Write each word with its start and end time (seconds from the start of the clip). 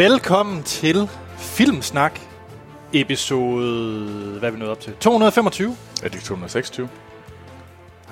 Velkommen 0.00 0.62
til 0.62 1.08
Filmsnak, 1.38 2.20
episode... 2.92 4.38
Hvad 4.38 4.48
er 4.48 4.52
vi 4.52 4.58
nået 4.58 4.70
op 4.70 4.80
til? 4.80 4.92
225? 5.00 5.76
Er 6.02 6.08
det 6.08 6.20
226? 6.22 6.86
Nej, 6.86 6.92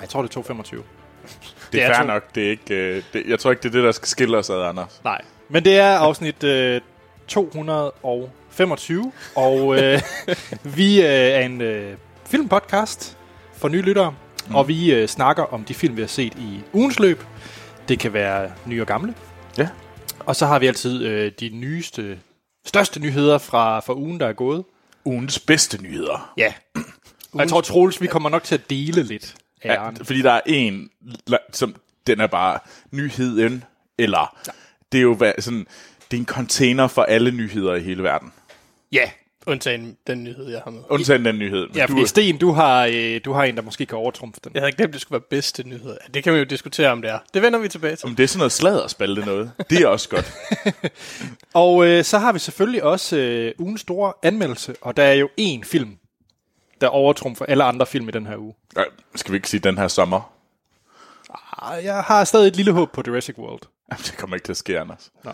jeg 0.01 0.09
tror, 0.09 0.21
det 0.21 0.29
er 0.29 0.33
225. 0.33 0.83
Det 1.71 1.81
er, 1.81 1.85
er 1.87 1.93
fair 1.93 2.01
to- 2.01 2.07
nok. 2.07 2.35
Det 2.35 2.45
er 2.45 2.49
ikke, 2.49 2.75
øh, 2.75 3.03
det, 3.13 3.23
jeg 3.27 3.39
tror 3.39 3.51
ikke, 3.51 3.63
det 3.63 3.69
er 3.69 3.73
det, 3.73 3.83
der 3.83 3.91
skal 3.91 4.07
skille 4.07 4.37
os 4.37 4.49
ad, 4.49 4.63
Anders. 4.63 5.01
Nej, 5.03 5.21
men 5.49 5.65
det 5.65 5.77
er 5.77 5.97
afsnit 5.97 6.43
øh, 6.43 6.81
225, 7.27 9.11
og 9.35 9.77
øh, 9.83 10.01
vi 10.77 11.01
øh, 11.01 11.07
er 11.07 11.39
en 11.39 11.61
øh, 11.61 11.93
filmpodcast 12.25 13.17
for 13.57 13.67
nye 13.67 13.81
lyttere, 13.81 14.13
mm. 14.47 14.55
og 14.55 14.67
vi 14.67 14.93
øh, 14.93 15.07
snakker 15.07 15.43
om 15.53 15.63
de 15.63 15.73
film, 15.73 15.95
vi 15.95 16.01
har 16.01 16.07
set 16.07 16.33
i 16.35 16.59
ugens 16.73 16.99
løb. 16.99 17.23
Det 17.87 17.99
kan 17.99 18.13
være 18.13 18.51
nye 18.65 18.81
og 18.81 18.87
gamle. 18.87 19.13
Ja. 19.57 19.67
Og 20.29 20.35
så 20.35 20.45
har 20.45 20.59
vi 20.59 20.67
altid 20.67 21.05
øh, 21.05 21.31
de 21.39 21.49
nyeste, 21.49 22.19
største 22.65 22.99
nyheder 22.99 23.37
fra, 23.37 23.79
fra 23.79 23.95
ugen, 23.95 24.19
der 24.19 24.27
er 24.27 24.33
gået. 24.33 24.65
Ugens 25.05 25.39
bedste 25.39 25.81
nyheder. 25.81 26.33
Ja. 26.37 26.53
Og 27.31 27.39
jeg 27.39 27.49
tror, 27.49 27.61
Troels, 27.61 28.01
vi 28.01 28.07
kommer 28.07 28.29
nok 28.29 28.43
til 28.43 28.55
at 28.55 28.69
dele 28.69 29.03
lidt 29.03 29.35
af 29.61 29.73
Ja, 29.73 29.89
fordi 29.89 30.21
der 30.21 30.31
er 30.31 30.41
en, 30.45 30.89
som 31.53 31.75
den 32.07 32.19
er 32.19 32.27
bare 32.27 32.59
nyheden, 32.91 33.63
eller 33.97 34.37
det 34.91 34.97
er 34.97 35.01
jo 35.01 35.17
sådan, 35.39 35.67
det 36.11 36.17
er 36.17 36.21
en 36.21 36.25
container 36.25 36.87
for 36.87 37.03
alle 37.03 37.31
nyheder 37.31 37.75
i 37.75 37.81
hele 37.81 38.03
verden. 38.03 38.33
Ja, 38.91 39.11
Undtagen 39.47 39.97
den 40.07 40.23
nyhed, 40.23 40.49
jeg 40.49 40.61
har 40.63 40.71
med. 40.71 40.81
Undtagen 40.89 41.25
den 41.25 41.39
nyhed. 41.39 41.67
Ja 41.75 41.85
du, 41.85 41.91
fordi 41.91 42.05
Sten, 42.07 42.37
du 42.37 42.51
har, 42.51 42.89
øh, 42.93 43.21
du 43.25 43.33
har 43.33 43.43
en, 43.43 43.55
der 43.55 43.61
måske 43.61 43.85
kan 43.85 43.97
overtrumfe 43.97 44.39
den. 44.43 44.51
Jeg 44.53 44.61
havde 44.61 44.71
glemt, 44.71 44.93
det 44.93 45.01
skulle 45.01 45.19
være 45.19 45.27
bedste 45.29 45.67
nyhed. 45.67 45.97
Det 46.13 46.23
kan 46.23 46.33
vi 46.33 46.37
jo 46.39 46.43
diskutere, 46.43 46.89
om 46.89 47.01
det 47.01 47.11
er. 47.11 47.19
Det 47.33 47.41
vender 47.41 47.59
vi 47.59 47.67
tilbage 47.67 47.95
til. 47.95 48.05
om 48.09 48.15
det 48.15 48.23
er 48.23 48.27
sådan 48.27 48.37
noget 48.39 48.51
sladderspalte 48.51 49.25
noget. 49.25 49.51
Det 49.69 49.81
er 49.81 49.87
også 49.87 50.09
godt. 50.09 50.33
Og 51.53 51.85
øh, 51.87 52.03
så 52.03 52.17
har 52.19 52.31
vi 52.33 52.39
selvfølgelig 52.39 52.83
også 52.83 53.17
øh, 53.17 53.53
ugens 53.59 53.81
store 53.81 54.13
anmeldelse, 54.23 54.75
og 54.81 54.97
der 54.97 55.03
er 55.03 55.13
jo 55.13 55.29
én 55.41 55.63
film, 55.63 55.97
der 56.81 56.87
overtrumfer 56.87 57.45
alle 57.45 57.63
andre 57.63 57.85
film 57.85 58.09
i 58.09 58.11
den 58.11 58.25
her 58.25 58.37
uge. 58.37 58.53
Ej, 58.75 58.85
Skal 59.15 59.31
vi 59.31 59.35
ikke 59.37 59.49
sige 59.49 59.59
den 59.59 59.77
her 59.77 59.87
sommer? 59.87 60.33
Ah, 61.61 61.83
Jeg 61.85 62.01
har 62.01 62.23
stadig 62.23 62.47
et 62.47 62.55
lille 62.55 62.71
håb 62.71 62.91
på 62.91 63.03
Jurassic 63.07 63.37
World. 63.37 63.61
Jamen, 63.91 64.01
det 64.03 64.15
kommer 64.17 64.35
ikke 64.35 64.45
til 64.45 64.53
at 64.53 64.57
ske, 64.57 64.79
Anders. 64.79 65.11
Nå. 65.23 65.31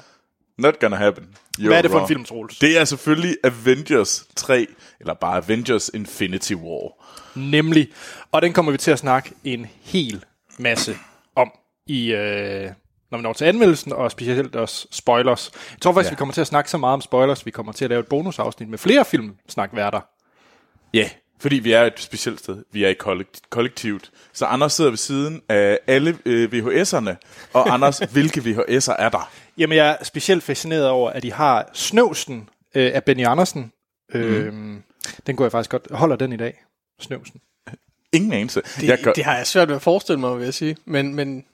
Not 0.58 0.80
gonna 0.80 0.96
happen. 0.96 1.26
You're 1.60 1.68
Hvad 1.68 1.78
er 1.78 1.82
det 1.82 1.92
for 1.92 1.98
en 1.98 2.02
wrong. 2.02 2.08
film, 2.08 2.26
Troels? 2.26 2.60
Det 2.60 2.78
er 2.78 2.86
selvfølgelig 2.86 3.38
Avengers 3.44 4.28
3, 4.36 4.68
eller 5.00 5.14
bare 5.14 5.38
Avengers 5.38 5.90
Infinity 5.94 6.54
War. 6.54 6.92
Nemlig. 7.36 7.88
Og 8.32 8.42
den 8.42 8.54
kommer 8.54 8.72
vi 8.72 8.78
til 8.78 8.92
at 8.92 9.00
snakke 9.00 9.32
en 9.44 9.68
hel 9.82 10.24
masse 10.60 10.98
om 11.36 11.52
i... 11.88 12.12
Øh, 12.14 12.72
når 13.12 13.18
vi 13.18 13.22
når 13.22 13.34
til 13.34 13.46
anmeldelsen, 13.46 13.94
og 13.94 14.12
specielt 14.12 14.56
også 14.56 14.88
spoilers. 14.92 15.52
Jeg 15.72 15.82
tror 15.82 15.94
faktisk. 15.94 16.12
Ja. 16.12 16.16
vi 16.16 16.18
kommer 16.18 16.34
til 16.34 16.42
at 16.42 16.48
snakke 16.48 16.70
så 16.72 16.78
meget 16.78 16.94
om 16.94 17.02
spoilers, 17.02 17.46
vi 17.46 17.52
kommer 17.52 17.72
til 17.72 17.86
at 17.86 17.90
lave 17.90 18.00
et 18.00 18.08
bonusafsnit 18.08 18.70
med 18.70 18.78
flere 18.78 19.06
filmsnakværter. 19.06 20.02
Ja, 20.94 21.00
yeah, 21.00 21.10
fordi 21.40 21.56
vi 21.56 21.72
er 21.72 21.82
et 21.84 22.00
specielt 22.00 22.40
sted. 22.40 22.64
Vi 22.72 22.84
er 22.84 22.90
i 22.90 22.94
kollekt- 23.04 23.42
kollektivt. 23.50 24.12
Så 24.34 24.46
Anders 24.46 24.74
sidder 24.74 24.90
ved 24.92 24.98
siden 24.98 25.42
af 25.50 25.80
alle 25.88 26.18
øh, 26.26 26.50
VHS'erne. 26.54 27.16
Og 27.54 27.74
Anders, 27.74 27.98
hvilke 28.14 28.40
VHS'er 28.42 28.96
er 29.00 29.10
der? 29.10 29.32
Jamen, 29.58 29.78
jeg 29.78 29.98
er 30.00 30.04
specielt 30.04 30.44
fascineret 30.44 30.88
over, 30.90 31.10
at 31.12 31.24
de 31.24 31.34
har 31.34 31.70
Snøvsen 31.74 32.50
øh, 32.76 32.92
af 32.96 33.04
Benny 33.04 33.26
Andersen. 33.26 33.72
Mm. 34.14 34.20
Øhm, 34.20 34.84
den 35.28 35.36
kunne 35.36 35.44
jeg 35.44 35.52
faktisk 35.52 35.70
godt... 35.70 35.88
Holder 35.92 36.16
den 36.16 36.34
i 36.34 36.38
dag? 36.38 36.64
Snøvsen. 37.00 37.42
Ingen 38.14 38.34
anelse. 38.34 38.62
Det, 38.62 38.84
jeg 38.88 39.00
gør, 39.04 39.14
det 39.14 39.24
har 39.26 39.38
jeg 39.38 39.48
svært 39.48 39.68
ved 39.68 39.76
at 39.76 39.82
forestille 39.82 40.20
mig, 40.20 40.38
vil 40.38 40.44
jeg 40.44 40.54
sige. 40.54 40.78
Men, 40.86 41.16
men, 41.16 41.46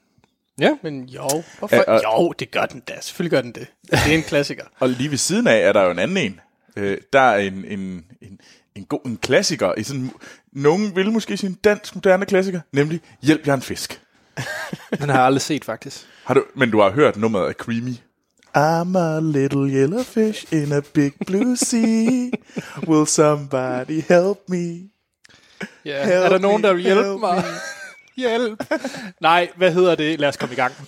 Ja. 0.59 0.77
men 0.83 1.03
jo, 1.05 1.27
hvorfor? 1.59 1.75
Ja, 1.75 1.83
og- 1.83 2.01
jo, 2.03 2.31
det 2.31 2.51
gør 2.51 2.65
den 2.65 2.79
da. 2.79 2.93
Selvfølgelig 3.01 3.31
gør 3.31 3.41
den 3.41 3.51
det. 3.51 3.67
Det 3.91 3.99
er 4.13 4.17
en 4.17 4.23
klassiker. 4.23 4.63
Og 4.79 4.89
lige 4.89 5.11
ved 5.11 5.17
siden 5.17 5.47
af 5.47 5.57
er 5.59 5.73
der 5.73 5.83
jo 5.83 5.91
en 5.91 5.99
anden 5.99 6.17
en. 6.17 6.39
Øh, 6.77 6.97
der 7.13 7.19
er 7.19 7.37
en, 7.37 7.65
en, 7.65 7.79
en, 8.21 8.39
en 8.75 8.85
god 8.85 9.05
en 9.05 9.17
klassiker. 9.17 9.73
I 9.77 9.83
sådan, 9.83 10.11
nogen 10.53 10.95
vil 10.95 11.11
måske 11.11 11.37
sige 11.37 11.49
en 11.49 11.57
dansk 11.63 11.95
moderne 11.95 12.25
klassiker. 12.25 12.61
Nemlig 12.73 13.01
Hjælp, 13.21 13.47
jeg 13.47 13.53
en 13.53 13.61
fisk. 13.61 14.01
Den 14.99 15.09
har 15.09 15.15
jeg 15.15 15.25
aldrig 15.25 15.41
set, 15.41 15.65
faktisk. 15.65 16.07
Har 16.25 16.33
du, 16.33 16.43
men 16.55 16.71
du 16.71 16.81
har 16.81 16.91
hørt 16.91 17.17
nummeret 17.17 17.47
af 17.47 17.53
Creamy. 17.53 17.93
I'm 18.57 18.97
a 18.97 19.19
little 19.19 19.69
yellow 19.69 20.03
fish 20.03 20.53
in 20.53 20.71
a 20.71 20.81
big 20.93 21.13
blue 21.27 21.57
sea. 21.57 22.29
Will 22.87 23.07
somebody 23.07 24.01
help 24.07 24.37
me? 24.47 24.89
Ja. 25.85 26.05
Help 26.05 26.25
er 26.25 26.29
der 26.29 26.37
nogen, 26.37 26.63
der 26.63 26.73
vil 26.73 26.83
hjælpe 26.83 27.03
help 27.03 27.19
mig? 27.19 27.43
Hjælp. 28.17 28.63
Nej, 29.21 29.49
hvad 29.55 29.73
hedder 29.73 29.95
det? 29.95 30.19
Lad 30.19 30.29
os 30.29 30.37
komme 30.37 30.53
i 30.53 30.55
gang. 30.55 30.73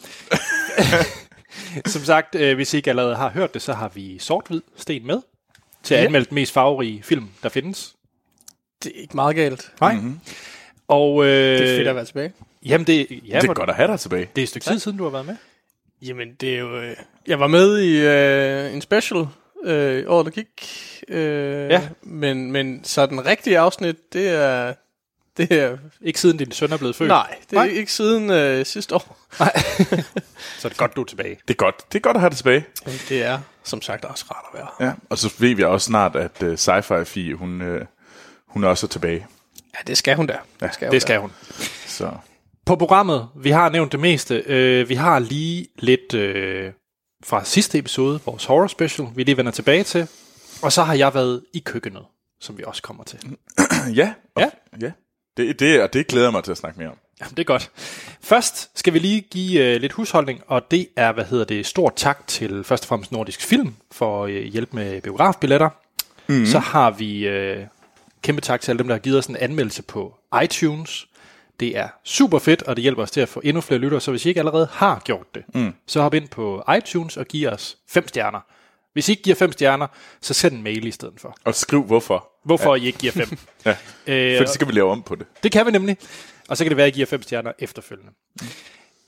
Som 1.86 2.04
sagt, 2.04 2.36
øh, 2.36 2.56
hvis 2.56 2.74
I 2.74 2.78
ikke 2.78 2.90
allerede 2.90 3.16
har 3.16 3.30
hørt 3.30 3.54
det, 3.54 3.62
så 3.62 3.74
har 3.74 3.88
vi 3.90 4.20
sort-hvid 4.20 4.62
sten 4.78 5.08
med 5.08 5.22
til 5.84 5.94
at 5.94 6.00
Ja. 6.00 6.06
anmelde 6.06 6.26
den 6.30 6.36
mest 6.36 6.52
farverige 6.54 7.04
film, 7.04 7.30
der 7.44 7.50
findes. 7.50 7.96
Det 8.84 8.92
er 8.96 9.02
ikke 9.02 9.16
meget 9.16 9.36
galt. 9.36 9.72
Nej. 9.82 9.94
Mm-hmm. 9.94 10.20
Og, 10.88 11.24
øh, 11.26 11.30
Det 11.32 11.62
er 11.72 11.78
fedt 11.78 11.88
at 11.88 11.96
være 11.96 12.06
tilbage. 12.06 12.34
Jamen, 12.66 12.88
det, 12.88 13.08
ja, 13.28 13.40
Det 13.42 13.50
er 13.50 13.54
godt 13.54 13.70
at 13.70 13.76
have 13.76 13.88
dig 13.92 14.00
tilbage. 14.00 14.30
det 14.36 14.42
er 14.42 14.44
et 14.44 14.50
stykke 14.50 14.66
tid 14.66 14.80
siden, 14.80 14.98
du 14.98 15.04
har 15.04 15.12
været 15.12 15.26
med. 15.26 15.36
Jamen, 16.02 16.34
det 16.42 16.54
er 16.56 16.60
jo... 16.60 16.78
Øh, 16.82 16.96
jeg 17.28 17.40
var 17.40 17.48
med 17.48 17.80
i 17.80 17.98
øh, 18.00 18.74
en 18.74 18.82
special 18.82 19.28
øh, 19.64 20.04
året, 20.08 20.26
der 20.26 20.32
gik. 20.32 20.68
Øh, 21.08 21.70
Ja. 21.70 21.82
Men, 22.02 22.52
men 22.52 22.84
så 22.84 23.06
den 23.06 23.26
rigtige 23.26 23.60
afsnit, 23.60 24.14
det 24.14 24.30
er... 24.30 24.74
Det 25.38 25.52
er 25.52 25.78
Ikke 26.02 26.20
siden 26.20 26.38
din 26.38 26.52
søn 26.52 26.72
er 26.72 26.78
blevet 26.78 26.96
født. 26.96 27.08
nej, 27.08 27.36
det 27.50 27.58
er 27.58 27.64
Nej. 27.64 27.72
ikke 27.74 27.92
siden 27.94 28.30
øh, 28.32 28.66
sidste 28.66 28.96
år. 28.96 29.18
Så 30.60 30.68
er 30.68 30.70
det 30.70 30.78
godt, 30.78 30.96
du 30.96 31.02
er 31.02 31.06
tilbage. 31.06 31.38
Det 31.48 31.54
er 31.54 31.58
godt. 31.58 31.76
Det 31.94 31.96
er 32.00 32.02
godt 32.02 32.18
at 32.18 32.22
have 32.22 32.30
dig 32.30 32.38
tilbage. 32.38 32.66
Men 32.86 32.94
det 33.10 33.24
er, 33.24 33.40
som 33.64 33.82
sagt, 33.82 34.06
også 34.06 34.26
rart 34.32 34.46
at 34.54 34.60
være. 34.60 34.88
Ja. 34.88 34.94
Og 35.10 35.18
så 35.18 35.34
ved 35.40 35.56
vi 35.56 35.64
også 35.64 35.86
snart, 35.86 36.16
at 36.16 36.44
uh, 36.44 36.54
Sci-Fi 36.54 37.04
Fie, 37.04 37.36
hun, 37.36 37.62
uh, 37.62 37.82
hun 38.48 38.64
er 38.64 38.68
også 38.68 38.88
tilbage. 38.88 39.28
Ja, 39.74 39.80
det 39.88 39.98
skal 39.98 40.16
hun 40.16 40.28
da. 40.28 40.38
Ja, 40.62 40.72
skal 40.72 40.92
Det 40.92 41.02
skal 41.02 41.20
hun. 41.20 41.32
Så 41.86 42.12
På 42.66 42.76
programmet, 42.76 43.30
vi 43.36 43.50
har 43.50 43.70
nævnt 43.70 43.92
det 43.92 44.00
meste. 44.00 44.44
Øh, 44.46 44.90
vi 44.90 44.96
har 44.96 45.20
lige 45.20 45.68
lidt 45.80 46.14
øh, 46.14 46.72
fra 47.24 47.44
sidste 47.46 47.78
episode, 47.78 48.20
vores 48.26 48.46
horror 48.46 48.68
special, 48.68 49.08
vi 49.16 49.24
lige 49.24 49.38
vender 49.38 49.52
tilbage 49.52 49.84
til. 49.84 50.08
Og 50.62 50.72
så 50.72 50.84
har 50.84 50.94
jeg 50.94 51.14
været 51.14 51.44
i 51.54 51.60
køkkenet, 51.60 52.04
som 52.42 52.58
vi 52.58 52.64
også 52.68 52.82
kommer 52.82 53.04
til. 53.04 53.20
ja. 53.96 54.14
Og, 54.36 54.42
Ja. 54.42 54.50
ja. 54.82 54.92
Det, 55.38 55.60
det, 55.60 55.82
og 55.82 55.94
det 55.94 56.08
glæder 56.08 56.26
jeg 56.26 56.32
mig 56.34 56.44
til 56.44 56.52
at 56.52 56.58
snakke 56.58 56.80
mere 56.80 56.90
om. 56.90 56.98
Jamen, 57.22 57.32
det 57.32 57.40
er 57.40 57.44
godt. 57.44 57.72
Først 58.22 58.70
skal 58.80 58.94
vi 58.94 59.00
lige 59.00 59.22
give 59.22 59.62
øh, 59.66 59.82
lidt 59.82 59.92
husholdning, 59.94 60.42
og 60.48 60.72
det 60.72 60.88
er, 60.96 61.12
hvad 61.12 61.26
hedder 61.26 61.46
det, 61.46 61.66
stort 61.66 61.94
tak 61.96 62.28
til 62.28 62.64
først 62.64 62.84
og 62.84 62.88
fremmest 62.88 63.12
Nordisk 63.12 63.42
Film 63.42 63.76
for 63.92 64.26
øh, 64.26 64.44
hjælp 64.44 64.74
med 64.74 65.02
biografbilletter. 65.02 65.70
Mm. 66.28 66.46
Så 66.46 66.60
har 66.60 66.92
vi 66.92 67.28
øh, 67.28 67.64
kæmpe 68.22 68.42
tak 68.42 68.62
til 68.62 68.72
alle 68.72 68.78
dem, 68.80 68.88
der 68.88 68.96
har 68.96 69.00
givet 69.00 69.18
os 69.18 69.28
en 69.28 69.36
anmeldelse 69.38 69.84
på 69.84 70.16
iTunes. 70.44 71.08
Det 71.60 71.78
er 71.78 71.88
super 72.04 72.40
fedt, 72.40 72.64
og 72.64 72.76
det 72.76 72.82
hjælper 72.82 73.04
os 73.04 73.12
til 73.12 73.22
at 73.22 73.30
få 73.30 73.42
endnu 73.44 73.62
flere 73.62 73.80
lyttere, 73.80 74.02
så 74.02 74.12
hvis 74.12 74.26
I 74.26 74.30
ikke 74.30 74.40
allerede 74.42 74.68
har 74.72 75.02
gjort 75.06 75.36
det, 75.36 75.44
mm. 75.56 75.74
så 75.88 76.02
hop 76.02 76.14
ind 76.14 76.28
på 76.28 76.64
iTunes 76.78 77.18
og 77.18 77.26
giv 77.26 77.48
os 77.48 77.78
fem 77.90 78.08
stjerner. 78.08 78.40
Hvis 78.94 79.10
I 79.10 79.12
ikke 79.12 79.24
giver 79.24 79.36
fem 79.36 79.52
stjerner, 79.52 79.88
så 80.22 80.34
send 80.34 80.56
en 80.56 80.64
mail 80.64 80.88
i 80.88 80.92
stedet 80.92 81.14
for. 81.18 81.36
Og 81.46 81.56
skriv 81.56 81.84
hvorfor. 81.84 82.30
Hvorfor 82.46 82.76
ja. 82.76 82.82
I 82.82 82.86
ikke 82.86 83.00
giver 83.00 83.14
fem. 83.14 83.38
Ja. 83.66 83.76
øh, 84.08 84.38
For 84.38 84.46
så 84.46 84.54
skal 84.54 84.68
vi 84.68 84.72
lave 84.72 84.92
om 84.92 85.02
på 85.04 85.16
det. 85.16 85.26
det 85.44 85.52
kan 85.52 85.66
vi 85.66 85.72
nemlig. 85.72 85.98
Og 86.50 86.58
så 86.58 86.64
kan 86.64 86.70
det 86.70 86.78
være, 86.78 86.88
at 86.88 86.94
I 86.94 86.96
giver 86.96 87.06
fem 87.06 87.22
stjerner 87.22 87.52
efterfølgende. 87.60 88.12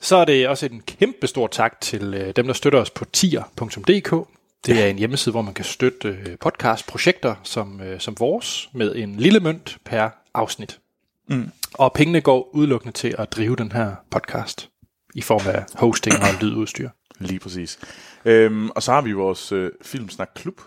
Så 0.01 0.15
er 0.15 0.25
det 0.25 0.47
også 0.47 0.65
en 0.65 0.81
kæmpe 0.81 1.27
stor 1.27 1.47
tak 1.47 1.81
til 1.81 2.13
øh, 2.13 2.33
dem, 2.35 2.47
der 2.47 2.53
støtter 2.53 2.79
os 2.79 2.89
på 2.89 3.05
tier.dk. 3.05 4.27
Det 4.65 4.83
er 4.83 4.87
en 4.87 4.97
hjemmeside, 4.97 5.31
hvor 5.31 5.41
man 5.41 5.53
kan 5.53 5.65
støtte 5.65 6.07
øh, 6.07 6.37
podcastprojekter 6.37 7.35
som, 7.43 7.81
øh, 7.81 7.99
som 7.99 8.15
vores 8.19 8.69
med 8.73 8.95
en 8.95 9.15
lille 9.15 9.39
mønt 9.39 9.77
per 9.85 10.09
afsnit. 10.33 10.79
Mm. 11.27 11.51
Og 11.73 11.93
pengene 11.93 12.21
går 12.21 12.49
udelukkende 12.55 12.93
til 12.93 13.15
at 13.17 13.31
drive 13.31 13.55
den 13.55 13.71
her 13.71 13.95
podcast 14.11 14.69
i 15.15 15.21
form 15.21 15.47
af 15.47 15.63
hosting 15.73 16.15
og 16.15 16.27
lydudstyr. 16.41 16.89
Lige 17.19 17.39
præcis. 17.39 17.79
Øhm, 18.25 18.69
og 18.69 18.83
så 18.83 18.91
har 18.91 19.01
vi 19.01 19.11
vores 19.11 19.51
øh, 19.51 19.71
Filmsnak 19.81 20.29
Klub. 20.35 20.61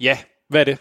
Ja, 0.00 0.18
hvad 0.48 0.60
er 0.60 0.64
det? 0.64 0.78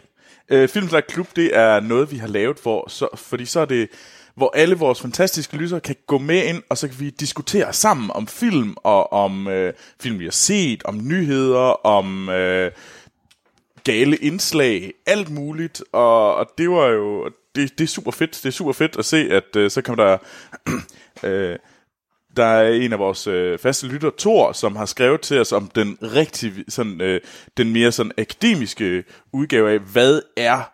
Øh, 0.49 0.69
Filmsnak 0.69 1.03
Klub, 1.07 1.27
det 1.35 1.57
er 1.57 1.79
noget, 1.79 2.11
vi 2.11 2.17
har 2.17 2.27
lavet, 2.27 2.59
for, 2.59 2.89
så, 2.89 3.07
fordi 3.15 3.45
så 3.45 3.59
er 3.59 3.65
det, 3.65 3.89
hvor 4.35 4.51
alle 4.55 4.75
vores 4.75 5.01
fantastiske 5.01 5.57
lyttere 5.57 5.79
kan 5.79 5.95
gå 6.07 6.17
med 6.17 6.43
ind, 6.45 6.63
og 6.69 6.77
så 6.77 6.87
kan 6.87 6.99
vi 6.99 7.09
diskutere 7.09 7.73
sammen 7.73 8.11
om 8.13 8.27
film, 8.27 8.75
og 8.77 9.13
om 9.13 9.47
øh, 9.47 9.73
film, 10.01 10.19
vi 10.19 10.23
har 10.23 10.31
set, 10.31 10.83
om 10.85 11.07
nyheder, 11.07 11.85
om 11.85 12.29
øh, 12.29 12.71
gale 13.83 14.17
indslag, 14.17 14.93
alt 15.05 15.29
muligt, 15.29 15.83
og, 15.91 16.35
og 16.35 16.47
det 16.57 16.69
var 16.69 16.87
jo, 16.87 17.29
det, 17.55 17.77
det 17.77 17.83
er 17.83 17.87
super 17.87 18.11
fedt, 18.11 18.31
det 18.31 18.45
er 18.45 18.51
super 18.51 18.71
fedt 18.71 18.97
at 18.97 19.05
se, 19.05 19.17
at 19.17 19.55
øh, 19.55 19.71
så 19.71 19.81
kommer 19.81 20.05
der, 20.05 20.17
øh, 21.29 21.59
der 22.37 22.45
er 22.45 22.71
en 22.71 22.93
af 22.93 22.99
vores 22.99 23.27
øh, 23.27 23.59
faste 23.59 23.87
lytter, 23.87 24.11
Thor, 24.17 24.51
som 24.51 24.75
har 24.75 24.85
skrevet 24.85 25.21
til 25.21 25.39
os 25.39 25.51
om 25.51 25.67
den 25.67 25.97
rigtig, 26.01 26.53
sådan, 26.67 27.01
øh, 27.01 27.21
den 27.57 27.73
mere 27.73 27.91
sådan 27.91 28.11
akademiske 28.17 29.03
udgave 29.33 29.71
af, 29.71 29.79
hvad 29.79 30.21
er, 30.37 30.71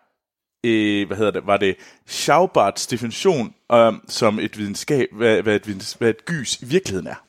øh, 0.64 1.08
hvad 1.08 1.18
hedder 1.18 1.32
det, 1.32 1.48
var 1.48 1.58
det 1.58 1.76
Schaubarts 2.08 2.88
definition, 2.88 3.54
øh, 3.72 3.94
som 4.08 4.40
et 4.40 4.58
videnskab, 4.58 5.08
hvad, 5.12 5.42
hvad, 5.42 5.56
et, 5.56 5.96
hvad 6.00 6.10
et 6.10 6.26
gys 6.26 6.62
i 6.62 6.66
virkeligheden 6.66 7.08
er. 7.08 7.24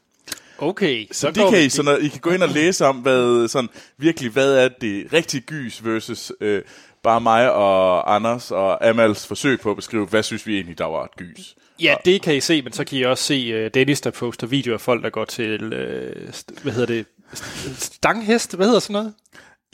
Okay, 0.59 1.07
Så 1.13 1.31
de 1.31 1.41
går 1.41 1.51
kan 1.51 1.63
I, 1.63 1.69
sådan, 1.69 1.85
noget, 1.85 2.05
I 2.05 2.09
kan 2.09 2.21
gå 2.21 2.31
ind 2.31 2.43
og 2.43 2.49
læse 2.49 2.87
om, 2.87 2.97
hvad, 2.97 3.49
sådan, 3.49 3.71
virkelig, 3.97 4.31
hvad 4.31 4.55
er 4.55 4.69
det 4.69 5.13
rigtige 5.13 5.41
gys 5.41 5.85
versus 5.85 6.33
øh, 6.41 6.63
bare 7.03 7.21
mig 7.21 7.53
og 7.53 8.15
Anders 8.15 8.51
og 8.51 8.89
Amals 8.89 9.27
forsøg 9.27 9.61
på 9.61 9.71
at 9.71 9.77
beskrive, 9.77 10.07
hvad 10.07 10.23
synes 10.23 10.47
vi 10.47 10.55
egentlig, 10.55 10.79
der 10.79 10.85
var 10.85 11.05
et 11.05 11.17
gys. 11.17 11.57
Ja, 11.81 11.95
det 12.05 12.23
kan 12.23 12.37
I 12.37 12.41
se, 12.41 12.63
men 12.63 12.73
så 12.73 12.85
kan 12.85 12.99
I 12.99 13.03
også 13.03 13.25
se 13.25 13.65
uh, 13.65 13.71
Dennis, 13.75 14.01
der 14.01 14.11
poster 14.11 14.47
videoer 14.47 14.75
af 14.75 14.81
folk, 14.81 15.05
der 15.05 15.11
går 15.11 15.25
til, 15.25 15.65
uh, 15.65 16.63
hvad 16.63 16.73
hedder 16.73 16.87
det, 16.87 17.07
St- 17.35 17.85
stanghest, 17.85 18.57
hvad 18.57 18.67
hedder 18.67 18.81
sådan 18.81 18.93
noget? 18.95 19.15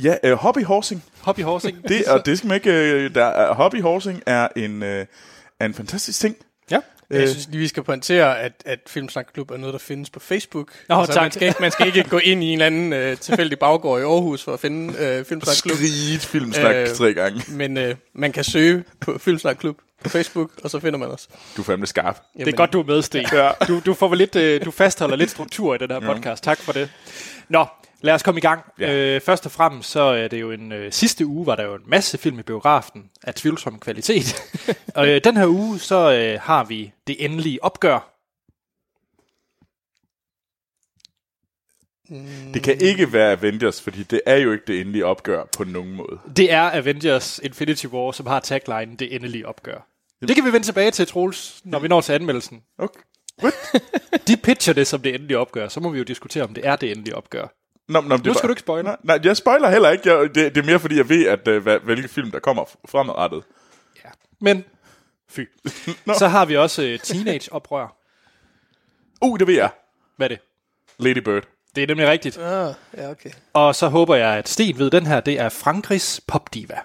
Ja, 0.03 0.17
øh, 0.25 0.33
hobbyhorsing. 0.33 1.05
Hobbyhorsing. 1.21 1.89
Det, 1.89 2.05
og 2.09 2.27
det 2.27 2.39
skal 2.39 2.49
man 2.49 2.55
ikke... 2.55 2.71
Øh, 2.73 3.15
der, 3.15 3.25
er- 3.25 3.55
hobbyhorsing 3.55 4.23
er 4.27 4.49
en, 4.57 4.83
øh, 4.83 5.07
er 5.61 5.67
en 5.67 5.75
fantastisk 5.75 6.21
ting. 6.21 6.37
Ja. 6.71 6.79
Jeg 7.11 7.29
synes 7.29 7.49
lige, 7.51 7.59
vi 7.59 7.69
skal 7.69 7.83
pointere, 7.83 8.39
at, 8.41 8.53
at 8.67 8.79
Filmsnakklub 8.87 9.51
er 9.51 9.57
noget, 9.57 9.73
der 9.73 9.79
findes 9.79 10.11
på 10.11 10.21
Facebook. 10.21 10.69
Nå, 10.89 10.95
altså, 10.95 11.13
tak. 11.13 11.23
Man 11.23 11.31
skal, 11.33 11.49
ikke, 11.49 11.57
man 11.61 11.71
skal 11.71 11.87
ikke 11.87 12.05
gå 12.11 12.19
ind 12.19 12.45
i 12.45 12.47
en 12.47 12.53
eller 12.53 12.67
anden 12.67 12.93
øh, 12.93 13.17
tilfældig 13.17 13.59
baggård 13.59 14.01
i 14.01 14.03
Aarhus 14.03 14.45
for 14.45 14.53
at 14.53 14.61
finde 14.61 14.95
øh, 14.99 15.25
Filmsnakklub. 15.25 15.77
Skriget 15.77 16.21
filmsnak 16.21 16.75
øh, 16.75 16.83
Øh, 16.83 16.89
tre 16.89 17.15
gange. 17.15 17.43
Men 17.49 17.77
øh, 17.79 17.95
man 18.15 18.33
kan 18.33 18.45
søge 18.45 18.85
på 19.01 19.19
Filmsnakklub 19.19 19.77
på 20.05 20.09
Facebook, 20.09 20.51
og 20.65 20.71
så 20.71 20.81
finder 20.81 20.99
man 20.99 21.09
os. 21.11 21.29
Du 21.57 21.63
er 21.63 21.67
fandme 21.67 21.87
skarp. 21.87 22.23
Det 22.39 22.49
er 22.49 22.53
godt, 22.53 22.73
du 22.73 22.81
er 22.81 22.85
med, 22.87 23.03
Sten. 23.03 23.27
Ja. 23.33 23.51
Du, 23.69 23.81
du, 23.87 23.95
får 23.95 24.09
vel 24.09 24.19
lidt, 24.19 24.37
øh, 24.37 24.65
du 24.65 24.71
fastholder 24.71 25.17
lidt 25.17 25.31
struktur 25.31 25.75
i 25.75 25.79
den 25.79 25.91
her 25.91 26.01
podcast. 26.01 26.45
Tak 26.45 26.59
for 26.59 26.73
det. 26.73 26.91
Nå, 27.49 27.67
lad 28.05 28.15
os 28.15 28.23
komme 28.23 28.39
i 28.39 28.41
gang. 28.41 28.65
Ja. 28.79 28.95
Øh, 28.95 29.21
først 29.21 29.47
og 29.47 29.53
fremmest, 29.53 29.91
så 29.91 30.01
er 30.01 30.29
det 30.29 30.41
jo 30.41 30.51
en... 30.51 30.73
Øh, 30.73 30.93
sidste 30.93 31.27
uge 31.27 31.47
var 31.47 31.57
der 31.57 31.65
jo 31.65 31.75
en 31.75 31.83
masse 31.87 32.19
film 32.19 32.39
i 32.39 32.43
biografen 32.43 33.11
af 33.23 33.35
tvivlsom 33.35 33.79
kvalitet. 33.79 34.43
og 34.97 35.09
øh, 35.09 35.21
den 35.25 35.37
her 35.37 35.47
uge, 35.47 35.79
så 35.79 36.13
øh, 36.13 36.41
har 36.41 36.65
vi 36.65 36.93
det 37.07 37.25
endelige 37.25 37.65
opgør. 37.65 38.11
Det 42.55 42.63
kan 42.63 42.81
ikke 42.81 43.13
være 43.13 43.33
Avengers, 43.33 43.81
fordi 43.81 44.03
det 44.03 44.21
er 44.27 44.37
jo 44.37 44.53
ikke 44.53 44.65
det 44.67 44.81
endelige 44.81 45.07
opgør 45.07 45.45
på 45.57 45.65
nogen 45.65 45.93
måde. 45.93 46.19
Det 46.37 46.53
er 46.53 46.71
Avengers 46.71 47.41
Infinity 47.43 47.87
War, 47.87 48.13
som 48.13 48.27
har 48.27 48.41
tagline 48.41 48.97
det 48.97 49.15
endelige 49.15 49.49
opgør. 49.49 49.89
Det 50.29 50.37
kan 50.37 50.45
vi 50.45 50.53
vende 50.53 50.67
tilbage 50.67 50.91
til, 50.91 51.07
Troels, 51.07 51.61
når 51.65 51.79
vi 51.79 51.89
når 51.89 52.01
til 52.01 52.13
anmeldelsen. 52.13 52.63
Okay. 52.79 53.01
De 54.29 54.37
pitcher 54.37 54.75
det 54.75 54.87
som 54.87 55.01
det 55.01 55.15
endelige 55.15 55.39
opgør, 55.39 55.69
så 55.69 55.81
må 55.81 55.91
vi 55.91 55.99
jo 55.99 56.05
diskutere, 56.05 56.45
om 56.45 56.55
det 56.55 56.67
er 56.67 56.77
det 56.77 56.91
endelige 56.91 57.17
opgør. 57.17 57.64
Nå, 57.89 58.01
nå, 58.01 58.17
det 58.17 58.27
Nu 58.27 58.33
skal 58.33 58.43
bare- 58.43 58.49
du 58.49 58.53
ikke 58.53 58.61
spoile. 58.61 58.83
Nej, 58.83 58.97
nej, 59.03 59.21
jeg 59.25 59.37
spoiler 59.37 59.71
heller 59.71 59.91
ikke. 59.91 60.09
Jeg, 60.15 60.35
det, 60.35 60.55
det 60.55 60.57
er 60.63 60.67
mere 60.67 60.81
fordi, 60.81 60.97
jeg 60.97 61.09
ved, 61.09 61.27
at, 61.27 61.49
øh, 61.49 61.63
hvad, 61.63 61.79
hvilke 61.81 62.09
film, 62.09 62.31
der 62.31 62.39
kommer 62.41 62.65
fremadrettet. 62.89 63.45
Men, 64.41 64.65
fy. 65.31 65.41
så 66.19 66.29
har 66.29 66.45
vi 66.45 66.57
også 66.57 66.83
øh, 66.83 66.99
Teenage-oprør. 66.99 67.97
Uh, 69.23 69.39
det 69.39 69.47
ved 69.47 69.55
jeg. 69.55 69.71
Hvad 70.17 70.31
er 70.31 70.37
det? 70.37 70.41
Lady 70.99 71.19
Bird. 71.19 71.45
Det 71.75 71.83
er 71.83 71.87
nemlig 71.87 72.09
rigtigt. 72.09 72.39
Ah, 72.39 72.75
ja, 72.97 73.11
okay. 73.11 73.31
Og 73.53 73.75
så 73.75 73.89
håber 73.89 74.15
jeg, 74.15 74.37
at 74.39 74.49
Sten 74.49 74.79
ved, 74.79 74.91
den 74.91 75.07
her, 75.07 75.21
det 75.21 75.41
er 75.41 75.49
Frankrigs 75.49 76.21
popdiva. 76.29 76.81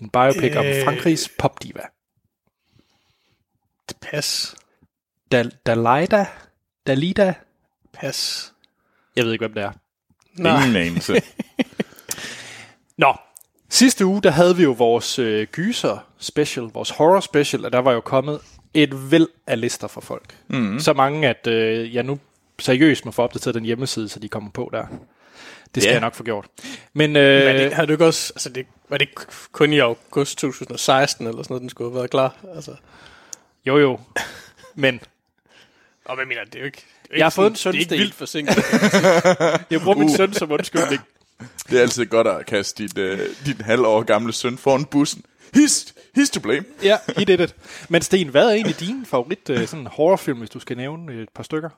En 0.00 0.10
biopic 0.10 0.56
om 0.56 0.66
Øh. 0.66 0.84
Frankrigs 0.84 1.28
popdiva. 1.38 1.82
Pas. 4.00 4.54
Dal- 5.34 5.56
Dalida? 5.66 6.26
Dalida? 6.86 7.34
Pas. 7.92 8.52
Jeg 9.16 9.24
ved 9.24 9.32
ikke, 9.32 9.42
hvem 9.46 9.54
det 9.54 9.62
er. 9.62 9.70
Nej. 10.34 10.60
Ingen 10.64 10.76
anelse. 10.76 11.22
Nå, 12.98 13.14
sidste 13.68 14.06
uge, 14.06 14.22
der 14.22 14.30
havde 14.30 14.56
vi 14.56 14.62
jo 14.62 14.70
vores 14.72 15.18
øh, 15.18 15.46
gyser 15.52 15.98
special, 16.18 16.64
vores 16.64 16.90
horror 16.90 17.20
special, 17.20 17.64
og 17.64 17.72
der 17.72 17.78
var 17.78 17.92
jo 17.92 18.00
kommet 18.00 18.40
et 18.74 19.10
væld 19.10 19.28
af 19.46 19.60
lister 19.60 19.88
for 19.88 20.00
folk. 20.00 20.36
Mm. 20.48 20.78
Så 20.80 20.92
mange, 20.92 21.28
at 21.28 21.46
øh, 21.46 21.94
jeg 21.94 22.02
nu 22.02 22.18
seriøst 22.58 23.04
må 23.04 23.10
få 23.10 23.22
opdateret 23.22 23.54
den 23.54 23.64
hjemmeside, 23.64 24.08
så 24.08 24.18
de 24.20 24.28
kommer 24.28 24.50
på 24.50 24.70
der. 24.72 24.86
Det 25.74 25.82
skal 25.82 25.90
Ja. 25.90 25.94
jeg 25.94 26.00
nok 26.00 26.14
få 26.14 26.22
gjort. 26.24 26.46
Men, 26.92 27.16
øh, 27.16 27.44
Men 27.46 27.56
det, 27.56 27.72
havde 27.72 27.86
du 27.86 27.92
ikke 27.92 28.06
også, 28.06 28.32
altså 28.36 28.48
det, 28.48 28.66
var 28.88 28.96
det 28.98 29.08
kun 29.52 29.72
i 29.72 29.78
august 29.78 30.38
2016 30.38 31.26
eller 31.26 31.42
sådan 31.42 31.52
noget, 31.54 31.60
den 31.62 31.70
skulle 31.70 31.90
have 31.90 31.94
været 31.98 32.10
klar? 32.10 32.36
Altså, 32.54 32.74
jo 33.66 33.78
jo, 33.78 34.00
men 34.74 35.00
og 36.08 36.16
hvad 36.16 36.26
mener 36.26 36.44
det 36.44 36.54
er 36.54 36.58
jo 36.58 36.64
ikke... 36.66 36.84
Det 37.02 37.10
er 37.12 37.16
Jeg 37.16 37.24
har 37.24 37.30
fået 37.30 37.50
en 37.50 37.56
sådan- 37.56 37.74
Det 37.80 37.80
er 37.80 37.88
sønsten. 37.88 37.94
ikke 37.94 38.02
vildt 38.02 38.14
forsinket. 38.14 38.56
jeg 39.70 39.80
bruger 39.80 39.98
min 39.98 40.16
søn 40.16 40.32
som 40.32 40.50
undskyldning. 40.52 41.00
det 41.70 41.78
er 41.78 41.82
altid 41.82 42.06
godt 42.06 42.26
at 42.26 42.46
kaste 42.46 42.82
dit, 42.82 42.98
øh, 42.98 43.20
dit 43.46 43.62
halvår 43.62 44.02
gamle 44.02 44.32
søn 44.32 44.58
foran 44.58 44.84
bussen. 44.84 45.22
He's, 45.56 45.92
he's 46.18 46.30
to 46.32 46.40
blame. 46.40 46.64
Ja, 46.82 46.96
he 47.18 47.24
did 47.24 47.40
it. 47.40 47.54
Men 47.88 48.02
Sten, 48.02 48.28
hvad 48.28 48.44
er 48.46 48.50
egentlig 48.52 48.80
din 48.80 49.06
favorit 49.06 49.50
øh, 49.50 49.66
sådan 49.68 49.86
horrorfilm, 49.86 50.38
hvis 50.38 50.50
du 50.50 50.60
skal 50.60 50.76
nævne 50.76 51.22
et 51.22 51.28
par 51.34 51.42
stykker? 51.42 51.70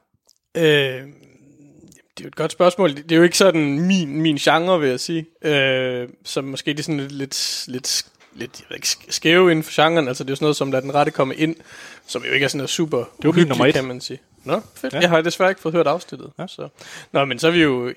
øh, 0.57 0.63
det 0.63 2.25
er 2.25 2.25
jo 2.25 2.29
et 2.29 2.37
godt 2.37 2.53
spørgsmål. 2.53 2.97
Det 2.97 3.13
er 3.13 3.17
jo 3.17 3.23
ikke 3.23 3.37
sådan 3.39 3.81
min, 3.81 4.21
min 4.23 4.37
genre, 4.37 4.81
vil 4.81 4.89
jeg 4.89 5.01
sige. 5.01 5.27
Øh, 5.45 6.09
så 6.25 6.43
måske 6.43 6.71
det 6.71 6.79
er 6.79 6.83
sådan 6.83 7.01
lidt, 7.09 7.65
lidt, 7.69 8.07
lidt, 8.33 8.41
lidt 8.41 8.61
jeg 8.61 8.67
ved 8.69 8.77
ikke, 8.77 8.87
sk- 8.87 9.07
skæve 9.11 9.51
inden 9.51 9.63
for 9.63 9.83
genren. 9.83 10.09
Altså 10.09 10.25
det 10.25 10.31
er 10.31 10.33
jo 10.33 10.37
sådan 10.37 10.45
noget 10.45 10.57
som 10.57 10.73
Lad 10.73 10.83
den 10.83 10.95
rette 10.95 11.13
komme 11.13 11.35
ind, 11.37 11.57
som 12.07 12.25
jo 12.25 12.33
ikke 12.33 12.45
er 12.45 12.49
sådan 12.49 12.59
noget 12.59 12.71
super 12.71 12.97
var 12.99 13.05
min 13.19 13.27
uhyggeligt, 13.29 13.49
nummer 13.49 13.67
et. 13.67 13.75
kan 13.75 13.85
man 13.85 14.01
sige. 14.01 14.21
Nå, 14.45 14.61
fedt. 14.75 14.93
Ja. 14.93 14.99
Ja. 14.99 15.03
Jeg 15.03 15.11
har 15.11 15.21
desværre 15.21 15.51
ikke 15.51 15.61
fået 15.61 15.75
hørt 15.75 15.87
afsnittet. 15.87 16.31
Ja. 16.39 16.43
Ja. 16.43 16.47
Så. 16.47 16.69
Nå, 17.13 17.25
men 17.25 17.39
så 17.39 17.47
er 17.47 17.51
vi 17.51 17.63
jo 17.63 17.93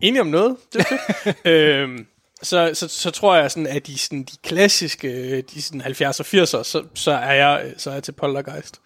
enige 0.00 0.20
om 0.20 0.26
noget. 0.26 0.56
Det 0.72 0.80
er 0.90 0.96
fedt. 1.24 1.36
øhm, 1.54 2.06
så, 2.42 2.70
så, 2.74 2.88
så 2.88 3.10
tror 3.10 3.36
jeg 3.36 3.50
sådan, 3.50 3.66
at 3.66 3.86
de, 3.86 3.98
sådan, 3.98 4.22
de 4.22 4.36
klassiske, 4.42 5.40
de 5.40 5.62
sådan 5.62 5.80
70'er 5.82 6.06
og 6.06 6.26
80'er, 6.26 6.62
så, 6.64 6.84
så, 6.94 7.10
er 7.12 7.32
jeg, 7.32 7.74
så 7.76 7.90
er 7.90 7.94
jeg 7.94 8.02
til 8.02 8.12
Poltergeist. 8.12 8.80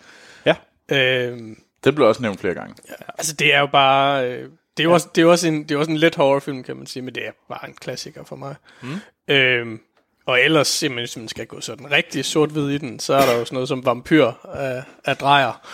Ja. 0.46 0.54
Øhm, 0.96 1.60
Det 1.84 1.94
blev 1.94 2.08
også 2.08 2.22
nævnt 2.22 2.40
flere 2.40 2.54
gange. 2.54 2.74
altså 3.18 3.32
det 3.34 3.54
er 3.54 3.60
jo 3.60 3.66
bare, 3.66 4.30
øh, 4.30 4.38
det 4.76 4.82
er 4.82 4.84
jo, 4.84 4.90
ja. 4.90 4.94
også, 4.94 5.08
det 5.14 5.20
er 5.20 5.22
jo 5.22 5.30
også 5.30 5.48
en, 5.48 5.62
det 5.62 5.70
er 5.74 5.78
også 5.78 5.90
en 5.90 5.96
let 5.96 6.14
horrorfilm, 6.14 6.62
kan 6.62 6.76
man 6.76 6.86
sige, 6.86 7.02
men 7.02 7.14
det 7.14 7.26
er 7.26 7.30
bare 7.48 7.68
en 7.68 7.74
klassiker 7.74 8.24
for 8.24 8.36
mig. 8.36 8.54
Mm. 8.82 9.34
Øhm, 9.34 9.80
og 10.26 10.40
ellers, 10.40 10.68
simpelthen, 10.68 11.02
hvis 11.02 11.16
man 11.16 11.28
skal 11.28 11.46
gå 11.46 11.60
sådan 11.60 11.90
rigtig 11.90 12.24
sort-hvid 12.24 12.68
i 12.70 12.78
den, 12.78 12.98
så 13.00 13.14
er 13.14 13.26
der 13.26 13.32
jo 13.38 13.44
sådan 13.44 13.54
noget 13.54 13.68
som 13.68 13.84
Vampyr 13.86 14.32
af, 14.54 14.82
af 15.04 15.16
Drejer. 15.16 15.66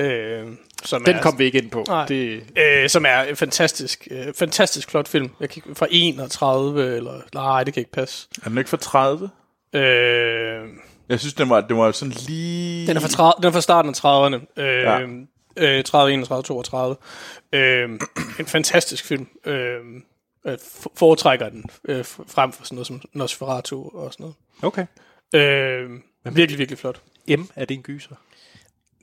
Øh, 0.00 0.46
som 0.84 1.04
Den 1.04 1.16
er, 1.16 1.22
kom 1.22 1.38
vi 1.38 1.44
ikke 1.44 1.58
ind 1.58 1.70
på. 1.70 1.84
Nej. 1.88 2.06
Det, 2.06 2.42
Øh, 2.56 2.88
som 2.88 3.04
er 3.08 3.22
en 3.22 3.36
fantastisk, 3.36 4.08
øh, 4.10 4.34
fantastisk 4.38 4.90
flot 4.90 5.08
film. 5.08 5.30
Jeg 5.40 5.50
kan, 5.50 5.62
fra 5.74 5.86
31, 5.90 6.96
eller 6.96 7.20
nej, 7.34 7.64
det 7.64 7.74
kan 7.74 7.80
ikke 7.80 7.92
passe. 7.92 8.28
Er 8.44 8.48
den 8.48 8.58
ikke 8.58 8.70
fra 8.70 8.76
30? 8.76 9.30
Øh, 9.72 9.80
Jeg 11.08 11.20
synes, 11.20 11.34
den 11.34 11.50
var, 11.50 11.60
den 11.60 11.76
var 11.76 11.92
sådan 11.92 12.14
lige... 12.28 12.86
den, 12.86 12.96
er 12.96 13.00
fra 13.00 13.08
30, 13.08 13.32
den 13.36 13.44
er 13.48 13.52
fra 13.52 13.60
starten 13.60 13.90
af 13.90 13.94
30'erne. 14.04 14.62
Øh, 14.62 14.82
Ja. 14.82 15.78
øh, 15.78 15.84
30, 15.84 16.12
31, 16.12 16.42
32. 16.42 16.96
Øh, 17.52 17.88
en 18.38 18.46
fantastisk 18.46 19.04
film. 19.04 19.26
Øh, 19.46 19.78
øh, 20.46 20.58
foretrækker 20.96 21.48
den 21.48 21.64
øh, 21.88 22.04
frem 22.04 22.52
for 22.52 22.64
sådan 22.64 22.74
noget 22.76 22.86
som 22.86 23.00
Nosferatu 23.12 23.88
og 23.98 24.12
sådan 24.12 24.32
okay. 24.62 24.86
noget. 25.32 25.48
Øh, 25.48 26.00
virkelig, 26.24 26.58
virkelig 26.58 26.78
flot. 26.78 27.00
M, 27.28 27.40
er 27.56 27.64
det 27.64 27.74
en 27.74 27.82
gyser? 27.82 28.14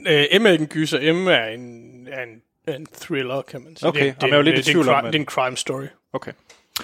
Øh, 0.07 0.41
M 0.41 0.45
er 0.45 0.51
ikke 0.51 0.61
en 0.61 0.67
gyser. 0.67 1.13
M 1.13 1.27
er 1.27 1.43
en, 1.45 2.07
er 2.11 2.23
en, 2.23 2.41
er 2.67 2.75
en 2.75 2.85
thriller, 3.01 3.41
kan 3.41 3.61
man 3.61 3.75
sige. 3.75 3.87
Okay, 3.89 4.05
det, 4.05 4.15
jeg 4.21 4.29
er 4.29 4.35
jo 4.35 4.41
lidt 4.41 4.53
i 4.55 4.57
det, 4.57 4.65
det, 4.65 4.71
er 4.71 4.73
tvivl 4.73 4.85
en 4.85 4.89
om, 4.89 4.95
crime, 4.95 5.07
at- 5.07 5.13
det 5.13 5.19
er 5.19 5.21
en 5.21 5.25
crime 5.27 5.57
story. 5.57 5.85
Okay. 6.13 6.31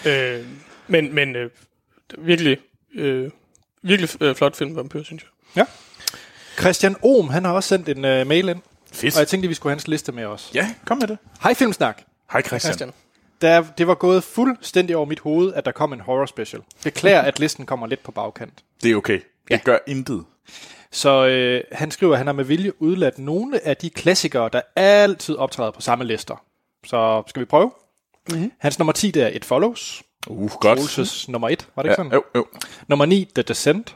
Øh, 0.06 0.46
men 0.88 1.13
men 1.16 1.36
øh, 1.36 1.50
virkelig, 2.18 2.58
øh, 2.96 3.32
virkelig 3.82 4.22
øh, 4.22 4.36
flot 4.36 4.56
film, 4.56 4.75
Vampyr, 4.75 5.04
synes 5.04 5.24
jeg. 5.24 5.30
Ja. 5.56 5.66
Christian 6.62 6.96
Ohm, 7.01 7.30
han 7.30 7.46
har 7.46 7.51
også 7.54 7.70
sendt 7.70 7.89
en 7.89 7.98
uh, 7.98 8.28
mail 8.28 8.50
ind, 8.50 8.60
Fedt. 8.92 9.16
og 9.16 9.20
jeg 9.20 9.28
tænkte, 9.28 9.46
at 9.46 9.50
vi 9.50 9.54
skulle 9.54 9.72
have 9.72 9.75
hans 9.75 9.88
liste 9.88 10.12
med 10.12 10.25
os. 10.25 10.51
Ja, 10.54 10.75
kom 10.86 10.98
med 10.98 11.08
det. 11.08 11.18
Hej 11.44 11.54
Filmsnak. 11.54 12.01
Hej 12.32 12.42
Christian. 12.42 12.60
Christian. 12.72 12.94
Der, 13.41 13.63
det 13.77 13.88
var 13.88 13.96
gået 13.96 14.24
fuldstændig 14.24 14.96
over 14.96 15.05
mit 15.05 15.19
hoved, 15.19 15.53
at 15.53 15.65
der 15.65 15.72
kom 15.72 15.93
en 15.93 16.00
horror 16.00 16.25
special. 16.25 16.62
Beklager, 16.84 17.22
at 17.22 17.39
listen 17.39 17.65
kommer 17.65 17.88
lidt 17.88 18.03
på 18.03 18.12
bagkant. 18.12 18.63
Det 18.84 18.91
er 18.91 18.96
okay. 18.96 19.13
Det 19.13 19.24
Ja. 19.50 19.60
gør 19.63 19.77
intet. 19.88 20.25
Så 20.91 21.25
øh, 21.27 21.63
han 21.72 21.91
skriver, 21.91 22.12
at 22.13 22.17
han 22.17 22.27
har 22.27 22.34
med 22.34 22.43
vilje 22.43 22.81
udladt 22.81 23.19
nogle 23.19 23.67
af 23.67 23.77
de 23.77 23.89
klassikere, 23.89 24.50
der 24.53 24.62
altid 24.75 25.36
optræder 25.36 25.72
på 25.72 25.81
samme 25.81 26.03
lister. 26.05 26.43
Så 26.86 27.24
skal 27.27 27.39
vi 27.39 27.46
prøve? 27.46 27.72
Mm-hmm. 28.29 28.51
Hans 28.60 28.79
nummer 28.79 28.91
10, 28.93 29.12
det 29.12 29.24
er 29.24 29.27
It 29.27 29.46
Follows. 29.46 30.03
Uh, 30.27 30.51
godt. 30.51 30.62
Troelses 30.79 31.29
nummer 31.29 31.50
1, 31.50 31.67
var 31.75 31.84
det 31.84 31.88
Ja, 31.89 31.93
ikke 31.93 31.96
sådan? 32.00 32.12
jo, 32.12 32.24
jo. 32.36 32.46
Nummer 32.88 33.05
9, 33.05 33.27
The 33.36 33.41
Descent, 33.43 33.96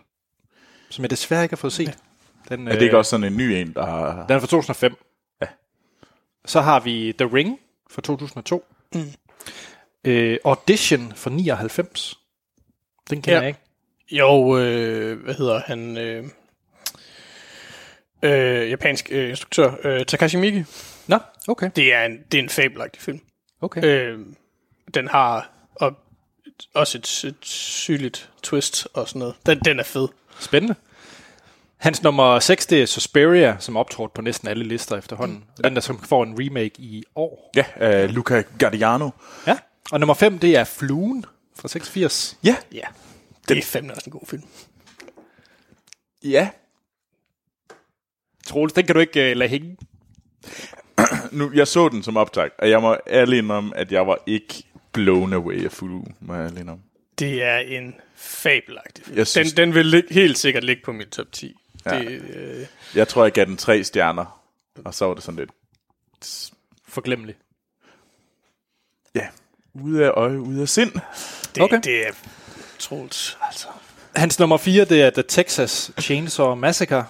som 0.90 1.04
jeg 1.04 1.10
desværre 1.10 1.44
ikke 1.44 1.54
har 1.54 1.58
fået 1.58 1.74
set. 1.74 1.98
Den, 2.50 2.68
Er 2.68 2.72
det 2.74 2.82
ikke 2.82 2.98
også 2.98 3.10
sådan 3.10 3.24
en 3.24 3.38
ny 3.38 3.42
en, 3.42 3.74
der 3.74 3.86
har... 3.86 4.26
Den 4.28 4.36
er 4.36 4.40
fra 4.40 4.48
2005. 4.48 4.96
Ja. 5.42 5.48
Så 6.46 6.62
har 6.62 6.80
vi 6.80 7.14
The 7.18 7.30
Ring 7.34 7.60
fra 7.92 8.02
2002. 8.02 8.64
Mm. 8.96 9.02
Øh, 10.06 10.38
Audition 10.46 11.14
fra 11.16 11.30
99. 11.30 12.20
Den 13.10 13.22
kender 13.22 13.36
Ja. 13.38 13.40
jeg 13.42 13.48
ikke. 13.48 13.60
Jo, 14.12 14.58
øh, 14.58 15.24
hvad 15.24 15.34
hedder 15.34 15.62
han? 15.66 15.98
Øh, 15.98 16.24
øh, 18.24 18.70
japansk 18.70 19.08
øh, 19.12 19.30
instruktør, 19.30 19.72
øh, 19.84 20.06
Takashi 20.06 20.38
Miike. 20.38 20.66
Nå, 21.08 21.18
okay. 21.48 21.70
Det 21.76 21.94
er 21.94 22.04
en, 22.06 22.18
det 22.32 22.38
er 22.38 22.44
en 22.44 22.50
fabelagtig 22.50 23.02
film. 23.02 23.20
okay. 23.62 23.84
Øh, 23.86 24.20
den 24.94 25.08
har 25.08 25.50
og, 25.76 25.94
også 26.74 26.98
et, 26.98 27.24
et 27.28 27.36
sygeligt 27.46 28.30
twist 28.44 28.88
og 28.94 29.08
sådan 29.08 29.20
noget. 29.20 29.36
Den, 29.46 29.60
den 29.60 29.80
er 29.80 29.84
fed. 29.84 30.08
Spændende. 30.40 30.76
Hans 31.78 32.04
nummer 32.04 32.40
6, 32.40 32.66
det 32.66 32.82
er 32.82 32.86
Suspiria, 32.86 33.56
som 33.60 33.78
optrådte 33.78 34.12
på 34.16 34.22
næsten 34.22 34.48
alle 34.48 34.64
lister 34.64 34.98
efterhånden. 34.98 35.38
Mm. 35.58 35.64
Den, 35.64 35.76
der 35.76 35.82
som 35.82 36.00
får 36.04 36.24
en 36.24 36.36
remake 36.40 36.72
i 36.82 37.04
år. 37.16 37.52
Ja, 37.56 38.04
uh, 38.04 38.10
Luca 38.10 38.44
Guardiano. 38.60 39.10
Ja. 39.48 39.58
Og 39.92 40.00
nummer 40.00 40.14
5, 40.14 40.40
det 40.40 40.56
er 40.58 40.64
Fluen 40.64 41.26
fra 41.56 41.68
86. 41.68 42.38
Ja, 42.44 42.56
Ja. 42.72 42.84
Det 43.48 43.58
er 43.58 43.62
fandme 43.62 43.94
også 43.94 44.06
en 44.10 44.12
god 44.12 44.28
film. 44.28 44.44
ja. 46.24 46.50
Troels, 48.48 48.74
den 48.74 48.86
kan 48.86 48.96
du 48.96 49.00
ikke 49.02 49.32
uh, 49.32 49.38
lade 49.38 49.50
hænge. 49.50 49.78
Nu, 51.32 51.52
jeg 51.54 51.68
så 51.68 51.90
den 51.90 52.04
som 52.04 52.18
optag, 52.18 52.50
og 52.60 52.70
jeg 52.70 52.82
må 52.82 52.98
ærlig 53.08 53.52
om, 53.52 53.74
at 53.76 53.92
jeg 53.92 54.08
var 54.08 54.20
ikke 54.26 54.64
blown 54.92 55.34
away 55.34 55.66
af 55.66 55.72
Fulu, 55.72 56.04
må 56.20 56.36
jeg 56.36 56.46
ærlig 56.46 56.70
om. 56.70 56.80
Det 57.20 57.44
er 57.44 57.58
en 57.58 57.96
fabelagtig 58.16 59.06
film. 59.06 59.18
Jeg 59.18 59.28
synes- 59.28 59.54
den, 59.54 59.58
den 59.68 59.76
vil 59.76 59.86
lig, 59.86 60.04
helt 60.12 60.38
sikkert 60.38 60.64
ligge 60.64 60.82
på 60.86 60.92
min 60.92 61.10
top 61.10 61.32
10. 61.32 61.56
Ja. 61.86 62.00
Det, 62.00 62.08
øh, 62.22 62.66
Jeg 62.96 63.08
tror, 63.08 63.24
jeg 63.24 63.32
gav 63.32 63.46
den 63.46 63.58
tre 63.58 63.84
stjerner, 63.84 64.44
og 64.86 64.94
så 64.94 65.06
var 65.06 65.14
det 65.14 65.24
sådan 65.24 65.40
lidt, 65.40 65.52
Forglemmelig. 66.88 67.36
ja, 69.16 69.28
ude 69.74 70.06
af 70.06 70.10
øje, 70.10 70.42
ude 70.42 70.62
af 70.62 70.70
sind. 70.70 70.92
det, 71.56 71.64
Okay. 71.64 71.80
det 71.84 72.08
er 72.08 72.12
Troels, 72.80 73.38
altså. 73.42 73.68
Hans 74.16 74.40
nummer 74.40 74.58
4, 74.58 74.86
det 74.86 75.02
er 75.02 75.10
The 75.10 75.24
Texas 75.28 75.92
Chainsaw 76.02 76.56
Massacre. 76.56 77.06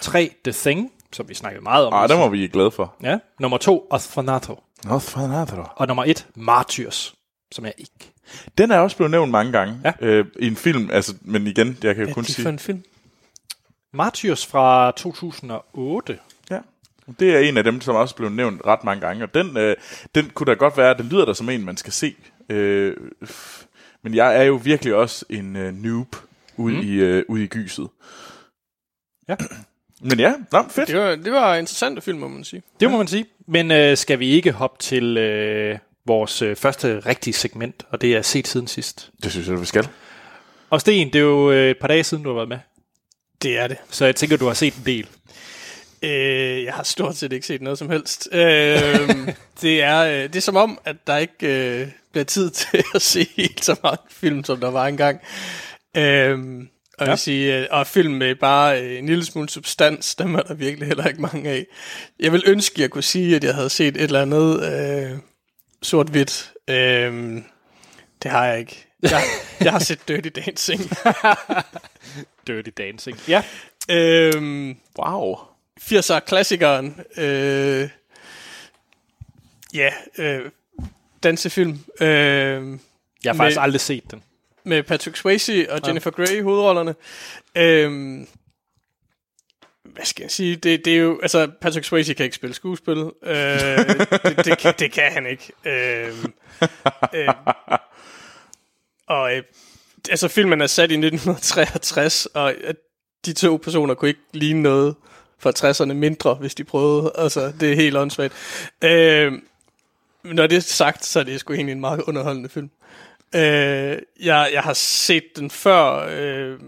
3, 0.00 0.34
The 0.44 0.52
Thing, 0.52 0.92
som 1.12 1.28
vi 1.28 1.34
snakkede 1.34 1.62
meget 1.64 1.86
om. 1.86 1.92
Ah, 1.94 2.08
den 2.08 2.18
var 2.18 2.28
vi 2.28 2.46
glade 2.48 2.70
for. 2.70 2.94
Ja. 3.02 3.18
Nummer 3.40 3.58
2, 3.58 3.86
Orfanato. 3.90 4.62
Nosferatu. 4.84 5.56
Og 5.76 5.86
nummer 5.86 6.04
1, 6.04 6.26
Martyrs, 6.34 7.14
som 7.52 7.64
jeg 7.64 7.74
ikke. 7.78 8.12
Den 8.58 8.70
er 8.70 8.78
også 8.78 8.96
blevet 8.96 9.10
nævnt 9.10 9.30
mange 9.30 9.52
gange 9.52 9.80
Ja. 9.84 9.92
øh, 10.00 10.24
i 10.38 10.46
en 10.46 10.56
film, 10.56 10.90
altså, 10.92 11.14
men 11.20 11.46
igen, 11.46 11.66
jeg 11.68 11.76
kan 11.76 11.88
jo 11.88 11.94
Hvad 11.94 12.08
er 12.08 12.14
kun 12.14 12.24
det 12.24 12.34
sige... 12.34 12.42
for 12.42 12.50
en 12.50 12.58
film? 12.58 12.82
Martyrs 13.92 14.46
fra 14.46 14.90
2008. 14.90 16.18
Ja. 17.20 17.24
Det 17.26 17.34
er 17.34 17.38
en 17.48 17.56
af 17.56 17.64
dem, 17.64 17.80
som 17.80 17.96
også 17.96 18.16
blev 18.16 18.30
nævnt 18.30 18.62
ret 18.66 18.84
mange 18.84 19.00
gange, 19.00 19.24
og 19.24 19.34
den, 19.34 19.56
øh, 19.56 19.76
den 20.14 20.30
kunne 20.30 20.46
da 20.46 20.54
godt 20.54 20.76
være, 20.76 20.96
den 20.98 21.08
lyder 21.08 21.24
der 21.24 21.32
som 21.32 21.48
en, 21.48 21.64
man 21.64 21.76
skal 21.76 21.92
se. 21.92 22.14
Øh, 22.48 22.96
men 24.04 24.14
jeg 24.14 24.36
er 24.36 24.42
jo 24.42 24.60
virkelig 24.64 24.94
også 24.94 25.24
en 25.30 25.56
øh, 25.56 25.72
noob 25.72 26.16
ude, 26.56 26.74
mm. 26.74 26.80
i, 26.80 26.92
øh, 26.92 27.24
ude 27.28 27.44
i 27.44 27.46
gyset. 27.46 27.88
Ja. 29.28 29.36
Men 30.04 30.20
ja, 30.20 30.34
nå, 30.52 30.64
fedt. 30.70 30.88
Det 30.88 30.96
var, 30.96 31.16
det 31.16 31.32
var 31.32 31.54
en 31.54 31.60
interessant 31.60 32.02
film, 32.02 32.18
må 32.18 32.28
man 32.28 32.44
sige. 32.44 32.62
Det 32.80 32.90
må 32.90 32.96
man 32.96 33.06
sige. 33.06 33.26
Men 33.46 33.70
øh, 33.70 33.96
skal 33.96 34.18
vi 34.18 34.26
ikke 34.26 34.52
hoppe 34.52 34.78
til 34.80 35.16
øh, 35.16 35.78
vores 36.06 36.42
øh, 36.42 36.56
første 36.56 37.00
rigtige 37.00 37.34
segment, 37.34 37.86
og 37.90 38.00
det 38.00 38.16
er 38.16 38.22
set 38.22 38.48
siden 38.48 38.66
sidst. 38.66 39.10
Det 39.22 39.32
synes 39.32 39.48
jeg, 39.48 39.60
vi 39.60 39.66
skal. 39.66 39.88
Og 40.70 40.80
Sten, 40.80 41.06
det 41.06 41.14
er 41.14 41.20
jo 41.20 41.50
øh, 41.50 41.70
et 41.70 41.78
par 41.80 41.88
dage 41.88 42.04
siden, 42.04 42.22
du 42.22 42.28
har 42.28 42.34
været 42.34 42.48
med. 42.48 42.58
Det 43.42 43.58
er 43.58 43.66
det. 43.66 43.76
Så 43.90 44.04
jeg 44.04 44.16
tænker, 44.16 44.36
du 44.36 44.46
har 44.46 44.54
set 44.54 44.74
en 44.74 44.82
del. 44.86 45.06
Øh, 46.02 46.64
jeg 46.64 46.74
har 46.74 46.82
stort 46.82 47.16
set 47.16 47.32
ikke 47.32 47.46
set 47.46 47.62
noget 47.62 47.78
som 47.78 47.90
helst. 47.90 48.28
Øh, 48.32 48.38
det, 49.62 49.82
er, 49.82 49.98
øh, 50.04 50.22
det 50.22 50.36
er 50.36 50.40
som 50.40 50.56
om, 50.56 50.78
at 50.84 50.96
der 51.06 51.16
ikke 51.16 51.80
øh, 51.80 51.88
bliver 52.12 52.24
tid 52.24 52.50
til 52.70 52.84
at 52.94 53.02
se 53.02 53.26
helt 53.36 53.64
så 53.64 53.76
mange 53.82 54.02
film, 54.10 54.44
som 54.44 54.60
der 54.60 54.70
var 54.70 54.86
engang. 54.86 55.20
Øh, 55.96 56.38
og, 56.98 57.06
ja. 57.06 57.12
vil 57.12 57.18
sige, 57.18 57.58
øh, 57.58 57.66
og 57.70 57.86
film 57.86 58.14
med 58.14 58.34
bare 58.34 58.82
øh, 58.82 58.98
en 58.98 59.06
lille 59.06 59.24
smule 59.24 59.48
substans, 59.48 60.14
dem 60.14 60.34
er 60.34 60.42
der 60.42 60.54
virkelig 60.54 60.88
heller 60.88 61.06
ikke 61.06 61.22
mange 61.22 61.50
af. 61.50 61.66
Jeg 62.20 62.32
vil 62.32 62.42
ønske, 62.46 62.74
at 62.74 62.80
jeg 62.80 62.90
kunne 62.90 63.02
sige, 63.02 63.36
at 63.36 63.44
jeg 63.44 63.54
havde 63.54 63.70
set 63.70 63.96
et 63.96 64.02
eller 64.02 64.22
andet 64.22 64.72
øh, 64.72 65.18
sort-hvidt. 65.82 66.52
Øh, 66.70 67.42
det 68.22 68.30
har 68.30 68.46
jeg 68.46 68.58
ikke. 68.58 68.86
Jeg, 69.02 69.22
jeg 69.60 69.72
har 69.72 69.78
set 69.78 70.08
Dirty 70.08 70.28
Dancing. 70.46 70.80
Dirty 72.46 72.70
Dancing. 72.78 73.18
Ja. 73.28 73.42
øh, 73.90 74.74
Wow. 74.98 75.51
80'er 75.80 76.18
klassikeren. 76.20 77.00
Øh, 77.16 77.88
ja, 79.74 79.90
øh, 80.18 80.50
dansefilm. 81.22 81.78
Øh, 82.00 82.06
Jeg 82.08 83.32
har 83.32 83.34
faktisk 83.34 83.56
Med- 83.56 83.62
aldrig 83.62 83.80
set 83.80 84.10
den. 84.10 84.22
med 84.64 84.82
Patrick 84.82 85.16
Swayze 85.16 85.66
og 85.72 85.80
Jennifer 85.86 86.10
Grey 86.10 86.36
i 86.36 86.40
hovedrollerne. 86.40 86.94
Øh, 87.56 88.26
hvad 89.84 90.04
skal 90.04 90.22
jeg 90.22 90.30
sige? 90.30 90.56
Det, 90.56 90.84
det 90.84 90.92
er 90.92 90.98
jo, 90.98 91.20
altså, 91.22 91.50
Patrick 91.60 91.86
Swayze 91.86 92.14
kan 92.14 92.24
ikke 92.24 92.36
spille 92.36 92.54
skuespil. 92.54 92.98
Øh, 93.22 93.34
det, 94.24 94.44
det, 94.44 94.58
kan, 94.58 94.74
det 94.78 94.92
kan 94.92 95.12
han 95.12 95.26
ikke. 95.26 95.52
Øh, 95.64 96.14
øh, 97.14 97.28
og 99.06 99.36
øh, 99.36 99.42
altså, 100.10 100.28
filmen 100.28 100.60
er 100.60 100.66
sat 100.66 100.90
i 100.90 100.94
1963, 100.94 102.26
og 102.26 102.54
øh, 102.60 102.74
de 103.26 103.32
to 103.32 103.56
personer 103.56 103.94
kunne 103.94 104.08
ikke 104.08 104.20
ligne 104.32 104.62
noget 104.62 104.94
fra 105.42 105.52
60'erne 105.58 105.92
mindre, 105.92 106.34
hvis 106.34 106.54
de 106.54 106.64
prøvede. 106.64 107.12
Altså, 107.14 107.52
det 107.60 107.72
er 107.72 107.76
helt 107.76 107.96
åndssvagt. 107.96 108.34
Øh, 108.84 109.32
når 110.24 110.46
det 110.46 110.56
er 110.56 110.60
sagt, 110.60 111.04
så 111.04 111.20
er 111.20 111.24
det 111.24 111.40
sgu 111.40 111.52
egentlig 111.52 111.72
en 111.72 111.80
meget 111.80 112.02
underholdende 112.02 112.48
film. 112.48 112.70
Øh, 113.34 113.98
jeg, 114.20 114.50
jeg 114.52 114.62
har 114.62 114.72
set 114.72 115.24
den 115.36 115.50
før, 115.50 116.06
øh, 116.10 116.58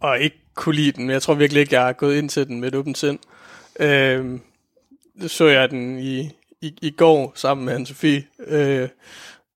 og 0.00 0.20
ikke 0.20 0.36
kunne 0.54 0.74
lide 0.74 0.92
den, 0.92 1.04
men 1.04 1.12
jeg 1.12 1.22
tror 1.22 1.34
virkelig 1.34 1.60
ikke, 1.60 1.74
jeg 1.74 1.84
har 1.84 1.92
gået 1.92 2.18
ind 2.18 2.28
til 2.28 2.46
den 2.46 2.60
med 2.60 2.68
et 2.68 2.74
åbent 2.74 2.98
sind. 2.98 3.18
Øh, 3.80 4.38
så 5.26 5.46
jeg 5.46 5.70
den 5.70 5.98
i, 5.98 6.20
i, 6.60 6.74
i 6.82 6.90
går 6.90 7.32
sammen 7.34 7.64
med 7.64 7.76
Anne-Sophie, 7.76 8.44
øh, 8.54 8.88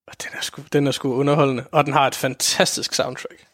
og 0.07 0.15
den 0.23 0.31
er, 0.33 0.41
sgu, 0.41 0.63
den 0.73 0.87
er 0.87 0.91
sgu 0.91 1.15
underholdende, 1.15 1.65
og 1.73 1.85
den 1.85 1.93
har 1.93 2.07
et 2.07 2.15
fantastisk 2.15 2.95
soundtrack. 2.95 3.47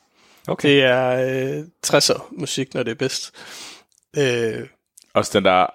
Okay. 0.48 0.68
Det 0.68 0.82
er 0.82 1.58
øh, 1.58 1.64
60'er 1.86 2.22
musik, 2.30 2.74
når 2.74 2.82
det 2.82 2.90
er 2.90 2.94
bedst. 2.94 3.32
Øh, 4.16 4.68
Også 5.14 5.38
den 5.38 5.44
der, 5.44 5.66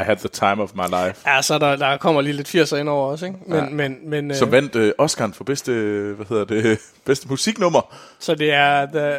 I 0.00 0.02
had 0.04 0.16
the 0.16 0.28
time 0.28 0.62
of 0.62 0.74
my 0.74 0.84
life. 0.86 1.30
ja, 1.30 1.42
så 1.42 1.58
der, 1.58 1.76
der 1.76 1.96
kommer 1.96 2.20
lige 2.20 2.32
lidt 2.32 2.54
80'er 2.54 2.76
ind 2.76 2.88
over 2.88 3.10
også, 3.10 3.26
ikke? 3.26 3.38
Men, 3.46 3.56
Ja. 3.58 3.64
men, 3.70 4.10
men, 4.10 4.30
øh, 4.30 4.36
Som 4.36 4.52
vandt 4.52 4.76
øh, 4.76 4.92
Oscar'en 5.02 5.32
for 5.32 5.44
bedste, 5.44 5.72
øh, 5.72 6.16
hvad 6.16 6.26
hedder 6.26 6.44
det, 6.44 6.78
bedste 7.06 7.28
musiknummer. 7.28 7.96
Så 8.18 8.34
det 8.34 8.52
er 8.52 8.86
the 8.86 9.18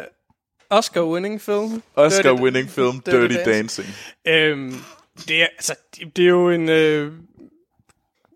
Oscar-winning 0.70 1.38
film. 1.40 1.82
Oscar-winning 1.96 2.68
film 2.70 3.00
Dirty 3.00 3.18
Dirty, 3.20 3.34
Dancing. 3.34 3.46
Dancing. 3.46 3.88
Øhm, 4.28 4.74
det, 5.28 5.42
er, 5.42 5.46
altså, 5.46 5.74
det, 5.96 6.16
det 6.16 6.24
er 6.24 6.28
jo 6.28 6.50
en, 6.50 6.68
øh, 6.68 7.12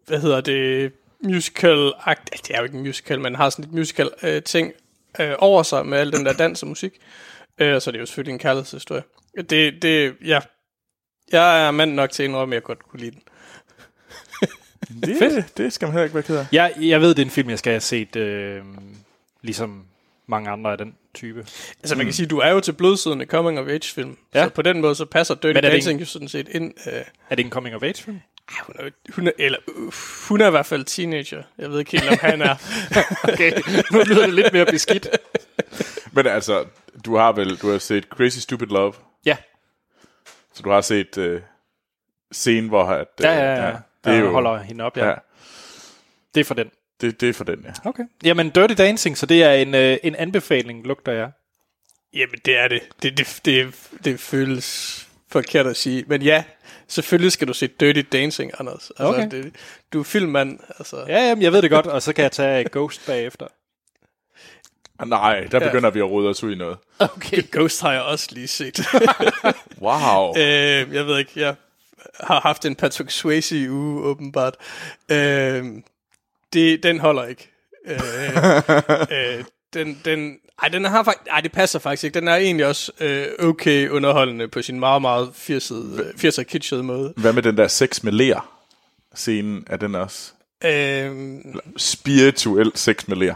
hvad 0.06 0.20
hedder 0.20 0.40
det, 0.40 0.92
musical 1.24 1.92
akt. 2.04 2.30
Det 2.46 2.50
er 2.54 2.58
jo 2.58 2.64
ikke 2.64 2.76
en 2.76 2.82
musical, 2.82 3.20
men 3.20 3.34
har 3.34 3.50
sådan 3.50 3.64
et 3.64 3.72
musical 3.72 4.10
øh, 4.22 4.42
ting 4.42 4.72
øh, 5.20 5.34
over 5.38 5.62
sig 5.62 5.86
med 5.86 5.98
al 5.98 6.12
den 6.12 6.26
der 6.26 6.32
dans 6.32 6.62
og 6.62 6.68
musik. 6.68 6.92
Øh, 7.58 7.80
så 7.80 7.90
det 7.90 7.96
er 7.96 8.00
jo 8.00 8.06
selvfølgelig 8.06 8.32
en 8.32 8.38
kærlighedshistorie. 8.38 9.02
Det, 9.50 9.82
det, 9.82 10.14
ja. 10.24 10.40
Jeg 11.32 11.66
er 11.66 11.70
mand 11.70 11.92
nok 11.94 12.10
til 12.10 12.22
at 12.22 12.28
indrømme, 12.28 12.54
at 12.54 12.56
jeg 12.56 12.62
godt 12.62 12.88
kunne 12.88 13.00
lide 13.00 13.10
den. 13.10 13.20
Det, 15.02 15.16
Fedt. 15.18 15.58
det 15.58 15.72
skal 15.72 15.86
man 15.86 15.92
heller 15.92 16.04
ikke 16.04 16.14
være 16.14 16.22
ked 16.22 16.36
af. 16.36 16.46
Jeg, 16.52 16.74
jeg 16.80 17.00
ved, 17.00 17.08
det 17.08 17.18
er 17.18 17.24
en 17.24 17.30
film, 17.30 17.50
jeg 17.50 17.58
skal 17.58 17.70
have 17.72 17.80
set, 17.80 18.16
øh, 18.16 18.62
ligesom 19.42 19.84
mange 20.26 20.50
andre 20.50 20.72
af 20.72 20.78
den 20.78 20.94
type. 21.14 21.46
Altså 21.80 21.96
man 21.96 22.06
kan 22.06 22.12
sige, 22.12 22.26
du 22.26 22.38
er 22.38 22.50
jo 22.50 22.60
til 22.60 22.72
blodsiden 22.72 23.20
af 23.20 23.26
coming 23.26 23.58
of 23.60 23.68
age 23.68 23.92
film. 23.94 24.16
Ja. 24.34 24.44
Så 24.44 24.50
på 24.50 24.62
den 24.62 24.80
måde, 24.80 24.94
så 24.94 25.04
passer 25.04 25.34
Dirty 25.34 25.60
Dancing 25.60 26.00
jo 26.00 26.04
sådan 26.06 26.28
set 26.28 26.48
ind. 26.48 26.72
Øh, 26.86 27.02
Er 27.30 27.34
det 27.34 27.44
en 27.44 27.50
coming 27.50 27.76
of 27.76 27.82
age 27.82 28.02
film? 28.02 28.20
Ej, 28.48 28.54
hun 28.66 28.74
er, 28.78 28.90
hun 29.12 29.26
er, 29.26 29.32
eller, 29.38 29.58
uh, 29.76 29.92
hun 30.28 30.40
er 30.40 30.46
i 30.46 30.50
hvert 30.50 30.66
fald 30.66 30.84
teenager. 30.84 31.42
Jeg 31.58 31.70
ved 31.70 31.78
ikke 31.78 31.90
helt, 31.90 32.08
om 32.10 32.18
han 32.20 32.42
er. 32.42 32.54
Okay, 33.32 33.52
nu 33.92 33.98
lyder 34.06 34.24
det 34.26 34.34
lidt 34.34 34.52
mere 34.52 34.66
beskidt. 34.66 35.08
Men 36.12 36.26
altså, 36.26 36.64
du 37.04 37.16
har 37.16 37.32
vel 37.32 37.56
du 37.56 37.70
har 37.70 37.78
set 37.78 38.04
Crazy 38.04 38.38
Stupid 38.38 38.66
Love, 38.66 38.92
så 40.56 40.62
du 40.62 40.70
har 40.70 40.80
set 40.80 41.18
øh, 41.18 41.40
scenen, 42.32 42.68
hvor 42.68 42.84
at, 42.84 43.08
øh, 43.20 43.24
ja, 43.24 43.32
ja, 43.32 43.66
ja. 43.66 43.76
det 44.04 44.12
er 44.12 44.18
jo, 44.18 44.30
holder 44.32 44.58
hende 44.58 44.84
op, 44.84 44.96
ja. 44.96 45.04
ja, 45.04 45.10
ja. 45.10 45.16
Det 46.34 46.40
er 46.40 46.44
for 46.44 46.54
den. 46.54 46.70
det, 47.00 47.20
det 47.20 47.28
er 47.28 47.32
for 47.32 47.44
den, 47.44 47.64
ja. 47.64 47.88
Okay. 47.88 48.02
Jamen, 48.24 48.50
Dirty 48.50 48.74
Dancing, 48.78 49.18
så 49.18 49.26
det 49.26 49.42
er 49.42 49.52
en, 49.52 49.74
øh, 49.74 49.98
en 50.02 50.14
anbefaling, 50.14 50.86
lugter 50.86 51.12
jeg. 51.12 51.30
Jamen, 52.14 52.38
det 52.44 52.58
er 52.58 52.68
det. 52.68 52.80
Det, 53.02 53.18
det, 53.18 53.40
det. 53.44 53.74
det 54.04 54.20
føles 54.20 55.08
forkert 55.28 55.66
at 55.66 55.76
sige. 55.76 56.04
Men 56.06 56.22
ja, 56.22 56.44
selvfølgelig 56.88 57.32
skal 57.32 57.48
du 57.48 57.52
se 57.52 57.66
Dirty 57.66 58.02
Dancing, 58.12 58.52
Anders. 58.58 58.90
Altså, 58.90 59.04
Okay. 59.06 59.30
det, 59.30 59.54
du 59.92 60.00
er 60.00 60.04
filmmand. 60.04 60.58
Altså. 60.78 61.04
Ja, 61.08 61.28
jamen, 61.28 61.42
jeg 61.42 61.52
ved 61.52 61.62
det 61.62 61.70
godt, 61.70 61.86
og 61.86 62.02
så 62.02 62.12
kan 62.12 62.22
jeg 62.22 62.32
tage 62.32 62.68
Ghost 62.72 63.06
bagefter. 63.06 63.46
Nej, 65.04 65.40
der 65.50 65.58
Ja. 65.60 65.68
begynder 65.68 65.90
vi 65.90 65.98
at 65.98 66.10
rode 66.10 66.28
os 66.28 66.44
ud 66.44 66.52
i 66.52 66.58
noget. 66.58 66.76
Okay. 66.98 67.42
Ghost 67.52 67.80
har 67.82 67.92
jeg 67.92 68.02
også 68.02 68.28
lige 68.32 68.48
set. 68.48 68.80
Wow. 69.80 70.36
øh, 70.36 70.94
jeg 70.94 71.06
ved 71.06 71.18
ikke, 71.18 71.30
jeg 71.36 71.54
har 72.20 72.40
haft 72.40 72.64
en 72.64 72.74
Patrick 72.74 73.10
Swayze 73.10 73.70
uge, 73.70 74.02
åbenbart. 74.04 74.54
Øh, 75.08 75.64
det, 76.52 76.82
den 76.82 77.00
holder 77.00 77.24
ikke. 77.24 77.50
Øh, 77.86 77.98
øh, 79.38 79.44
den, 79.74 80.00
den, 80.04 80.36
ej, 80.62 80.68
den 80.68 80.84
har 80.84 81.02
faktisk, 81.04 81.26
ej, 81.30 81.40
det 81.40 81.52
passer 81.52 81.78
faktisk 81.78 82.04
ikke. 82.04 82.20
Den 82.20 82.28
er 82.28 82.36
egentlig 82.36 82.66
også 82.66 82.92
øh, 83.00 83.26
okay 83.38 83.88
underholdende 83.88 84.48
på 84.48 84.62
sin 84.62 84.80
meget, 84.80 85.02
meget 85.02 85.28
80'er 85.50 85.74
80'er 86.24 86.42
kitschede 86.42 86.82
måde. 86.82 87.12
Hvad 87.16 87.32
med 87.32 87.42
den 87.42 87.56
der 87.56 87.68
sex 87.68 88.02
med 88.02 88.12
ler? 88.12 88.52
Scenen, 89.14 89.64
er 89.66 89.76
den 89.76 89.94
også 89.94 90.32
Øh, 90.64 91.36
spirituel 91.76 92.72
sex 92.74 93.08
med 93.08 93.16
ler? 93.16 93.34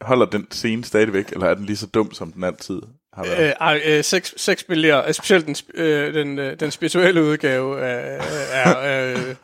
Holder 0.00 0.26
den 0.26 0.46
scene 0.50 0.84
stadigvæk, 0.84 1.28
eller 1.32 1.46
er 1.46 1.54
den 1.54 1.66
lige 1.66 1.76
så 1.76 1.86
dum, 1.86 2.12
som 2.12 2.32
den 2.32 2.44
altid 2.44 2.82
har 3.12 3.24
været. 3.24 3.48
Øh, 3.48 3.52
ej, 3.60 3.82
øh, 3.84 4.04
seks, 4.04 4.34
seks 4.36 4.64
billeder, 4.64 5.06
øh, 5.06 5.14
specielt 5.14 5.46
den, 5.46 5.56
øh, 5.74 6.14
den, 6.14 6.38
øh, 6.38 6.60
den 6.60 6.70
spirituelle 6.70 7.22
udgave 7.24 7.80
er, 7.80 8.22
er 8.52 9.12
øh, 9.16 9.34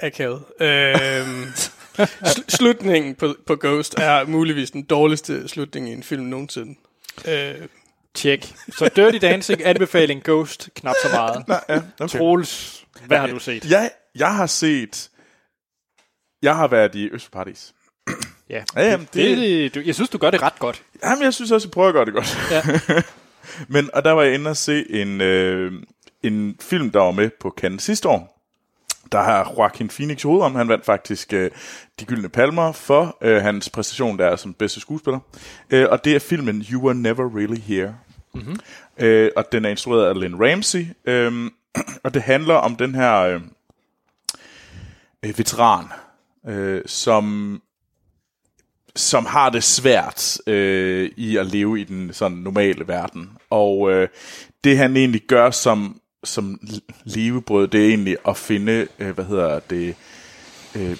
akavet. 0.00 0.44
Øh, 0.60 1.42
sl- 1.98 2.44
slutningen 2.48 3.14
på, 3.14 3.34
på 3.46 3.56
Ghost 3.60 3.98
er 3.98 4.26
muligvis 4.26 4.70
den 4.70 4.82
dårligste 4.82 5.48
slutning 5.48 5.88
i 5.88 5.92
en 5.92 6.02
film 6.02 6.24
nogensinde. 6.24 6.78
Øh, 7.28 7.54
Tjek. 8.14 8.54
Så 8.78 8.90
Dirty 8.96 9.18
Dancing, 9.18 9.64
anbefaling 9.64 10.22
Ghost, 10.24 10.68
knap 10.74 10.94
så 11.02 11.08
meget. 11.12 11.48
Nej, 11.48 11.64
ja, 11.68 11.82
okay. 12.00 12.18
Troels, 12.18 12.84
hvad 13.06 13.18
har 13.18 13.26
du 13.26 13.38
set? 13.38 13.70
Jeg, 13.70 13.90
jeg 14.14 14.34
har 14.34 14.46
set... 14.46 15.10
Jeg 16.42 16.56
har 16.56 16.68
været 16.68 16.94
i 16.94 17.08
Østparadis. 17.12 17.74
Ja, 18.50 18.62
Ja, 18.76 18.90
jamen, 18.90 19.08
det, 19.14 19.38
det- 19.38 19.74
det, 19.74 19.86
jeg 19.86 19.94
synes, 19.94 20.10
du 20.10 20.18
gør 20.18 20.30
det 20.30 20.42
ret 20.42 20.58
godt. 20.58 20.82
Jamen, 21.04 21.24
jeg 21.24 21.34
synes 21.34 21.50
også, 21.50 21.68
jeg 21.68 21.72
prøver 21.72 21.88
at 21.88 21.94
gøre 21.94 22.04
det 22.04 22.14
godt. 22.14 22.38
Ja. 22.50 23.02
Men, 23.68 23.90
og 23.94 24.04
der 24.04 24.12
var 24.12 24.22
jeg 24.22 24.34
inde 24.34 24.50
og 24.50 24.56
se 24.56 24.90
en, 24.90 25.20
øh, 25.20 25.72
en 26.22 26.56
film, 26.60 26.90
der 26.90 27.00
var 27.00 27.10
med 27.10 27.30
på 27.40 27.54
Cannes 27.60 27.82
sidste 27.82 28.08
år. 28.08 28.34
Der 29.12 29.22
har 29.22 29.52
Joaquin 29.58 29.88
Phoenix 29.88 30.24
i 30.24 30.26
hovedom. 30.26 30.54
Han 30.54 30.68
vandt 30.68 30.84
faktisk 30.84 31.32
øh, 31.32 31.50
de 32.00 32.04
gyldne 32.04 32.28
palmer 32.28 32.72
for 32.72 33.16
øh, 33.20 33.42
hans 33.42 33.70
præstation 33.70 34.18
der 34.18 34.36
som 34.36 34.54
bedste 34.54 34.80
skuespiller. 34.80 35.18
Øh, 35.70 35.86
og 35.90 36.04
det 36.04 36.14
er 36.14 36.18
filmen 36.20 36.64
You 36.72 36.82
Were 36.84 36.94
Never 36.94 37.36
Really 37.36 37.60
Here. 37.60 37.94
Mm-hmm. 38.34 38.56
Øh, 38.98 39.30
og 39.36 39.52
den 39.52 39.64
er 39.64 39.68
instrueret 39.68 40.06
af 40.08 40.20
Lynn 40.20 40.42
Ramsey. 40.44 40.86
Øh, 41.04 41.50
og 42.04 42.14
det 42.14 42.22
handler 42.22 42.54
om 42.54 42.76
den 42.76 42.94
her 42.94 43.18
øh, 43.20 43.40
øh, 45.24 45.38
veteran, 45.38 45.84
øh, 46.48 46.82
som 46.86 47.62
som 48.98 49.26
har 49.26 49.50
det 49.50 49.64
svært 49.64 50.38
øh, 50.46 51.10
i 51.16 51.36
at 51.36 51.46
leve 51.46 51.80
i 51.80 51.84
den 51.84 52.12
sådan 52.12 52.36
normale 52.36 52.88
verden. 52.88 53.30
Og 53.50 53.92
øh, 53.92 54.08
det 54.64 54.78
han 54.78 54.96
egentlig 54.96 55.22
gør 55.22 55.50
som, 55.50 56.00
som 56.24 56.60
levebrød, 57.04 57.68
det 57.68 57.84
er 57.84 57.88
egentlig 57.88 58.16
at 58.28 58.36
finde, 58.36 58.86
øh, 58.98 59.10
hvad 59.10 59.24
hedder 59.24 59.60
det, 59.60 59.96
øh, 60.74 60.96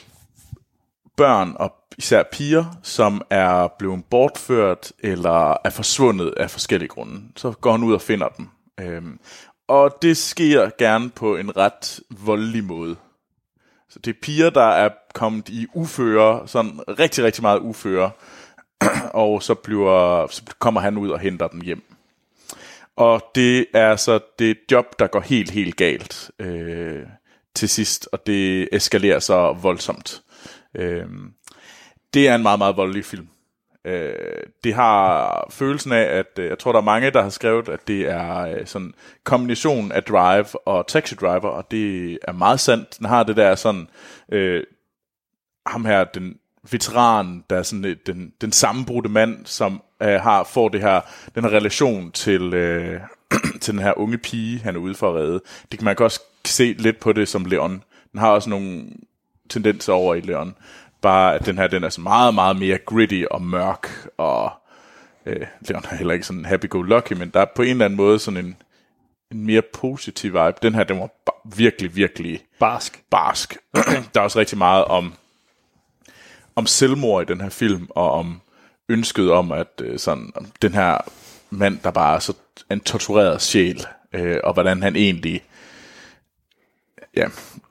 børn 1.16 1.52
og 1.56 1.74
især 1.98 2.22
piger, 2.32 2.64
som 2.82 3.22
er 3.30 3.68
blevet 3.78 4.04
bortført 4.10 4.92
eller 4.98 5.56
er 5.64 5.70
forsvundet 5.70 6.34
af 6.36 6.50
forskellige 6.50 6.88
grunde. 6.88 7.22
Så 7.36 7.50
går 7.50 7.72
han 7.72 7.82
ud 7.82 7.94
og 7.94 8.02
finder 8.02 8.28
dem. 8.28 8.48
Øh, 8.80 9.02
og 9.68 9.98
det 10.02 10.16
sker 10.16 10.70
gerne 10.78 11.10
på 11.10 11.36
en 11.36 11.56
ret 11.56 12.00
voldelig 12.10 12.64
måde. 12.64 12.96
Så 13.90 13.98
det 13.98 14.10
er 14.10 14.20
piger, 14.22 14.50
der 14.50 14.68
er 14.68 14.88
kommet 15.14 15.48
i 15.48 15.66
uføre, 15.74 16.48
sådan 16.48 16.80
rigtig, 16.88 17.24
rigtig 17.24 17.42
meget 17.42 17.60
uføre, 17.60 18.10
og 19.24 19.42
så, 19.42 19.54
bliver, 19.54 20.26
så 20.26 20.42
kommer 20.58 20.80
han 20.80 20.98
ud 20.98 21.10
og 21.10 21.20
henter 21.20 21.48
dem 21.48 21.60
hjem. 21.60 21.82
Og 22.96 23.22
det 23.34 23.66
er 23.74 23.96
så 23.96 24.20
det 24.38 24.58
job, 24.70 24.98
der 24.98 25.06
går 25.06 25.20
helt, 25.20 25.50
helt 25.50 25.76
galt 25.76 26.30
øh, 26.38 27.06
til 27.54 27.68
sidst, 27.68 28.08
og 28.12 28.26
det 28.26 28.68
eskalerer 28.72 29.18
så 29.18 29.52
voldsomt. 29.52 30.22
Øh, 30.74 31.06
det 32.14 32.28
er 32.28 32.34
en 32.34 32.42
meget, 32.42 32.58
meget 32.58 32.76
voldelig 32.76 33.04
film. 33.04 33.28
Øh, 33.84 34.42
det 34.64 34.74
har 34.74 35.46
følelsen 35.50 35.92
af, 35.92 36.02
at 36.02 36.38
øh, 36.38 36.48
jeg 36.48 36.58
tror, 36.58 36.72
der 36.72 36.78
er 36.78 36.84
mange, 36.84 37.10
der 37.10 37.22
har 37.22 37.30
skrevet, 37.30 37.68
at 37.68 37.88
det 37.88 38.10
er 38.10 38.38
øh, 38.38 38.66
sådan 38.66 38.94
kombination 39.24 39.92
af 39.92 40.02
Drive 40.02 40.68
og 40.68 40.86
Taxi 40.86 41.14
Driver, 41.14 41.48
og 41.48 41.70
det 41.70 42.18
er 42.22 42.32
meget 42.32 42.60
sandt. 42.60 42.98
Den 42.98 43.06
har 43.06 43.22
det 43.22 43.36
der 43.36 43.54
sådan, 43.54 43.88
øh, 44.32 44.64
ham 45.66 45.84
her, 45.84 46.04
den 46.04 46.38
veteran, 46.70 47.44
der 47.50 47.56
er 47.56 47.62
sådan 47.62 47.84
øh, 47.84 47.96
den, 48.06 48.32
den 48.40 48.52
sammenbrudte 48.52 49.08
mand, 49.08 49.46
som 49.46 49.82
øh, 50.02 50.20
har 50.20 50.44
får 50.44 50.68
det 50.68 50.80
her, 50.80 51.00
den 51.34 51.44
her 51.44 51.50
relation 51.50 52.12
til, 52.12 52.54
øh, 52.54 53.00
til 53.60 53.74
den 53.74 53.82
her 53.82 53.98
unge 53.98 54.18
pige, 54.18 54.58
han 54.58 54.76
er 54.76 54.80
ude 54.80 54.94
for 54.94 55.08
at 55.08 55.14
redde. 55.14 55.40
Det 55.70 55.78
kan 55.78 55.84
man 55.84 56.00
også 56.00 56.20
se 56.44 56.74
lidt 56.78 57.00
på 57.00 57.12
det 57.12 57.28
som 57.28 57.44
Leon. 57.44 57.82
Den 58.12 58.20
har 58.20 58.30
også 58.30 58.50
nogle 58.50 58.86
tendenser 59.50 59.92
over 59.92 60.14
i 60.14 60.20
Leon. 60.20 60.54
Bare 61.00 61.34
at 61.34 61.46
den 61.46 61.58
her, 61.58 61.66
den 61.66 61.84
er 61.84 61.88
så 61.88 62.00
meget, 62.00 62.34
meget 62.34 62.56
mere 62.56 62.78
gritty 62.78 63.22
og 63.30 63.42
mørk, 63.42 64.08
og 64.16 64.52
øh, 65.26 65.46
Leon 65.60 65.84
er 65.90 65.96
heller 65.96 66.14
ikke 66.14 66.26
sådan 66.26 66.44
happy-go-lucky, 66.44 67.12
men 67.12 67.28
der 67.28 67.40
er 67.40 67.46
på 67.54 67.62
en 67.62 67.68
eller 67.68 67.84
anden 67.84 67.96
måde 67.96 68.18
sådan 68.18 68.46
en, 68.46 68.56
en 69.32 69.46
mere 69.46 69.62
positiv 69.62 70.32
vibe. 70.32 70.54
Den 70.62 70.74
her, 70.74 70.84
den 70.84 71.00
var 71.00 71.10
virkelig, 71.56 71.96
virkelig 71.96 72.40
Barsk. 72.58 73.02
barsk. 73.10 73.56
der 74.14 74.20
er 74.20 74.24
også 74.24 74.38
rigtig 74.38 74.58
meget 74.58 74.84
om, 74.84 75.14
om 76.56 76.66
selvmord 76.66 77.22
i 77.22 77.32
den 77.32 77.40
her 77.40 77.48
film, 77.48 77.86
og 77.90 78.12
om 78.12 78.40
ønsket 78.88 79.32
om, 79.32 79.52
at 79.52 79.80
øh, 79.80 79.98
sådan, 79.98 80.32
om 80.34 80.46
den 80.62 80.74
her 80.74 80.98
mand, 81.50 81.78
der 81.84 81.90
bare 81.90 82.14
er 82.14 82.18
så 82.18 82.32
en 82.70 82.80
tortureret 82.80 83.42
sjæl, 83.42 83.86
øh, 84.12 84.36
og 84.44 84.52
hvordan 84.52 84.82
han 84.82 84.96
egentlig 84.96 85.42
ja, 87.16 87.28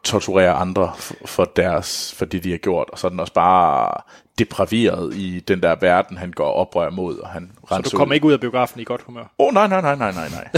torturerer 0.08 0.54
andre 0.54 0.93
for, 1.26 1.46
deres, 1.46 2.13
for 2.17 2.26
det, 2.26 2.43
de 2.43 2.52
har 2.52 2.58
gjort, 2.58 2.89
og 2.89 3.00
så 3.00 3.08
er 3.08 3.10
den 3.10 3.20
også 3.20 3.34
bare 3.34 4.02
depraveret 4.39 5.15
i 5.15 5.39
den 5.39 5.63
der 5.63 5.76
verden, 5.82 6.17
han 6.17 6.32
går 6.32 6.52
oprør 6.52 6.89
mod, 6.89 7.17
og 7.17 7.30
han 7.30 7.52
Så 7.70 7.82
du 7.91 7.98
kommer 7.98 8.15
ikke 8.15 8.28
ud 8.28 8.34
af 8.34 8.39
biografen 8.39 8.82
i 8.82 8.84
godt 8.84 9.02
humør. 9.02 9.22
Åh, 9.39 9.48
oh, 9.48 9.54
nej, 9.54 9.67
nej, 9.67 9.82
nej, 9.82 9.96
nej, 9.96 10.12
nej, 10.12 10.30
nej. 10.30 10.50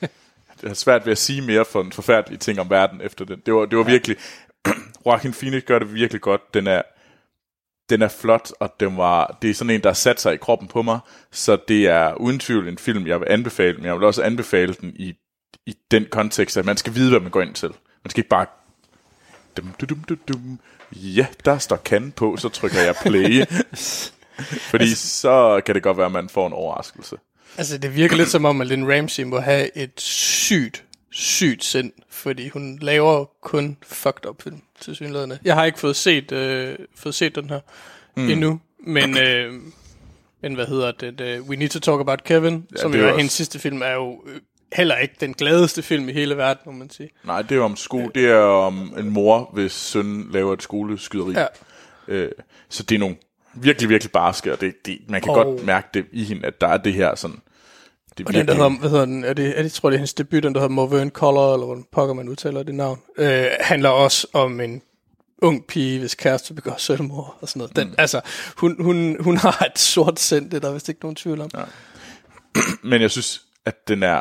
det 0.60 0.70
er 0.70 0.74
svært 0.74 1.06
ved 1.06 1.12
at 1.12 1.18
sige 1.18 1.42
mere 1.42 1.64
for 1.64 1.80
en 1.80 1.92
forfærdelig 1.92 2.40
ting 2.40 2.60
om 2.60 2.70
verden 2.70 3.00
efter 3.00 3.24
den. 3.24 3.42
Det 3.46 3.54
var, 3.54 3.66
det 3.66 3.78
var 3.78 3.84
ja. 3.84 3.90
virkelig... 3.90 4.16
Joaquin 5.06 5.32
Phoenix 5.32 5.62
gør 5.62 5.78
det 5.78 5.94
virkelig 5.94 6.20
godt. 6.20 6.54
Den 6.54 6.66
er, 6.66 6.82
den 7.90 8.02
er 8.02 8.08
flot, 8.08 8.50
og 8.60 8.74
den 8.80 8.96
var, 8.96 9.38
det 9.42 9.50
er 9.50 9.54
sådan 9.54 9.70
en, 9.70 9.80
der 9.80 9.92
sat 9.92 10.20
sig 10.20 10.34
i 10.34 10.36
kroppen 10.36 10.68
på 10.68 10.82
mig. 10.82 10.98
Så 11.32 11.58
det 11.68 11.86
er 11.86 12.14
uden 12.14 12.38
tvivl 12.38 12.68
en 12.68 12.78
film, 12.78 13.06
jeg 13.06 13.20
vil 13.20 13.26
anbefale, 13.30 13.76
men 13.76 13.86
jeg 13.86 13.94
vil 13.94 14.04
også 14.04 14.22
anbefale 14.22 14.74
den 14.74 14.92
i, 14.96 15.14
i 15.66 15.74
den 15.90 16.06
kontekst, 16.10 16.56
at 16.56 16.64
man 16.64 16.76
skal 16.76 16.94
vide, 16.94 17.10
hvad 17.10 17.20
man 17.20 17.30
går 17.30 17.42
ind 17.42 17.54
til. 17.54 17.68
Man 18.04 18.10
skal 18.10 18.20
ikke 18.20 18.28
bare... 18.28 18.46
Dum, 19.56 19.74
dum, 19.80 19.88
dum, 19.88 20.04
dum, 20.08 20.18
dum. 20.28 20.58
Ja, 20.92 21.26
der 21.44 21.58
står 21.58 21.76
kan 21.76 22.12
på, 22.16 22.36
så 22.36 22.48
trykker 22.48 22.80
jeg 22.80 22.94
play. 23.02 23.44
Fordi 24.70 24.94
så 24.94 25.60
kan 25.66 25.74
det 25.74 25.82
godt 25.82 25.96
være, 25.96 26.06
at 26.06 26.12
man 26.12 26.28
får 26.28 26.46
en 26.46 26.52
overraskelse. 26.52 27.16
altså, 27.56 27.78
det 27.78 27.96
virker 27.96 28.16
lidt 28.16 28.28
som 28.28 28.44
om, 28.44 28.60
at 28.60 28.66
Lynn 28.66 28.92
Ramsey 28.92 29.22
må 29.22 29.40
have 29.40 29.76
et 29.76 30.00
sygt, 30.00 30.84
sygt 31.10 31.64
sind, 31.64 31.92
fordi 32.10 32.48
hun 32.48 32.78
laver 32.82 33.24
kun 33.42 33.76
fucked 33.82 34.26
up 34.28 34.42
film, 34.42 34.62
til 34.80 34.96
synligheden. 34.96 35.32
Jeg 35.44 35.54
har 35.54 35.64
ikke 35.64 35.78
fået 35.80 35.96
set, 35.96 36.32
øh, 36.32 36.78
fået 36.96 37.14
set 37.14 37.34
den 37.34 37.50
her 37.50 37.60
mm. 38.16 38.28
endnu, 38.30 38.60
men, 38.86 39.18
øh, 39.18 39.52
men 40.42 40.54
hvad 40.54 40.66
hedder 40.66 40.92
det, 40.92 41.18
det? 41.18 41.40
We 41.40 41.56
Need 41.56 41.68
to 41.68 41.80
Talk 41.80 42.00
About 42.00 42.24
Kevin, 42.24 42.66
ja, 42.76 42.80
som 42.80 42.94
jo 42.94 42.98
er 43.00 43.02
er 43.02 43.06
også- 43.08 43.16
hendes 43.16 43.32
sidste 43.32 43.58
film, 43.58 43.82
er 43.82 43.92
jo 43.92 44.22
øh, 44.26 44.40
heller 44.74 44.96
ikke 44.96 45.14
den 45.20 45.34
gladeste 45.34 45.82
film 45.82 46.08
i 46.08 46.12
hele 46.12 46.36
verden, 46.36 46.62
må 46.66 46.72
man 46.72 46.90
sige. 46.90 47.10
Nej, 47.24 47.42
det 47.42 47.56
er 47.56 47.60
om 47.62 47.76
sko. 47.76 48.08
Det 48.14 48.24
er 48.30 48.36
om 48.36 48.94
en 48.98 49.10
mor, 49.10 49.50
hvis 49.52 49.72
søn 49.72 50.26
laver 50.32 50.52
et 50.52 50.62
skoleskyderi. 50.62 51.32
Ja. 51.32 51.46
Øh, 52.08 52.30
så 52.68 52.82
det 52.82 52.94
er 52.94 52.98
nogle 52.98 53.16
virkelig, 53.54 53.88
virkelig 53.88 54.10
barske, 54.12 54.52
og 54.52 54.60
det, 54.60 54.86
det, 54.86 54.98
man 55.08 55.20
kan 55.22 55.30
Og- 55.30 55.44
godt 55.44 55.64
mærke 55.66 55.88
det 55.94 56.04
i 56.12 56.24
hende, 56.24 56.46
at 56.46 56.60
der 56.60 56.68
er 56.68 56.76
det 56.76 56.92
her 56.92 57.14
sådan... 57.14 57.36
Det 58.18 58.26
Og 58.26 58.34
den, 58.34 58.48
der 58.48 58.54
hedder, 58.54 58.78
hvad 58.78 58.90
hedder 58.90 59.04
den, 59.04 59.24
er 59.24 59.32
det, 59.32 59.58
er 59.58 59.62
det, 59.62 59.72
tror 59.72 59.90
det 59.90 59.94
er 59.94 59.98
hendes 59.98 60.14
debut, 60.14 60.42
den 60.42 60.54
der 60.54 60.60
hedder 60.60 60.74
Mauverne 60.74 61.10
Color, 61.10 61.54
eller 61.54 61.66
hvordan 61.66 61.84
pokker 61.92 62.14
man 62.14 62.28
udtaler 62.28 62.62
det 62.62 62.74
navn, 62.74 63.00
øh, 63.18 63.44
handler 63.60 63.88
også 63.88 64.26
om 64.32 64.60
en 64.60 64.82
ung 65.42 65.66
pige, 65.66 65.98
hvis 65.98 66.14
kæreste 66.14 66.54
begår 66.54 66.74
selvmord 66.78 67.38
og 67.40 67.48
sådan 67.48 67.60
noget. 67.60 67.76
Den, 67.76 67.88
mm. 67.88 67.94
Altså, 67.98 68.20
hun, 68.56 68.76
hun, 68.82 69.16
hun 69.20 69.36
har 69.36 69.66
et 69.74 69.78
sort 69.78 70.20
sind, 70.20 70.50
det 70.50 70.56
er 70.56 70.60
der 70.60 70.72
vist 70.72 70.88
ikke 70.88 71.00
nogen 71.02 71.16
tvivl 71.16 71.40
om. 71.40 71.50
Ja. 71.54 71.62
Men 72.90 73.02
jeg 73.02 73.10
synes, 73.10 73.42
at 73.64 73.88
den 73.88 74.02
er... 74.02 74.20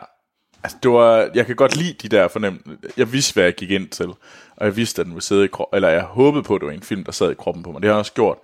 Altså, 0.63 0.77
det 0.83 0.91
var, 0.91 1.29
jeg 1.35 1.45
kan 1.45 1.55
godt 1.55 1.75
lide 1.75 1.93
de 1.93 2.15
der 2.15 2.27
fornem... 2.27 2.79
Jeg 2.97 3.13
vidste, 3.13 3.33
hvad 3.33 3.43
jeg 3.43 3.55
gik 3.55 3.71
ind 3.71 3.89
til. 3.89 4.07
Og 4.55 4.65
jeg 4.65 4.75
vidste, 4.75 5.01
at 5.01 5.05
den 5.05 5.13
ville 5.13 5.23
sidde 5.23 5.45
i 5.45 5.47
kroppen... 5.47 5.75
Eller 5.75 5.89
jeg 5.89 6.01
håbede 6.01 6.43
på, 6.43 6.55
at 6.55 6.61
det 6.61 6.67
var 6.67 6.73
en 6.73 6.83
film, 6.83 7.03
der 7.03 7.11
sad 7.11 7.31
i 7.31 7.33
kroppen 7.33 7.63
på 7.63 7.71
mig. 7.71 7.81
Det 7.81 7.87
har 7.87 7.93
jeg 7.93 7.99
også 7.99 8.13
gjort. 8.13 8.37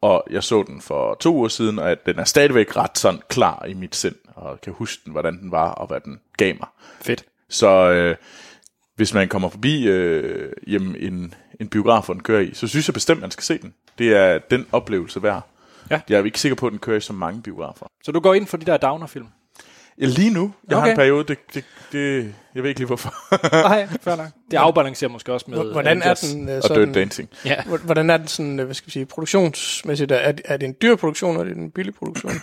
Og 0.00 0.24
jeg 0.30 0.42
så 0.42 0.62
den 0.62 0.80
for 0.80 1.14
to 1.14 1.34
uger 1.34 1.48
siden, 1.48 1.78
og 1.78 1.90
at 1.90 2.06
den 2.06 2.18
er 2.18 2.24
stadigvæk 2.24 2.76
ret 2.76 2.98
sådan 2.98 3.20
klar 3.28 3.64
i 3.64 3.74
mit 3.74 3.96
sind. 3.96 4.14
Og 4.34 4.60
kan 4.60 4.72
huske 4.72 5.02
den, 5.04 5.12
hvordan 5.12 5.40
den 5.40 5.50
var, 5.50 5.70
og 5.70 5.86
hvad 5.86 6.00
den 6.00 6.20
gav 6.36 6.54
mig. 6.60 6.68
Fedt. 7.00 7.24
Så 7.48 7.90
øh, 7.90 8.16
hvis 8.96 9.14
man 9.14 9.28
kommer 9.28 9.48
forbi 9.48 9.86
øh, 9.88 10.52
jamen, 10.66 10.96
en, 10.96 11.34
en 11.60 11.68
biograf, 11.68 12.04
hvor 12.04 12.14
den 12.14 12.22
kører 12.22 12.40
i, 12.40 12.54
så 12.54 12.66
synes 12.66 12.88
jeg 12.88 12.94
bestemt, 12.94 13.20
man 13.20 13.30
skal 13.30 13.44
se 13.44 13.58
den. 13.58 13.74
Det 13.98 14.16
er 14.16 14.38
den 14.38 14.66
oplevelse 14.72 15.22
værd. 15.22 15.42
Ja. 15.90 16.00
Jeg 16.08 16.18
er 16.20 16.24
ikke 16.24 16.40
sikker 16.40 16.56
på, 16.56 16.66
at 16.66 16.70
den 16.70 16.78
kører 16.78 16.96
i 16.96 17.00
så 17.00 17.12
mange 17.12 17.42
biografer. 17.42 17.86
Så 18.04 18.12
du 18.12 18.20
går 18.20 18.34
ind 18.34 18.46
for 18.46 18.56
de 18.56 18.66
der 18.66 18.76
downer-film? 18.76 19.26
Ja, 20.00 20.06
lige 20.06 20.30
nu. 20.30 20.54
Jeg 20.68 20.76
okay. 20.76 20.84
har 20.84 20.90
en 20.90 20.96
periode, 20.96 21.24
det, 21.28 21.38
det, 21.54 21.64
det, 21.92 22.34
jeg 22.54 22.62
ved 22.62 22.68
ikke 22.70 22.80
lige 22.80 22.86
hvorfor. 22.86 23.14
Nej, 23.68 23.88
fair 24.02 24.16
nok. 24.16 24.26
Det 24.50 24.56
afbalancerer 24.56 25.10
måske 25.10 25.32
også 25.32 25.46
med... 25.48 25.72
Hvordan 25.72 26.02
er 26.02 26.14
den 26.14 26.48
øh, 26.48 26.56
og 26.56 26.62
sådan, 26.62 26.84
Dirt 26.86 26.94
Dancing. 26.94 27.28
Ja. 27.44 27.62
hvor- 27.64 27.76
Hvordan 27.78 28.10
er 28.10 28.16
den 28.16 28.26
sådan, 28.28 28.58
øh, 28.58 28.64
hvad 28.64 28.74
skal 28.74 28.86
vi 28.86 28.90
sige, 28.92 29.06
produktionsmæssigt? 29.06 30.12
Er, 30.12 30.32
er 30.44 30.56
det 30.56 30.66
en 30.66 30.74
dyr 30.82 30.96
produktion, 30.96 31.30
eller 31.30 31.44
er 31.44 31.48
det 31.54 31.56
en 31.56 31.70
billig 31.70 31.94
produktion? 31.94 32.32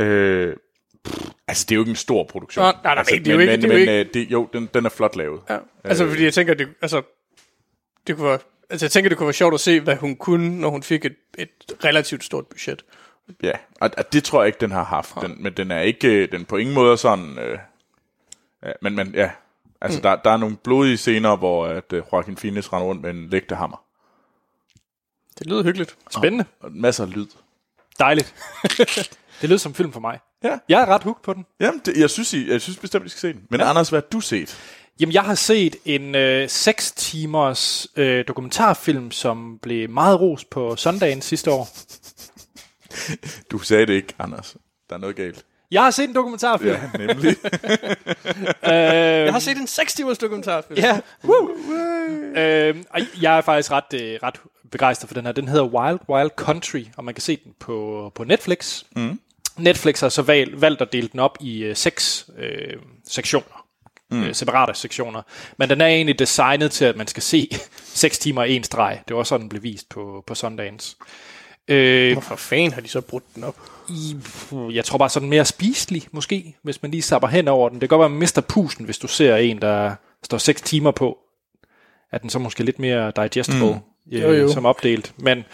Øh, 0.00 0.56
pff, 1.04 1.24
altså, 1.48 1.64
det 1.68 1.74
er 1.74 1.76
jo 1.76 1.82
ikke 1.82 1.90
en 1.90 1.96
stor 1.96 2.24
produktion. 2.24 2.62
Nå, 2.64 2.72
nej, 2.72 2.80
nej, 2.84 2.94
altså, 2.98 3.14
det 3.16 3.28
er 3.28 3.32
jo 3.34 3.38
ikke- 3.38 3.52
Men, 3.52 3.62
det 3.62 3.70
er 3.72 3.78
jo 3.78 3.86
men 3.86 4.06
øh, 4.06 4.14
det, 4.14 4.30
jo, 4.30 4.48
den, 4.52 4.68
den 4.74 4.84
er 4.86 4.88
flot 4.90 5.16
lavet. 5.16 5.40
Ja. 5.50 5.58
Altså, 5.84 6.08
fordi 6.08 6.24
jeg 6.24 6.34
tænker, 6.34 6.54
det, 6.54 6.68
altså, 6.82 7.02
det 8.06 8.16
kunne 8.16 8.28
være, 8.28 8.38
altså, 8.70 8.86
jeg 8.86 8.90
tænker, 8.90 9.08
det 9.08 9.18
kunne 9.18 9.26
være 9.26 9.32
sjovt 9.34 9.54
at 9.54 9.60
se, 9.60 9.80
hvad 9.80 9.96
hun 9.96 10.16
kunne, 10.16 10.60
når 10.60 10.68
hun 10.70 10.82
fik 10.82 11.04
et, 11.04 11.14
et 11.38 11.48
relativt 11.84 12.24
stort 12.24 12.46
budget. 12.46 12.84
Ja, 13.42 13.52
og, 13.80 13.90
og 13.98 14.12
det 14.12 14.24
tror 14.24 14.42
jeg 14.42 14.46
ikke, 14.46 14.60
den 14.60 14.70
har 14.70 14.84
haft. 14.84 15.14
Den, 15.22 15.42
men 15.42 15.52
den 15.52 15.70
er 15.70 15.80
ikke, 15.80 16.08
øh, 16.08 16.32
den 16.32 16.44
på 16.44 16.56
ingen 16.56 16.74
måde 16.74 16.96
sådan... 16.96 17.38
Øh, 17.38 17.58
ja, 18.62 18.72
men, 18.82 18.96
men 18.96 19.14
ja, 19.14 19.30
altså 19.80 19.98
mm. 19.98 20.02
der, 20.02 20.16
der 20.16 20.30
er 20.30 20.36
nogle 20.36 20.56
blodige 20.56 20.96
scener, 20.96 21.36
hvor 21.36 21.66
at, 21.66 21.92
uh, 21.92 21.98
Joaquin 22.12 22.36
Phoenix 22.36 22.72
render 22.72 22.86
rundt 22.86 23.02
med 23.02 23.10
en 23.10 23.28
lægtehammer. 23.28 23.82
Det 25.38 25.46
lyder 25.46 25.62
hyggeligt. 25.62 25.96
Spændende. 26.10 26.44
Og 26.60 26.72
masser 26.72 27.04
af 27.04 27.14
lyd. 27.14 27.26
Dejligt. 27.98 28.34
det 29.40 29.48
lyder 29.48 29.58
som 29.58 29.74
film 29.74 29.92
for 29.92 30.00
mig. 30.00 30.18
Ja. 30.44 30.58
Jeg 30.68 30.82
er 30.82 30.86
ret 30.86 31.02
hooked 31.02 31.22
på 31.22 31.32
den. 31.32 31.46
Jamen, 31.60 31.80
det, 31.84 31.96
jeg, 31.96 32.10
synes, 32.10 32.32
I, 32.32 32.50
jeg 32.50 32.60
synes 32.60 32.78
bestemt, 32.78 33.06
I 33.06 33.08
skal 33.08 33.20
se 33.20 33.32
den. 33.32 33.42
Men 33.50 33.60
ja. 33.60 33.68
Anders, 33.68 33.88
hvad 33.88 34.00
har 34.00 34.08
du 34.12 34.20
set? 34.20 34.58
Jamen, 35.00 35.12
jeg 35.12 35.22
har 35.22 35.34
set 35.34 35.76
en 35.84 36.14
øh, 36.14 36.48
6 36.48 36.92
timers 36.92 37.86
øh, 37.96 38.24
dokumentarfilm, 38.28 39.10
som 39.10 39.58
blev 39.62 39.90
meget 39.90 40.20
ros 40.20 40.44
på 40.44 40.76
søndagen 40.76 41.22
sidste 41.22 41.50
år. 41.50 41.68
Du 43.50 43.58
sagde 43.58 43.86
det 43.86 43.92
ikke, 43.92 44.14
Anders. 44.18 44.56
Der 44.90 44.96
er 44.96 45.00
noget 45.00 45.16
galt. 45.16 45.44
Jeg 45.70 45.82
har 45.82 45.90
set 45.90 46.08
en 46.08 46.14
dokumentarfilm. 46.14 46.70
Ja, 46.70 47.06
nemlig. 47.06 47.36
Jeg 48.62 49.32
har 49.32 49.38
set 49.38 49.56
en 49.56 49.66
6 49.66 49.94
timers 49.94 50.18
dokumentarfilm. 50.18 50.80
Ja. 50.80 51.00
Woo. 51.24 51.50
Øhm, 52.36 52.84
og 52.90 53.00
jeg 53.22 53.36
er 53.36 53.40
faktisk 53.40 53.70
ret, 53.70 53.94
øh, 53.94 54.18
ret 54.22 54.40
begejstret 54.70 55.08
for 55.08 55.14
den 55.14 55.26
her. 55.26 55.32
Den 55.32 55.48
hedder 55.48 55.64
Wild 55.64 55.98
Wild 56.08 56.30
Country, 56.36 56.84
og 56.96 57.04
man 57.04 57.14
kan 57.14 57.22
se 57.22 57.38
den 57.44 57.52
på, 57.60 58.12
på 58.14 58.24
Netflix. 58.24 58.82
Mm. 58.96 59.20
Netflix 59.58 60.00
har 60.00 60.08
så 60.08 60.22
valgt, 60.22 60.60
valgt 60.60 60.82
at 60.82 60.92
dele 60.92 61.08
den 61.08 61.20
op 61.20 61.38
i 61.40 61.64
øh, 61.64 61.76
seks 61.76 62.26
øh, 62.38 62.76
sektioner. 63.08 63.66
Mm. 64.10 64.22
Øh, 64.22 64.34
separate 64.34 64.74
sektioner. 64.74 65.22
Men 65.58 65.70
den 65.70 65.80
er 65.80 65.86
egentlig 65.86 66.18
designet 66.18 66.72
til, 66.72 66.84
at 66.84 66.96
man 66.96 67.06
skal 67.06 67.22
se 67.22 67.48
6 67.94 68.18
timer 68.18 68.44
i 68.44 68.56
en 68.56 68.64
streg. 68.64 69.02
Det 69.08 69.16
var 69.16 69.22
sådan, 69.22 69.40
den 69.40 69.48
blev 69.48 69.62
vist 69.62 69.88
på, 69.88 70.24
på 70.26 70.34
Sundance. 70.34 70.96
Øh, 71.68 72.12
Hvorfor 72.12 72.36
fanden 72.36 72.72
har 72.72 72.80
de 72.80 72.88
så 72.88 73.00
brudt 73.00 73.24
den 73.34 73.44
op? 73.44 73.56
i, 73.88 74.16
jeg 74.52 74.84
tror 74.84 74.98
bare 74.98 75.08
sådan 75.08 75.28
mere 75.28 75.44
spiselig, 75.44 76.02
måske, 76.12 76.56
hvis 76.62 76.82
man 76.82 76.90
lige 76.90 77.02
sapper 77.02 77.28
hen 77.28 77.48
over 77.48 77.68
den. 77.68 77.80
Det 77.80 77.88
kan 77.88 77.98
godt 77.98 78.00
være, 78.00 78.10
man 78.10 78.18
mister 78.18 78.40
pusen, 78.40 78.84
hvis 78.84 78.98
du 78.98 79.08
ser 79.08 79.36
en, 79.36 79.62
der 79.62 79.94
står 80.24 80.38
6 80.38 80.62
timer 80.62 80.90
på. 80.90 81.18
Er 82.12 82.18
den 82.18 82.30
så 82.30 82.38
måske 82.38 82.64
lidt 82.64 82.78
mere 82.78 83.12
digestible 83.16 83.72
mm. 83.72 84.12
Jo, 84.12 84.18
jo. 84.18 84.32
øh, 84.32 84.50
som 84.50 84.66
opdelt. 84.66 85.14
Men 85.16 85.44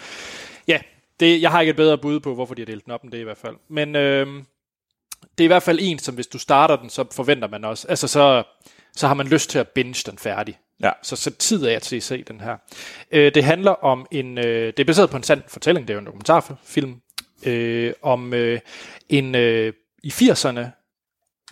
ja, 0.67 0.79
det, 1.19 1.41
jeg 1.41 1.51
har 1.51 1.61
ikke 1.61 1.69
et 1.69 1.75
bedre 1.75 1.97
bud 1.97 2.19
på, 2.19 2.33
hvorfor 2.33 2.53
de 2.53 2.61
har 2.61 2.65
delt 2.65 2.85
den 2.85 2.93
op 2.93 3.03
end 3.03 3.11
det 3.11 3.17
i 3.17 3.23
hvert 3.23 3.37
fald. 3.37 3.55
Men 3.69 3.95
øh, 3.95 4.27
det 5.37 5.43
er 5.43 5.43
i 5.43 5.47
hvert 5.47 5.63
fald 5.63 5.79
en, 5.81 5.99
som 5.99 6.15
hvis 6.15 6.27
du 6.27 6.37
starter 6.37 6.75
den, 6.75 6.89
så 6.89 7.05
forventer 7.11 7.47
man 7.47 7.65
også. 7.65 7.87
Altså 7.87 8.07
så, 8.07 8.43
så 8.95 9.07
har 9.07 9.13
man 9.13 9.27
lyst 9.27 9.49
til 9.49 9.59
at 9.59 9.67
binge 9.67 10.03
den 10.11 10.17
færdig. 10.17 10.59
Ja. 10.81 10.91
Så 11.03 11.15
sæt 11.15 11.33
tid 11.33 11.65
af 11.65 11.81
til 11.81 11.95
at 11.95 12.03
se 12.03 12.23
den 12.23 12.41
her. 12.41 12.57
Øh, 13.11 13.35
det 13.35 13.43
handler 13.43 13.71
om 13.71 14.05
en... 14.11 14.37
Øh, 14.37 14.67
det 14.67 14.79
er 14.79 14.85
baseret 14.85 15.09
på 15.09 15.17
en 15.17 15.23
sand 15.23 15.41
fortælling, 15.47 15.87
det 15.87 15.93
er 15.93 15.95
jo 15.95 15.99
en 15.99 16.05
dokumentarfilm, 16.05 16.95
øh, 17.45 17.93
om 18.01 18.33
øh, 18.33 18.59
en... 19.09 19.35
Øh, 19.35 19.73
I 20.03 20.09
80'erne 20.09 20.59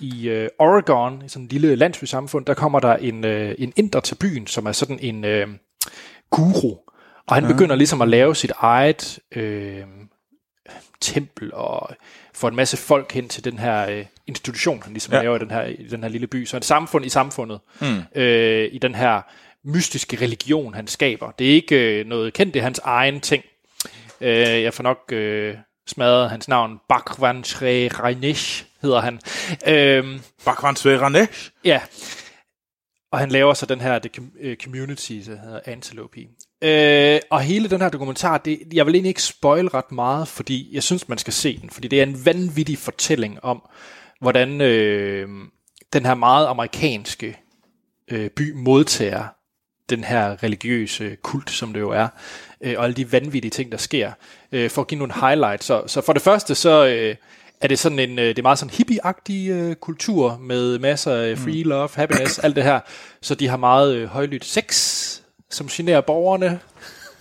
i 0.02 0.30
øh, 0.30 0.50
Oregon, 0.60 1.26
i 1.26 1.30
sådan 1.30 1.44
en 1.44 1.50
lille 1.50 1.76
landsbysamfund, 1.76 2.46
der 2.46 2.54
kommer 2.54 2.80
der 2.80 2.96
en, 2.96 3.26
øh, 3.26 3.56
en 3.58 3.74
inder 3.76 4.00
til 4.00 4.16
byen, 4.16 4.48
som 4.48 4.66
er 4.66 4.72
sådan 4.72 5.00
en 5.02 5.26
øh, 5.26 5.48
guru. 6.30 6.76
Og 7.28 7.36
han 7.36 7.48
begynder 7.48 7.76
ligesom 7.76 8.02
at 8.02 8.08
lave 8.08 8.36
sit 8.36 8.52
eget 8.56 9.20
øh, 9.36 9.84
tempel 11.02 11.54
og 11.54 11.90
får 12.34 12.48
en 12.48 12.56
masse 12.56 12.78
folk 12.78 13.12
hen 13.12 13.30
til 13.30 13.44
den 13.44 13.60
her 13.60 13.90
øh, 13.90 14.06
institution, 14.28 14.82
han 14.84 14.94
ligesom 14.94 15.14
Ja. 15.14 15.22
laver 15.22 15.36
i 15.36 15.40
den 15.40 15.52
her, 15.52 15.64
i 15.64 15.88
den 15.88 16.04
her 16.04 16.10
lille 16.10 16.28
by. 16.28 16.46
Så 16.46 16.58
et 16.58 16.66
samfund 16.66 17.06
i 17.06 17.10
samfundet, 17.10 17.60
mm. 17.82 18.02
øh, 18.22 18.70
i 18.72 18.78
den 18.78 18.96
her 18.96 19.22
mystiske 19.64 20.18
religion, 20.22 20.74
han 20.74 20.88
skaber. 20.88 21.32
Det 21.32 21.50
er 21.50 21.54
ikke 21.54 22.00
øh, 22.00 22.06
noget 22.08 22.34
kendt, 22.34 22.54
det 22.54 22.60
er 22.60 22.64
hans 22.64 22.80
egen 22.84 23.22
ting. 23.22 23.44
Øh, 24.22 24.38
jeg 24.64 24.74
får 24.74 24.84
nok 24.84 25.12
øh, 25.12 25.56
smadret 25.88 26.30
hans 26.30 26.48
navn. 26.48 26.80
Bakwan 26.90 27.44
Shre 27.44 27.88
Rainesh 27.88 28.66
hedder 28.82 29.00
han. 29.02 29.20
Øh, 29.68 30.20
Bakwan 30.46 30.76
Sveranesh. 30.76 31.50
Ja. 31.66 31.82
Og 33.12 33.20
han 33.20 33.30
laver 33.30 33.54
så 33.54 33.66
den 33.66 33.82
her 33.82 34.00
the 34.00 34.10
øh, 34.40 34.58
community, 34.58 35.12
der 35.14 35.38
hedder 35.42 35.60
Antelope. 35.66 36.20
Øh, 36.62 37.20
og 37.30 37.42
hele 37.42 37.70
den 37.70 37.82
her 37.82 37.90
dokumentar, 37.90 38.38
det, 38.38 38.60
jeg 38.74 38.86
vil 38.86 38.96
egentlig 38.96 39.10
ikke 39.10 39.24
spoil 39.24 39.68
ret 39.68 39.92
meget, 39.92 40.28
fordi 40.28 40.70
jeg 40.72 40.84
synes, 40.84 41.10
man 41.10 41.18
skal 41.18 41.34
se 41.34 41.60
den. 41.62 41.70
Fordi 41.70 41.88
det 41.88 42.00
er 42.00 42.04
en 42.04 42.26
vanvittig 42.26 42.78
fortælling 42.78 43.44
om, 43.44 43.62
hvordan 44.20 44.62
øh, 44.62 45.28
den 45.94 46.06
her 46.06 46.16
meget 46.16 46.48
amerikanske 46.48 47.38
øh, 48.12 48.30
by 48.30 48.54
modtager 48.56 49.24
den 49.90 50.04
her 50.04 50.44
religiøse 50.44 51.16
kult, 51.22 51.52
som 51.52 51.74
det 51.74 51.80
jo 51.80 51.90
er, 51.90 52.08
øh, 52.62 52.74
og 52.78 52.84
alle 52.84 52.96
de 52.96 53.12
vanvittige 53.12 53.52
ting, 53.52 53.72
der 53.72 53.78
sker. 53.78 54.12
Øh, 54.52 54.70
for 54.70 54.82
at 54.82 54.88
give 54.88 55.00
nogle 55.00 55.14
highlights. 55.14 55.66
Så, 55.66 55.84
så 55.88 56.02
for 56.02 56.14
det 56.14 56.22
første, 56.22 56.56
så 56.56 56.86
øh, 56.86 57.16
er 57.62 57.68
det 57.68 57.80
sådan 57.80 58.00
en, 58.00 58.20
øh, 58.20 58.26
det 58.26 58.40
er 58.40 58.44
meget 58.44 58.60
sådan 58.60 58.74
hippie-agtig 58.74 59.50
øh, 59.50 59.76
kultur, 59.76 60.38
med 60.38 60.80
masser 60.80 61.14
af 61.14 61.38
free 61.38 61.64
love, 61.64 61.90
happiness, 61.96 62.40
alt 62.40 62.56
det 62.56 62.64
her. 62.64 62.80
Så 63.22 63.36
de 63.36 63.48
har 63.48 63.58
meget 63.58 63.96
øh, 63.96 64.08
højlydt 64.08 64.46
sex, 64.46 64.76
som 65.52 65.68
generer 65.68 66.02
borgerne 66.02 66.60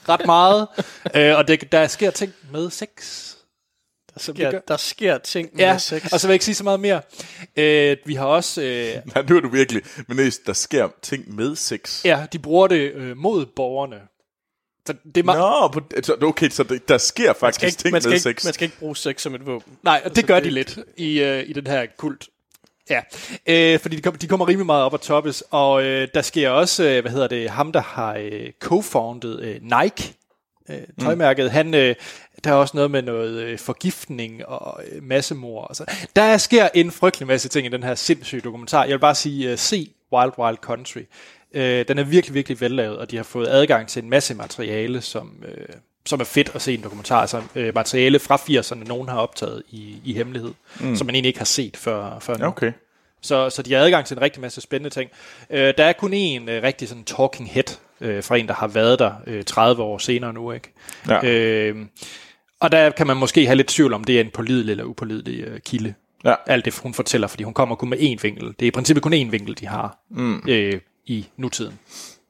ret 0.08 0.26
meget. 0.26 0.68
øh, 1.16 1.36
og 1.38 1.48
det, 1.48 1.72
der 1.72 1.86
sker 1.86 2.10
ting 2.10 2.32
med 2.52 2.70
sex. 2.70 3.26
Ja, 4.38 4.50
gør. 4.50 4.60
der 4.68 4.76
sker 4.76 5.18
ting 5.18 5.48
med 5.52 5.64
Ja, 5.64 5.78
sex. 5.78 6.12
og 6.12 6.20
så 6.20 6.26
vil 6.26 6.32
jeg 6.32 6.34
ikke 6.34 6.44
sige 6.44 6.54
så 6.54 6.64
meget 6.64 6.80
mere. 6.80 7.00
Øh, 7.56 7.96
vi 8.06 8.14
har 8.14 8.26
også... 8.26 8.62
Øh, 8.62 8.96
Nej, 9.14 9.24
nu 9.28 9.36
er 9.36 9.40
du 9.40 9.48
virkelig. 9.48 9.82
Men 10.08 10.16
næst, 10.16 10.46
der 10.46 10.52
sker 10.52 10.88
ting 11.02 11.34
med 11.34 11.56
sex. 11.56 12.04
ja, 12.04 12.26
de 12.32 12.38
bruger 12.38 12.66
det 12.66 12.92
øh, 12.92 13.16
mod 13.16 13.46
borgerne. 13.46 13.96
Så 14.86 14.94
det 15.14 15.16
er 15.16 15.24
meget, 15.24 15.40
Nå, 15.74 15.82
altså, 15.96 16.16
okay, 16.22 16.48
så 16.48 16.62
det, 16.62 16.88
der 16.88 16.98
sker 16.98 17.32
faktisk 17.32 17.64
ikke, 17.64 17.76
ting 17.76 17.92
man, 17.92 18.02
med 18.04 18.12
ikke, 18.12 18.22
sex. 18.22 18.44
man 18.44 18.54
skal 18.54 18.64
ikke 18.64 18.78
bruge 18.78 18.96
sex 18.96 19.22
som 19.22 19.34
et 19.34 19.46
våben. 19.46 19.72
Nej, 19.82 20.02
og 20.04 20.16
det 20.16 20.26
gør 20.26 20.34
det- 20.34 20.44
de 20.44 20.50
lidt 20.50 20.78
i, 20.96 21.20
øh, 21.22 21.44
i 21.48 21.52
den 21.52 21.66
her 21.66 21.86
kult. 21.96 22.28
Ja, 22.90 23.00
øh, 23.46 23.80
fordi 23.80 23.96
de, 23.96 24.02
kom, 24.02 24.14
de 24.14 24.26
kommer 24.26 24.48
rimelig 24.48 24.66
meget 24.66 24.84
op 24.84 24.94
at 24.94 25.00
toppes, 25.00 25.44
og 25.50 25.82
øh, 25.84 26.08
der 26.14 26.22
sker 26.22 26.50
også, 26.50 26.84
øh, 26.84 27.00
hvad 27.00 27.12
hedder 27.12 27.28
det, 27.28 27.50
ham 27.50 27.72
der 27.72 27.80
har 27.80 28.14
øh, 28.14 28.50
co-founded 28.64 29.40
øh, 29.40 29.60
Nike, 29.62 30.14
øh, 30.70 30.78
tøjmærket, 31.00 31.44
mm. 31.44 31.50
han, 31.50 31.74
øh, 31.74 31.94
der 32.44 32.50
er 32.50 32.54
også 32.54 32.76
noget 32.76 32.90
med 32.90 33.02
noget 33.02 33.42
øh, 33.42 33.58
forgiftning 33.58 34.46
og 34.46 34.82
øh, 34.92 35.02
massemord. 35.02 35.66
Og 35.68 35.76
så. 35.76 35.84
Der 36.16 36.36
sker 36.36 36.68
en 36.74 36.90
frygtelig 36.90 37.26
masse 37.26 37.48
ting 37.48 37.66
i 37.66 37.70
den 37.70 37.82
her 37.82 37.94
sindssyge 37.94 38.40
dokumentar. 38.40 38.84
Jeg 38.84 38.92
vil 38.92 38.98
bare 38.98 39.14
sige, 39.14 39.50
øh, 39.50 39.58
se 39.58 39.90
Wild 40.12 40.32
Wild 40.38 40.56
Country. 40.56 41.02
Øh, 41.54 41.84
den 41.88 41.98
er 41.98 42.04
virkelig, 42.04 42.34
virkelig 42.34 42.60
vellavet, 42.60 42.98
og 42.98 43.10
de 43.10 43.16
har 43.16 43.24
fået 43.24 43.48
adgang 43.48 43.88
til 43.88 44.02
en 44.02 44.10
masse 44.10 44.34
materiale, 44.34 45.00
som, 45.00 45.44
øh, 45.48 45.74
som 46.06 46.20
er 46.20 46.24
fedt 46.24 46.50
at 46.54 46.62
se 46.62 46.74
en 46.74 46.82
dokumentar. 46.82 47.20
Altså 47.20 47.42
øh, 47.54 47.74
materiale 47.74 48.18
fra 48.18 48.36
80'erne, 48.36 48.88
nogen 48.88 49.08
har 49.08 49.18
optaget 49.18 49.62
i, 49.70 49.96
i 50.04 50.14
hemmelighed, 50.14 50.52
mm. 50.80 50.96
som 50.96 51.06
man 51.06 51.14
egentlig 51.14 51.28
ikke 51.28 51.40
har 51.40 51.44
set 51.44 51.76
før, 51.76 52.18
før 52.20 52.36
nu. 52.36 52.46
Okay. 52.46 52.72
Så, 53.22 53.50
så 53.50 53.62
de 53.62 53.72
har 53.72 53.80
adgang 53.80 54.06
til 54.06 54.16
en 54.16 54.22
rigtig 54.22 54.40
masse 54.40 54.60
spændende 54.60 54.94
ting. 54.94 55.10
Øh, 55.50 55.74
der 55.78 55.84
er 55.84 55.92
kun 55.92 56.12
en 56.12 56.48
øh, 56.48 56.62
rigtig 56.62 56.88
sådan 56.88 57.04
talking 57.04 57.50
head 57.50 57.76
øh, 58.00 58.22
fra 58.22 58.36
en, 58.36 58.48
der 58.48 58.54
har 58.54 58.68
været 58.68 58.98
der 58.98 59.12
øh, 59.26 59.44
30 59.44 59.82
år 59.82 59.98
senere 59.98 60.32
nu. 60.32 60.52
ikke? 60.52 60.72
Ja. 61.08 61.24
Øh, 61.24 61.76
og 62.60 62.72
der 62.72 62.90
kan 62.90 63.06
man 63.06 63.16
måske 63.16 63.46
have 63.46 63.56
lidt 63.56 63.68
tvivl 63.68 63.92
om, 63.92 64.04
det 64.04 64.16
er 64.16 64.20
en 64.20 64.30
pålidelig 64.30 64.70
eller 64.70 64.84
upålidelig 64.84 65.40
øh, 65.40 65.60
kilde. 65.60 65.94
Ja. 66.24 66.34
Alt 66.46 66.64
det, 66.64 66.78
hun 66.82 66.94
fortæller, 66.94 67.26
fordi 67.26 67.42
hun 67.42 67.54
kommer 67.54 67.74
kun 67.74 67.88
med 67.88 67.98
én 67.98 68.18
vinkel. 68.22 68.46
Det 68.46 68.62
er 68.62 68.66
i 68.66 68.70
princippet 68.70 69.02
kun 69.02 69.12
én 69.12 69.30
vinkel, 69.30 69.58
de 69.60 69.66
har 69.66 69.98
mm. 70.10 70.42
øh, 70.48 70.80
i 71.06 71.26
nutiden. 71.36 71.78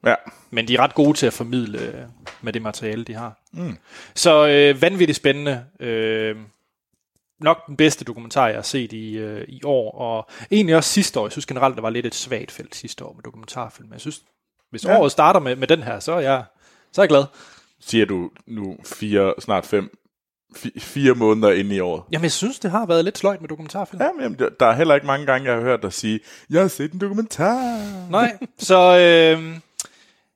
Ja. 0.05 0.15
Men 0.49 0.67
de 0.67 0.75
er 0.75 0.79
ret 0.79 0.93
gode 0.95 1.17
til 1.17 1.25
at 1.25 1.33
formidle 1.33 1.79
øh, 1.79 2.01
med 2.41 2.53
det 2.53 2.61
materiale, 2.61 3.03
de 3.03 3.13
har. 3.13 3.39
Mm. 3.53 3.77
Så 4.15 4.47
øh, 4.47 4.81
vanvittigt 4.81 5.15
spændende. 5.17 5.65
Øh, 5.79 6.35
nok 7.39 7.67
den 7.67 7.75
bedste 7.77 8.05
dokumentar, 8.05 8.47
jeg 8.47 8.55
har 8.57 8.61
set 8.61 8.93
i, 8.93 9.17
øh, 9.17 9.45
i 9.47 9.61
år. 9.63 9.91
Og 9.97 10.29
egentlig 10.51 10.75
også 10.75 10.89
sidste 10.89 11.19
år. 11.19 11.25
Jeg 11.25 11.31
synes 11.31 11.45
generelt, 11.45 11.75
der 11.75 11.81
var 11.81 11.89
lidt 11.89 12.05
et 12.05 12.15
svagt 12.15 12.51
felt 12.51 12.75
sidste 12.75 13.05
år 13.05 13.13
med 13.13 13.23
dokumentarfilm. 13.23 13.87
Men 13.89 13.93
jeg 13.93 14.01
synes, 14.01 14.21
hvis 14.69 14.85
Ja. 14.85 14.99
året 14.99 15.11
starter 15.11 15.39
med, 15.39 15.55
med 15.55 15.67
den 15.67 15.83
her, 15.83 15.99
så 15.99 16.11
er 16.11 16.19
jeg, 16.19 16.43
så 16.91 17.01
er 17.01 17.03
jeg 17.03 17.09
glad. 17.09 17.23
Siger 17.79 18.05
du 18.05 18.29
nu 18.47 18.77
fire, 18.85 19.33
snart 19.39 19.65
fem, 19.65 19.97
fi- 20.57 20.79
fire 20.79 21.13
måneder 21.13 21.51
inde 21.51 21.75
i 21.75 21.79
året? 21.79 22.03
Jamen, 22.11 22.23
jeg 22.23 22.31
synes, 22.31 22.59
det 22.59 22.71
har 22.71 22.85
været 22.85 23.05
lidt 23.05 23.17
sløjt 23.17 23.41
med 23.41 23.49
dokumentarfilm. 23.49 24.01
Ja, 24.01 24.11
men 24.11 24.21
jamen, 24.23 24.39
der- 24.39 24.49
der 24.59 24.65
er 24.65 24.73
heller 24.75 24.95
ikke 24.95 25.07
mange 25.07 25.25
gange, 25.25 25.47
jeg 25.47 25.55
har 25.55 25.61
hørt 25.61 25.81
dig 25.81 25.93
sige, 25.93 26.19
jeg 26.49 26.61
har 26.61 26.67
set 26.67 26.91
en 26.93 26.99
dokumentar. 27.01 27.81
Nej, 28.09 28.37
så 28.57 28.97
øh, 28.97 29.57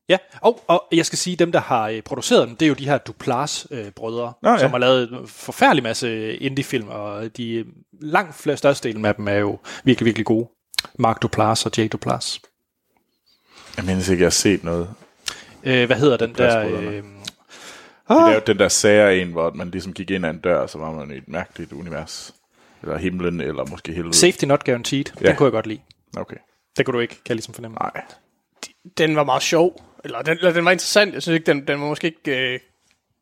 ja. 0.09 0.17
Og, 0.41 0.63
og 0.67 0.87
jeg 0.91 1.05
skal 1.05 1.17
sige, 1.17 1.35
dem, 1.35 1.51
der 1.51 1.59
har 1.59 1.89
øh, 1.89 2.01
produceret 2.01 2.47
dem, 2.47 2.55
det 2.55 2.65
er 2.65 2.69
jo 2.69 2.75
de 2.75 2.85
her 2.85 2.97
Duplass-brødre, 2.97 4.33
øh, 4.45 4.51
ja. 4.51 4.57
som 4.57 4.71
har 4.71 4.77
lavet 4.77 5.11
en 5.11 5.27
forfærdelig 5.27 5.83
masse 5.83 6.35
indie-film, 6.35 6.87
og 6.89 7.37
de 7.37 7.51
øh, 7.53 7.65
langt 8.01 8.35
flere 8.35 8.57
størstedelen 8.57 9.05
af 9.05 9.15
dem 9.15 9.27
er 9.27 9.33
jo 9.35 9.59
virkelig, 9.83 10.05
virkelig 10.05 10.25
gode. 10.25 10.49
Mark 10.99 11.21
Duplass 11.21 11.65
og 11.65 11.71
Jay 11.77 11.87
Duplass. 11.91 12.41
Jeg 13.77 13.85
mindes 13.85 14.09
ikke, 14.09 14.21
jeg 14.21 14.25
har 14.25 14.31
set 14.31 14.63
noget. 14.63 14.89
Øh, 15.63 15.85
hvad 15.85 15.97
hedder 15.97 16.17
den 16.17 16.33
der? 16.33 16.59
Øh, 16.67 17.03
De 18.09 18.29
lavede 18.29 18.43
den 18.47 18.59
der 18.59 18.67
sager 18.67 19.09
en, 19.09 19.31
hvor 19.31 19.51
man 19.51 19.71
ligesom 19.71 19.93
gik 19.93 20.11
ind 20.11 20.25
ad 20.25 20.29
en 20.29 20.39
dør, 20.39 20.57
og 20.57 20.69
så 20.69 20.77
var 20.77 20.91
man 20.91 21.11
i 21.11 21.17
et 21.17 21.27
mærkeligt 21.27 21.73
univers. 21.73 22.33
Eller 22.83 22.97
himlen, 22.97 23.41
eller 23.41 23.65
måske 23.65 23.93
helvede. 23.93 24.13
Safety 24.13 24.45
Not 24.45 24.63
Guaranteed. 24.65 25.05
Ja. 25.21 25.27
Den 25.27 25.35
kunne 25.35 25.45
jeg 25.45 25.51
godt 25.51 25.67
lide. 25.67 25.79
Okay. 26.17 26.35
Det 26.77 26.85
kunne 26.85 26.93
du 26.95 26.99
ikke, 26.99 27.13
kan 27.13 27.21
jeg 27.29 27.35
ligesom 27.35 27.53
fornemme. 27.53 27.77
Nej. 27.81 28.01
Den 28.97 29.15
var 29.15 29.23
meget 29.23 29.43
sjov. 29.43 29.81
Eller 30.05 30.21
den, 30.21 30.37
eller 30.37 30.53
den 30.53 30.65
var 30.65 30.71
interessant. 30.71 31.13
Jeg 31.13 31.21
synes 31.21 31.35
ikke, 31.35 31.45
den, 31.45 31.67
den 31.67 31.81
var 31.81 31.87
måske 31.87 32.07
ikke... 32.07 32.53
Øh, 32.53 32.59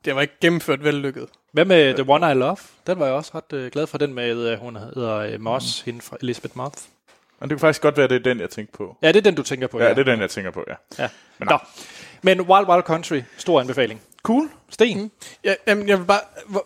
den 0.05 0.15
var 0.15 0.21
ikke 0.21 0.33
gennemført 0.41 0.83
vellykket. 0.83 1.29
Hvad 1.51 1.65
med 1.65 1.93
The 1.93 2.05
One 2.07 2.31
I 2.31 2.33
Love? 2.33 2.57
Den 2.87 2.99
var 2.99 3.05
jeg 3.05 3.15
også 3.15 3.31
ret 3.35 3.53
øh, 3.53 3.71
glad 3.71 3.87
for, 3.87 3.97
den 3.97 4.13
med, 4.13 4.51
øh, 4.51 4.59
hun 4.59 4.75
hedder 4.75 5.15
øh, 5.15 5.41
Moss, 5.41 5.85
mm. 5.85 5.91
hende 5.91 6.05
fra 6.05 6.17
Elizabeth 6.21 6.57
Moth. 6.57 6.77
Men 7.39 7.49
det 7.49 7.55
kunne 7.55 7.59
faktisk 7.59 7.81
godt 7.81 7.97
være, 7.97 8.07
det 8.07 8.15
er 8.15 8.19
den, 8.19 8.39
jeg 8.39 8.49
tænkte 8.49 8.77
på. 8.77 8.97
Ja, 9.01 9.07
det 9.07 9.15
er 9.15 9.21
den, 9.21 9.35
du 9.35 9.43
tænker 9.43 9.67
på. 9.67 9.79
Ja, 9.79 9.89
det 9.89 9.99
er 9.99 10.03
den, 10.03 10.19
jeg 10.19 10.29
tænker 10.29 10.51
på, 10.51 10.63
ja. 10.67 11.03
ja. 11.03 11.09
Men, 11.39 11.47
Nå. 11.47 11.57
Men 12.21 12.41
Wild 12.41 12.67
Wild 12.67 12.83
Country, 12.83 13.21
stor 13.37 13.61
anbefaling. 13.61 14.01
Cool. 14.23 14.49
Sten? 14.69 15.01
Mm. 15.01 15.11
Ja, 15.43 15.55
jamen, 15.67 15.87
jeg 15.87 15.99
vil 15.99 16.05
bare, 16.05 16.21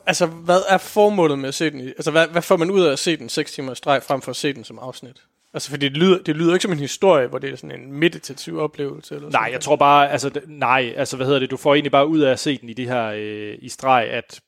altså, 0.06 0.26
hvad 0.26 0.62
er 0.70 0.78
formålet 0.78 1.40
med 1.40 1.48
at 1.48 1.56
se 1.56 1.70
den? 1.70 1.82
Altså, 1.88 2.12
hvad, 2.12 2.28
hvad 2.28 2.42
får 2.42 2.58
man 2.58 2.72
ud 2.72 2.82
af 2.82 2.92
at 2.92 3.00
se 3.00 3.18
den 3.18 3.30
6 3.30 3.52
timer 3.52 3.72
i 3.72 3.76
streg, 3.76 4.04
frem 4.04 4.22
for 4.22 4.30
at 4.30 4.36
se 4.36 4.54
den 4.54 4.64
som 4.64 4.80
afsnit? 4.80 5.24
Altså, 5.54 5.70
fordi 5.70 5.90
det 5.90 5.98
lyder, 5.98 6.24
det 6.24 6.36
lyder 6.36 6.54
ikke 6.54 6.62
som 6.64 6.72
en 6.72 6.80
historie, 6.80 7.28
hvor 7.28 7.38
det 7.40 7.50
er 7.50 7.56
sådan 7.56 7.80
en 7.82 7.92
meditativ 7.94 8.60
oplevelse. 8.60 9.16
Eller 9.16 9.30
Nej, 9.30 9.50
jeg 9.52 9.62
tror 9.62 9.76
bare, 9.76 10.12
altså, 10.12 10.32
nej, 10.48 10.94
altså, 10.98 11.16
hvad 11.16 11.26
hedder 11.26 11.40
det, 11.40 11.52
du 11.52 11.58
får 11.58 11.74
egentlig 11.76 11.92
bare 11.92 12.08
ud 12.08 12.20
af 12.20 12.32
at 12.32 12.40
se 12.40 12.58
den 12.58 12.70
i 12.70 12.74
det 12.74 12.86
her, 12.86 13.06
øh, 13.16 13.56
i 13.62 13.70
streg, 13.70 14.04
at 14.12 14.40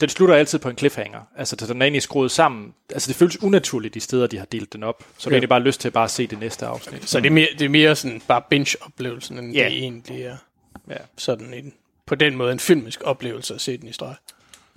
den 0.00 0.08
slutter 0.08 0.34
altid 0.34 0.58
på 0.58 0.68
en 0.68 0.78
cliffhanger. 0.78 1.20
Altså, 1.36 1.56
så 1.58 1.66
den 1.72 1.82
er 1.82 1.86
egentlig 1.86 2.02
skruet 2.02 2.30
sammen. 2.30 2.74
Altså, 2.92 3.08
det 3.08 3.16
føles 3.16 3.42
unaturligt, 3.42 3.94
de 3.94 4.00
steder, 4.00 4.26
de 4.26 4.38
har 4.38 4.44
delt 4.44 4.72
den 4.72 4.82
op. 4.82 5.02
Så 5.02 5.06
ja. 5.08 5.24
du 5.24 5.30
har 5.30 5.34
egentlig 5.34 5.48
bare 5.48 5.60
lyst 5.60 5.80
til 5.80 5.88
at 5.88 5.92
bare 5.92 6.08
se 6.08 6.26
det 6.26 6.38
næste 6.40 6.66
afsnit. 6.66 7.08
Så 7.10 7.20
det 7.20 7.26
er 7.26 7.30
mere, 7.30 7.48
det 7.58 7.64
er 7.64 7.68
mere 7.68 7.96
sådan 7.96 8.22
bare 8.28 8.42
binge-oplevelsen, 8.50 9.38
end 9.38 9.52
Ja. 9.54 9.64
det 9.64 9.72
egentlig 9.78 10.22
er 10.22 10.36
Ja. 10.90 10.96
sådan 11.16 11.54
en, 11.54 11.72
på 12.06 12.14
den 12.14 12.36
måde 12.36 12.52
en 12.52 12.58
filmisk 12.58 13.00
oplevelse 13.04 13.54
at 13.54 13.60
se 13.60 13.76
den 13.78 13.88
i 13.88 13.92
streg. 13.92 14.14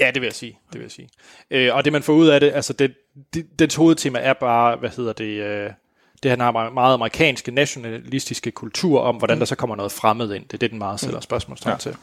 Ja, 0.01 0.11
det 0.11 0.21
vil 0.21 0.27
jeg 0.27 0.33
sige. 0.35 0.59
Det 0.73 0.79
vil 0.79 0.81
jeg 0.85 0.91
sige. 0.91 1.09
Øh, 1.51 1.75
og 1.75 1.85
det, 1.85 1.93
man 1.93 2.03
får 2.03 2.13
ud 2.13 2.27
af 2.27 2.39
det, 2.39 2.51
altså, 2.55 2.73
det, 2.73 2.93
det, 3.33 3.59
dens 3.59 3.75
hovedtema 3.75 4.19
er 4.19 4.33
bare, 4.33 4.75
hvad 4.75 4.89
hedder 4.89 5.13
det, 5.13 5.25
øh, 5.43 5.69
det 6.23 6.31
har 6.31 6.51
meget- 6.51 6.73
meget 6.73 6.93
amerikanske, 6.93 7.51
nationalistiske 7.51 8.51
kultur 8.51 8.99
om, 9.01 9.15
hvordan 9.15 9.39
der 9.39 9.45
så 9.45 9.55
kommer 9.55 9.75
noget 9.75 9.91
fremmed 9.91 10.33
ind. 10.33 10.43
Det 10.43 10.53
er 10.53 10.57
det, 10.57 10.69
den 10.71 10.77
meget 10.79 10.99
stiller 10.99 11.19
spørgsmålstegn 11.19 11.71
ja. 11.73 11.77
til. 11.77 11.95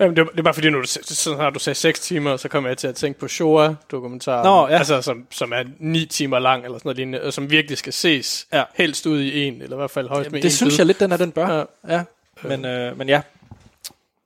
Jamen, 0.00 0.16
det, 0.16 0.24
var- 0.24 0.30
det 0.30 0.38
er 0.38 0.42
bare 0.42 0.54
fordi, 0.54 0.70
når 0.70 0.80
du, 0.80 0.86
sådan 0.86 1.38
har 1.38 1.50
du 1.50 1.58
sagde 1.58 1.74
6 1.74 2.00
timer, 2.00 2.36
så 2.36 2.48
kommer 2.48 2.70
jeg 2.70 2.78
til 2.78 2.86
at 2.88 2.94
tænke 2.94 3.20
på 3.20 3.28
Shoah-dokumentaren. 3.28 4.44
Nå, 4.44 4.68
ja. 4.68 4.78
Altså, 4.78 5.02
som, 5.02 5.26
som 5.30 5.52
er 5.52 5.64
9 5.78 6.06
timer 6.06 6.38
lang, 6.38 6.64
eller 6.64 6.78
sådan 6.78 6.86
noget 6.88 6.96
lignende, 6.96 7.22
og 7.22 7.32
som 7.32 7.50
virkelig 7.50 7.78
skal 7.78 7.92
ses 7.92 8.46
Ja. 8.52 8.62
helst 8.74 9.06
ud 9.06 9.20
i 9.20 9.42
en, 9.44 9.62
eller 9.62 9.76
i 9.76 9.78
hvert 9.80 9.90
fald 9.90 10.08
højst 10.08 10.32
med 10.32 10.42
Det 10.42 10.52
synes 10.52 10.72
bid. 10.74 10.78
jeg 10.80 10.86
lidt, 10.86 11.00
den 11.00 11.12
er, 11.12 11.16
den 11.16 11.32
bør. 11.32 11.48
Ja. 11.48 11.64
Ja. 11.94 11.94
ja. 11.96 12.02
Men, 12.48 12.64
øh, 12.64 12.98
men 12.98 13.08
ja. 13.08 13.20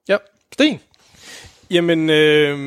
Ja. 0.08 0.16
Sten? 0.52 0.80
Jamen, 1.70 2.10
øh, 2.10 2.58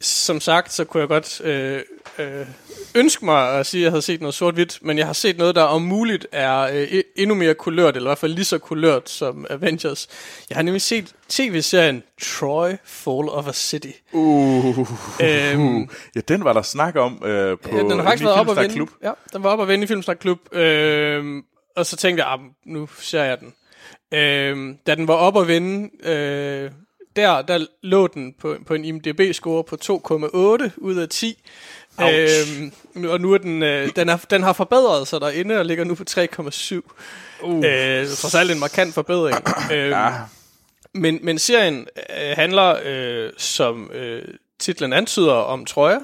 som 0.00 0.40
sagt, 0.40 0.72
så 0.72 0.84
kunne 0.84 1.00
jeg 1.00 1.08
godt 1.08 1.40
øh, 1.40 1.80
øh, 2.18 2.46
ønske 2.94 3.24
mig 3.24 3.50
at 3.58 3.66
sige, 3.66 3.80
at 3.80 3.84
jeg 3.84 3.90
havde 3.92 4.02
set 4.02 4.20
noget 4.20 4.34
sort-hvidt, 4.34 4.78
men 4.82 4.98
jeg 4.98 5.06
har 5.06 5.12
set 5.12 5.38
noget, 5.38 5.54
der 5.54 5.62
om 5.62 5.82
muligt 5.82 6.26
er 6.32 6.58
øh, 6.60 6.82
e- 6.82 7.12
endnu 7.16 7.34
mere 7.34 7.54
kulørt, 7.54 7.96
eller 7.96 8.08
i 8.08 8.10
hvert 8.10 8.18
fald 8.18 8.32
lige 8.32 8.44
så 8.44 8.58
kulørt 8.58 9.10
som 9.10 9.46
Avengers. 9.50 10.08
Jeg 10.50 10.56
har 10.56 10.62
nemlig 10.62 10.82
set 10.82 11.14
tv-serien 11.28 12.02
Troy 12.22 12.70
Fall 12.84 13.28
of 13.28 13.48
a 13.48 13.52
City. 13.52 13.90
Uh, 14.12 14.78
Øhm, 15.22 15.88
ja, 16.16 16.20
den 16.28 16.44
var 16.44 16.52
der 16.52 16.62
snak 16.62 16.96
om 16.96 17.22
øh, 17.24 17.58
på 17.58 17.68
Ja, 17.76 17.78
den 17.78 17.90
har 17.90 18.02
faktisk 18.02 18.24
været 18.24 18.40
op 18.40 18.50
at 18.50 18.56
vende. 18.56 18.74
Klub. 18.74 18.88
Ja, 19.02 19.12
den 19.32 19.42
var 19.42 19.50
op 19.50 19.60
at 19.60 19.68
vende 19.68 19.84
i 19.84 19.86
Filmsnak 19.86 20.16
Klub. 20.16 20.38
Øhm, 20.54 21.42
og 21.76 21.86
så 21.86 21.96
tænkte 21.96 22.24
jeg, 22.24 22.32
ah, 22.32 22.38
nu 22.66 22.88
ser 23.00 23.22
jeg 23.24 23.38
den. 23.40 23.54
Øhm, 24.14 24.76
da 24.86 24.94
den 24.94 25.08
var 25.08 25.14
op 25.14 25.36
at 25.38 25.48
vende, 25.48 25.90
øh, 26.10 26.70
der, 27.18 27.42
der 27.42 27.66
lå 27.82 28.06
den 28.06 28.34
på, 28.40 28.56
på 28.66 28.74
en 28.74 28.84
IMDb-score 28.84 29.62
på 29.62 29.76
2,8 29.82 30.70
ud 30.76 30.96
af 30.96 31.08
10. 31.08 31.42
Ouch. 31.98 32.12
Øhm, 32.94 33.08
og 33.08 33.20
nu 33.20 33.32
er 33.32 33.38
den, 33.38 33.62
øh, 33.62 33.90
den, 33.96 34.08
er, 34.08 34.16
den 34.30 34.42
har 34.42 34.52
forbedret 34.52 35.08
sig 35.08 35.20
derinde 35.20 35.58
og 35.58 35.64
ligger 35.64 35.84
nu 35.84 35.94
på 35.94 36.04
3,7. 36.10 36.80
Uh. 37.42 37.64
Øh, 37.64 38.06
trods 38.06 38.34
alt 38.34 38.50
en 38.50 38.58
markant 38.58 38.94
forbedring. 38.94 39.36
øhm, 39.72 39.90
Ja. 39.90 40.12
men, 40.94 41.18
men 41.22 41.38
serien 41.38 41.86
øh, 42.20 42.36
handler, 42.36 42.78
øh, 42.84 43.30
som 43.36 43.90
øh, 43.92 44.22
titlen 44.58 44.92
antyder, 44.92 45.32
om 45.32 45.64
trøjer. 45.64 46.00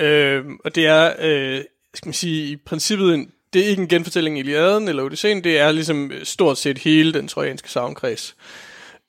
Øh, 0.00 0.44
og 0.64 0.74
det 0.74 0.86
er, 0.86 1.12
øh, 1.18 1.64
skal 1.94 2.08
man 2.08 2.14
sige, 2.14 2.52
i 2.52 2.56
princippet, 2.56 3.14
en, 3.14 3.30
det 3.52 3.62
er 3.62 3.66
ikke 3.66 3.82
en 3.82 3.88
genfortælling 3.88 4.36
i 4.36 4.40
Iliaden 4.40 4.88
eller 4.88 5.02
Odysseen, 5.02 5.44
det 5.44 5.58
er 5.58 5.72
ligesom 5.72 6.10
øh, 6.10 6.24
stort 6.24 6.58
set 6.58 6.78
hele 6.78 7.12
den 7.12 7.28
trojanske 7.28 7.70
savnkreds. 7.70 8.36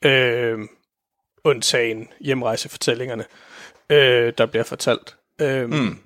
Øh, 0.05 0.57
undtagen 1.43 2.07
hjemrejsefortællingerne, 2.19 3.25
øh, 3.89 4.33
der 4.37 4.45
bliver 4.45 4.63
fortalt. 4.63 5.17
Øh, 5.41 5.69
mm. 5.69 5.97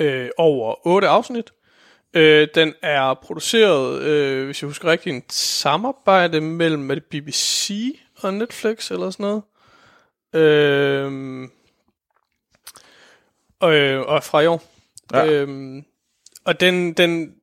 øh, 0.00 0.30
over 0.38 0.86
otte 0.86 1.08
afsnit. 1.08 1.52
Øh, 2.14 2.48
den 2.54 2.74
er 2.82 3.14
produceret, 3.14 4.02
øh, 4.02 4.44
hvis 4.44 4.62
jeg 4.62 4.68
husker 4.68 4.90
rigtigt, 4.90 5.16
en 5.16 5.22
samarbejde 5.30 6.40
mellem 6.40 6.88
det 6.88 7.04
BBC 7.04 7.70
og 8.22 8.34
Netflix 8.34 8.90
eller 8.90 9.10
sådan 9.10 9.24
noget. 9.24 9.42
Øh, 10.34 11.48
og, 13.60 13.74
øh, 13.74 14.00
og 14.00 14.24
fra 14.24 14.40
i 14.40 14.46
år. 14.46 14.62
Ja. 15.12 15.26
Øhm, 15.26 15.84
og 16.44 16.60
den, 16.60 16.92
den, 16.92 17.34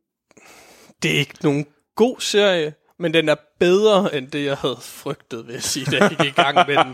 det 1.03 1.15
er 1.15 1.19
ikke 1.19 1.35
nogen 1.43 1.65
god 1.95 2.19
serie, 2.19 2.73
men 2.99 3.13
den 3.13 3.29
er 3.29 3.35
bedre 3.59 4.15
end 4.15 4.27
det, 4.27 4.45
jeg 4.45 4.55
havde 4.57 4.77
frygtet, 4.81 5.47
vil 5.47 5.53
jeg 5.53 5.63
sige, 5.63 5.85
da 5.85 5.97
jeg 5.97 6.09
gik 6.09 6.27
i 6.27 6.41
gang 6.41 6.67
med 6.67 6.75
den. 6.77 6.93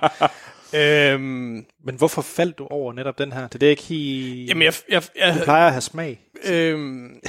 øhm, 0.80 1.66
Men 1.84 1.96
hvorfor 1.98 2.22
faldt 2.22 2.58
du 2.58 2.68
over 2.68 2.94
netop 2.94 3.18
den 3.18 3.32
her? 3.32 3.42
Det 3.48 3.56
er 3.56 3.60
det 3.60 3.68
ikke 3.68 3.84
helt... 3.84 4.50
jamen, 4.50 4.64
jeg, 4.64 4.74
jeg, 4.90 5.04
jeg, 5.16 5.36
Du 5.40 5.44
plejer 5.44 5.66
at 5.66 5.72
have 5.72 5.82
smag. 5.82 6.20
øhm, 6.46 7.20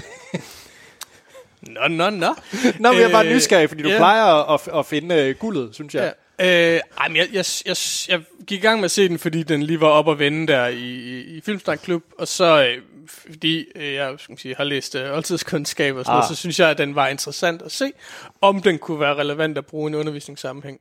Nå, 1.62 1.88
nå, 1.88 2.10
nå. 2.10 2.34
Nå, 2.78 2.92
men 2.92 3.00
jeg 3.00 3.02
er 3.08 3.12
bare 3.12 3.26
Øh, 3.26 3.32
nysgerrig, 3.34 3.68
fordi 3.68 3.82
du 3.82 3.88
ja. 3.88 3.96
plejer 3.96 4.52
at, 4.54 4.60
at 4.78 4.86
finde 4.86 5.14
øh, 5.14 5.34
guldet, 5.34 5.74
synes 5.74 5.94
jeg. 5.94 6.12
Ja. 6.38 6.74
Øh, 6.74 6.80
ej, 7.00 7.08
men 7.08 7.16
jeg, 7.16 7.28
jeg, 7.32 7.44
jeg, 7.66 7.76
jeg 8.08 8.20
gik 8.46 8.58
i 8.58 8.62
gang 8.62 8.80
med 8.80 8.84
at 8.84 8.90
se 8.90 9.08
den, 9.08 9.18
fordi 9.18 9.42
den 9.42 9.62
lige 9.62 9.80
var 9.80 9.86
op 9.88 10.06
og 10.06 10.18
vende 10.18 10.52
der 10.52 10.66
i, 10.66 10.78
i, 10.84 11.20
i 11.36 11.40
Filmsnak 11.40 11.78
Klub, 11.84 12.02
og 12.18 12.28
så 12.28 12.64
øh, 12.66 12.82
fordi 13.08 13.66
øh, 13.76 13.94
jeg 13.94 14.14
skal 14.18 14.38
sige, 14.38 14.54
har 14.56 14.64
læst 14.64 14.94
øh, 14.94 15.12
oldtidskundskab 15.12 15.96
og 15.96 16.04
sådan 16.04 16.12
ah. 16.12 16.16
noget, 16.16 16.28
så 16.28 16.34
synes 16.34 16.60
jeg, 16.60 16.70
at 16.70 16.78
den 16.78 16.94
var 16.94 17.08
interessant 17.08 17.62
at 17.62 17.72
se, 17.72 17.92
om 18.40 18.62
den 18.62 18.78
kunne 18.78 19.00
være 19.00 19.14
relevant 19.14 19.58
at 19.58 19.66
bruge 19.66 19.90
i 19.90 19.92
en 19.92 19.94
undervisningssammenhæng. 19.94 20.80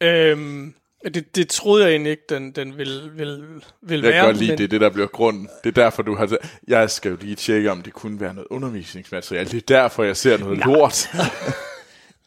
Øhm, 0.00 0.74
det, 1.04 1.36
det 1.36 1.48
troede 1.48 1.84
jeg 1.84 1.90
egentlig 1.90 2.10
ikke, 2.10 2.22
den, 2.28 2.52
den 2.52 2.78
ville, 2.78 3.10
ville, 3.12 3.44
ville 3.82 4.04
Jeg 4.06 4.12
være. 4.12 4.22
kan 4.22 4.28
godt 4.28 4.36
lide, 4.36 4.50
men- 4.50 4.58
det 4.58 4.64
er 4.64 4.68
det, 4.68 4.80
der 4.80 4.90
bliver 4.90 5.06
grunden. 5.06 5.48
Det 5.64 5.78
er 5.78 5.82
derfor, 5.82 6.02
du 6.02 6.14
har... 6.16 6.36
Jeg 6.68 6.90
skal 6.90 7.10
jo 7.10 7.16
lige 7.20 7.34
tjekke, 7.36 7.70
om 7.70 7.82
det 7.82 7.92
kunne 7.92 8.20
være 8.20 8.34
noget 8.34 8.46
undervisningsmateriale. 8.50 9.50
Det 9.50 9.56
er 9.56 9.80
derfor, 9.82 10.04
jeg 10.04 10.16
ser 10.16 10.38
noget 10.38 10.58
lort. 10.58 11.08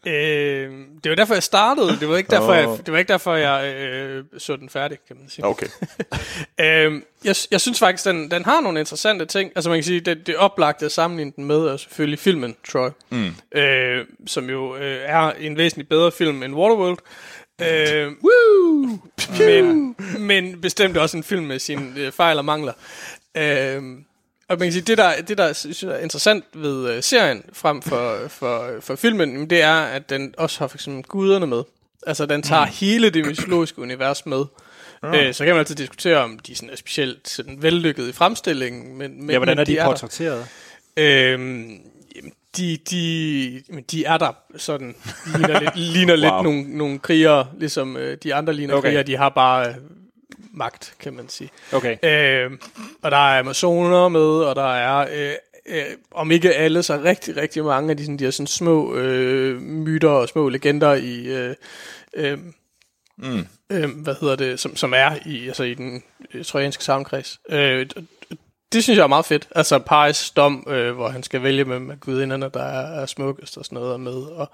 Øh, 0.05 0.71
det 1.03 1.09
var 1.09 1.15
derfor, 1.15 1.33
jeg 1.33 1.43
startede. 1.43 1.99
Det 1.99 2.09
var 2.09 2.17
ikke 2.17 2.31
derfor, 2.31 2.53
jeg, 2.53 2.77
det 2.85 2.91
var 2.91 2.99
ikke 2.99 3.11
derfor, 3.11 3.35
jeg 3.35 3.73
øh, 3.75 4.23
så 4.37 4.55
den 4.55 4.69
færdig, 4.69 4.97
kan 5.07 5.15
man 5.19 5.29
sige. 5.29 5.45
Okay. 5.45 5.67
Øh, 6.61 7.01
jeg, 7.23 7.35
jeg 7.51 7.61
synes 7.61 7.79
faktisk, 7.79 8.05
den, 8.05 8.31
den 8.31 8.45
har 8.45 8.61
nogle 8.61 8.79
interessante 8.79 9.25
ting. 9.25 9.51
Altså 9.55 9.69
man 9.69 9.77
kan 9.77 9.83
sige, 9.83 9.99
det, 9.99 10.27
det 10.27 10.35
er 10.35 10.39
oplagt 10.39 10.83
at 10.83 10.91
sammenligne 10.91 11.31
den 11.35 11.45
med, 11.45 11.57
er 11.57 11.77
selvfølgelig 11.77 12.19
filmen 12.19 12.55
Troy. 12.71 12.89
Mm. 13.09 13.59
Øh, 13.59 14.05
som 14.27 14.49
jo 14.49 14.75
øh, 14.75 14.97
er 15.05 15.31
en 15.31 15.57
væsentligt 15.57 15.89
bedre 15.89 16.11
film 16.11 16.43
end 16.43 16.55
Waterworld. 16.55 16.97
Øh, 17.61 18.11
woo! 18.25 18.99
men, 19.39 19.95
men 20.19 20.61
bestemt 20.61 20.97
også 20.97 21.17
en 21.17 21.23
film 21.23 21.45
med 21.45 21.59
sine 21.59 21.93
øh, 21.97 22.11
fejl 22.11 22.37
og 22.37 22.45
mangler. 22.45 22.73
Øh, 23.37 23.83
og 24.49 24.59
man 24.59 24.65
kan 24.65 24.71
sige, 24.71 24.81
det 24.81 24.97
der, 24.97 25.21
det 25.21 25.37
der 25.37 25.53
synes 25.53 25.83
jeg 25.83 25.91
er 25.91 25.97
interessant 25.97 26.45
ved 26.53 26.89
øh, 26.89 27.03
serien 27.03 27.43
frem 27.53 27.81
for, 27.81 28.17
for, 28.39 28.69
for 28.79 28.95
filmen, 28.95 29.49
det 29.49 29.61
er, 29.61 29.81
at 29.81 30.09
den 30.09 30.33
også 30.37 30.59
har 30.59 30.67
for 30.67 30.77
eksempel 30.77 31.03
guderne 31.03 31.47
med. 31.47 31.63
Altså, 32.07 32.25
den 32.25 32.41
tager 32.41 32.65
mm. 32.65 32.71
hele 32.71 33.09
det 33.09 33.25
mytologiske 33.25 33.81
univers 33.81 34.25
med. 34.25 34.45
Øh, 35.05 35.33
så 35.33 35.45
kan 35.45 35.53
man 35.53 35.59
altid 35.59 35.75
diskutere, 35.75 36.17
om 36.17 36.39
de 36.39 36.55
sådan 36.55 36.69
er 36.69 36.75
specielt 36.75 37.29
sådan 37.29 37.61
vellykket 37.61 38.07
i 38.07 38.11
fremstillingen. 38.11 38.97
Men, 38.97 39.21
men, 39.21 39.29
Ja, 39.29 39.37
hvordan 39.37 39.55
men 39.57 39.59
er 39.59 39.63
de, 39.65 39.73
der. 39.73 39.85
portrætteret? 39.85 40.47
Øhm, 40.97 41.79
de, 42.57 42.77
de, 42.91 43.61
de 43.91 44.05
er 44.05 44.17
der 44.17 44.31
sådan, 44.57 44.95
ligner 45.37 45.59
lidt, 45.59 45.75
ligner 45.95 46.13
wow. 46.13 46.21
lidt 46.21 46.43
nogle, 46.43 46.77
nogle 46.77 46.99
krigere, 46.99 47.47
ligesom 47.57 47.97
øh, 47.97 48.17
de 48.23 48.35
andre 48.35 48.53
ligner 48.53 48.73
Okay. 48.73 48.79
okay. 48.79 48.89
krigere, 48.89 49.03
de 49.03 49.17
har 49.17 49.29
bare 49.29 49.67
øh, 49.69 49.75
magt, 50.53 50.93
kan 50.99 51.13
man 51.13 51.29
sige. 51.29 51.49
Okay. 51.73 51.97
Øh, 52.03 52.51
og 53.01 53.11
der 53.11 53.17
er 53.17 53.39
amazoner 53.39 54.07
med, 54.07 54.21
og 54.21 54.55
der 54.55 54.73
er, 54.73 55.07
øh, 55.11 55.33
øh, 55.65 55.85
om 56.11 56.31
ikke 56.31 56.53
alle, 56.53 56.83
så 56.83 57.01
rigtig, 57.03 57.37
rigtig 57.37 57.63
mange 57.63 57.91
af 57.91 57.97
de, 57.97 58.03
sådan, 58.03 58.19
de 58.19 58.23
her 58.23 58.31
sådan 58.31 58.47
små 58.47 58.95
øh, 58.95 59.61
myter 59.61 60.09
og 60.09 60.29
små 60.29 60.49
legender 60.49 60.93
i, 60.93 61.25
øh, 61.25 61.55
øh, 62.13 62.37
mm. 63.17 63.47
øh, 63.69 63.89
hvad 63.89 64.15
hedder 64.21 64.35
det, 64.35 64.59
som, 64.59 64.75
som 64.75 64.93
er 64.93 65.15
i, 65.25 65.47
altså 65.47 65.63
i 65.63 65.73
den 65.73 66.03
øh, 66.33 66.45
trojanske 66.45 66.83
savnkreds. 66.83 67.39
Øh, 67.49 67.85
det 68.73 68.83
synes 68.83 68.97
jeg 68.97 69.03
er 69.03 69.07
meget 69.07 69.25
fedt. 69.25 69.47
Altså 69.55 69.79
Paris 69.79 70.31
dom, 70.31 70.67
øh, 70.67 70.95
hvor 70.95 71.09
han 71.09 71.23
skal 71.23 71.43
vælge 71.43 71.65
med, 71.65 71.79
med 71.79 71.99
gudinderne, 71.99 72.49
der 72.53 72.63
er, 72.63 73.01
er 73.01 73.05
smukkest 73.05 73.57
og 73.57 73.65
sådan 73.65 73.75
noget 73.75 73.93
er 73.93 73.97
med. 73.97 74.13
Og, 74.13 74.51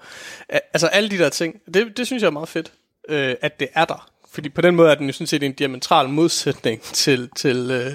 altså 0.48 0.86
alle 0.86 1.10
de 1.10 1.18
der 1.18 1.28
ting, 1.28 1.60
det, 1.74 1.96
det 1.96 2.06
synes 2.06 2.22
jeg 2.22 2.26
er 2.26 2.32
meget 2.32 2.48
fedt, 2.48 2.72
øh, 3.08 3.34
at 3.40 3.60
det 3.60 3.68
er 3.74 3.84
der. 3.84 4.10
Fordi 4.36 4.48
på 4.48 4.60
den 4.60 4.76
måde 4.76 4.90
er 4.90 4.94
den 4.94 5.06
jo 5.06 5.12
sådan 5.12 5.26
set 5.26 5.42
en 5.42 5.52
diametral 5.52 6.08
modsætning 6.08 6.82
til, 6.82 7.28
til, 7.36 7.70
øh, 7.70 7.92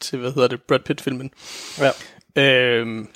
til 0.00 0.18
hvad 0.18 0.32
hedder 0.32 0.48
det, 0.48 0.62
Brad 0.62 0.78
Pitt-filmen. 0.78 1.30
Ja. 1.78 1.90
Øhm, 2.42 3.08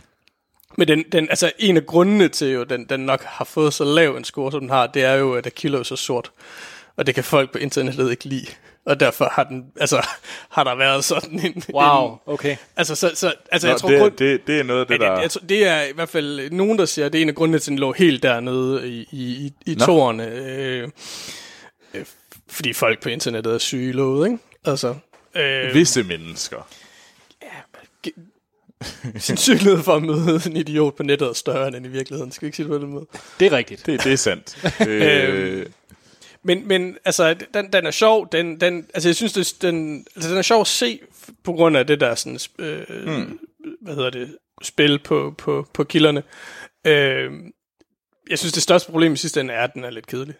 men 0.78 0.88
den, 0.88 1.04
den, 1.12 1.30
altså 1.30 1.52
en 1.58 1.76
af 1.76 1.86
grundene 1.86 2.28
til, 2.28 2.48
jo, 2.48 2.64
den, 2.64 2.86
den 2.88 3.00
nok 3.00 3.22
har 3.22 3.44
fået 3.44 3.74
så 3.74 3.84
lav 3.84 4.16
en 4.16 4.24
score, 4.24 4.52
som 4.52 4.60
den 4.60 4.70
har, 4.70 4.86
det 4.86 5.04
er 5.04 5.14
jo, 5.14 5.34
at 5.34 5.46
Akilo 5.46 5.78
er 5.78 5.82
så 5.82 5.96
sort. 5.96 6.30
og 6.96 7.06
det 7.06 7.14
kan 7.14 7.24
folk 7.24 7.52
på 7.52 7.58
internettet 7.58 8.10
ikke 8.10 8.24
lide. 8.24 8.46
Og 8.86 9.00
derfor 9.00 9.28
har, 9.32 9.44
den, 9.44 9.64
altså, 9.80 10.06
har 10.50 10.64
der 10.64 10.74
været 10.74 11.04
sådan 11.04 11.40
en... 11.44 11.62
Wow, 11.74 12.12
en, 12.12 12.18
okay. 12.26 12.56
altså, 12.76 12.94
så, 12.94 13.10
så, 13.14 13.34
altså 13.52 13.68
Nå, 13.68 13.72
jeg 13.72 13.80
tror 13.80 13.88
det, 13.88 14.00
grund, 14.00 14.12
det, 14.12 14.46
det 14.46 14.58
er 14.58 14.62
noget 14.62 14.80
af 14.80 14.86
det, 14.86 15.00
det, 15.00 15.06
der... 15.06 15.20
jeg, 15.20 15.30
tror, 15.30 15.40
det 15.40 15.66
er 15.66 15.82
i 15.82 15.92
hvert 15.94 16.08
fald 16.08 16.50
nogen, 16.50 16.78
der 16.78 16.84
siger, 16.84 17.06
at 17.06 17.12
det 17.12 17.18
er 17.18 17.22
en 17.22 17.28
af 17.28 17.34
grundene 17.34 17.58
til, 17.58 17.70
at 17.70 17.72
den 17.72 17.78
lå 17.78 17.92
helt 17.92 18.22
dernede 18.22 18.88
i, 18.88 19.08
i, 19.12 19.22
i, 19.22 19.52
i 19.72 19.74
Nå. 19.74 19.84
tårne. 19.84 20.26
Øh, 20.26 20.88
øh, 21.94 22.04
fordi 22.54 22.72
folk 22.72 23.02
på 23.02 23.08
internettet 23.08 23.54
er 23.54 23.58
syge 23.58 23.92
lovet, 23.92 24.26
ikke? 24.26 24.38
Altså, 24.64 24.94
øh, 25.36 25.74
Visse 25.74 26.02
mennesker. 26.02 26.68
sandsynlighed 29.18 29.82
for 29.82 29.92
at 29.92 30.02
møde 30.02 30.40
en 30.46 30.56
idiot 30.56 30.94
på 30.96 31.02
nettet 31.02 31.28
er 31.28 31.32
større 31.32 31.76
end 31.76 31.86
i 31.86 31.88
virkeligheden. 31.88 32.32
Skal 32.32 32.46
vi 32.46 32.46
ikke 32.46 32.56
sige 32.56 32.64
det 32.64 32.70
på 32.70 32.78
den 32.78 32.92
måde? 32.92 33.06
Det 33.40 33.46
er 33.46 33.52
rigtigt. 33.52 33.86
Det, 33.86 34.04
det 34.04 34.12
er 34.12 34.16
sandt. 34.16 34.64
øh, 34.88 35.66
Men, 36.42 36.68
men 36.68 36.96
altså, 37.04 37.34
den, 37.54 37.72
den 37.72 37.86
er 37.86 37.90
sjov. 37.90 38.28
Den, 38.32 38.60
den, 38.60 38.86
altså, 38.94 39.08
jeg 39.08 39.16
synes, 39.16 39.32
det, 39.32 39.62
den, 39.62 40.06
altså, 40.16 40.30
den 40.30 40.38
er 40.38 40.42
sjov 40.42 40.60
at 40.60 40.66
se 40.66 41.00
på 41.44 41.52
grund 41.52 41.76
af 41.76 41.86
det 41.86 42.00
der 42.00 42.14
sådan, 42.14 42.38
øh, 42.58 43.06
mm. 43.06 43.38
hvad 43.80 43.94
hedder 43.94 44.10
det, 44.10 44.36
spil 44.62 44.98
på, 44.98 45.34
på, 45.38 45.68
på 45.72 45.84
kilderne. 45.84 46.22
Øh, 46.84 47.32
jeg 48.30 48.38
synes, 48.38 48.52
det 48.52 48.62
største 48.62 48.90
problem 48.90 49.12
i 49.12 49.16
sidste 49.16 49.40
ende 49.40 49.54
er, 49.54 49.64
at 49.64 49.74
den 49.74 49.84
er 49.84 49.90
lidt 49.90 50.06
kedelig. 50.06 50.34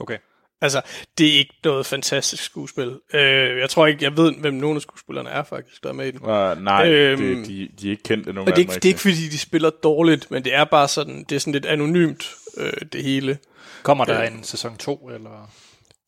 Okay. 0.00 0.18
Altså, 0.60 0.80
det 1.18 1.26
er 1.34 1.38
ikke 1.38 1.54
noget 1.64 1.86
fantastisk 1.86 2.44
skuespil. 2.44 2.98
Øh, 3.14 3.58
jeg 3.58 3.70
tror 3.70 3.86
ikke, 3.86 4.04
jeg 4.04 4.16
ved, 4.16 4.34
hvem 4.34 4.54
nogle 4.54 4.76
af 4.76 4.82
skuespillerne 4.82 5.28
er 5.28 5.42
faktisk, 5.42 5.82
der 5.82 5.88
er 5.88 5.92
med 5.92 6.06
i 6.06 6.10
den. 6.10 6.20
uh, 6.22 6.64
nej, 6.64 6.88
Øhm, 6.88 7.36
det, 7.36 7.46
de, 7.46 7.68
de 7.80 7.86
er 7.86 7.90
ikke 7.90 8.02
kendte 8.02 8.32
nogen 8.32 8.48
Og 8.48 8.56
det 8.56 8.62
er, 8.62 8.68
af 8.68 8.74
ikke, 8.74 8.74
det 8.74 8.84
er 8.84 8.88
ikke, 8.88 9.00
fordi 9.00 9.28
de 9.28 9.38
spiller 9.38 9.70
dårligt, 9.70 10.30
men 10.30 10.44
det 10.44 10.54
er 10.54 10.64
bare 10.64 10.88
sådan, 10.88 11.24
det 11.28 11.36
er 11.36 11.40
sådan 11.40 11.52
lidt 11.52 11.66
anonymt, 11.66 12.34
øh, 12.56 12.72
det 12.92 13.02
hele. 13.02 13.38
Kommer 13.82 14.04
der 14.04 14.20
Øh. 14.20 14.26
en 14.26 14.44
sæson 14.44 14.76
2, 14.76 15.10
eller? 15.14 15.50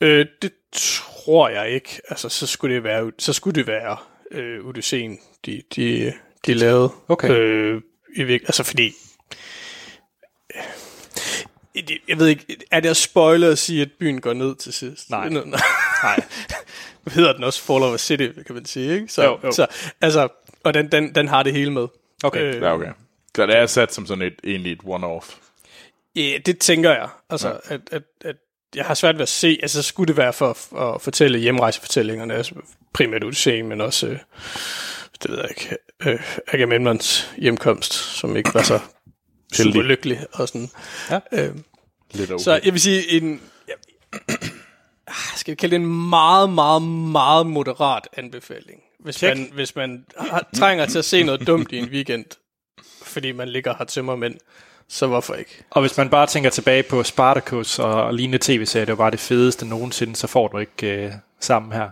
Øh, 0.01 0.27
det 0.43 0.53
tror 0.73 1.49
jeg 1.49 1.71
ikke. 1.71 2.01
Altså, 2.09 2.29
så 2.29 2.47
skulle 2.47 2.75
det 2.75 2.85
være, 2.85 3.13
så 3.19 3.33
skulle 3.33 3.55
det 3.55 3.67
være 3.67 3.97
øh, 4.31 4.67
Odysseen, 4.67 5.19
de, 5.47 5.63
de, 5.77 6.13
de 6.47 6.55
lavede. 6.55 6.91
Okay. 7.09 7.31
Øh, 7.31 7.83
i 8.17 8.23
altså, 8.23 8.63
fordi... 8.63 8.93
Jeg 12.09 12.19
ved 12.19 12.27
ikke, 12.27 12.57
er 12.71 12.81
det 12.81 12.89
at 12.89 12.97
spoile 12.97 13.47
at 13.47 13.59
sige, 13.59 13.83
at 13.83 13.89
byen 13.99 14.21
går 14.21 14.33
ned 14.33 14.55
til 14.57 14.73
sidst? 14.73 15.11
Nej. 15.11 15.29
Nej. 15.29 15.43
Nej. 16.03 16.21
hedder 17.09 17.33
den 17.33 17.45
også 17.45 17.63
Fall 17.63 17.83
of 17.83 17.95
a 17.95 17.99
City, 17.99 18.29
kan 18.47 18.55
man 18.55 18.65
sige, 18.65 18.95
ikke? 18.95 19.09
Så, 19.09 19.25
Jo, 19.25 19.39
jo. 19.45 19.53
så 19.53 19.67
altså, 20.01 20.29
og 20.65 20.75
den, 20.75 20.93
den, 20.93 21.15
den 21.15 21.29
har 21.29 21.43
det 21.43 21.53
hele 21.53 21.73
med. 21.73 21.87
Okay. 22.25 22.55
Øh, 22.55 22.63
Ja, 22.63 22.75
okay. 22.75 22.93
Så 23.37 23.47
det 23.47 23.57
er 23.57 23.67
sat 23.67 23.95
som 23.95 24.07
sådan 24.07 24.23
et, 24.23 24.35
egentlig 24.45 24.73
et 24.73 24.81
one-off. 24.85 25.37
Ja, 26.17 26.39
det 26.47 26.59
tænker 26.59 26.91
jeg. 26.91 27.09
Altså, 27.31 27.49
ja. 27.49 27.75
at, 27.75 27.81
at, 27.93 28.03
at 28.25 28.37
jeg 28.75 28.85
har 28.85 28.95
svært 28.95 29.15
ved 29.15 29.23
at 29.23 29.29
se, 29.29 29.59
altså 29.63 29.83
skulle 29.83 30.09
det 30.09 30.17
være 30.17 30.33
for, 30.33 30.53
for 30.53 30.95
at 30.95 31.03
fortælle 31.03 31.39
hjemrejsefortællingerne, 31.39 32.35
altså 32.35 32.55
primært 32.95 33.25
Odysseen, 33.25 33.69
men 33.69 33.81
også, 33.81 34.07
øh, 34.07 34.19
det 35.23 35.31
ved 35.31 35.39
jeg 35.39 35.49
ikke, 35.51 35.77
øh, 36.07 36.21
Agamemnons 36.49 37.31
hjemkomst, 37.37 37.93
som 37.95 38.37
ikke 38.37 38.55
var 38.55 38.63
så. 38.63 38.81
Super 39.53 39.83
lykkelig 39.83 40.27
og 40.33 40.49
sådan. 40.49 40.71
Ja. 41.11 41.21
Øh, 41.33 41.55
Lidt 42.13 42.31
okay. 42.31 42.43
så 42.43 42.61
jeg 42.65 42.73
vil 42.73 42.81
sige, 42.81 43.11
en, 43.11 43.41
ja, 43.69 43.73
ah, 45.07 45.15
skal 45.37 45.53
vi 45.53 45.57
kalde 45.57 45.77
det 45.77 45.83
en 45.83 46.09
meget, 46.09 46.51
meget, 46.51 46.83
meget 47.13 47.47
moderat 47.47 48.09
anbefaling. 48.17 48.81
Hvis 49.01 49.15
Check. 49.15 49.39
man, 49.39 49.51
hvis 49.55 49.77
man 49.77 50.05
har, 50.19 50.49
trænger 50.57 50.87
til 50.87 50.99
at 50.99 51.05
se 51.05 51.23
noget 51.23 51.47
dumt 51.47 51.73
i 51.73 51.79
en 51.79 51.89
weekend, 51.89 52.25
fordi 53.03 53.33
man 53.33 53.49
ligger 53.49 53.75
her 53.79 53.85
tømmermænd, 53.85 54.35
så 54.89 55.07
hvorfor 55.07 55.35
ikke? 55.35 55.65
Og 55.71 55.81
hvis 55.81 55.97
man 55.97 56.11
bare 56.11 56.27
tænker 56.27 56.51
tilbage 56.51 56.83
på 56.83 57.03
Spartacus 57.03 57.79
og 57.79 58.15
lignende 58.15 58.39
tv-serier, 58.39 58.85
det 58.85 58.93
var 58.93 59.05
bare 59.05 59.11
det 59.11 59.21
fedeste 59.21 59.67
nogensinde, 59.67 60.17
så 60.17 60.27
får 60.27 60.49
du 60.49 60.59
ikke 60.59 61.05
øh, 61.05 61.13
sammen 61.41 61.73
her. 61.73 61.91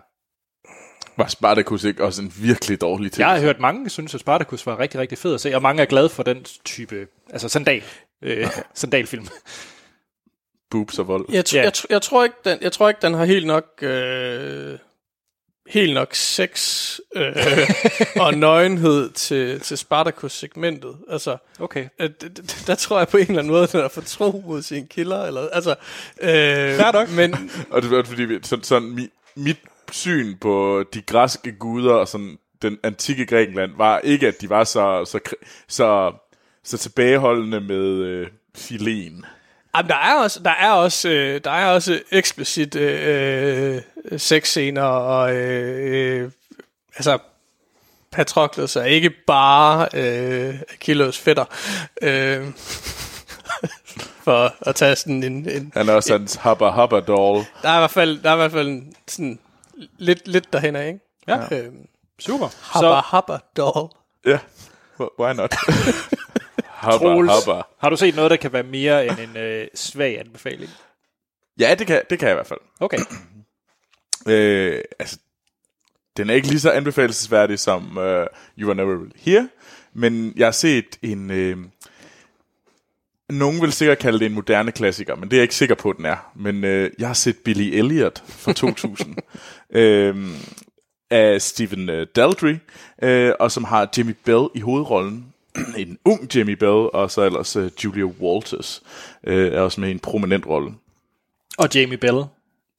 Var 1.16 1.26
Spartacus 1.26 1.84
ikke 1.84 2.04
også 2.04 2.22
en 2.22 2.32
virkelig 2.36 2.80
dårlig 2.80 3.12
ting? 3.12 3.20
Jeg 3.20 3.34
har 3.34 3.40
hørt 3.40 3.60
mange 3.60 3.90
synes, 3.90 4.14
at 4.14 4.20
Spartacus 4.20 4.66
var 4.66 4.78
rigtig, 4.78 5.00
rigtig 5.00 5.18
fed 5.18 5.34
at 5.34 5.40
se, 5.40 5.54
og 5.54 5.62
mange 5.62 5.82
er 5.82 5.86
glade 5.86 6.08
for 6.08 6.22
den 6.22 6.44
type, 6.64 7.06
altså 7.32 7.48
sandal, 7.48 7.82
øh, 8.22 8.46
sandalfilm. 8.74 9.26
Boobs 10.70 10.98
og 10.98 11.08
vold. 11.08 11.26
Jeg, 11.32 11.44
tr- 11.48 11.56
Ja. 11.56 11.62
jeg, 11.62 11.72
tr- 11.76 11.84
jeg, 11.90 12.02
tror 12.02 12.24
ikke, 12.24 12.36
den, 12.44 12.58
jeg 12.60 12.72
tror 12.72 12.88
ikke, 12.88 12.98
den 13.02 13.14
har 13.14 13.24
helt 13.24 13.46
nok... 13.46 13.64
Øh, 13.82 14.78
helt 15.68 15.94
nok 15.94 16.14
sex 16.14 16.84
øh, 17.16 17.36
og 18.20 18.34
nøgenhed 18.34 19.10
til, 19.10 19.60
til 19.60 19.78
Spartacus-segmentet. 19.78 20.96
Altså, 21.10 21.36
Okay. 21.60 21.88
øh, 22.00 22.10
d- 22.24 22.26
d- 22.38 22.66
der 22.66 22.74
tror 22.74 22.98
jeg 22.98 23.08
på 23.08 23.16
en 23.16 23.22
eller 23.22 23.38
anden 23.38 23.50
måde, 23.52 23.62
at 23.62 23.72
den 23.72 23.80
er 23.80 23.88
for 23.88 24.00
tro 24.00 24.42
mod 24.46 24.62
sin 24.62 24.86
kilder. 24.86 25.24
Eller, 25.24 25.48
altså, 25.48 25.74
øh, 26.20 26.92
nok. 26.92 27.10
Men, 27.10 27.50
Og 27.72 27.82
det 27.82 27.90
var 27.90 28.02
fordi, 28.04 28.22
vi- 28.22 28.38
sådan, 28.42 28.62
sådan 28.64 28.88
mi, 28.90 29.08
mit 29.36 29.58
syn 29.92 30.36
på 30.40 30.84
de 30.94 31.02
græske 31.02 31.52
guder 31.52 31.92
og 31.94 32.08
sådan 32.08 32.38
den 32.62 32.78
antikke 32.82 33.26
Grækenland 33.26 33.72
var 33.76 33.98
ikke, 33.98 34.28
at 34.28 34.40
de 34.40 34.48
var 34.50 34.64
så, 34.64 35.04
så, 35.04 35.20
så, 35.68 36.12
så 36.68 36.78
tilbageholdende 36.78 37.60
med 37.60 37.84
øh, 38.04 38.26
filen. 38.56 39.24
Jamen, 39.76 39.88
der 39.90 39.96
er 39.96 40.14
også, 40.22 40.40
der 40.42 40.50
er 40.50 40.70
også, 40.72 41.08
øh, 41.08 41.40
der 41.44 41.50
er 41.50 41.66
også 41.66 42.00
eksplicit 42.12 42.74
øh, 42.76 43.82
øh, 44.04 44.18
sexscener, 44.20 44.82
og 44.82 45.34
øh, 45.34 46.22
øh, 46.22 46.30
altså, 46.96 47.18
Patroklos 48.12 48.76
er 48.76 48.84
ikke 48.84 49.10
bare 49.26 49.88
øh, 49.94 50.54
Achilles 50.74 51.18
fætter, 51.18 51.44
øh, 52.02 52.46
for 54.24 54.54
at 54.68 54.74
tage 54.74 54.96
sådan 54.96 55.22
en, 55.22 55.50
en 55.50 55.72
Han 55.76 55.88
er 55.88 55.92
også 55.92 56.12
hans 56.12 56.34
hubba 56.42 56.70
hubba 56.70 57.00
doll. 57.00 57.44
der 57.62 57.68
er 57.68 57.76
i 57.76 57.80
hvert 57.80 57.90
fald, 57.90 58.22
der 58.22 58.30
er 58.30 58.34
i 58.34 58.36
hvert 58.36 58.52
fald 58.52 58.68
en, 58.68 58.94
sådan 59.08 59.38
lidt, 59.98 60.28
lidt 60.28 60.52
derhen 60.52 60.76
af, 60.76 60.86
ikke? 60.86 61.00
Ja. 61.28 61.58
Øh, 61.58 61.72
Super. 62.18 62.48
habba 62.60 63.00
habba 63.00 63.38
doll. 63.56 63.88
Ja, 64.26 64.38
wh- 65.00 65.20
why 65.20 65.32
not? 65.34 65.54
hubba 66.92 67.06
Troels, 67.06 67.44
hubba. 67.46 67.62
har 67.78 67.90
du 67.90 67.96
set 67.96 68.16
noget, 68.16 68.30
der 68.30 68.36
kan 68.36 68.52
være 68.52 68.62
mere 68.62 69.06
end 69.06 69.18
en 69.18 69.36
øh, 69.36 69.66
svag 69.74 70.20
anbefaling? 70.20 70.70
Ja, 71.58 71.74
det 71.78 71.86
kan, 71.86 72.02
det 72.10 72.18
kan 72.18 72.28
jeg 72.28 72.34
i 72.34 72.36
hvert 72.36 72.46
fald. 72.46 72.60
Okay. 72.80 72.98
Øh, 74.28 74.80
altså, 74.98 75.18
den 76.16 76.30
er 76.30 76.34
ikke 76.34 76.48
lige 76.48 76.60
så 76.60 76.70
anbefalesværdig 76.70 77.58
som 77.58 77.96
uh, 77.96 78.04
You 78.58 78.70
Are 78.70 78.74
Never 78.74 78.94
Really 78.94 79.10
Here, 79.16 79.48
men 79.92 80.32
jeg 80.36 80.46
har 80.46 80.52
set 80.52 80.98
en... 81.02 81.30
Øh, 81.30 81.56
nogen 83.28 83.62
vil 83.62 83.72
sikkert 83.72 83.98
kalde 83.98 84.18
det 84.18 84.26
en 84.26 84.34
moderne 84.34 84.72
klassiker, 84.72 85.16
men 85.16 85.24
det 85.24 85.32
er 85.32 85.40
jeg 85.40 85.42
ikke 85.42 85.54
sikker 85.54 85.74
på, 85.74 85.90
at 85.90 85.96
den 85.96 86.04
er. 86.04 86.32
Men 86.34 86.64
øh, 86.64 86.90
jeg 86.98 87.08
har 87.08 87.14
set 87.14 87.36
Billy 87.44 87.78
Elliot 87.78 88.22
fra 88.28 88.52
2000 88.52 89.16
øh, 89.70 90.16
af 91.10 91.42
Stephen 91.42 91.90
øh, 91.90 92.06
Daldry, 92.16 92.54
øh, 93.02 93.32
og 93.40 93.52
som 93.52 93.64
har 93.64 93.88
Jimmy 93.98 94.16
Bell 94.24 94.48
i 94.54 94.60
hovedrollen. 94.60 95.27
en 95.86 95.98
ung 96.04 96.36
Jimmy 96.36 96.52
Bell, 96.52 96.72
og 96.92 97.10
så 97.10 97.22
ellers 97.22 97.56
øh, 97.56 97.70
Julia 97.84 98.04
Walters 98.04 98.82
øh, 99.24 99.52
er 99.52 99.60
også 99.60 99.80
med 99.80 99.88
i 99.88 99.92
en 99.92 99.98
prominent 99.98 100.46
rolle. 100.46 100.74
Og 101.58 101.68
Jamie 101.74 101.98
Bell, 101.98 102.24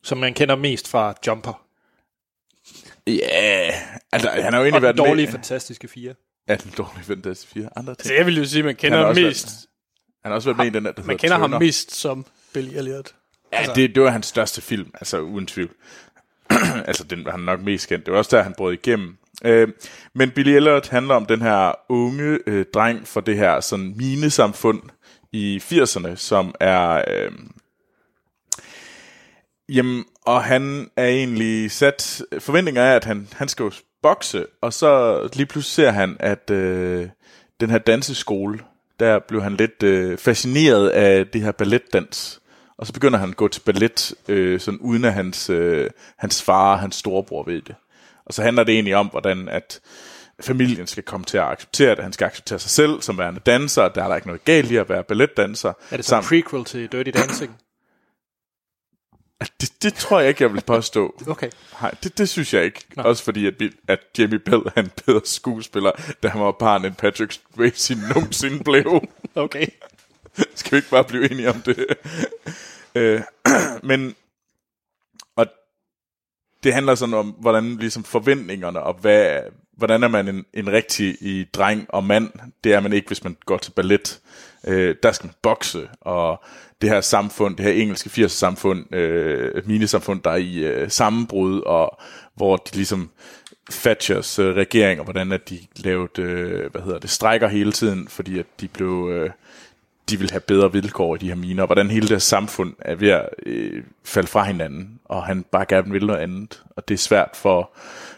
som 0.03 0.17
man 0.17 0.33
kender 0.33 0.55
mest 0.55 0.87
fra 0.87 1.13
Jumper. 1.27 1.65
Ja, 3.07 3.11
yeah. 3.13 3.73
altså 4.11 4.29
han 4.29 4.43
har 4.43 4.51
jo 4.51 4.57
Og 4.57 4.61
egentlig 4.61 4.73
den 4.73 4.81
været 4.81 4.97
dårlige, 4.97 5.25
med... 5.25 5.31
fantastiske 5.31 5.87
fire. 5.87 6.13
Ja, 6.47 6.55
den 6.55 6.73
dårlige 6.77 7.03
Fantastic 7.03 7.49
4. 7.49 7.69
Andre 7.75 7.95
ting. 7.95 7.99
Altså, 7.99 8.13
jeg 8.13 8.25
vil 8.25 8.37
jo 8.37 8.45
sige, 8.45 8.59
at 8.59 8.65
man 8.65 8.75
kender 8.75 9.05
ham 9.05 9.15
mest, 9.15 9.47
Han 10.23 10.31
har 10.31 10.35
også 10.35 10.49
været 10.49 10.57
med 10.57 10.65
i 10.65 10.69
den 10.69 10.85
der, 10.85 10.91
der 10.91 11.03
man 11.03 11.17
kender 11.17 11.37
ham 11.37 11.49
Turner. 11.49 11.59
mest 11.65 11.95
som 11.95 12.25
Billy 12.53 12.77
Elliot. 12.77 13.15
Ja, 13.53 13.65
det, 13.75 13.95
det 13.95 14.03
var 14.03 14.09
hans 14.09 14.25
største 14.25 14.61
film, 14.61 14.91
altså 14.93 15.19
uden 15.19 15.47
tvivl. 15.47 15.69
altså, 16.89 17.03
den 17.03 17.25
var 17.25 17.31
han 17.31 17.39
nok 17.39 17.61
mest 17.61 17.89
kendt. 17.89 18.05
Det 18.05 18.11
var 18.11 18.17
også 18.17 18.37
der, 18.37 18.43
han 18.43 18.53
brød 18.53 18.73
igennem. 18.73 19.17
Øh, 19.45 19.67
men 20.15 20.31
Billy 20.31 20.49
Elliot 20.49 20.87
handler 20.87 21.15
om 21.15 21.25
den 21.25 21.41
her 21.41 21.73
unge 21.89 22.39
øh, 22.47 22.65
dreng 22.73 23.07
fra 23.07 23.21
det 23.21 23.37
her 23.37 23.59
sådan 23.59 23.93
minesamfund 23.97 24.81
i 25.31 25.61
80'erne, 25.63 26.15
som 26.15 26.55
er... 26.59 27.03
Øh, 27.07 27.31
jamen, 29.69 30.05
og 30.25 30.43
han 30.43 30.89
er 30.97 31.07
egentlig 31.07 31.71
sat... 31.71 32.21
Forventninger 32.39 32.81
er, 32.81 32.95
at 32.95 33.05
han, 33.05 33.27
han 33.33 33.47
skal 33.47 33.63
jo 33.63 33.71
bokse, 34.03 34.45
og 34.61 34.73
så 34.73 35.21
lige 35.33 35.45
pludselig 35.45 35.85
ser 35.85 35.91
han, 35.91 36.17
at 36.19 36.49
øh, 36.49 37.09
den 37.59 37.69
her 37.69 37.77
danseskole, 37.77 38.59
der 38.99 39.19
blev 39.27 39.43
han 39.43 39.55
lidt 39.55 39.83
øh, 39.83 40.17
fascineret 40.17 40.89
af 40.89 41.27
det 41.27 41.41
her 41.41 41.51
balletdans. 41.51 42.41
Og 42.77 42.87
så 42.87 42.93
begynder 42.93 43.19
han 43.19 43.29
at 43.29 43.35
gå 43.35 43.47
til 43.47 43.61
ballet, 43.61 44.13
øh, 44.27 44.59
sådan 44.59 44.79
uden 44.79 45.05
at 45.05 45.13
hans, 45.13 45.49
øh, 45.49 45.89
hans 46.17 46.43
far 46.43 46.71
og 46.71 46.79
hans 46.79 46.95
storebror 46.95 47.43
ved 47.43 47.61
det. 47.61 47.75
Og 48.29 48.33
så 48.33 48.41
handler 48.43 48.63
det 48.63 48.73
egentlig 48.73 48.95
om, 48.95 49.07
hvordan 49.07 49.49
at 49.49 49.79
familien 50.41 50.87
skal 50.87 51.03
komme 51.03 51.25
til 51.25 51.37
at 51.37 51.43
acceptere 51.43 51.95
det. 51.95 52.03
Han 52.03 52.13
skal 52.13 52.25
acceptere 52.25 52.59
sig 52.59 52.71
selv 52.71 53.01
som 53.01 53.17
værende 53.17 53.39
danser. 53.39 53.87
Der 53.87 54.03
er 54.03 54.07
der 54.07 54.15
ikke 54.15 54.27
noget 54.27 54.45
galt 54.45 54.71
i 54.71 54.75
at 54.75 54.89
være 54.89 55.03
balletdanser. 55.03 55.73
Er 55.91 55.95
det 55.95 56.05
så 56.05 56.17
en 56.17 56.23
prequel 56.23 56.65
til 56.65 56.91
Dirty 56.91 57.11
Dancing? 57.19 57.57
det, 59.61 59.73
det 59.83 59.93
tror 59.93 60.19
jeg 60.19 60.29
ikke, 60.29 60.43
jeg 60.43 60.53
vil 60.53 60.61
påstå. 60.61 61.23
Okay. 61.27 61.49
Nej, 61.81 61.91
det, 62.03 62.17
det 62.17 62.29
synes 62.29 62.53
jeg 62.53 62.63
ikke. 62.63 62.85
Nå. 62.95 63.03
Også 63.03 63.23
fordi, 63.23 63.47
at, 63.47 63.53
at 63.87 63.99
Jamie 64.17 64.39
Bell 64.39 64.61
er 64.75 64.81
en 64.81 64.91
bedre 65.05 65.21
skuespiller, 65.23 65.91
da 66.23 66.27
han 66.27 66.41
var 66.41 66.51
barn, 66.51 66.85
end 66.85 66.95
Patrick 66.95 67.39
Swayze 67.53 67.95
nogensinde 68.13 68.63
blev. 68.63 69.01
Okay. 69.35 69.67
Skal 70.55 70.71
vi 70.71 70.77
ikke 70.77 70.89
bare 70.89 71.03
blive 71.03 71.31
enige 71.31 71.49
om 71.49 71.61
det? 71.61 71.85
øh, 72.95 73.21
men 73.83 74.15
det 76.63 76.73
handler 76.73 76.95
sådan 76.95 77.15
om, 77.15 77.27
hvordan 77.27 77.75
ligesom 77.75 78.03
forventningerne, 78.03 78.81
og 78.81 78.93
hvad, 78.93 79.39
hvordan 79.77 80.03
er 80.03 80.07
man 80.07 80.27
en, 80.27 80.45
en 80.53 80.71
rigtig 80.71 81.15
i 81.21 81.43
dreng 81.53 81.85
og 81.89 82.03
mand. 82.03 82.31
Det 82.63 82.73
er 82.73 82.79
man 82.79 82.93
ikke, 82.93 83.07
hvis 83.07 83.23
man 83.23 83.37
går 83.45 83.57
til 83.57 83.71
ballet. 83.71 84.19
Øh, 84.67 84.95
der 85.03 85.11
skal 85.11 85.27
man 85.27 85.33
bokse, 85.41 85.87
og 86.01 86.43
det 86.81 86.89
her 86.89 87.01
samfund, 87.01 87.57
det 87.57 87.65
her 87.65 87.71
engelske 87.71 88.23
80'er 88.23 88.27
samfund, 88.27 88.95
øh, 88.95 89.67
minisamfund, 89.67 90.21
der 90.21 90.31
er 90.31 90.35
i 90.35 90.57
øh, 90.57 90.91
sammenbrud, 90.91 91.61
og 91.61 91.99
hvor 92.35 92.55
de 92.55 92.75
ligesom 92.75 93.09
Thatchers 93.71 94.39
øh, 94.39 94.55
regering, 94.55 94.99
og 94.99 95.03
hvordan 95.03 95.31
at 95.31 95.49
de 95.49 95.59
lavede, 95.75 96.21
øh, 96.21 96.71
hvad 96.71 96.81
hedder 96.81 96.99
det, 96.99 97.09
strækker 97.09 97.47
hele 97.47 97.71
tiden, 97.71 98.07
fordi 98.07 98.39
at 98.39 98.45
de 98.61 98.67
blev, 98.67 99.09
øh, 99.11 99.29
de 100.09 100.19
vil 100.19 100.31
have 100.31 100.39
bedre 100.39 100.71
vilkår 100.71 101.15
i 101.15 101.17
de 101.17 101.27
her 101.27 101.35
miner, 101.35 101.63
og 101.63 101.67
hvordan 101.67 101.89
hele 101.89 102.07
det 102.07 102.21
samfund 102.21 102.73
er 102.79 102.95
ved 102.95 103.09
at 103.09 103.29
øh, 103.45 103.83
falde 104.03 104.27
fra 104.27 104.43
hinanden, 104.43 104.99
og 105.05 105.23
han 105.23 105.45
bare 105.51 105.65
gerne 105.65 105.91
vil 105.91 106.05
noget 106.05 106.19
andet, 106.19 106.63
og 106.75 106.87
det 106.87 106.93
er 106.93 106.97
svært 106.97 107.29
for, 107.33 107.71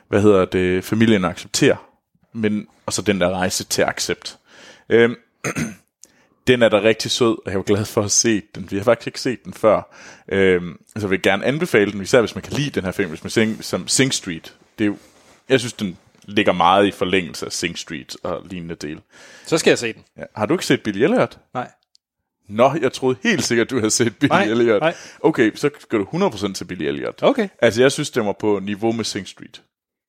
hvad 0.07 0.21
hedder 0.21 0.45
det, 0.45 0.83
familien 0.83 1.25
at 1.25 1.31
acceptere, 1.31 1.77
men, 2.33 2.67
og 2.85 2.93
så 2.93 3.01
den 3.01 3.21
der 3.21 3.29
rejse 3.29 3.63
til 3.63 3.81
accept. 3.81 4.37
Øh, 4.89 5.09
den 6.47 6.61
er 6.61 6.69
da 6.69 6.81
rigtig 6.81 7.11
sød, 7.11 7.37
og 7.45 7.51
jeg 7.51 7.57
er 7.57 7.63
glad 7.63 7.85
for 7.85 8.01
at 8.01 8.11
se 8.11 8.41
den. 8.55 8.71
Vi 8.71 8.77
har 8.77 8.83
faktisk 8.83 9.07
ikke 9.07 9.21
set 9.21 9.45
den 9.45 9.53
før. 9.53 9.95
Øhm, 10.27 10.79
så 10.87 11.01
jeg 11.01 11.09
vil 11.09 11.21
gerne 11.21 11.45
anbefale 11.45 11.91
den, 11.91 12.01
især 12.01 12.19
hvis 12.19 12.35
man 12.35 12.41
kan 12.41 12.53
lide 12.53 12.69
den 12.69 12.83
her 12.83 12.91
film, 12.91 13.09
hvis 13.09 13.23
man 13.23 13.31
Sing, 13.31 13.63
som 13.63 13.87
Sing 13.87 14.13
Street. 14.13 14.55
Det 14.79 14.83
er 14.83 14.87
jo, 14.87 14.97
jeg 15.49 15.59
synes, 15.59 15.73
den 15.73 15.97
ligger 16.25 16.53
meget 16.53 16.87
i 16.87 16.91
forlængelse 16.91 17.45
af 17.45 17.51
Sing 17.51 17.77
Street 17.77 18.17
og 18.23 18.41
lignende 18.49 18.75
del. 18.75 19.01
Så 19.45 19.57
skal 19.57 19.71
jeg 19.71 19.79
se 19.79 19.93
den. 19.93 20.03
Ja. 20.17 20.23
Har 20.35 20.45
du 20.45 20.53
ikke 20.53 20.65
set 20.65 20.83
Billy 20.83 21.01
Elliot? 21.01 21.39
Nej. 21.53 21.71
Nå, 22.51 22.73
jeg 22.81 22.93
troede 22.93 23.17
helt 23.23 23.43
sikkert, 23.43 23.69
du 23.69 23.75
havde 23.75 23.91
set 23.91 24.17
Billy 24.17 24.29
Nej, 24.29 24.43
Elliot. 24.43 24.81
nej. 24.81 24.95
Okay, 25.19 25.55
så 25.55 25.69
skal 25.79 25.99
du 25.99 26.03
100% 26.03 26.53
til 26.53 26.65
Billy 26.65 26.83
Elliot. 26.83 27.23
Okay. 27.23 27.47
Altså, 27.61 27.81
jeg 27.81 27.91
synes, 27.91 28.09
det 28.09 28.25
var 28.25 28.35
på 28.39 28.59
niveau 28.63 28.91
med 28.91 29.03
Sing 29.03 29.27
Street. 29.27 29.61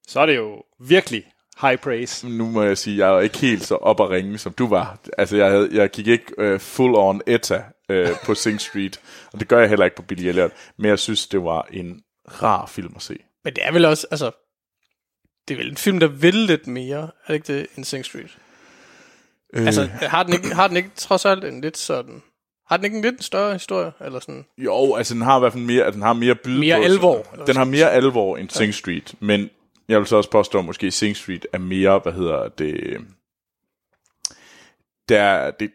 Så 0.09 0.21
er 0.21 0.27
det 0.27 0.37
jo 0.37 0.63
virkelig 0.81 1.25
high 1.61 1.79
praise. 1.79 2.29
Nu 2.29 2.51
må 2.51 2.63
jeg 2.63 2.79
sige, 2.79 3.07
jeg 3.07 3.17
er 3.17 3.21
ikke 3.21 3.39
helt 3.39 3.65
så 3.65 3.75
op 3.75 4.01
at 4.01 4.11
ringe, 4.11 4.39
som 4.39 4.53
du 4.53 4.67
var. 4.69 4.99
Altså, 5.19 5.37
jeg, 5.37 5.51
havde, 5.51 5.69
jeg 5.73 5.91
gik 5.91 6.07
ikke 6.07 6.55
uh, 6.55 6.61
full 6.61 6.95
on 6.95 7.21
etta 7.27 7.63
uh, 7.93 8.09
på 8.25 8.35
Sing 8.35 8.61
Street, 8.61 9.01
og 9.33 9.41
det 9.41 9.49
gør 9.49 9.61
jeg 9.61 9.69
heller 9.69 9.85
ikke 9.85 9.97
på 9.97 10.03
Billy 10.03 10.27
Elliot, 10.27 10.51
men 10.79 10.89
jeg 10.89 10.99
synes, 10.99 11.27
det 11.27 11.45
var 11.45 11.69
en 11.71 12.03
rar 12.43 12.67
film 12.67 12.93
at 12.97 13.03
se. 13.03 13.17
Men 13.45 13.55
det 13.55 13.67
er 13.67 13.73
vel 13.73 13.85
også, 13.85 14.07
altså, 14.11 14.31
det 15.49 15.55
er 15.55 15.59
vel 15.59 15.71
en 15.71 15.77
film, 15.77 16.01
der 16.01 16.07
vil 16.07 16.35
lidt 16.35 16.67
mere, 16.67 17.03
er 17.03 17.29
det 17.29 17.35
ikke 17.35 17.53
det, 17.53 17.67
end 17.77 17.85
Sing 17.85 18.05
Street? 18.05 18.39
Øh. 19.55 19.67
Altså, 19.67 19.87
har 19.87 20.23
den, 20.23 20.33
ikke, 20.33 20.55
har 20.55 20.69
den 20.69 20.77
ikke 20.77 20.91
trods 20.97 21.25
alt 21.25 21.45
en 21.45 21.61
lidt 21.61 21.79
sådan... 21.79 22.23
Har 22.73 22.77
den 22.77 22.85
ikke 22.85 22.97
en 22.97 23.03
lidt 23.03 23.25
større 23.25 23.53
historie? 23.53 23.93
Eller 24.01 24.21
sådan? 24.21 24.45
Jo, 24.59 24.95
altså 24.95 25.15
den 25.15 25.23
har 25.23 25.37
i 25.37 25.41
hvert 25.41 25.53
fald 25.53 25.65
mere, 25.65 25.91
den 25.93 26.03
har 26.03 26.13
mere 26.13 26.35
byde 26.35 26.61
Mere 26.61 26.77
på. 26.77 26.83
alvor, 26.83 27.27
eller 27.33 27.45
Den 27.45 27.57
har 27.57 27.65
mere 27.65 27.91
alvor 27.93 28.37
end 28.37 28.51
Sing 28.51 28.75
Street, 28.75 29.15
men 29.21 29.51
jeg 29.89 29.99
vil 29.99 30.07
så 30.07 30.17
også 30.17 30.31
påstå, 30.31 30.59
at 30.59 30.65
måske 30.65 30.91
Sing 30.91 31.17
Street 31.17 31.47
er 31.53 31.59
mere, 31.59 31.99
hvad 31.99 32.13
hedder 32.13 32.49
det, 32.49 32.99
der, 35.09 35.51
det, 35.51 35.71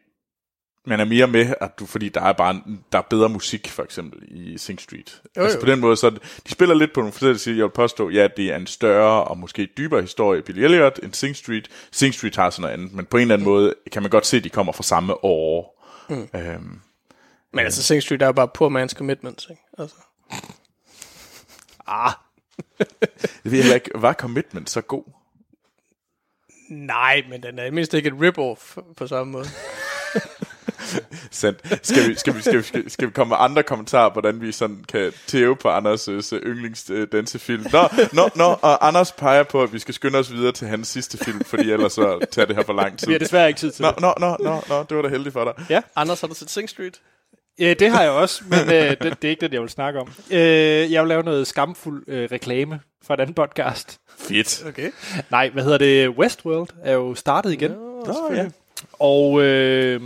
man 0.86 1.00
er 1.00 1.06
mere 1.06 1.28
med, 1.28 1.54
at 1.62 1.80
du, 1.80 1.86
fordi 1.86 2.10
der 2.10 2.22
er 2.22 2.34
bare 2.34 2.62
der 2.92 2.98
er 2.98 3.04
bedre 3.10 3.30
musik, 3.30 3.68
for 3.68 3.84
eksempel, 3.84 4.20
i 4.28 4.58
Sing 4.58 4.82
Street. 4.82 5.22
Jo, 5.38 5.42
altså 5.42 5.58
jo. 5.58 5.62
på 5.62 5.72
den 5.72 5.80
måde, 5.80 5.96
så 5.96 6.10
de 6.48 6.52
spiller 6.52 6.76
lidt 6.76 6.94
på 6.94 7.00
nogle 7.00 7.14
forskellige 7.14 7.40
sider. 7.40 7.58
Jeg 7.58 7.64
vil 7.64 7.70
påstå, 7.70 8.10
ja, 8.10 8.28
det 8.38 8.46
er 8.46 8.56
en 8.56 8.68
større 8.68 9.24
og 9.24 9.38
måske 9.38 9.68
dybere 9.78 10.02
historie 10.02 10.40
i 10.40 10.42
Billy 10.42 10.64
Elliot 10.64 11.00
end 11.04 11.14
Sing 11.14 11.36
Street. 11.36 11.68
Sing 11.92 12.14
Street 12.14 12.36
har 12.36 12.50
sådan 12.50 12.62
noget 12.62 12.74
andet, 12.74 12.94
men 12.94 13.06
på 13.06 13.18
en 13.18 13.22
eller 13.22 13.34
anden 13.36 13.48
måde 13.48 13.74
kan 13.92 14.02
man 14.02 14.12
godt 14.12 14.26
se, 14.26 14.38
at 14.38 14.44
de 14.44 14.50
kommer 14.50 14.74
fra 14.74 14.84
samme 14.84 15.24
år. 15.26 15.78
Mm. 16.10 16.28
Øhm, 16.36 16.80
Men 17.54 17.66
altså, 17.66 17.84
Sing 17.84 18.04
Street 18.04 18.22
er 18.22 18.26
jo 18.26 18.32
bare 18.32 18.48
poor 18.48 18.70
man's 18.70 18.94
commitment, 18.94 19.46
ikke? 19.50 19.62
Altså. 19.80 19.96
Ah, 21.88 22.12
jeg 22.80 22.88
ved 23.52 23.52
heller 23.62 23.76
ikke, 23.76 23.92
var 23.96 24.14
Commitment 24.14 24.70
så 24.70 24.82
god? 24.82 25.04
Nej, 26.70 27.22
men 27.30 27.44
den 27.44 27.60
er 27.60 27.72
mindst 27.72 27.94
ikke 27.94 28.08
et 28.10 28.14
rip-off 28.22 28.78
på 28.98 29.08
samme 29.08 29.32
måde. 29.32 29.46
Sandt. 31.32 31.86
Skal 31.86 32.10
vi, 32.10 32.16
skal, 32.16 32.36
vi, 32.36 32.42
skal, 32.42 32.58
vi, 32.58 32.64
skal, 32.64 32.92
skal 32.92 33.08
vi 33.08 33.12
komme 33.14 33.30
med 33.30 33.38
andre 33.40 33.64
kommentarer, 33.64 34.12
hvordan 34.12 34.42
vi 34.42 34.52
sådan 34.52 34.84
kan 34.90 35.14
tæve 35.28 35.56
på 35.56 35.70
Anders' 35.78 36.10
øh, 36.36 36.42
yndlingsdansefilm? 36.46 37.66
Nå, 37.72 37.88
nå, 38.14 38.30
nå, 38.36 38.44
og 38.62 38.88
Anders 38.88 39.12
peger 39.12 39.44
på, 39.44 39.64
at 39.64 39.74
vi 39.74 39.80
skal 39.80 39.94
skynde 39.94 40.20
os 40.20 40.32
videre 40.32 40.52
til 40.52 40.68
hans 40.68 40.88
sidste 40.88 41.18
film, 41.18 41.44
fordi 41.44 41.72
ellers 41.72 41.94
så 41.94 42.26
tager 42.32 42.46
det 42.46 42.56
her 42.56 42.64
for 42.64 42.74
lang 42.74 43.00
tid. 43.00 43.08
vi 43.08 43.14
har 43.14 43.20
desværre 43.20 43.48
ikke 43.48 43.60
tid 43.60 43.72
til 43.72 43.82
Nå, 43.84 43.92
det. 43.92 44.00
nå, 44.02 44.14
nå, 44.20 44.38
nå, 44.40 44.62
nå, 44.70 44.84
det 44.90 44.98
var 44.98 45.02
da 45.04 45.10
heldigt 45.10 45.34
for 45.34 45.44
dig. 45.44 45.66
Ja. 45.70 45.82
Anders, 45.96 46.22
har 46.22 46.28
du 46.28 46.34
set 46.34 46.50
Sing 46.50 46.70
Street? 46.70 47.02
Ja, 47.60 47.74
det 47.74 47.92
har 47.92 48.02
jeg 48.02 48.12
også, 48.12 48.44
men 48.50 48.60
øh, 48.60 48.90
det, 48.90 49.00
det 49.02 49.24
er 49.24 49.30
ikke 49.30 49.42
det, 49.42 49.54
jeg 49.54 49.62
vil 49.62 49.70
snakke 49.70 50.00
om. 50.00 50.08
Øh, 50.32 50.92
jeg 50.92 51.02
vil 51.04 51.08
lave 51.10 51.24
noget 51.24 51.48
skamfuld 51.48 52.04
øh, 52.08 52.30
reklame 52.32 52.80
fra 53.06 53.14
et 53.14 53.20
andet 53.20 53.36
podcast. 53.36 54.00
Fedt. 54.18 54.64
Okay. 54.68 54.92
Nej, 55.32 55.50
hvad 55.50 55.64
hedder 55.64 55.78
det? 55.78 56.10
Westworld 56.10 56.68
er 56.84 56.94
jo 56.94 57.16
startet 57.16 57.52
igen. 57.54 57.72
Nå, 57.72 58.30
ja. 58.34 58.48
Og 59.00 59.42
øh, 59.42 60.02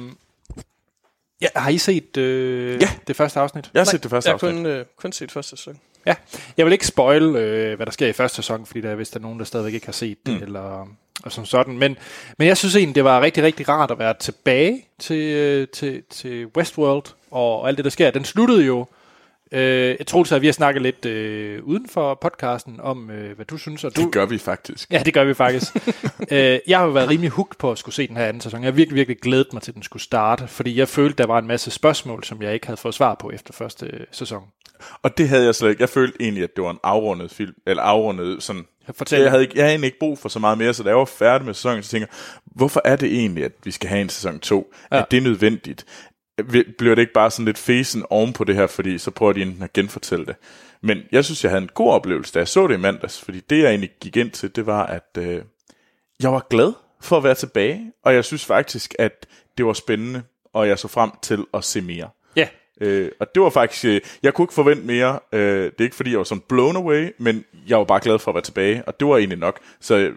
ja, 1.42 1.48
har 1.56 1.70
I 1.70 1.78
set 1.78 2.18
øh, 2.18 2.82
Ja. 2.82 2.88
det 3.08 3.16
første 3.16 3.40
afsnit? 3.40 3.70
Jeg 3.74 3.80
har 3.80 3.86
set 3.86 4.04
det 4.04 4.12
første 4.12 4.28
Jeg 4.30 4.32
har 4.42 4.48
afsnit. 4.48 4.64
kun, 4.64 4.66
øh, 4.66 4.86
kun 4.98 5.12
set 5.12 5.32
første 5.32 5.50
sæson. 5.58 5.80
Ja, 6.06 6.16
jeg 6.58 6.66
vil 6.66 6.74
ikke 6.74 6.88
spoil, 6.88 7.24
øh, 7.24 7.76
hvad 7.76 7.86
der 7.86 7.92
sker 7.92 8.08
i 8.08 8.14
første 8.14 8.36
sæson, 8.36 8.66
fordi 8.66 8.82
der 8.82 8.90
er 8.90 8.96
vist 8.96 9.14
der 9.14 9.20
er 9.20 9.22
nogen, 9.22 9.40
der 9.40 9.46
stadigvæk 9.46 9.74
ikke 9.74 9.86
har 9.88 9.94
set 9.94 10.18
det, 10.26 10.38
mm. 10.38 10.44
eller 10.44 10.88
og 11.24 11.32
som 11.32 11.46
sådan. 11.46 11.78
Men, 11.78 11.98
men 12.38 12.48
jeg 12.48 12.58
synes 12.58 12.76
egentlig, 12.76 12.96
det 12.96 13.04
var 13.04 13.22
rigtig, 13.22 13.44
rigtig 13.44 13.70
rart 13.70 13.92
at 13.92 14.00
være 14.00 14.14
tilbage 14.20 14.86
til, 15.00 15.22
øh, 15.36 15.68
til, 15.68 16.04
til 16.10 16.48
Westworld, 16.58 17.04
og 17.32 17.68
alt 17.68 17.78
det, 17.78 17.86
der 17.86 17.92
sker. 17.92 18.12
Den 18.12 18.26
sluttede 18.26 18.66
jo, 18.66 18.86
øh, 19.52 19.96
jeg 20.00 20.08
tror, 20.08 20.34
at 20.34 20.42
vi 20.42 20.48
har 20.48 20.54
snakket 20.54 20.82
lidt 20.82 21.06
øh, 21.06 21.64
uden 21.64 21.90
for 21.90 22.14
podcasten 22.14 22.80
om, 22.80 23.10
øh, 23.10 23.36
hvad 23.36 23.46
du 23.46 23.58
synes. 23.58 23.84
Og 23.84 23.96
du, 23.96 24.02
Det 24.02 24.12
gør 24.12 24.26
vi 24.26 24.38
faktisk. 24.38 24.92
Ja, 24.92 25.04
det 25.06 25.14
gør 25.14 25.24
vi 25.24 25.34
faktisk. 25.34 25.76
øh, 26.32 26.60
jeg 26.68 26.78
har 26.78 26.86
jo 26.86 26.92
været 26.92 27.10
rimelig 27.10 27.30
hooked 27.32 27.56
på 27.60 27.72
at 27.72 27.78
skulle 27.78 27.96
se 27.96 28.08
den 28.08 28.18
her 28.18 28.26
anden 28.26 28.42
sæson. 28.42 28.62
Jeg 28.62 28.68
har 28.68 28.72
virkelig, 28.72 28.96
virkelig 28.96 29.18
glædet 29.18 29.54
mig 29.54 29.62
til, 29.62 29.72
at 29.72 29.76
den 29.76 29.84
skulle 29.84 30.04
starte, 30.04 30.48
fordi 30.48 30.78
jeg 30.80 30.88
følte, 30.88 31.18
der 31.18 31.26
var 31.28 31.40
en 31.40 31.48
masse 31.48 31.72
spørgsmål, 31.72 32.24
som 32.24 32.42
jeg 32.42 32.54
ikke 32.54 32.68
havde 32.68 32.78
fået 32.78 32.94
svar 32.94 33.16
på 33.16 33.32
efter 33.32 33.54
første 33.54 33.86
øh, 33.86 34.00
sæson. 34.12 34.44
Og 35.04 35.18
det 35.18 35.30
havde 35.30 35.46
jeg 35.46 35.56
slet 35.56 35.70
ikke. 35.70 35.82
Jeg 35.82 35.90
følte 35.90 36.18
egentlig, 36.22 36.44
at 36.44 36.56
det 36.56 36.64
var 36.64 36.72
en 36.72 36.80
afrundet 36.84 37.32
film, 37.32 37.54
eller 37.68 37.84
afrundet 37.84 38.44
sådan... 38.44 38.66
Fortæl. 38.94 39.22
Jeg 39.22 39.32
havde, 39.32 39.44
ikke, 39.44 39.54
jeg 39.56 39.64
havde 39.64 39.72
egentlig 39.72 39.88
ikke 39.88 40.00
brug 40.00 40.18
for 40.18 40.30
så 40.30 40.40
meget 40.40 40.58
mere, 40.58 40.74
så 40.74 40.84
da 40.84 40.90
jeg 40.90 40.98
var 40.98 41.06
færdig 41.06 41.46
med 41.46 41.54
sæsonen, 41.54 41.84
så 41.84 41.90
tænker 41.90 42.08
jeg, 42.08 42.42
hvorfor 42.56 42.82
er 42.86 42.96
det 42.96 43.20
egentlig, 43.20 43.44
at 43.44 43.52
vi 43.64 43.72
skal 43.72 43.90
have 43.90 44.02
en 44.02 44.10
sæson 44.10 44.40
2? 44.40 44.74
Ja. 44.92 44.96
Ja. 44.96 45.02
Er 45.02 45.06
det 45.06 45.24
nødvendigt? 45.24 45.86
Bliver 46.78 46.96
det 46.96 47.00
ikke 47.00 47.14
bare 47.14 47.32
sådan 47.32 47.46
lidt 47.46 47.58
fesen 47.58 48.06
oven 48.10 48.34
på 48.34 48.44
det 48.44 48.56
her, 48.56 48.68
fordi 48.68 48.98
så 48.98 49.12
prøver 49.12 49.34
de 49.34 49.42
enten 49.42 49.64
at 49.64 49.74
genfortælle 49.74 50.26
det. 50.26 50.36
Men 50.82 51.02
jeg 51.12 51.26
synes, 51.26 51.44
jeg 51.44 51.52
havde 51.52 51.64
en 51.64 51.70
god 51.74 51.92
oplevelse, 51.92 52.34
da 52.34 52.40
jeg 52.40 52.48
så 52.48 52.68
det 52.68 52.74
i 52.74 52.78
mandags, 52.78 53.22
fordi 53.22 53.40
det, 53.40 53.60
jeg 53.60 53.70
egentlig 53.70 53.92
gik 54.02 54.18
ind 54.18 54.32
til, 54.32 54.56
det 54.56 54.66
var, 54.66 54.86
at 54.86 55.18
øh, 55.18 55.42
jeg 56.22 56.32
var 56.32 56.48
glad 56.50 56.74
for 57.02 57.18
at 57.18 57.24
være 57.24 57.36
tilbage, 57.36 57.92
og 58.04 58.14
jeg 58.14 58.26
synes 58.26 58.46
faktisk, 58.46 58.96
at 59.00 59.28
det 59.58 59.66
var 59.66 59.74
spændende, 59.74 60.24
og 60.54 60.68
jeg 60.68 60.80
så 60.80 60.88
frem 60.88 61.12
til 61.22 61.46
at 61.54 61.64
se 61.64 61.82
mere. 61.82 62.10
Ja, 62.36 62.48
Øh, 62.82 63.12
og 63.20 63.36
det 63.36 63.44
var 63.44 63.50
faktisk, 63.50 63.86
øh, 63.86 64.02
jeg 64.24 64.34
kunne 64.34 64.44
ikke 64.44 64.54
forvente 64.54 64.84
mere. 64.84 65.20
Øh, 65.32 65.64
det 65.64 65.80
er 65.80 65.84
ikke 65.84 65.96
fordi, 65.96 66.10
jeg 66.10 66.18
var 66.18 66.24
sådan 66.24 66.44
blown 66.50 66.76
away, 66.76 67.12
men 67.18 67.46
jeg 67.68 67.78
var 67.78 67.84
bare 67.84 68.00
glad 68.00 68.20
for 68.20 68.32
at 68.32 68.36
være 68.36 68.44
tilbage, 68.44 68.84
og 68.88 69.00
det 69.00 69.08
var 69.08 69.18
egentlig 69.18 69.38
nok. 69.40 69.60
Så, 69.80 70.12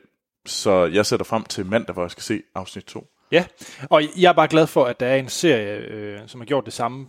så 0.47 0.87
jeg 0.87 1.07
sætter 1.07 1.25
frem 1.25 1.45
til 1.45 1.67
mandag, 1.67 1.93
hvor 1.93 2.03
jeg 2.03 2.11
skal 2.11 2.23
se 2.23 2.43
afsnit 2.55 2.85
2. 2.85 3.07
Ja, 3.33 3.45
og 3.91 4.03
jeg 4.17 4.29
er 4.29 4.33
bare 4.33 4.49
glad 4.49 4.67
for, 4.67 4.85
at 4.85 5.01
der 5.01 5.07
er 5.07 5.17
en 5.17 5.29
serie, 5.29 5.77
øh, 5.77 6.21
som 6.27 6.41
har 6.41 6.47
gjort 6.47 6.65
det 6.65 6.73
samme. 6.73 7.07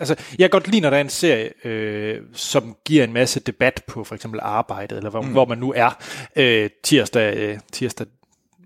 Altså, 0.00 0.16
jeg 0.38 0.38
kan 0.38 0.50
godt 0.50 0.68
lide, 0.68 0.80
når 0.80 0.90
der 0.90 0.96
er 0.96 1.00
en 1.00 1.08
serie, 1.08 1.66
øh, 1.66 2.22
som 2.32 2.76
giver 2.84 3.04
en 3.04 3.12
masse 3.12 3.40
debat 3.40 3.82
på 3.86 4.04
for 4.04 4.14
eksempel 4.14 4.40
arbejdet, 4.42 4.98
eller 4.98 5.10
hvor, 5.10 5.22
mm. 5.22 5.32
hvor 5.32 5.44
man 5.44 5.58
nu 5.58 5.72
er 5.76 5.98
øh, 6.36 6.70
tirsdag, 6.84 7.36
øh, 7.36 7.58
tirsdag 7.72 8.06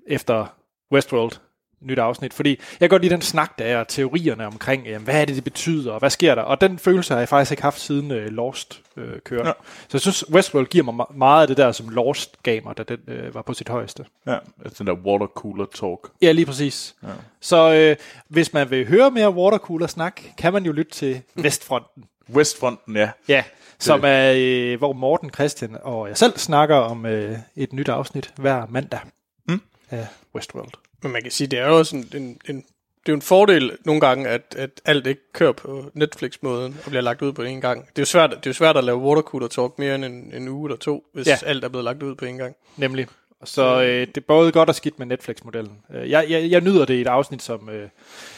efter 0.06 0.46
Westworld 0.92 1.32
nyt 1.80 1.98
afsnit, 1.98 2.34
fordi 2.34 2.50
jeg 2.50 2.58
kan 2.80 2.88
godt 2.88 3.02
lide 3.02 3.14
den 3.14 3.22
snak, 3.22 3.58
der 3.58 3.64
er, 3.64 3.84
teorierne 3.84 4.46
omkring, 4.46 4.86
øh, 4.86 5.02
hvad 5.02 5.20
er 5.20 5.24
det, 5.24 5.34
det 5.36 5.44
betyder, 5.44 5.92
og 5.92 5.98
hvad 5.98 6.10
sker 6.10 6.34
der, 6.34 6.42
og 6.42 6.60
den 6.60 6.78
følelse 6.78 7.12
har 7.14 7.20
jeg 7.20 7.28
faktisk 7.28 7.50
ikke 7.50 7.62
haft 7.62 7.80
siden 7.80 8.10
øh, 8.10 8.26
Lost 8.26 8.80
øh, 8.96 9.20
kører. 9.24 9.46
Ja. 9.46 9.52
Så 9.82 9.88
jeg 9.92 10.00
synes, 10.00 10.30
Westworld 10.30 10.66
giver 10.66 10.84
mig 10.84 10.94
me- 11.06 11.16
meget 11.18 11.42
af 11.42 11.48
det 11.48 11.56
der, 11.56 11.72
som 11.72 11.88
Lost 11.88 12.42
gav 12.42 12.60
mig, 12.64 12.78
da 12.78 12.82
den 12.82 12.98
øh, 13.08 13.34
var 13.34 13.42
på 13.42 13.54
sit 13.54 13.68
højeste. 13.68 14.04
Ja, 14.26 14.36
altså 14.64 14.78
den 14.78 14.86
der 14.86 14.92
watercooler 14.94 15.66
talk. 15.74 15.98
Ja, 16.22 16.32
lige 16.32 16.46
præcis. 16.46 16.94
Ja. 17.02 17.08
Så 17.40 17.72
øh, 17.74 17.96
hvis 18.28 18.52
man 18.52 18.70
vil 18.70 18.88
høre 18.88 19.10
mere 19.10 19.30
watercooler-snak, 19.30 20.20
kan 20.38 20.52
man 20.52 20.64
jo 20.64 20.72
lytte 20.72 20.92
til 20.92 21.20
Vestfronten. 21.34 22.04
Westfronten, 22.34 22.96
ja. 22.96 23.10
Ja, 23.28 23.44
som 23.78 24.00
er, 24.04 24.32
øh, 24.36 24.78
hvor 24.78 24.92
Morten, 24.92 25.30
Christian 25.30 25.76
og 25.82 26.08
jeg 26.08 26.16
selv 26.18 26.38
snakker 26.38 26.76
om 26.76 27.06
øh, 27.06 27.38
et 27.56 27.72
nyt 27.72 27.88
afsnit 27.88 28.32
hver 28.36 28.66
mandag 28.68 29.00
Mm. 29.48 29.60
af 29.90 30.06
Westworld. 30.34 30.68
Men 31.02 31.12
man 31.12 31.22
kan 31.22 31.30
sige, 31.30 31.48
det 31.48 31.58
er 31.58 31.66
jo 31.68 31.78
også 31.78 31.96
en, 31.96 32.08
en, 32.14 32.40
en, 32.48 32.56
det 32.56 33.08
er 33.08 33.12
jo 33.12 33.14
en 33.14 33.22
fordel 33.22 33.76
nogle 33.84 34.00
gange, 34.00 34.28
at, 34.28 34.54
at 34.58 34.70
alt 34.84 35.06
ikke 35.06 35.32
kører 35.32 35.52
på 35.52 35.90
Netflix-måden 35.94 36.76
og 36.84 36.90
bliver 36.90 37.02
lagt 37.02 37.22
ud 37.22 37.32
på 37.32 37.42
en 37.42 37.60
gang. 37.60 37.80
Det 37.80 37.98
er 37.98 38.02
jo 38.02 38.06
svært, 38.06 38.30
det 38.30 38.36
er 38.36 38.50
jo 38.50 38.52
svært 38.52 38.76
at 38.76 38.84
lave 38.84 38.98
watercooler 38.98 39.48
talk 39.48 39.78
mere 39.78 39.94
end 39.94 40.04
en, 40.04 40.32
en 40.34 40.48
uge 40.48 40.68
eller 40.68 40.76
to, 40.78 41.04
hvis 41.14 41.26
ja. 41.26 41.38
Alt 41.46 41.64
er 41.64 41.68
blevet 41.68 41.84
lagt 41.84 42.02
ud 42.02 42.14
på 42.14 42.24
en 42.24 42.38
gang. 42.38 42.54
Nemlig. 42.76 43.06
Så 43.44 43.82
øh, 43.82 44.06
det 44.06 44.16
er 44.16 44.20
både 44.28 44.52
godt 44.52 44.68
og 44.68 44.74
skidt 44.74 44.98
med 44.98 45.06
Netflix-modellen. 45.06 45.78
Øh, 45.94 46.10
Jeg, 46.10 46.26
jeg, 46.30 46.50
jeg 46.50 46.60
nyder 46.60 46.84
det 46.84 46.94
i 46.94 47.00
et 47.00 47.06
afsnit 47.06 47.42
som, 47.42 47.68
øh, 47.68 47.88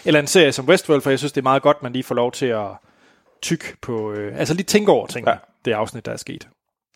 eller 0.05 0.21
en 0.21 0.27
serie 0.27 0.53
som 0.53 0.69
Westworld, 0.69 1.03
for 1.03 1.11
jeg 1.11 1.19
synes, 1.19 1.33
det 1.33 1.41
er 1.41 1.43
meget 1.43 1.63
godt, 1.63 1.83
man 1.83 1.93
lige 1.93 2.03
får 2.03 2.15
lov 2.15 2.33
til 2.33 2.47
at 2.47 2.67
tykke 3.43 3.65
på, 3.81 4.13
øh, 4.13 4.39
altså 4.39 4.55
lige 4.55 4.65
tænke 4.65 4.93
over 4.93 5.07
ting, 5.07 5.27
ja. 5.27 5.35
det 5.65 5.73
afsnit, 5.73 6.07
der 6.07 6.13
er 6.13 6.17
sket. 6.17 6.49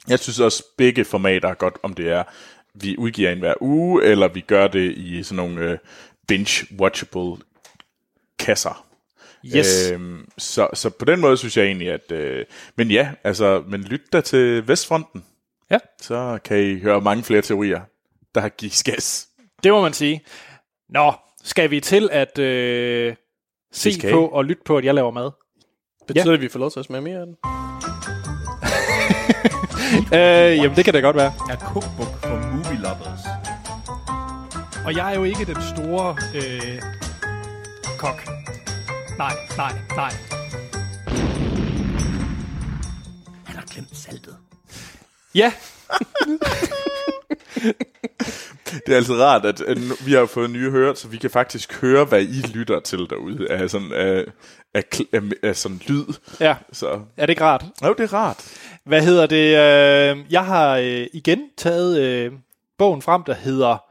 Jeg 0.08 0.18
synes 0.18 0.40
også, 0.40 0.64
begge 0.76 1.04
formater 1.04 1.48
er 1.48 1.54
godt, 1.54 1.74
om 1.82 1.94
det 1.94 2.08
er, 2.10 2.24
vi 2.80 2.96
udgiver 2.98 3.30
en 3.30 3.38
hver 3.38 3.54
uge, 3.60 4.04
eller 4.04 4.28
vi 4.28 4.40
gør 4.40 4.66
det 4.68 4.92
i 4.92 5.22
sådan 5.22 5.36
nogle 5.36 5.60
øh, 5.60 5.78
binge-watchable 6.32 7.40
kasser. 8.38 8.86
Yes. 9.56 9.90
Øhm, 9.90 10.28
så, 10.38 10.68
så 10.74 10.90
på 10.90 11.04
den 11.04 11.20
måde 11.20 11.36
synes 11.36 11.56
jeg 11.56 11.64
egentlig, 11.66 11.90
at... 11.90 12.12
Øh, 12.12 12.44
men 12.76 12.90
ja, 12.90 13.10
altså, 13.24 13.64
men 13.68 13.82
lyt 13.82 14.12
da 14.12 14.20
til 14.20 14.68
Vestfronten. 14.68 15.24
Ja. 15.70 15.78
Så 16.00 16.38
kan 16.44 16.58
I 16.58 16.78
høre 16.78 17.00
mange 17.00 17.22
flere 17.22 17.42
teorier, 17.42 17.80
der 18.34 18.40
har 18.40 18.48
givet 18.48 18.82
gas. 18.84 19.28
Det 19.62 19.72
må 19.72 19.82
man 19.82 19.92
sige. 19.92 20.20
Nå, 20.88 21.12
skal 21.44 21.70
vi 21.70 21.80
til 21.80 22.08
at 22.12 22.38
øh, 22.38 23.14
se 23.72 23.92
skal. 23.92 24.12
på 24.12 24.28
og 24.28 24.44
lytte 24.44 24.62
på, 24.64 24.76
at 24.76 24.84
jeg 24.84 24.94
laver 24.94 25.10
mad? 25.10 25.30
Betyder 26.06 26.24
det, 26.24 26.34
at 26.34 26.40
vi 26.40 26.48
får 26.48 26.58
lov 26.58 26.70
til 26.70 26.80
at 26.80 26.86
smage 26.86 27.02
mere 27.02 27.20
af 27.20 27.26
den? 27.26 27.36
Øh, 30.12 30.56
jamen, 30.56 30.76
det 30.76 30.84
kan 30.84 30.94
da 30.94 31.00
godt 31.00 31.16
være. 31.16 31.32
er 31.50 31.56
cookbook 31.56 32.20
for 32.22 32.36
movie 32.52 32.78
lovers. 32.82 33.20
Og 34.84 34.96
jeg 34.96 35.12
er 35.12 35.14
jo 35.16 35.24
ikke 35.24 35.44
den 35.44 35.62
store 35.76 36.16
øh, 36.34 36.82
kok. 37.98 38.28
Nej, 39.18 39.32
nej, 39.56 39.72
nej. 39.96 40.12
Han 43.44 43.56
har 43.56 43.64
glemt 43.74 43.96
saltet. 43.96 44.36
Ja, 45.34 45.52
Det 48.86 48.92
er 48.92 48.96
altid 48.96 49.14
rart, 49.14 49.44
at, 49.44 49.62
vi 50.06 50.12
har 50.12 50.26
fået 50.26 50.50
nye 50.50 50.70
hører, 50.70 50.94
så 50.94 51.08
vi 51.08 51.16
kan 51.16 51.30
faktisk 51.30 51.80
høre, 51.80 52.04
hvad 52.04 52.22
I 52.22 52.42
lytter 52.54 52.80
til 52.80 52.98
derude 52.98 53.50
af 53.50 53.70
sådan, 53.70 53.92
af, 53.92 54.24
af, 54.74 54.84
af, 55.12 55.20
af 55.42 55.56
sådan 55.56 55.80
lyd. 55.86 56.04
ja. 56.40 56.56
Så 56.72 57.00
Er 57.16 57.26
det 57.26 57.30
ikke 57.30 57.44
rart? 57.44 57.64
jo, 57.84 57.94
det 57.98 58.04
er 58.04 58.14
rart. 58.14 58.44
Hvad 58.84 59.02
hedder 59.02 59.26
det? 59.26 59.46
Øh, 59.46 60.24
jeg 60.32 60.44
har 60.44 60.76
øh, 60.76 61.06
igen 61.12 61.40
taget 61.56 62.00
øh, 62.00 62.32
bogen 62.78 63.02
frem, 63.02 63.22
der 63.24 63.34
hedder 63.34 63.84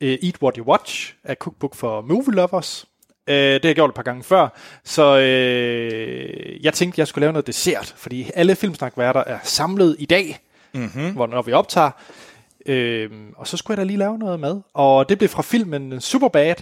Eat 0.00 0.42
What 0.42 0.56
You 0.56 0.64
Watch, 0.64 1.14
af 1.24 1.36
Cookbook 1.36 1.74
for 1.74 2.00
Movie 2.00 2.34
Lovers. 2.34 2.86
Øh, 3.26 3.34
det 3.36 3.64
har 3.64 3.68
jeg 3.68 3.74
gjort 3.74 3.90
et 3.90 3.94
par 3.96 4.02
gange 4.02 4.22
før, 4.24 4.48
så 4.84 5.18
øh, 5.18 6.64
jeg 6.64 6.74
tænkte, 6.74 7.00
jeg 7.00 7.08
skulle 7.08 7.22
lave 7.22 7.32
noget 7.32 7.46
dessert, 7.46 7.94
fordi 7.96 8.30
alle 8.34 8.56
filmsnakværter 8.56 9.24
er 9.26 9.38
samlet 9.42 9.96
i 9.98 10.06
dag, 10.06 10.38
mm-hmm. 10.74 11.12
hvor, 11.12 11.26
når 11.26 11.42
vi 11.42 11.52
optager. 11.52 11.90
Øh, 12.66 13.10
og 13.36 13.46
så 13.46 13.56
skulle 13.56 13.72
jeg 13.74 13.78
da 13.78 13.84
lige 13.84 13.96
lave 13.98 14.18
noget 14.18 14.40
mad. 14.40 14.60
Og 14.74 15.08
det 15.08 15.18
blev 15.18 15.28
fra 15.28 15.42
filmen 15.42 16.00
Superbad, 16.00 16.54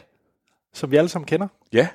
som 0.75 0.91
vi 0.91 0.97
alle 0.97 1.09
sammen 1.09 1.27
kender. 1.27 1.49
Ja. 1.73 1.89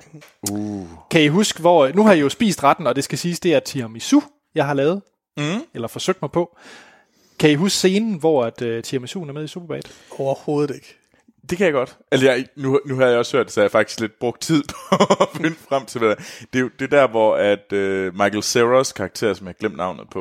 Uh. 0.50 0.88
Kan 1.10 1.22
I 1.22 1.26
huske, 1.28 1.60
hvor... 1.60 1.88
Nu 1.88 2.04
har 2.06 2.12
I 2.12 2.20
jo 2.20 2.28
spist 2.28 2.64
retten, 2.64 2.86
og 2.86 2.96
det 2.96 3.04
skal 3.04 3.18
siges, 3.18 3.40
det 3.40 3.54
er 3.54 3.60
tiramisu, 3.60 4.20
jeg 4.54 4.66
har 4.66 4.74
lavet. 4.74 5.02
Mm. 5.36 5.44
Eller 5.74 5.88
forsøgt 5.88 6.22
mig 6.22 6.30
på. 6.30 6.56
Kan 7.38 7.50
I 7.50 7.54
huske 7.54 7.76
scenen, 7.76 8.14
hvor 8.14 8.44
at, 8.44 8.62
uh, 8.62 8.80
tiramisu 8.82 9.22
er 9.22 9.32
med 9.32 9.44
i 9.44 9.48
Superbad? 9.48 9.82
Overhovedet 10.18 10.74
ikke. 10.74 10.96
Det 11.50 11.58
kan 11.58 11.64
jeg 11.64 11.72
godt. 11.72 11.96
Altså, 12.12 12.26
jeg, 12.30 12.46
nu, 12.56 12.80
nu 12.86 12.94
har 12.96 13.06
jeg 13.06 13.18
også 13.18 13.36
hørt 13.36 13.52
så 13.52 13.60
jeg 13.60 13.64
har 13.64 13.68
faktisk 13.70 14.00
lidt 14.00 14.18
brugt 14.20 14.40
tid 14.42 14.62
på 14.90 14.96
at 15.22 15.28
finde 15.36 15.56
frem 15.68 15.84
til, 15.86 15.98
hvad 15.98 16.08
det 16.10 16.18
er. 16.18 16.22
Det 16.52 16.60
er 16.60 16.68
det 16.78 16.92
er 16.92 17.00
der, 17.00 17.08
hvor 17.08 17.36
at, 17.36 17.72
uh, 17.72 18.14
Michael 18.14 18.38
Cera's 18.42 18.92
karakter, 18.92 19.34
som 19.34 19.46
jeg 19.46 19.54
har 19.54 19.58
glemt 19.60 19.76
navnet 19.76 20.06
på, 20.10 20.20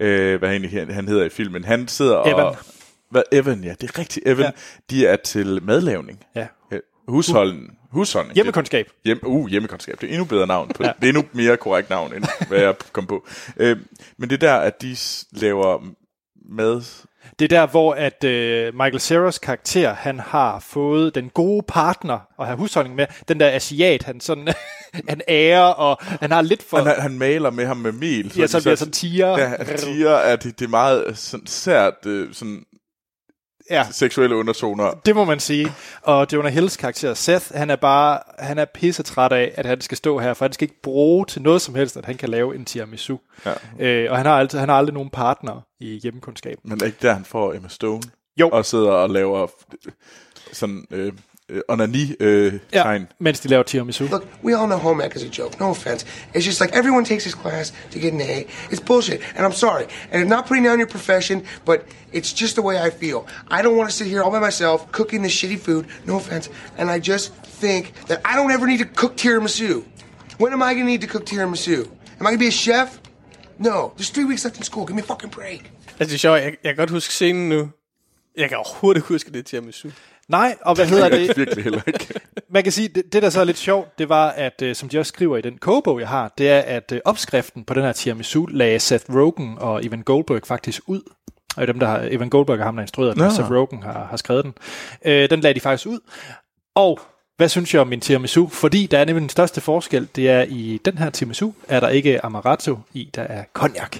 uh, 0.00 0.06
hvad 0.06 0.38
han, 0.48 0.64
egentlig- 0.64 0.94
han 0.94 1.08
hedder 1.08 1.24
i 1.24 1.28
filmen, 1.28 1.64
han 1.64 1.88
sidder 1.88 2.22
Evan. 2.22 2.44
og... 2.44 2.56
Hvad, 3.10 3.22
Evan, 3.32 3.64
ja, 3.64 3.74
det 3.80 3.90
er 3.90 3.98
rigtigt. 3.98 4.28
Evan, 4.28 4.44
Ja. 4.44 4.50
de 4.90 5.06
er 5.06 5.16
til 5.16 5.62
madlavning. 5.62 6.24
Ja. 6.34 6.46
Øh, 6.72 6.80
Husholden. 7.08 7.70
Husholdning. 7.90 8.34
Hjemmekundskab. 8.34 8.90
Hjem, 9.04 9.20
uh, 9.22 9.48
hjemmekundskab. 9.48 10.00
Det 10.00 10.06
er 10.06 10.10
endnu 10.10 10.24
bedre 10.24 10.46
navn. 10.46 10.68
På, 10.74 10.82
Ja. 10.84 10.92
Det 11.00 11.04
er 11.04 11.08
endnu 11.08 11.24
mere 11.32 11.56
korrekt 11.56 11.90
navn, 11.90 12.14
end 12.14 12.24
hvad 12.48 12.58
jeg 12.60 12.74
kom 12.92 13.06
på. 13.06 13.26
Øh, 13.56 13.76
men 14.18 14.30
det 14.30 14.42
er 14.42 14.46
der, 14.48 14.54
at 14.54 14.82
de 14.82 14.96
laver 15.32 15.82
mad. 16.50 16.82
Det 17.38 17.44
er 17.44 17.48
der, 17.48 17.66
hvor 17.66 17.94
at 17.94 18.24
uh, 18.24 18.74
Michael 18.80 18.96
Cera's 19.28 19.38
karakter, 19.38 19.94
han 19.94 20.20
har 20.20 20.60
fået 20.60 21.14
den 21.14 21.28
gode 21.28 21.62
partner 21.68 22.18
at 22.40 22.46
have 22.46 22.58
husholdning 22.58 22.96
med. 22.96 23.06
Den 23.28 23.40
der 23.40 23.50
asiat, 23.50 24.02
han 24.02 24.20
sådan, 24.20 24.48
han 25.08 25.20
ærer, 25.28 25.60
og 25.62 25.98
han 26.02 26.30
har 26.30 26.42
lidt 26.42 26.62
for... 26.62 26.78
Han, 26.78 27.00
han 27.00 27.18
maler 27.18 27.50
med 27.50 27.66
ham 27.66 27.76
med 27.76 27.92
mel. 27.92 28.32
ja, 28.38 28.46
så 28.46 28.60
bliver 28.62 28.74
sådan 28.76 28.92
tiger. 28.92 29.38
Ja, 29.38 29.76
siger, 29.76 30.16
at 30.16 30.42
det, 30.42 30.58
det 30.58 30.64
er 30.64 30.68
meget 30.70 31.18
sådan, 31.18 31.46
sært 31.46 32.06
øh, 32.06 32.34
sådan, 32.34 32.64
ja. 33.70 33.86
seksuelle 33.90 34.36
undertoner. 34.36 34.90
Det 35.06 35.14
må 35.14 35.24
man 35.24 35.40
sige. 35.40 35.72
Og 36.02 36.26
Jonah 36.32 36.52
Hills 36.52 36.76
karakter, 36.76 37.14
Seth, 37.14 37.54
han 37.54 37.70
er 37.70 37.76
bare 37.76 38.20
han 38.38 38.58
er 38.58 38.64
pisse 38.64 39.02
træt 39.02 39.32
af, 39.32 39.52
at 39.54 39.66
han 39.66 39.80
skal 39.80 39.96
stå 39.96 40.18
her, 40.18 40.34
for 40.34 40.44
han 40.44 40.52
skal 40.52 40.64
ikke 40.64 40.82
bruge 40.82 41.26
til 41.26 41.42
noget 41.42 41.62
som 41.62 41.74
helst, 41.74 41.96
at 41.96 42.04
han 42.04 42.16
kan 42.16 42.28
lave 42.28 42.54
en 42.54 42.64
tiramisu. 42.64 43.16
Ja. 43.46 43.52
Øh, 43.78 44.10
og 44.10 44.16
han 44.16 44.26
har, 44.26 44.38
altid, 44.38 44.58
han 44.58 44.68
har 44.68 44.76
aldrig 44.76 44.94
nogen 44.94 45.10
partner 45.10 45.60
i 45.80 46.00
hjemmekundskab. 46.02 46.58
Men 46.64 46.80
ikke 46.84 46.98
der, 47.02 47.12
han 47.12 47.24
får 47.24 47.54
Emma 47.54 47.68
Stone? 47.68 48.02
Jo. 48.40 48.48
Og 48.48 48.64
sidder 48.64 48.90
og 48.90 49.10
laver 49.10 49.46
sådan 50.52 50.86
øh, 50.90 51.12
øh, 51.50 51.60
onani-tegn. 51.68 52.60
Ja, 52.72 52.98
mens 53.18 53.40
de 53.40 53.48
laver 53.48 53.62
tiramisu. 53.62 54.04
Look, 54.04 54.26
we 54.44 54.58
all 54.58 54.66
know 54.66 54.78
home 54.78 55.04
ec 55.04 55.16
is 55.16 55.22
a 55.22 55.28
joke. 55.38 55.60
No 55.60 55.70
offense. 55.70 56.06
It's 56.34 56.46
just 56.46 56.60
like 56.60 56.76
everyone 56.78 57.04
takes 57.04 57.24
this 57.24 57.34
class 57.34 57.72
to 57.92 57.98
get 57.98 58.12
an 58.12 58.20
A. 58.20 58.46
It's 58.70 58.80
bullshit, 58.80 59.20
and 59.36 59.46
I'm 59.46 59.52
sorry. 59.52 59.84
And 60.10 60.22
I'm 60.22 60.28
not 60.28 60.46
putting 60.46 60.64
down 60.64 60.78
your 60.78 60.88
profession, 60.88 61.42
but 61.64 61.78
it's 62.12 62.32
just 62.40 62.54
the 62.54 62.62
way 62.62 62.76
I 62.86 62.90
feel. 62.90 63.26
I 63.58 63.62
don't 63.62 63.76
want 63.76 63.90
to 63.90 63.96
sit 63.96 64.06
here 64.06 64.22
all 64.22 64.30
by 64.30 64.40
myself 64.40 64.78
cooking 64.92 65.22
this 65.22 65.34
shitty 65.42 65.58
food. 65.58 65.86
No 66.06 66.16
offense. 66.16 66.50
And 66.78 66.90
I 66.90 66.98
just 67.12 67.32
think 67.60 67.92
that 68.08 68.18
I 68.24 68.32
don't 68.36 68.52
ever 68.56 68.66
need 68.66 68.80
to 68.86 68.90
cook 69.00 69.16
tiramisu. 69.16 69.82
When 70.38 70.52
am 70.52 70.62
I 70.62 70.74
going 70.74 70.86
to 70.86 70.92
need 70.92 71.00
to 71.00 71.06
cook 71.06 71.24
tiramisu? 71.26 71.78
Am 72.20 72.26
I 72.26 72.30
going 72.30 72.38
to 72.38 72.44
be 72.48 72.48
a 72.48 72.58
chef? 72.66 72.88
No. 73.58 73.92
There's 73.96 74.10
three 74.10 74.24
weeks 74.30 74.44
left 74.44 74.56
in 74.56 74.62
school. 74.62 74.84
Give 74.86 74.96
me 74.96 75.02
a 75.02 75.06
fucking 75.06 75.30
break. 75.30 75.72
Altså, 76.00 76.10
det 76.10 76.14
er 76.14 76.18
sjovt. 76.18 76.40
Jeg, 76.42 76.56
jeg 76.64 76.74
kan 76.74 76.76
godt 76.76 76.90
huske 76.90 77.14
scenen 77.14 77.48
nu. 77.48 77.70
Jeg 78.36 78.48
kan 78.48 78.58
overhovedet 78.58 78.98
ikke 78.98 79.08
huske 79.08 79.32
det 79.32 79.46
tiramisu. 79.46 79.88
Nej, 80.28 80.56
og 80.60 80.74
hvad 80.74 80.86
hedder 80.86 81.08
det? 81.08 81.36
Virkelig 81.36 81.64
heller 81.64 81.82
ikke. 81.86 82.14
Man 82.50 82.62
kan 82.62 82.72
sige, 82.72 82.88
det, 82.88 83.12
det 83.12 83.22
der 83.22 83.30
så 83.30 83.40
er 83.40 83.44
lidt 83.44 83.58
sjovt, 83.58 83.98
det 83.98 84.08
var, 84.08 84.28
at 84.28 84.62
øh, 84.62 84.74
som 84.74 84.88
de 84.88 84.98
også 84.98 85.08
skriver 85.08 85.36
i 85.36 85.40
den 85.40 85.58
kogebog, 85.58 86.00
jeg 86.00 86.08
har, 86.08 86.32
det 86.38 86.50
er, 86.50 86.58
at 86.58 86.92
øh, 86.92 87.00
opskriften 87.04 87.64
på 87.64 87.74
den 87.74 87.82
her 87.82 87.92
tiramisu 87.92 88.46
lagde 88.46 88.80
Seth 88.80 89.04
Rogen 89.14 89.58
og 89.58 89.84
Evan 89.84 90.02
Goldberg 90.02 90.46
faktisk 90.46 90.82
ud. 90.86 91.02
Og 91.56 91.66
dem, 91.66 91.78
der 91.78 91.86
har, 91.86 92.08
Evan 92.10 92.28
Goldberg 92.28 92.58
er 92.58 92.64
ham, 92.64 92.74
der 92.74 92.80
har 92.80 92.84
instrueret 92.84 93.16
den, 93.16 93.22
og 93.22 93.32
Seth 93.32 93.50
Rogen 93.50 93.82
har, 93.82 94.06
har 94.10 94.16
skrevet 94.16 94.44
den. 94.44 94.54
Øh, 95.04 95.30
den 95.30 95.40
lagde 95.40 95.54
de 95.54 95.60
faktisk 95.60 95.86
ud. 95.86 95.98
Og 96.74 97.00
hvad 97.36 97.48
synes 97.48 97.74
jeg 97.74 97.80
om 97.80 97.88
min 97.88 98.00
tiramisu? 98.00 98.48
Fordi 98.48 98.86
der 98.86 98.98
er 98.98 99.04
nemlig 99.04 99.20
den 99.20 99.28
største 99.28 99.60
forskel, 99.60 100.08
det 100.16 100.30
er 100.30 100.42
i 100.42 100.80
den 100.84 100.98
her 100.98 101.10
tiramisu, 101.10 101.52
er 101.68 101.80
der 101.80 101.88
ikke 101.88 102.24
amaretto 102.24 102.78
i, 102.94 103.10
der 103.14 103.22
er 103.22 103.44
cognac. 103.52 103.96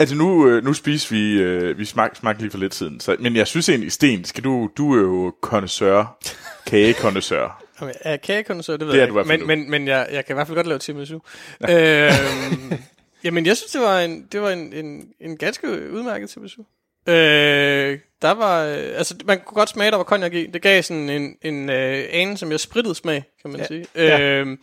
Altså 0.00 0.14
nu, 0.14 0.48
øh, 0.48 0.64
nu 0.64 0.72
spiser 0.72 1.14
vi, 1.14 1.32
øh, 1.32 1.78
vi 1.78 1.84
smagte, 1.84 2.20
smagte 2.20 2.40
lige 2.42 2.50
for 2.50 2.58
lidt 2.58 2.74
siden, 2.74 3.00
så, 3.00 3.16
men 3.20 3.36
jeg 3.36 3.46
synes 3.46 3.68
egentlig, 3.68 3.92
Sten, 3.92 4.24
skal 4.24 4.44
du, 4.44 4.70
du 4.76 4.94
er 4.94 5.00
jo 5.00 5.34
kondensør, 5.40 6.18
kagekondensør. 6.66 7.64
Jamen, 7.80 7.94
er 8.00 8.16
kagekondensør, 8.16 8.76
det 8.76 8.86
ved 8.86 8.94
Det 8.94 9.02
er 9.02 9.06
jeg 9.06 9.16
ikke. 9.30 9.38
Men, 9.38 9.46
men, 9.46 9.70
men 9.70 9.88
jeg, 9.88 10.08
jeg 10.12 10.26
kan 10.26 10.34
i 10.34 10.36
hvert 10.36 10.46
fald 10.46 10.56
godt 10.56 10.66
lave 10.66 10.78
tiramisu. 10.78 11.14
øhm, 11.70 12.72
jamen, 13.24 13.46
jeg 13.46 13.56
synes, 13.56 13.72
det 13.72 13.80
var 13.80 14.00
en, 14.00 14.26
det 14.32 14.42
var 14.42 14.50
en, 14.50 14.72
en, 14.72 15.08
en 15.20 15.36
ganske 15.36 15.68
udmærket 15.92 16.30
tiramisu. 16.30 16.62
Øh, 17.06 17.98
der 18.22 18.30
var, 18.30 18.64
øh, 18.64 18.76
altså 18.76 19.14
man 19.24 19.40
kunne 19.44 19.54
godt 19.54 19.68
smage, 19.68 19.90
der 19.90 19.96
var 19.96 20.04
cognac 20.04 20.32
i. 20.32 20.46
Det 20.46 20.62
gav 20.62 20.82
sådan 20.82 21.08
en, 21.08 21.36
en 21.42 21.70
øh, 21.70 22.04
ane, 22.10 22.36
som 22.36 22.50
jeg 22.50 22.60
sprittede 22.60 22.94
smag, 22.94 23.24
kan 23.42 23.50
man 23.50 23.60
Ja. 23.60 23.66
sige. 23.66 23.86
Ja. 23.94 24.20
Øh, 24.20 24.58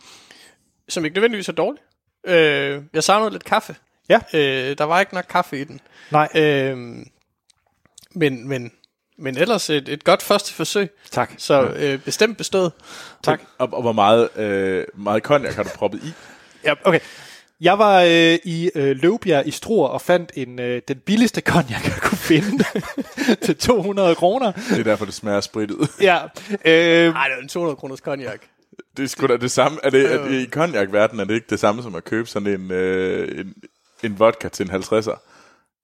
som 0.88 1.04
ikke 1.04 1.14
nødvendigvis 1.14 1.48
er 1.48 1.52
dårlig. 1.52 1.80
Øh, 2.26 2.82
jeg 2.94 3.04
savnede 3.04 3.30
lidt 3.30 3.44
kaffe. 3.44 3.74
Ja. 4.08 4.20
Øh, 4.34 4.78
der 4.78 4.84
var 4.84 5.00
ikke 5.00 5.14
nok 5.14 5.24
kaffe 5.30 5.60
i 5.60 5.64
den. 5.64 5.80
Nej, 6.10 6.28
Øh, 6.36 6.76
men, 8.14 8.48
men, 8.48 8.72
men 9.18 9.36
ellers 9.38 9.70
et, 9.70 9.88
et 9.88 10.04
godt 10.04 10.22
første 10.22 10.52
forsøg. 10.54 10.90
tak. 11.10 11.30
Så 11.38 11.62
øh, 11.76 11.98
bestemt 11.98 12.36
bestået. 12.38 12.72
Tak. 13.22 13.40
Og, 13.58 13.68
og 13.72 13.80
hvor 13.82 13.92
meget, 13.92 14.36
øh, 14.36 14.84
meget 14.94 15.22
cognac 15.22 15.54
har 15.54 15.62
du 15.62 15.68
proppet 15.74 16.02
i? 16.04 16.12
Ja, 16.64 16.74
okay. 16.84 17.00
Jeg 17.60 17.78
var 17.78 18.02
øh, 18.02 18.38
i 18.44 18.70
øh, 18.74 18.96
Løvbjerg 18.96 19.46
i 19.46 19.50
Struer 19.50 19.88
og 19.88 20.00
fandt 20.00 20.32
en 20.34 20.58
øh, 20.60 20.82
den 20.88 20.98
billigste 20.98 21.40
cognac, 21.40 21.84
jeg 21.84 21.92
kunne 22.02 22.18
finde 22.18 22.64
til 23.46 23.56
200 23.56 24.14
kroner. 24.14 24.52
Det 24.52 24.78
er 24.78 24.84
derfor, 24.84 25.04
det 25.04 25.14
smager 25.14 25.40
sprittet. 25.40 25.88
Ja, 26.00 26.18
øh, 26.64 27.12
Nej, 27.12 27.28
det 27.28 27.38
er 27.38 27.42
en 27.42 27.48
200 27.48 27.76
kroners 27.76 27.98
cognac. 27.98 28.38
Det 28.96 29.02
er 29.02 29.08
sgu 29.08 29.26
da 29.26 29.36
det 29.36 29.50
samme. 29.50 29.78
Er 29.84 29.90
det, 29.90 30.12
er 30.14 30.24
det, 30.24 30.40
I 30.46 30.50
cognac-verdenen 30.50 31.20
er 31.20 31.24
det 31.24 31.34
ikke 31.34 31.46
det 31.50 31.60
samme 31.60 31.82
som 31.82 31.94
at 31.94 32.04
købe 32.04 32.28
sådan 32.28 32.60
en, 32.60 32.70
øh, 32.70 33.40
en, 33.40 33.54
en 34.02 34.18
vodka 34.18 34.48
til 34.48 34.70
en 34.70 34.82
50'er? 34.82 35.18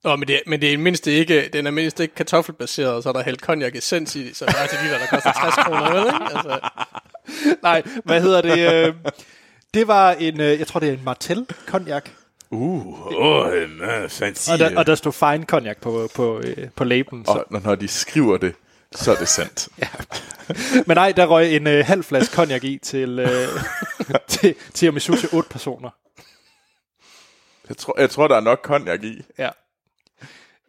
Nå, 0.04 0.16
men 0.16 0.28
det, 0.28 0.40
men 0.46 0.60
det 0.60 0.72
er 0.72 0.78
mindst 0.78 1.06
ikke, 1.06 1.48
den 1.52 1.66
er 1.66 1.70
mindst 1.70 2.00
ikke 2.00 2.14
kartoffelbaseret, 2.14 2.92
og 2.92 3.02
så 3.02 3.08
er 3.08 3.12
der 3.12 3.22
hældt 3.22 3.40
cognac 3.40 3.74
essens 3.74 4.16
i, 4.16 4.34
så 4.34 4.44
der 4.44 4.52
er 4.52 4.66
til 4.66 4.78
de 4.78 4.92
der, 4.92 4.98
der 4.98 5.06
koster 5.06 5.32
60 5.42 5.54
kroner, 5.54 5.92
vel, 5.92 6.06
ikke? 6.06 6.36
Altså, 6.36 6.68
nej, 7.62 7.82
hvad 8.04 8.20
hedder 8.22 8.40
det? 8.42 8.86
Øh, 8.86 8.94
det 9.74 9.88
var 9.88 10.12
en, 10.12 10.40
øh, 10.40 10.58
jeg 10.58 10.66
tror 10.66 10.80
det 10.80 10.88
er 10.88 10.92
en 10.92 11.04
Martel 11.04 11.46
cognac, 11.66 12.04
Uh, 12.50 13.52
en 13.56 13.80
uh, 13.80 14.10
fancy. 14.10 14.50
og 14.50 14.58
der, 14.58 14.78
og 14.78 14.86
der 14.86 14.94
stod 14.94 15.12
fine 15.12 15.44
cognac 15.44 15.76
på, 15.80 16.08
på, 16.14 16.42
på 16.76 16.84
labelen. 16.84 17.24
Så. 17.24 17.32
og 17.32 17.44
når, 17.50 17.60
når 17.60 17.74
de 17.74 17.88
skriver 17.88 18.36
det, 18.36 18.54
så 18.94 19.12
er 19.12 19.16
det 19.16 19.28
sandt. 19.28 19.68
Men 20.86 20.96
nej, 20.96 21.12
der 21.12 21.26
røg 21.26 21.56
en 21.56 21.66
øh, 21.66 21.86
halv 21.86 22.04
flaske 22.04 22.34
cognac 22.34 22.64
i 22.64 22.78
til, 22.82 23.18
øh, 23.18 23.48
til 24.28 24.54
til 24.74 24.88
otte 25.32 25.48
personer. 25.50 25.90
Jeg 27.68 27.76
tror, 27.76 28.00
jeg 28.00 28.10
tror, 28.10 28.28
der 28.28 28.36
er 28.36 28.40
nok 28.40 28.60
cognac 28.62 29.02
i. 29.02 29.22
Ja. 29.38 29.50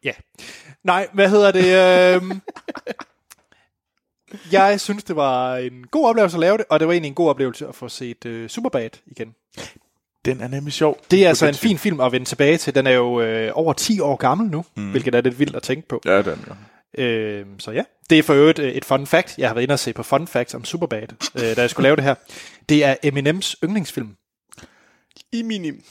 Ja. 0.03 0.11
Nej, 0.83 1.07
hvad 1.13 1.29
hedder 1.29 1.51
det? 1.51 2.15
Øhm, 2.15 2.41
jeg 4.51 4.81
synes, 4.81 5.03
det 5.03 5.15
var 5.15 5.55
en 5.55 5.87
god 5.87 6.09
oplevelse 6.09 6.35
at 6.37 6.41
lave 6.41 6.57
det, 6.57 6.65
og 6.69 6.79
det 6.79 6.87
var 6.87 6.93
egentlig 6.93 7.09
en 7.09 7.15
god 7.15 7.29
oplevelse 7.29 7.67
at 7.67 7.75
få 7.75 7.89
set 7.89 8.25
øh, 8.25 8.49
Superbad 8.49 8.89
igen. 9.05 9.35
Den 10.25 10.41
er 10.41 10.47
nemlig 10.47 10.73
sjov. 10.73 10.99
Det 11.11 11.25
er 11.25 11.27
altså 11.27 11.47
en 11.47 11.53
fin 11.53 11.77
film 11.77 11.99
at 11.99 12.11
vende 12.11 12.25
tilbage 12.25 12.57
til. 12.57 12.75
Den 12.75 12.87
er 12.87 12.91
jo 12.91 13.21
øh, 13.21 13.51
over 13.53 13.73
10 13.73 13.99
år 13.99 14.15
gammel 14.15 14.49
nu, 14.49 14.65
mm. 14.75 14.91
hvilket 14.91 15.15
er 15.15 15.21
lidt 15.21 15.39
vildt 15.39 15.55
at 15.55 15.63
tænke 15.63 15.87
på. 15.87 16.01
Ja, 16.05 16.21
den 16.21 16.45
ja. 16.47 16.53
Øh, 17.03 17.45
så 17.59 17.71
ja, 17.71 17.83
det 18.09 18.19
er 18.19 18.23
for 18.23 18.33
øvrigt 18.33 18.59
øh, 18.59 18.71
et 18.71 18.85
fun 18.85 19.07
fact. 19.07 19.37
Jeg 19.37 19.49
har 19.49 19.53
været 19.53 19.63
inde 19.63 19.73
og 19.73 19.79
se 19.79 19.93
på 19.93 20.03
fun 20.03 20.27
facts 20.27 20.53
om 20.53 20.65
Superbad, 20.65 21.07
øh, 21.35 21.55
da 21.55 21.61
jeg 21.61 21.69
skulle 21.69 21.83
lave 21.83 21.95
det 21.95 22.03
her. 22.03 22.15
Det 22.69 22.83
er 22.85 22.95
Eminems 23.03 23.55
yndlingsfilm. 23.63 24.15
I 25.31 25.41
minim. 25.41 25.83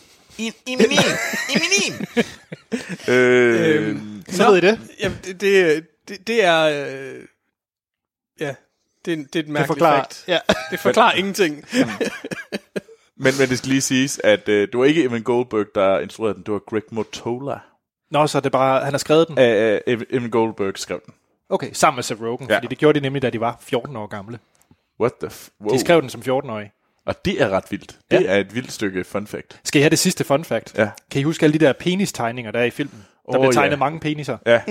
Øh, 3.08 3.96
Så 4.28 4.50
ved 4.50 4.56
I 4.56 4.60
det. 4.60 4.80
Jamen, 5.00 5.18
det, 5.24 5.40
det, 5.40 5.86
det, 6.08 6.26
det 6.26 6.44
er... 6.44 6.62
Øh, 6.64 7.22
ja, 8.40 8.54
det, 9.04 9.12
er- 9.12 9.16
det 9.16 9.36
er 9.36 9.40
et 9.40 9.48
mærkeligt 9.48 9.66
forklarer- 9.66 10.00
fakt. 10.00 10.24
Ja, 10.28 10.38
det 10.70 10.80
forklarer 10.80 11.12
ingenting. 11.12 11.54
men, 13.16 13.32
men 13.38 13.48
det 13.48 13.58
skal 13.58 13.68
lige 13.70 13.80
siges, 13.80 14.20
at 14.24 14.48
øh, 14.48 14.68
det 14.68 14.78
var 14.78 14.84
ikke 14.84 15.02
Evan 15.04 15.22
Goldberg, 15.22 15.66
der 15.74 15.98
instruerede 15.98 16.34
den. 16.34 16.42
Det 16.42 16.52
var 16.52 16.58
Greg 16.58 16.82
Motola. 16.90 17.58
Nå, 18.10 18.26
så 18.26 18.38
er 18.38 18.42
det 18.42 18.52
bare, 18.52 18.84
han 18.84 18.92
har 18.92 18.98
skrevet 18.98 19.28
den. 19.28 19.38
Øh, 19.38 19.80
øh, 19.86 20.00
Evan 20.10 20.30
Goldberg 20.30 20.72
skrev 20.78 21.00
den. 21.06 21.14
Okay, 21.48 21.70
sammen 21.72 21.96
med 21.96 22.02
Seth 22.02 22.22
Rogen, 22.22 22.46
Ja. 22.48 22.56
fordi 22.56 22.66
det 22.66 22.78
gjorde 22.78 22.98
de 23.00 23.02
nemlig, 23.02 23.22
da 23.22 23.30
de 23.30 23.40
var 23.40 23.58
14 23.62 23.96
år 23.96 24.06
gamle. 24.06 24.38
What 25.00 25.12
the 25.20 25.30
f... 25.30 25.48
Wow. 25.60 25.74
De 25.74 25.80
skrev 25.80 26.00
den 26.02 26.10
som 26.10 26.20
14-årige. 26.20 26.72
Og 27.06 27.24
det 27.24 27.42
er 27.42 27.48
ret 27.48 27.64
vildt. 27.70 27.96
Det 28.10 28.20
Ja. 28.20 28.26
er 28.26 28.36
et 28.40 28.54
vildt 28.54 28.72
stykke 28.72 29.04
fun 29.04 29.26
fact. 29.26 29.60
Skal 29.64 29.78
I 29.78 29.82
have 29.82 29.90
det 29.90 29.98
sidste 29.98 30.24
fun 30.24 30.44
fact? 30.44 30.74
Ja. 30.78 30.88
Kan 31.10 31.20
I 31.20 31.24
huske 31.24 31.44
alle 31.46 31.58
de 31.58 31.64
der 31.64 31.72
penistegninger, 31.72 32.50
der 32.52 32.58
er 32.60 32.64
i 32.64 32.70
filmen? 32.70 33.04
Der 33.32 33.38
Åh, 33.38 33.42
bliver 33.42 33.52
tegnet 33.52 33.70
ja. 33.70 33.76
mange 33.76 34.00
peniser. 34.00 34.38
Ja. 34.46 34.60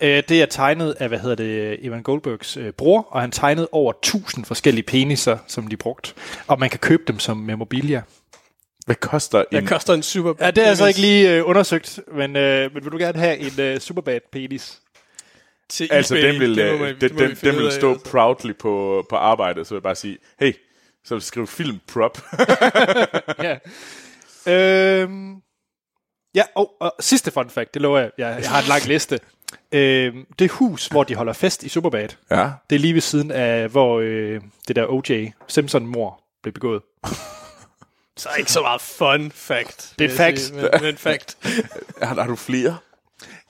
Øh, 0.00 0.22
det 0.28 0.42
er 0.42 0.46
tegnet 0.46 0.92
af, 1.00 1.08
hvad 1.08 1.18
hedder 1.18 1.36
det, 1.36 1.86
Evan 1.86 2.02
Goldbergs 2.02 2.56
øh, 2.56 2.72
bror, 2.72 3.06
og 3.10 3.20
han 3.20 3.30
tegnede 3.30 3.68
over 3.72 3.92
1000 3.92 4.44
forskellige 4.44 4.84
peniser, 4.86 5.38
som 5.46 5.66
de 5.66 5.76
brugte. 5.76 6.12
Og 6.46 6.60
man 6.60 6.70
kan 6.70 6.78
købe 6.78 7.02
dem 7.06 7.18
som 7.18 7.36
memorabilia. 7.36 8.02
Hvad 8.86 8.96
koster 8.96 9.44
Hvad 9.50 9.60
en... 9.60 9.66
koster 9.66 9.94
en 9.94 10.02
super 10.02 10.34
Ja, 10.40 10.50
det 10.50 10.64
er 10.64 10.68
altså 10.68 10.86
ikke 10.86 11.00
lige 11.00 11.36
øh, 11.36 11.48
undersøgt, 11.48 12.00
men, 12.16 12.36
øh, 12.36 12.74
men 12.74 12.84
vil 12.84 12.92
du 12.92 12.98
gerne 12.98 13.18
have 13.18 13.36
en 13.38 13.60
øh, 13.60 13.80
Superbad 13.80 14.20
penis? 14.32 14.78
til 15.68 15.88
Altså, 15.92 16.14
eBay? 16.16 16.28
den 16.32 16.40
vil, 16.40 16.56
Det 16.56 16.66
må 16.66 16.72
øh, 16.72 16.80
man- 16.80 16.88
den, 16.88 17.00
det 17.00 17.12
må 17.12 17.18
vi 17.26 17.34
den, 17.50 17.56
vil 17.58 17.66
af, 17.66 17.72
stå 17.72 17.92
altså. 17.92 18.10
proudly 18.10 18.52
på, 18.58 19.06
på 19.10 19.16
arbejdet, 19.16 19.66
så 19.66 19.74
vil 19.74 19.76
jeg 19.78 19.82
bare 19.82 19.94
sige, 19.94 20.18
hey, 20.40 20.52
så 21.04 21.20
skrive 21.20 21.46
film 21.46 21.80
prop. 21.86 22.18
ja. 23.46 23.58
Øhm, 24.46 25.36
ja, 26.34 26.42
og, 26.54 26.74
og 26.80 26.94
sidste 27.00 27.30
fun 27.30 27.50
fact, 27.50 27.74
det 27.74 27.82
lover 27.82 27.98
jeg. 27.98 28.10
Jeg, 28.18 28.38
jeg 28.42 28.50
har 28.50 28.62
en 28.62 28.68
lang 28.68 28.86
liste. 28.86 29.20
Øhm, 29.72 30.26
det 30.38 30.50
hus, 30.50 30.86
hvor 30.86 31.04
de 31.04 31.14
holder 31.14 31.32
fest 31.32 31.62
i 31.62 31.68
Superbad, 31.68 32.08
ja. 32.30 32.50
det 32.70 32.76
er 32.76 32.80
lige 32.80 32.94
ved 32.94 33.00
siden 33.00 33.30
af, 33.30 33.68
hvor 33.68 34.00
øh, 34.00 34.40
det 34.68 34.76
der 34.76 34.86
O.J. 34.86 35.26
Simpson-mor 35.48 36.24
blev 36.42 36.52
begået. 36.52 36.82
Så 38.16 38.28
er 38.28 38.34
ikke 38.34 38.52
så 38.52 38.60
meget 38.60 38.80
fun 38.80 39.32
fact. 39.32 39.94
Det 39.98 40.12
er 40.12 40.16
fact. 40.16 40.40
sige, 40.40 40.60
Men, 40.60 40.70
men 40.82 40.96
fact. 40.96 41.38
Har, 42.02 42.14
har 42.14 42.26
du 42.26 42.36
flere? 42.36 42.78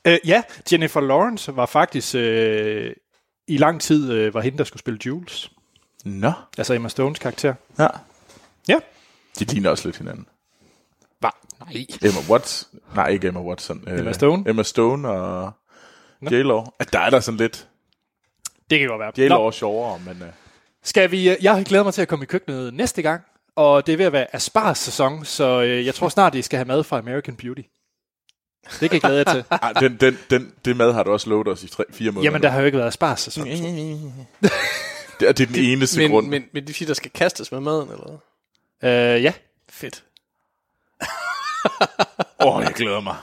Øh, 0.04 0.18
ja, 0.24 0.42
Jennifer 0.72 1.00
Lawrence 1.00 1.56
var 1.56 1.66
faktisk 1.66 2.14
øh, 2.14 2.92
i 3.48 3.56
lang 3.56 3.80
tid 3.80 4.12
øh, 4.12 4.34
var 4.34 4.40
hende, 4.40 4.58
der 4.58 4.64
skulle 4.64 4.80
spille 4.80 4.98
Jules. 5.06 5.50
Nå. 6.04 6.32
Altså 6.58 6.74
Emma 6.74 6.88
Stones 6.88 7.18
karakter. 7.18 7.54
Ja. 7.78 7.86
Ja. 8.68 8.78
De 9.38 9.44
ligner 9.44 9.70
også 9.70 9.88
lidt 9.88 9.98
hinanden. 9.98 10.26
Var. 11.20 11.36
Nej. 11.60 11.86
Emma 12.02 12.20
Watson. 12.30 12.80
Nej, 12.94 13.08
ikke 13.08 13.28
Emma 13.28 13.40
Watson. 13.40 13.84
Øh, 13.86 13.98
Emma 13.98 14.12
Stone? 14.12 14.44
Emma 14.50 14.62
Stone 14.62 15.08
og 15.08 15.52
J-Lo. 16.30 16.64
At 16.78 16.92
der 16.92 16.98
er 16.98 17.10
der 17.10 17.20
sådan 17.20 17.38
lidt... 17.38 17.68
Det 18.70 18.78
kan 18.78 18.88
godt 18.88 19.18
være. 19.18 19.28
Nå, 19.28 19.46
er 19.46 19.50
sjovere, 19.50 19.98
men... 19.98 20.22
Øh, 20.22 20.28
skal 20.82 21.10
vi, 21.10 21.30
øh, 21.30 21.36
jeg 21.42 21.64
glæder 21.66 21.84
mig 21.84 21.94
til 21.94 22.02
at 22.02 22.08
komme 22.08 22.22
i 22.22 22.26
køkkenet 22.26 22.74
næste 22.74 23.02
gang, 23.02 23.22
og 23.56 23.86
det 23.86 23.92
er 23.92 23.96
ved 23.96 24.04
at 24.06 24.12
være 24.12 24.34
Aspars 24.34 24.78
sæson, 24.78 25.24
så 25.24 25.62
øh, 25.62 25.86
jeg 25.86 25.94
tror 25.94 26.08
snart, 26.08 26.34
I 26.34 26.42
skal 26.42 26.56
have 26.56 26.66
mad 26.66 26.84
fra 26.84 26.98
American 26.98 27.36
Beauty. 27.36 27.62
Det 28.80 28.90
kan 28.90 28.92
jeg 28.92 29.00
glæde 29.00 29.24
jer 29.26 29.32
til. 29.32 29.44
ej, 29.50 29.72
den, 29.80 29.96
den, 30.00 30.18
den, 30.30 30.52
det 30.64 30.76
mad 30.76 30.92
har 30.92 31.02
du 31.02 31.12
også 31.12 31.30
lovet 31.30 31.48
os 31.48 31.62
i 31.62 31.68
tre, 31.68 31.84
fire 31.90 32.10
måneder. 32.10 32.24
Jamen, 32.30 32.42
der 32.42 32.48
har 32.48 32.60
jo 32.60 32.66
ikke 32.66 32.78
været 32.78 32.88
Aspars 32.88 33.20
sæson. 33.20 33.46
det, 35.20 35.28
er, 35.28 35.32
det 35.32 35.48
er 35.48 35.52
den 35.52 35.64
eneste 35.64 35.98
Men, 35.98 36.10
grund. 36.10 36.26
men, 36.26 36.44
men 36.52 36.62
det 36.62 36.70
er 36.70 36.74
fordi, 36.74 36.84
der 36.84 36.94
skal 36.94 37.10
kastes 37.10 37.52
med 37.52 37.60
maden, 37.60 37.88
eller 37.90 38.18
hvad? 38.80 39.14
Øh, 39.16 39.22
ja. 39.22 39.32
Fedt. 39.68 40.04
Åh, 42.40 42.56
oh, 42.56 42.62
jeg 42.64 42.72
glæder 42.74 43.00
mig. 43.00 43.16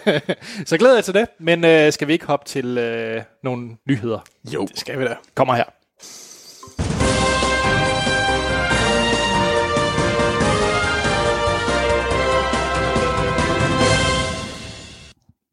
Så 0.68 0.78
glæder 0.78 0.94
jeg 0.94 1.04
til 1.04 1.14
det, 1.14 1.26
men 1.38 1.64
øh, 1.64 1.92
skal 1.92 2.08
vi 2.08 2.12
ikke 2.12 2.26
hoppe 2.26 2.46
til 2.46 2.78
øh, 2.78 3.22
nogle 3.42 3.76
nyheder? 3.88 4.18
Jo. 4.44 4.66
Det 4.66 4.78
skal 4.78 4.98
vi 4.98 5.04
da. 5.04 5.16
Kommer 5.34 5.54
her. 5.54 5.64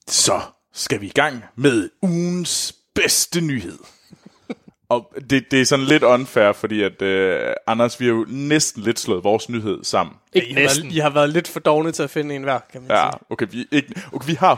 Så 0.08 0.42
skal 0.74 1.02
vi 1.02 1.06
i 1.06 1.10
gang 1.10 1.44
med 1.56 1.90
ugens 2.02 2.76
bedste 2.96 3.42
nyhed. 3.42 3.80
Og 4.94 5.14
det, 5.30 5.52
det 5.52 5.62
er 5.62 5.66
sådan 5.66 5.86
lidt 5.86 6.04
unfair, 6.04 6.52
fordi 6.52 6.82
at 6.84 7.02
øh, 7.02 7.54
Anders, 7.68 8.00
vi 8.00 8.06
har 8.06 8.14
jo 8.14 8.26
næsten 8.30 8.84
lidt 8.84 9.00
slået 9.00 9.24
vores 9.24 9.50
nyhed 9.50 9.84
sammen. 9.84 10.16
Ikke 10.34 10.48
I 10.50 10.54
har, 10.54 10.60
næsten. 10.62 10.84
været, 10.84 10.96
I 10.96 10.98
har 11.00 11.10
været 11.10 11.30
lidt 11.30 11.48
for 11.48 11.60
dogne 11.60 11.92
til 11.92 12.04
at 12.04 12.10
finde 12.10 12.36
en 12.36 12.44
hver, 12.44 12.60
kan 12.72 12.82
man 12.82 12.92
Ja, 12.92 13.10
sige. 13.12 13.22
okay, 13.30 13.46
vi, 13.52 13.66
ikke, 13.72 14.02
okay, 14.14 14.28
vi 14.28 14.34
har 14.34 14.56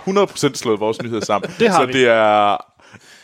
100% 0.52 0.56
slået 0.56 0.80
vores 0.80 1.02
nyhed 1.02 1.22
sammen. 1.22 1.52
Det 1.60 1.70
har 1.70 1.80
så 1.82 1.86
vi. 1.86 1.94
det 1.94 2.08
er, 2.08 2.58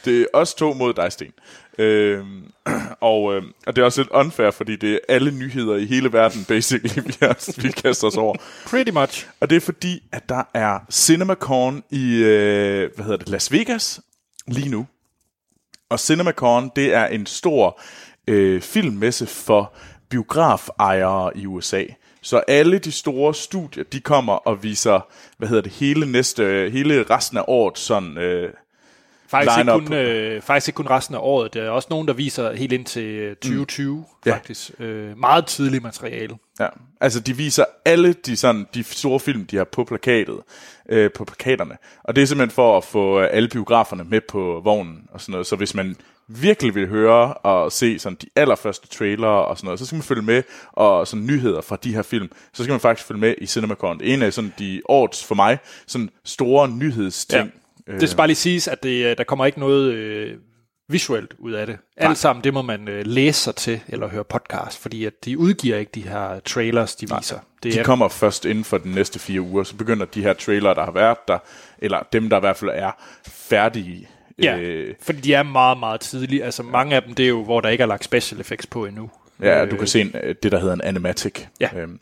det 0.06 0.22
er 0.22 0.26
os 0.34 0.54
to 0.54 0.74
mod 0.74 0.94
dig, 0.94 1.12
Sten. 1.12 1.32
Øhm, 1.78 2.44
og, 3.02 3.34
øhm, 3.36 3.48
og 3.68 3.76
det 3.76 3.82
er 3.82 3.86
også 3.86 4.02
lidt 4.02 4.12
unfair, 4.12 4.52
fordi 4.52 4.76
det 4.76 4.94
er 4.94 5.00
alle 5.10 5.32
nyheder 5.32 5.76
i 5.76 5.86
hele 5.86 6.14
verden, 6.14 6.46
basically, 6.48 7.02
vi, 7.08 7.14
har, 7.22 7.62
vi 7.62 7.72
kaster 7.72 8.08
os 8.08 8.18
over. 8.18 8.36
Pretty 8.66 8.92
much. 8.92 9.28
Og 9.40 9.50
det 9.50 9.56
er 9.56 9.60
fordi, 9.60 10.04
at 10.12 10.30
der 10.30 10.44
er 10.54 10.80
CinemaCon 10.92 11.84
i, 11.90 12.14
øh, 12.16 12.90
hvad 12.96 13.06
hedder 13.06 13.18
det, 13.18 13.30
Las 13.30 13.52
Vegas 13.52 14.00
lige 14.48 14.70
nu. 14.70 14.88
Og 15.92 16.00
CinemaCon, 16.00 16.72
det 16.76 16.94
er 16.94 17.06
en 17.06 17.26
stor 17.26 17.82
øh, 18.28 18.62
filmmesse 18.62 19.28
for 19.28 19.74
biografejere 20.10 21.38
i 21.38 21.46
USA. 21.46 21.84
Så 22.22 22.38
alle 22.38 22.80
de 22.80 22.92
store 22.92 23.34
studier, 23.34 23.84
de 23.84 24.00
kommer 24.00 24.34
og 24.34 24.64
viser, 24.64 25.08
hvad 25.38 25.48
hedder 25.48 25.62
det, 25.62 25.72
hele 25.72 26.12
næste, 26.12 26.70
hele 26.74 27.04
resten 27.04 27.38
af 27.38 27.44
året 27.48 27.78
sådan, 27.78 28.18
øh, 28.18 28.54
Faktisk 29.28 29.60
ikke, 29.60 29.72
kun, 29.72 29.94
øh, 29.94 30.42
faktisk 30.42 30.68
ikke 30.68 30.76
kun 30.76 30.88
resten 30.88 31.16
af 31.16 31.20
året. 31.20 31.54
Der 31.54 31.64
er 31.64 31.70
også 31.70 31.88
nogen, 31.92 32.08
der 32.08 32.14
viser 32.14 32.54
helt 32.54 32.74
ind 32.74 32.86
til 32.86 33.04
øh, 33.04 33.36
2020, 33.36 33.96
mm. 33.96 34.04
Ja. 34.26 34.34
faktisk. 34.34 34.72
Øh, 34.80 35.18
meget 35.18 35.46
tidligt 35.46 35.84
materiale. 35.84 36.38
Ja, 36.60 36.68
altså 37.02 37.20
de 37.20 37.38
viser 37.38 37.66
alle 37.86 38.14
de, 38.14 38.36
sådan, 38.36 38.68
de 38.74 38.84
store 38.84 39.20
film, 39.20 39.46
de 39.46 39.58
har 39.58 39.64
på 39.64 39.84
plakatet, 39.84 40.38
øh, 40.92 41.12
på 41.12 41.26
plakaterne. 41.26 41.78
Og 42.04 42.16
det 42.16 42.22
er 42.22 42.26
simpelthen 42.26 42.56
for 42.56 42.78
at 42.78 42.84
få 42.84 43.22
øh, 43.22 43.28
alle 43.32 43.50
biograferne 43.50 44.04
med 44.04 44.22
på 44.22 44.62
vognen 44.64 45.08
og 45.12 45.22
sådan 45.22 45.32
noget. 45.32 45.48
Så 45.48 45.56
hvis 45.56 45.76
man 45.76 45.96
virkelig 46.28 46.76
vil 46.76 46.88
høre 46.88 47.34
og 47.34 47.72
se 47.72 48.00
sådan 48.00 48.18
de 48.22 48.28
allerførste 48.36 48.88
trailere 48.88 49.46
og 49.46 49.58
sådan 49.58 49.66
noget, 49.66 49.80
så 49.80 49.86
skal 49.86 49.96
man 49.96 50.04
følge 50.04 50.22
med 50.22 50.44
og 50.72 51.08
sådan 51.08 51.26
nyheder 51.26 51.62
fra 51.62 51.78
de 51.84 51.94
her 51.94 52.02
film. 52.02 52.32
Så 52.54 52.64
skal 52.64 52.74
man 52.74 52.80
faktisk 52.80 53.08
følge 53.08 53.22
med 53.22 53.36
i 53.38 53.46
CinemaCon. 53.46 54.00
Det 54.00 54.10
er 54.10 54.14
en 54.14 54.22
af 54.22 54.34
sådan 54.34 54.54
de 54.60 54.82
årets 54.86 55.26
for 55.26 55.36
mig 55.36 55.58
sådan 55.88 56.10
store 56.26 56.70
nyhedsting. 56.70 57.52
Ja. 57.88 57.98
Det 57.98 58.10
skal 58.10 58.18
bare 58.18 58.28
lige 58.28 58.36
siges, 58.36 58.68
at 58.68 58.84
det, 58.84 59.06
øh, 59.06 59.18
der 59.18 59.24
kommer 59.24 59.46
ikke 59.46 59.60
noget 59.60 59.94
øh, 59.94 60.38
visuelt 60.92 61.34
ud 61.40 61.52
af 61.52 61.68
det. 61.68 61.78
Alt 61.98 62.18
sammen, 62.18 62.44
det 62.44 62.54
må 62.54 62.62
man 62.62 62.88
øh, 62.88 63.06
læse 63.06 63.40
sig 63.42 63.56
til, 63.56 63.82
eller 63.88 64.08
høre 64.08 64.24
podcast, 64.24 64.78
fordi 64.82 65.06
at 65.06 65.26
de 65.26 65.38
udgiver 65.38 65.78
ikke 65.78 65.92
de 65.96 66.02
her 66.02 66.40
trailers, 66.40 66.96
de 66.96 67.16
viser. 67.16 67.40
Det 67.64 67.74
De 67.74 67.80
er, 67.80 67.84
kommer 67.84 68.08
først 68.08 68.46
inden 68.46 68.64
for 68.64 68.78
de 68.78 68.92
næste 68.92 69.20
fire 69.20 69.42
uger, 69.42 69.64
så 69.64 69.76
begynder 69.76 70.06
de 70.06 70.22
her 70.22 70.34
trailere, 70.34 70.76
der 70.76 70.86
har 70.86 70.92
været 70.92 71.18
der, 71.28 71.38
eller 71.80 72.08
dem, 72.14 72.30
der 72.30 72.38
i 72.38 72.40
hvert 72.40 72.58
fald 72.58 72.72
er 72.74 72.92
færdige. 73.28 74.08
ja, 74.44 74.58
øh, 74.60 74.96
fordi 75.02 75.20
de 75.22 75.34
er 75.34 75.44
meget, 75.44 75.80
meget 75.80 76.02
tidlige. 76.02 76.44
Altså 76.44 76.64
mange 76.64 76.96
af 76.96 77.04
dem, 77.04 77.14
det 77.14 77.26
er 77.26 77.30
jo, 77.30 77.44
hvor 77.44 77.62
der 77.62 77.70
ikke 77.70 77.82
er 77.82 77.88
lagt 77.88 78.04
special 78.04 78.42
effects 78.42 78.68
på 78.68 78.86
endnu. 78.86 79.10
Ja, 79.42 79.66
du 79.66 79.78
kan 79.78 79.88
se 79.88 80.02
en, 80.02 80.16
øh, 80.24 80.36
det, 80.44 80.52
der 80.52 80.60
hedder 80.60 80.74
en 80.74 80.82
animatic. 80.82 81.46
Ja. 81.60 81.70
Øhm, 81.76 82.00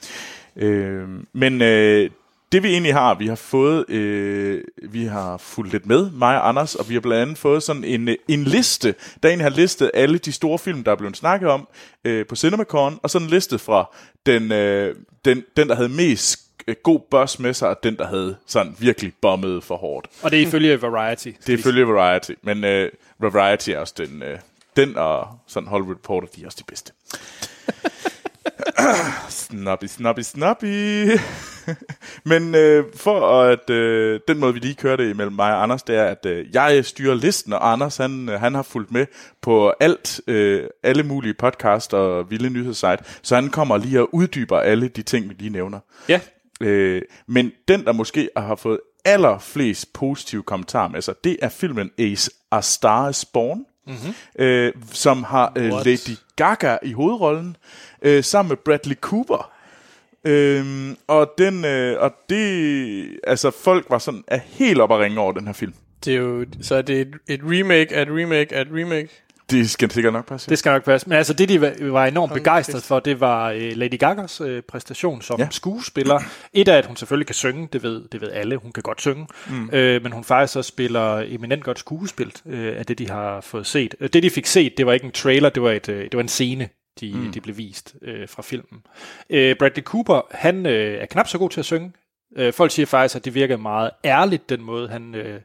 øhm, 0.55 1.27
men 1.33 1.61
øh, 1.61 2.09
det 2.51 2.63
vi 2.63 2.71
egentlig 2.71 2.93
har, 2.93 3.13
vi 3.13 3.27
har 3.27 3.35
fået, 3.35 3.89
øh, 3.89 4.63
vi 4.89 5.05
har 5.05 5.37
fulgt 5.37 5.71
lidt 5.71 5.85
med, 5.85 6.11
mig 6.11 6.41
og 6.41 6.49
Anders, 6.49 6.75
og 6.75 6.89
vi 6.89 6.93
har 6.93 7.01
blandt 7.01 7.21
andet 7.21 7.37
fået 7.37 7.63
sådan 7.63 7.83
en, 7.83 8.09
en 8.27 8.43
liste, 8.43 8.95
der 9.23 9.29
egentlig 9.29 9.45
har 9.45 9.55
listet 9.57 9.91
alle 9.93 10.17
de 10.17 10.31
store 10.31 10.59
film, 10.59 10.83
der 10.83 10.91
er 10.91 10.95
blevet 10.95 11.17
snakket 11.17 11.49
om 11.49 11.67
øh, 12.03 12.25
på 12.25 12.35
CinemaCon, 12.35 12.99
og 13.03 13.09
sådan 13.09 13.27
en 13.27 13.31
liste 13.31 13.59
fra 13.59 13.95
den, 14.25 14.51
øh, 14.51 14.95
den, 15.25 15.43
den 15.57 15.69
der 15.69 15.75
havde 15.75 15.89
mest 15.89 16.39
øh, 16.67 16.75
god 16.83 16.99
buzz 17.11 17.39
med 17.39 17.53
sig, 17.53 17.69
og 17.69 17.83
den, 17.83 17.97
der 17.97 18.07
havde 18.07 18.35
sådan 18.47 18.75
virkelig 18.79 19.13
bommet 19.21 19.63
for 19.63 19.77
hårdt. 19.77 20.07
Og 20.21 20.31
det 20.31 20.41
er 20.41 20.47
ifølge 20.47 20.81
Variety. 20.81 21.27
Det 21.47 21.53
er 21.53 21.57
ifølge 21.57 21.87
Variety, 21.87 22.31
men 22.41 22.63
øh, 22.63 22.91
Variety 23.19 23.69
er 23.69 23.79
også 23.79 23.93
den, 23.97 24.23
øh, 24.23 24.39
den 24.75 24.97
og 24.97 25.27
sådan 25.47 25.69
Hollywood 25.69 25.95
Reporter, 25.95 26.27
de 26.27 26.41
er 26.41 26.45
også 26.45 26.57
de 26.59 26.63
bedste. 26.63 26.91
snobby, 29.29 29.85
snobby, 29.85 30.19
snobby. 30.19 31.09
Men 32.25 32.55
øh, 32.55 32.85
for 32.95 33.41
at 33.41 33.69
øh, 33.69 34.19
den 34.27 34.39
måde, 34.39 34.53
vi 34.53 34.59
lige 34.59 34.75
kører 34.75 34.95
det 34.95 35.09
imellem 35.09 35.35
mig 35.35 35.55
og 35.55 35.63
Anders, 35.63 35.83
det 35.83 35.95
er, 35.95 36.05
at 36.05 36.25
øh, 36.25 36.45
jeg 36.53 36.85
styrer 36.85 37.15
listen, 37.15 37.53
og 37.53 37.71
Anders, 37.71 37.97
han, 37.97 38.29
øh, 38.29 38.39
han 38.39 38.55
har 38.55 38.63
fulgt 38.63 38.91
med 38.91 39.05
på 39.41 39.73
alt, 39.79 40.21
øh, 40.27 40.63
alle 40.83 41.03
mulige 41.03 41.33
podcast 41.33 41.93
og 41.93 42.31
vilde 42.31 42.49
nyhedssite, 42.49 42.97
så 43.21 43.35
han 43.35 43.49
kommer 43.49 43.77
lige 43.77 44.01
og 44.01 44.13
uddyber 44.13 44.59
alle 44.59 44.87
de 44.87 45.01
ting, 45.01 45.29
vi 45.29 45.35
lige 45.39 45.49
nævner. 45.49 45.79
Ja. 46.09 46.19
Øh, 46.61 47.01
men 47.27 47.51
den, 47.67 47.85
der 47.85 47.91
måske 47.91 48.29
har 48.37 48.55
fået 48.55 48.79
allerflest 49.05 49.93
positive 49.93 50.43
kommentarer 50.43 50.87
med 50.87 51.01
sig, 51.01 51.13
det 51.23 51.37
er 51.41 51.49
filmen 51.49 51.91
Ace 51.99 52.31
A 52.51 52.61
Star 52.61 53.09
is 53.09 53.25
Born, 53.25 53.65
mm-hmm. 53.89 54.43
øh, 54.45 54.73
som 54.91 55.23
har 55.23 55.53
øh, 55.55 55.71
What? 55.71 55.85
Lady 55.85 56.17
Gaga 56.35 56.77
i 56.83 56.91
hovedrollen, 56.91 57.57
øh, 58.01 58.23
sammen 58.23 58.49
med 58.49 58.57
Bradley 58.57 58.95
Cooper. 58.95 59.51
Øhm, 60.23 60.97
og 61.07 61.33
den, 61.37 61.65
øh, 61.65 62.01
og 62.01 62.13
det, 62.29 63.19
altså 63.23 63.51
folk 63.51 63.85
var 63.89 63.97
sådan, 63.97 64.23
er 64.27 64.39
helt 64.45 64.81
op 64.81 64.91
at 64.91 64.99
ringe 64.99 65.19
over 65.19 65.31
den 65.31 65.45
her 65.45 65.53
film. 65.53 65.73
Det 66.05 66.13
er 66.13 66.17
jo, 66.17 66.45
så 66.61 66.75
er 66.75 66.81
det 66.81 67.01
et, 67.01 67.15
et 67.27 67.41
remake 67.43 67.95
af 67.95 68.01
et 68.01 68.07
remake 68.11 68.55
af 68.55 68.61
et 68.61 68.67
remake. 68.71 69.09
Det 69.51 69.69
skal 69.69 69.91
sikkert 69.91 70.13
nok 70.13 70.27
passe. 70.27 70.49
Det 70.49 70.59
skal 70.59 70.71
nok 70.71 70.83
passe. 70.85 71.09
Men 71.09 71.17
altså, 71.17 71.33
det 71.33 71.49
de 71.49 71.61
var- 71.61 72.05
enormt 72.05 72.33
begejstret 72.33 72.83
for, 72.83 72.99
det 72.99 73.19
var 73.19 73.49
øh, 73.51 73.71
Lady 73.75 73.99
Gagas 73.99 74.41
øh, 74.41 74.61
præstation 74.61 75.21
som 75.21 75.39
Ja. 75.39 75.47
skuespiller. 75.51 76.19
Et 76.53 76.67
af, 76.67 76.77
at 76.77 76.85
hun 76.85 76.95
selvfølgelig 76.95 77.27
kan 77.27 77.35
synge, 77.35 77.67
det 77.73 77.83
ved, 77.83 78.07
det 78.11 78.21
ved 78.21 78.31
alle, 78.31 78.57
hun 78.57 78.71
kan 78.71 78.83
godt 78.83 79.01
synge. 79.01 79.27
Mm. 79.49 79.69
Øh, 79.73 80.03
men 80.03 80.11
hun 80.11 80.23
faktisk 80.23 80.57
også 80.57 80.67
spiller 80.67 81.23
eminent 81.27 81.63
godt 81.63 81.79
skuespil 81.79 82.33
øh, 82.45 82.79
af 82.79 82.85
det, 82.85 82.97
de 82.99 83.09
har 83.09 83.41
fået 83.41 83.67
set. 83.67 83.95
Det, 84.13 84.23
de 84.23 84.29
fik 84.29 84.45
set, 84.45 84.73
det 84.77 84.85
var 84.85 84.93
ikke 84.93 85.05
en 85.05 85.11
trailer, 85.11 85.49
det 85.49 85.63
var, 85.63 85.71
et, 85.71 85.85
det 85.87 86.13
var 86.13 86.21
en 86.21 86.27
scene, 86.27 86.69
de, 87.01 87.11
mm. 87.15 87.31
de 87.31 87.41
blev 87.41 87.57
vist 87.57 87.95
øh, 88.01 88.27
fra 88.29 88.41
filmen. 88.41 88.81
Øh, 89.29 89.55
Bradley 89.59 89.83
Cooper, 89.83 90.21
han 90.31 90.65
øh, 90.65 91.01
er 91.01 91.05
knap 91.05 91.27
så 91.27 91.37
god 91.37 91.49
til 91.49 91.59
at 91.59 91.65
synge. 91.65 91.91
Øh, 92.37 92.53
folk 92.53 92.71
siger 92.71 92.85
faktisk, 92.85 93.15
at 93.15 93.25
det 93.25 93.33
virker 93.35 93.57
meget 93.57 93.89
ærligt, 94.05 94.49
den 94.49 94.61
måde, 94.61 94.89
han... 94.89 95.15
Øh, 95.15 95.39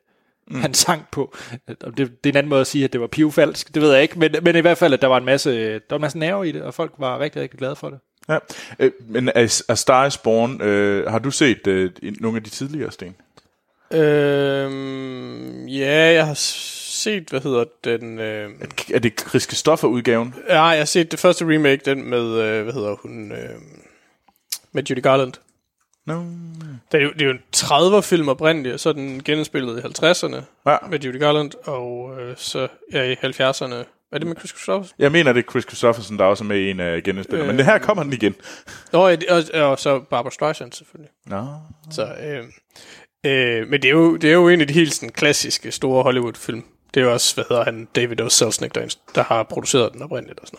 mm. 0.48 0.60
han 0.60 0.74
sang 0.74 1.06
på. 1.12 1.36
Det, 1.68 1.96
det 1.96 2.06
er 2.06 2.30
en 2.30 2.36
anden 2.36 2.48
måde 2.48 2.60
at 2.60 2.66
sige, 2.66 2.84
at 2.84 2.92
det 2.92 3.00
var 3.00 3.06
pivfalsk, 3.06 3.74
det 3.74 3.82
ved 3.82 3.92
jeg 3.92 4.02
ikke, 4.02 4.18
men, 4.18 4.34
men 4.42 4.56
i 4.56 4.60
hvert 4.60 4.78
fald, 4.78 4.94
at 4.94 5.02
der 5.02 5.08
var 5.08 5.16
en 5.16 5.24
masse, 5.24 5.72
der 5.72 5.80
var 5.90 5.96
en 5.96 6.02
masse 6.02 6.18
nerve 6.18 6.48
i 6.48 6.52
det, 6.52 6.62
og 6.62 6.74
folk 6.74 6.92
var 6.98 7.18
rigtig, 7.20 7.42
rigtig 7.42 7.58
glade 7.58 7.76
for 7.76 7.90
det. 7.90 7.98
Ja. 8.28 8.38
Øh, 8.78 8.90
men 9.08 9.28
A, 9.34 9.42
A 9.68 9.74
Star 9.74 10.06
is 10.06 10.18
Born, 10.18 10.62
øh, 10.62 11.10
har 11.10 11.18
du 11.18 11.30
set 11.30 11.66
øh, 11.66 11.90
nogle 12.02 12.36
af 12.36 12.42
de 12.44 12.50
tidligere, 12.50 12.92
Sten? 12.92 13.16
Øhm, 13.92 15.66
ja, 15.66 16.12
jeg 16.12 16.26
har 16.26 16.34
set, 16.34 17.30
hvad 17.30 17.40
hedder 17.40 17.64
den... 17.84 18.18
Øh, 18.18 18.50
Er 18.94 18.98
det 18.98 19.20
Chris 19.20 19.42
Christoffer 19.42 19.88
udgaven? 19.88 20.34
ja, 20.48 20.62
jeg 20.64 20.78
har 20.80 20.84
set 20.84 21.10
det 21.10 21.20
første 21.20 21.44
remake, 21.44 21.82
den 21.84 22.10
med, 22.10 22.24
øh, 22.24 22.62
hvad 22.62 22.72
hedder 22.72 22.96
hun, 23.02 23.32
øh, 23.32 23.60
med 24.72 24.82
Judy 24.82 25.02
Garland. 25.02 25.32
No. 26.06 26.22
Det 26.92 27.00
er 27.00 27.04
jo, 27.04 27.10
det 27.12 27.22
er 27.22 27.26
jo 27.26 27.30
en 27.30 27.42
30'er-film 27.56 28.28
oprindeligt, 28.28 28.72
og 28.74 28.80
så 28.80 28.88
er 28.88 28.92
den 28.92 29.22
genspillet 29.22 29.78
i 29.78 29.82
50'erne 29.86 30.42
Ja. 30.70 30.76
med 30.90 30.98
Judy 31.00 31.18
Garland, 31.18 31.50
og 31.64 32.20
øh, 32.20 32.34
så 32.36 32.68
ja, 32.92 33.02
i 33.02 33.14
70'erne. 33.14 33.74
Er 34.12 34.18
det 34.18 34.26
med 34.26 34.36
Chris 34.38 34.50
Christopher? 34.50 34.88
Jeg 34.98 35.12
mener, 35.12 35.32
det 35.32 35.46
er 35.46 35.50
Chris 35.50 35.64
Christofferson, 35.64 36.18
der 36.18 36.24
også 36.24 36.44
er 36.44 36.48
med 36.48 36.58
i 36.60 36.70
en 36.70 36.80
af 36.80 37.02
genindspillene, 37.02 37.42
Øh. 37.44 37.48
men 37.48 37.58
det 37.58 37.64
her 37.66 37.78
kommer 37.78 38.02
den 38.02 38.12
igen. 38.12 38.34
Nå, 38.92 39.08
ja, 39.08 39.16
det- 39.16 39.28
og, 39.52 39.70
og 39.70 39.78
så 39.78 40.00
Barbara 40.00 40.30
Streisand 40.30 40.72
selvfølgelig. 40.72 41.10
Nå. 41.26 41.46
Så, 41.90 42.14
øh, 42.24 42.44
øh, 43.26 43.68
men 43.68 43.82
det 43.82 43.88
er, 43.88 43.92
jo, 43.92 44.16
det 44.16 44.30
er 44.30 44.34
jo 44.34 44.48
en 44.48 44.60
af 44.60 44.66
de 44.66 44.74
helt 44.74 44.94
sådan, 44.94 45.08
klassiske 45.12 45.72
store 45.72 46.02
Hollywood-film. 46.02 46.64
Det 46.94 47.00
er 47.00 47.04
jo 47.04 47.12
også, 47.12 47.34
hvad 47.34 47.44
hedder 47.48 47.64
han, 47.64 47.88
David 47.96 48.20
O. 48.20 48.28
Selznick, 48.28 48.74
der, 48.74 48.96
der 49.14 49.22
har 49.22 49.42
produceret 49.42 49.92
den 49.92 50.02
oprindeligt 50.02 50.40
og 50.40 50.46
sådan 50.46 50.58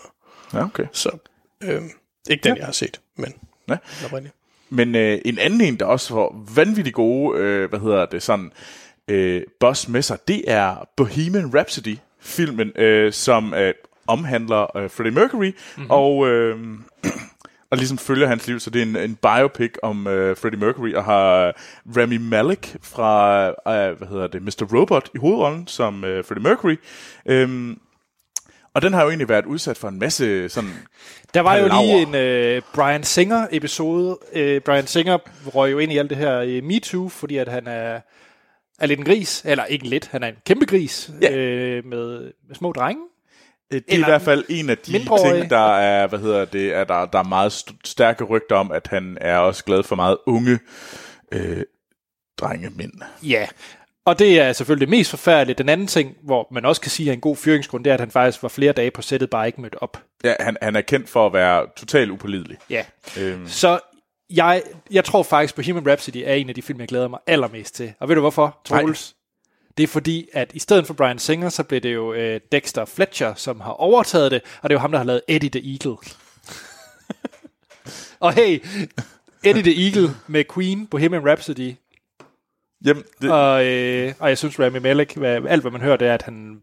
noget. 0.53 0.61
Ja, 0.61 0.65
okay. 0.65 0.85
Så 0.91 1.17
øh, 1.63 1.81
ikke 2.29 2.43
den, 2.43 2.53
ja. 2.55 2.59
jeg 2.59 2.65
har 2.65 2.73
set, 2.73 2.99
men 3.17 3.33
Ja. 3.69 3.73
den 3.73 4.05
oprindeligt. 4.05 4.35
Men 4.69 4.95
øh, 4.95 5.19
en 5.25 5.39
anden 5.39 5.61
en, 5.61 5.75
der 5.75 5.85
også 5.85 6.09
får 6.09 6.45
vanvittigt 6.55 6.95
gode, 6.95 7.39
øh, 7.39 7.69
hvad 7.69 7.79
hedder 7.79 8.05
det, 8.05 8.23
sådan, 8.23 8.51
øh, 9.07 9.41
boss 9.59 9.87
med 9.87 10.01
sig, 10.01 10.17
det 10.27 10.43
er 10.47 10.87
Bohemian 10.97 11.55
Rhapsody, 11.55 11.97
filmen, 12.19 12.71
øh, 12.75 13.13
som 13.13 13.53
øh, 13.53 13.73
omhandler 14.07 14.77
øh, 14.77 14.89
Freddie 14.89 15.13
Mercury, 15.13 15.51
mm-hmm. 15.77 15.91
og, 15.91 16.27
øh, 16.27 16.59
og 17.71 17.77
ligesom 17.77 17.97
følger 17.97 18.27
hans 18.27 18.47
liv, 18.47 18.59
så 18.59 18.69
det 18.69 18.79
er 18.79 18.85
en, 18.85 18.95
en 18.95 19.15
biopic 19.15 19.71
om 19.83 20.07
øh, 20.07 20.37
Freddie 20.37 20.59
Mercury, 20.59 20.93
og 20.93 21.03
har 21.03 21.53
Rami 21.97 22.17
Malek 22.17 22.75
fra, 22.81 23.47
øh, 23.47 23.97
hvad 23.97 24.07
hedder 24.07 24.27
det, 24.27 24.41
Mr. 24.41 24.77
Robot 24.79 25.09
i 25.15 25.17
hovedrollen, 25.17 25.67
som 25.67 26.03
øh, 26.03 26.25
Freddie 26.25 26.43
Mercury. 26.43 26.75
Øhm, 27.25 27.79
og 28.75 28.81
den 28.81 28.93
har 28.93 29.01
jo 29.03 29.07
egentlig 29.09 29.29
været 29.29 29.45
udsat 29.45 29.77
for 29.77 29.87
en 29.87 29.99
masse 29.99 30.49
sådan 30.49 30.69
Der 31.33 31.41
var 31.41 31.55
jo 31.55 31.67
Palaver. 31.67 31.81
lige 31.81 32.01
en 32.01 32.15
øh, 32.55 32.61
Brian 32.73 33.03
Singer-episode. 33.03 34.17
Øh, 34.33 34.61
Brian 34.61 34.87
Singer 34.87 35.17
røg 35.55 35.71
jo 35.71 35.79
ind 35.79 35.91
i 35.91 35.97
alt 35.97 36.09
det 36.09 36.17
her 36.17 36.39
øh, 36.39 36.63
MeToo, 36.63 37.09
fordi 37.09 37.37
at 37.37 37.47
han 37.47 37.67
er, 37.67 37.99
er 38.79 38.85
lidt 38.85 38.99
en 38.99 39.05
gris. 39.05 39.41
Eller 39.45 39.65
ikke 39.65 39.87
lidt, 39.89 40.07
han 40.07 40.23
er 40.23 40.27
en 40.27 40.35
kæmpe 40.45 40.65
gris 40.65 41.11
Ja. 41.21 41.35
øh, 41.35 41.85
med, 41.85 42.19
med 42.47 42.55
små 42.55 42.71
drenge. 42.71 43.01
Det 43.71 43.83
er 43.87 43.95
i 43.97 44.03
hvert 44.03 44.21
fald 44.21 44.45
en 44.49 44.69
af 44.69 44.77
de 44.77 44.91
mindreårige. 44.91 45.39
ting, 45.39 45.49
der 45.49 45.75
er, 45.77 46.07
hvad 46.07 46.19
hedder 46.19 46.45
det, 46.45 46.73
er 46.73 46.83
der, 46.83 47.05
der 47.05 47.19
er 47.19 47.23
meget 47.23 47.51
st- 47.51 47.75
stærke 47.85 48.23
rygter 48.23 48.55
om, 48.55 48.71
at 48.71 48.87
han 48.87 49.17
er 49.21 49.37
også 49.37 49.63
glad 49.63 49.83
for 49.83 49.95
meget 49.95 50.17
unge 50.25 50.59
øh, 51.31 51.63
drenge 52.37 52.69
mænd. 52.75 52.91
Ja, 53.23 53.47
og 54.05 54.19
det 54.19 54.39
er 54.39 54.53
selvfølgelig 54.53 54.87
det 54.87 54.97
mest 54.97 55.09
forfærdelige. 55.09 55.57
Den 55.57 55.69
anden 55.69 55.87
ting, 55.87 56.17
hvor 56.23 56.47
man 56.51 56.65
også 56.65 56.81
kan 56.81 56.91
sige 56.91 57.09
er 57.09 57.13
en 57.13 57.21
god 57.21 57.35
fyringsgrund, 57.35 57.83
det 57.83 57.89
er, 57.89 57.93
at 57.93 57.99
han 57.99 58.11
faktisk 58.11 58.43
var 58.43 58.49
flere 58.49 58.71
dage 58.73 58.91
på 58.91 59.01
sættet, 59.01 59.29
bare 59.29 59.47
ikke 59.47 59.61
mødt 59.61 59.75
op. 59.81 60.03
Ja, 60.23 60.33
han, 60.39 60.57
han 60.61 60.75
er 60.75 60.81
kendt 60.81 61.09
for 61.09 61.25
at 61.25 61.33
være 61.33 61.65
totalt 61.77 62.11
upålidelig. 62.11 62.57
Ja. 62.69 62.85
Øhm, 63.19 63.47
Så 63.47 63.79
jeg, 64.29 64.63
jeg 64.91 65.05
tror 65.05 65.23
faktisk, 65.23 65.55
Bohemian 65.55 65.87
Rhapsody 65.87 66.17
er 66.25 66.33
en 66.33 66.49
af 66.49 66.55
de 66.55 66.61
film, 66.61 66.79
jeg 66.79 66.87
glæder 66.87 67.07
mig 67.07 67.19
allermest 67.27 67.75
til. 67.75 67.93
Og 67.99 68.07
ved 68.09 68.15
du 68.15 68.21
hvorfor, 68.21 68.59
Troels? 68.65 69.15
Det 69.77 69.83
er 69.83 69.87
fordi, 69.87 70.27
at 70.33 70.51
i 70.53 70.59
stedet 70.59 70.87
for 70.87 70.93
Brian 70.93 71.19
Singer, 71.19 71.49
så 71.49 71.63
blev 71.63 71.81
det 71.81 71.93
jo 71.93 72.13
øh, 72.13 72.39
Dexter 72.51 72.85
Fletcher, 72.85 73.33
som 73.35 73.59
har 73.59 73.71
overtaget 73.71 74.31
det, 74.31 74.41
og 74.61 74.69
det 74.69 74.75
er 74.75 74.77
jo 74.77 74.81
ham, 74.81 74.91
der 74.91 74.97
har 74.99 75.05
lavet 75.05 75.21
Eddie 75.27 75.49
the 75.49 75.71
Eagle. 75.71 75.97
og 78.19 78.33
hey, 78.33 78.63
Eddie 79.43 79.63
the 79.63 79.85
Eagle 79.85 80.15
med 80.27 80.43
Queen, 80.53 80.87
Bohemian 80.87 81.27
Rhapsody, 81.27 81.73
jamen, 82.85 83.03
det, 83.21 83.31
og, 83.31 83.65
øh, 83.65 84.13
og 84.19 84.29
jeg 84.29 84.37
synes, 84.37 84.59
Rami 84.59 84.79
Malek, 84.79 85.15
hvad, 85.17 85.41
alt 85.47 85.61
hvad 85.61 85.71
man 85.71 85.81
hører, 85.81 85.97
det 85.97 86.07
er, 86.07 86.13
at 86.13 86.21
han 86.21 86.57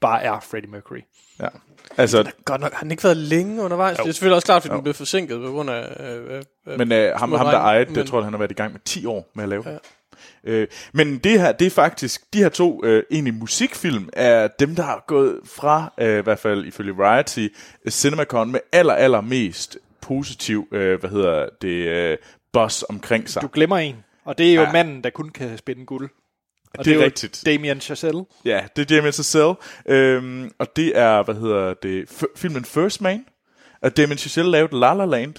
bare 0.00 0.22
er 0.22 0.40
Freddie 0.40 0.70
Mercury. 0.70 1.00
ja. 1.40 1.48
Altså, 1.96 2.32
Godt 2.44 2.60
nok, 2.60 2.72
har 2.72 2.80
den 2.80 2.90
ikke 2.90 3.04
været 3.04 3.16
længe 3.16 3.62
undervejs? 3.62 3.98
Jo. 3.98 4.02
Det 4.02 4.08
er 4.08 4.12
selvfølgelig 4.12 4.34
også 4.34 4.46
klart, 4.46 4.62
fordi 4.62 4.74
den 4.74 4.82
blev 4.82 4.94
forsinket 4.94 5.40
på 5.40 5.50
grund 5.52 5.70
af... 5.70 5.96
Øh, 6.00 6.34
øh, 6.36 6.42
øh, 6.68 6.78
men 6.78 6.92
øh, 6.92 7.12
ham, 7.16 7.32
ham 7.32 7.46
der 7.46 7.58
ejede 7.58 7.84
det, 7.84 7.90
jeg 7.90 7.96
men- 7.96 8.06
tror, 8.06 8.22
han 8.22 8.32
har 8.32 8.38
været 8.38 8.50
i 8.50 8.54
gang 8.54 8.72
med 8.72 8.80
10 8.84 9.06
år 9.06 9.30
med 9.34 9.42
at 9.44 9.48
lave 9.48 9.64
ja. 9.70 9.76
Øh, 10.44 10.68
men 10.92 11.18
det 11.18 11.40
her, 11.40 11.52
det 11.52 11.66
er 11.66 11.70
faktisk, 11.70 12.22
de 12.34 12.38
her 12.38 12.48
to 12.48 12.84
øh, 12.84 13.02
egentlig 13.10 13.34
musikfilm, 13.34 14.08
er 14.12 14.48
dem, 14.48 14.74
der 14.74 14.82
har 14.82 15.04
gået 15.06 15.40
fra, 15.44 15.92
øh, 16.00 16.18
i 16.18 16.22
hvert 16.22 16.38
fald 16.38 16.64
ifølge 16.66 16.96
Variety, 16.96 17.48
øh, 17.84 17.90
CinemaCon 17.92 18.52
med 18.52 18.60
aller, 18.72 18.94
aller 18.94 19.20
mest 19.20 19.78
positiv, 20.00 20.68
øh, 20.72 21.00
hvad 21.00 21.10
hedder 21.10 21.48
det, 21.62 21.68
øh, 21.88 22.18
buzz 22.52 22.82
omkring 22.88 23.28
sig. 23.28 23.42
Du 23.42 23.48
glemmer 23.52 23.76
en, 23.78 23.96
og 24.24 24.38
det 24.38 24.50
er 24.50 24.54
jo 24.54 24.60
Ja. 24.62 24.72
manden, 24.72 25.04
der 25.04 25.10
kun 25.10 25.28
kan 25.28 25.58
spænde 25.58 25.86
guld. 25.86 26.10
Og 26.78 26.84
det 26.84 26.90
er 26.90 26.94
jo 26.96 27.02
rigtigt. 27.04 27.42
Damien 27.46 27.80
Chazelle. 27.80 28.24
Ja, 28.44 28.60
det 28.76 28.82
er 28.92 28.96
Damien 28.96 29.12
Chazelle, 29.12 29.54
øhm, 29.86 30.50
og 30.58 30.76
det 30.76 30.98
er, 30.98 31.22
hvad 31.22 31.34
hedder 31.34 31.74
det, 31.74 32.04
f- 32.10 32.32
filmen 32.36 32.64
First 32.64 33.00
Man, 33.00 33.24
og 33.82 33.96
Damien 33.96 34.18
Chazelle 34.18 34.50
lavede 34.50 34.80
La 34.80 34.94
La 34.94 35.04
Land, 35.04 35.34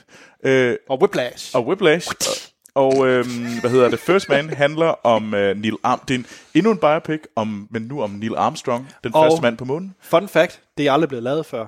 øh, 0.45 0.75
Og 0.89 0.99
Whiplash. 1.01 1.55
og 1.55 1.67
Whiplash, 1.67 2.09
og, 2.75 2.87
og 2.87 3.07
øhm, 3.07 3.59
hvad 3.61 3.71
hedder 3.71 3.89
det, 3.89 3.99
First 3.99 4.29
Man 4.29 4.49
handler 4.49 4.87
om 5.05 5.33
øh, 5.33 5.57
Neil 5.57 5.75
Arm, 5.83 5.99
det 6.07 6.13
er 6.13 6.19
en, 6.19 6.25
endnu 6.53 6.71
en 6.71 6.77
biopic, 6.77 7.19
om, 7.35 7.67
men 7.71 7.81
nu 7.81 8.01
om 8.03 8.09
Neil 8.09 8.35
Armstrong, 8.35 8.89
den 9.03 9.15
Og- 9.15 9.23
første 9.25 9.41
mand 9.41 9.57
på 9.57 9.65
månen. 9.65 9.95
Fun 10.01 10.27
fact, 10.27 10.61
det 10.77 10.87
er 10.87 10.91
aldrig 10.91 11.07
blevet 11.09 11.23
lavet 11.23 11.45
før. 11.45 11.65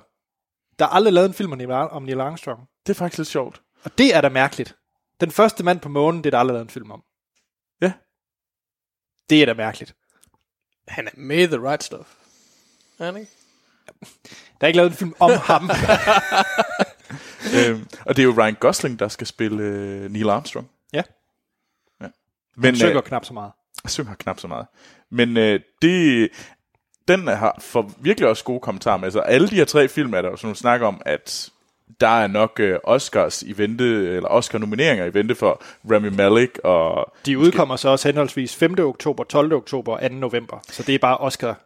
Der 0.80 0.86
er 0.86 0.90
aldrig 0.90 1.14
lavet 1.14 1.28
en 1.28 1.34
film 1.34 1.52
om 1.52 2.04
Neil 2.04 2.20
Armstrong. 2.22 2.60
Det 2.88 2.94
er 2.94 2.98
faktisk 2.98 3.18
lidt 3.18 3.28
sjovt. 3.30 3.62
Og 3.84 3.92
det 3.98 4.16
er 4.16 4.22
da 4.22 4.30
mærkeligt. 4.30 4.76
Den 5.22 5.32
første 5.32 5.64
mand 5.64 5.80
på 5.80 5.90
månen, 5.90 6.24
det 6.24 6.26
er 6.26 6.32
der 6.32 6.38
aldrig 6.40 6.54
lavet 6.54 6.66
en 6.66 6.70
film 6.70 6.92
om. 6.92 7.04
Ja. 7.82 7.94
Det 9.30 9.42
er 9.42 9.46
da 9.46 9.54
mærkeligt. 9.54 9.96
Han 10.88 11.08
er 11.08 11.12
med 11.14 11.38
i 11.44 11.48
The 11.48 11.70
Right 11.70 11.84
Stuff. 11.84 12.10
Er 13.00 13.06
han 13.06 13.18
ikke? 13.18 13.32
Der 14.62 14.62
er 14.62 14.68
ikke 14.68 14.78
lavet 14.78 14.92
en 14.92 14.98
film 14.98 15.14
om 15.20 15.32
ham. 15.50 15.70
øhm, 17.58 17.88
og 18.06 18.16
det 18.16 18.22
er 18.22 18.26
jo 18.26 18.34
Ryan 18.38 18.56
Gosling, 18.60 19.00
der 19.00 19.08
skal 19.08 19.28
spille 19.28 19.64
øh, 19.64 20.12
Neil 20.12 20.30
Armstrong. 20.30 20.70
Ja. 20.94 21.04
ja. 22.02 22.06
Han 22.06 22.12
Men, 22.56 22.76
synger 22.76 22.98
øh, 22.98 23.04
knap 23.04 23.26
så 23.26 23.34
meget. 23.34 23.52
synger 23.88 24.16
knap 24.16 24.40
så 24.40 24.48
meget. 24.48 24.68
Men 25.12 25.38
øh, 25.38 25.60
det, 25.82 26.30
den 27.08 27.28
har 27.28 27.58
for 27.60 27.92
virkelig 28.00 28.30
også 28.30 28.44
gode 28.44 28.60
kommentarer 28.60 28.98
med 28.98 29.12
sig. 29.12 29.24
Alle 29.26 29.48
de 29.50 29.56
her 29.56 29.66
tre 29.66 29.88
film 29.88 30.14
er 30.14 30.22
der 30.22 30.30
jo 30.30 30.36
sådan 30.36 30.48
nogle 30.48 30.58
snak 30.58 30.82
om, 30.82 31.02
at 31.06 31.50
der 32.02 32.08
er 32.08 32.28
nok 32.28 32.60
øh, 32.60 32.80
Oscars 32.84 33.44
i 33.44 33.58
vente, 33.58 33.84
eller 34.16 34.30
Oscar-nomineringer 34.30 35.06
i 35.06 35.14
vente 35.14 35.36
for 35.36 35.62
Rami 35.92 36.10
Malek 36.10 36.60
og 36.64 37.14
De 37.26 37.38
udkommer 37.38 37.76
så 37.76 37.90
også 37.90 38.08
henholdsvis 38.08 38.56
5. 38.56 38.76
oktober, 38.80 39.24
12. 39.24 39.54
oktober 39.54 39.94
og 39.94 40.02
2. 40.02 40.08
november. 40.16 40.58
Så 40.70 40.84
det 40.84 40.96
er 40.96 41.00
bare 41.00 41.18
Oscar. 41.18 41.60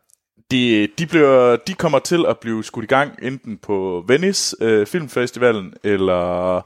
de, 0.52 0.88
de, 1.00 1.06
bliver, 1.06 1.56
de 1.56 1.74
kommer 1.74 2.00
til 2.00 2.26
at 2.28 2.38
blive 2.40 2.64
skudt 2.64 2.84
i 2.86 2.88
gang 2.88 3.12
enten 3.22 3.58
på 3.58 4.04
Venice 4.08 4.56
øh, 4.62 4.86
Filmfestivalen 4.88 5.74
eller, 5.84 6.62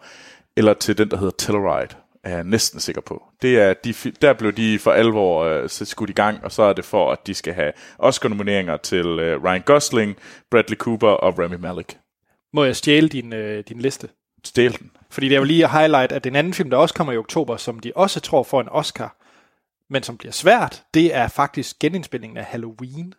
eller 0.58 0.74
til 0.74 0.98
den, 0.98 1.12
der 1.12 1.18
hedder 1.18 1.34
Telluride. 1.38 1.96
er 2.24 2.36
jeg 2.36 2.44
næsten 2.44 2.80
sikker 2.80 3.02
på. 3.02 3.24
Det 3.42 3.60
er, 3.60 3.74
de, 3.74 3.94
der 4.22 4.34
blev 4.34 4.52
de 4.52 4.80
for 4.80 4.92
alvor 4.92 5.44
øh, 5.44 5.70
skudt 5.70 6.10
i 6.10 6.14
gang, 6.14 6.44
og 6.44 6.52
så 6.52 6.64
er 6.64 6.74
det 6.74 6.86
for, 6.86 7.12
at 7.12 7.28
de 7.28 7.34
skal 7.34 7.54
have 7.54 7.72
Oscar-nomineringer 8.00 8.78
til 8.78 9.06
øh, 9.06 9.44
Ryan 9.44 9.62
Gosling, 9.66 10.16
Bradley 10.52 10.78
Cooper 10.78 11.08
og 11.10 11.40
Rami 11.40 11.58
Malek. 11.58 11.98
Må 12.54 12.64
jeg 12.64 12.76
stjæle 12.76 13.10
din, 13.10 13.34
øh, 13.34 13.64
din 13.70 13.80
liste? 13.80 14.10
Stjæl 14.44 14.80
den. 14.80 14.92
Fordi 15.10 15.30
det 15.30 15.36
er 15.36 15.40
jo 15.40 15.44
lige 15.44 15.64
at 15.64 15.72
highlight, 15.72 16.12
at 16.12 16.24
den 16.24 16.36
anden 16.36 16.54
film, 16.54 16.70
der 16.70 16.78
også 16.78 16.96
kommer 16.96 17.14
i 17.14 17.18
oktober, 17.18 17.58
som 17.58 17.80
de 17.80 17.92
også 17.96 18.20
tror 18.20 18.44
får 18.44 18.62
en 18.62 18.70
Oscar, 18.70 19.16
men 19.90 20.04
som 20.04 20.18
bliver 20.18 20.32
svært, 20.32 20.84
det 20.94 21.16
er 21.16 21.28
faktisk 21.28 21.80
genindspillingen 21.80 22.38
af 22.38 22.44
Halloween. 22.44 23.14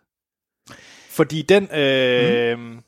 Fordi 1.09 1.41
den, 1.41 1.63
øh, 1.63 2.59
mm. 2.59 2.81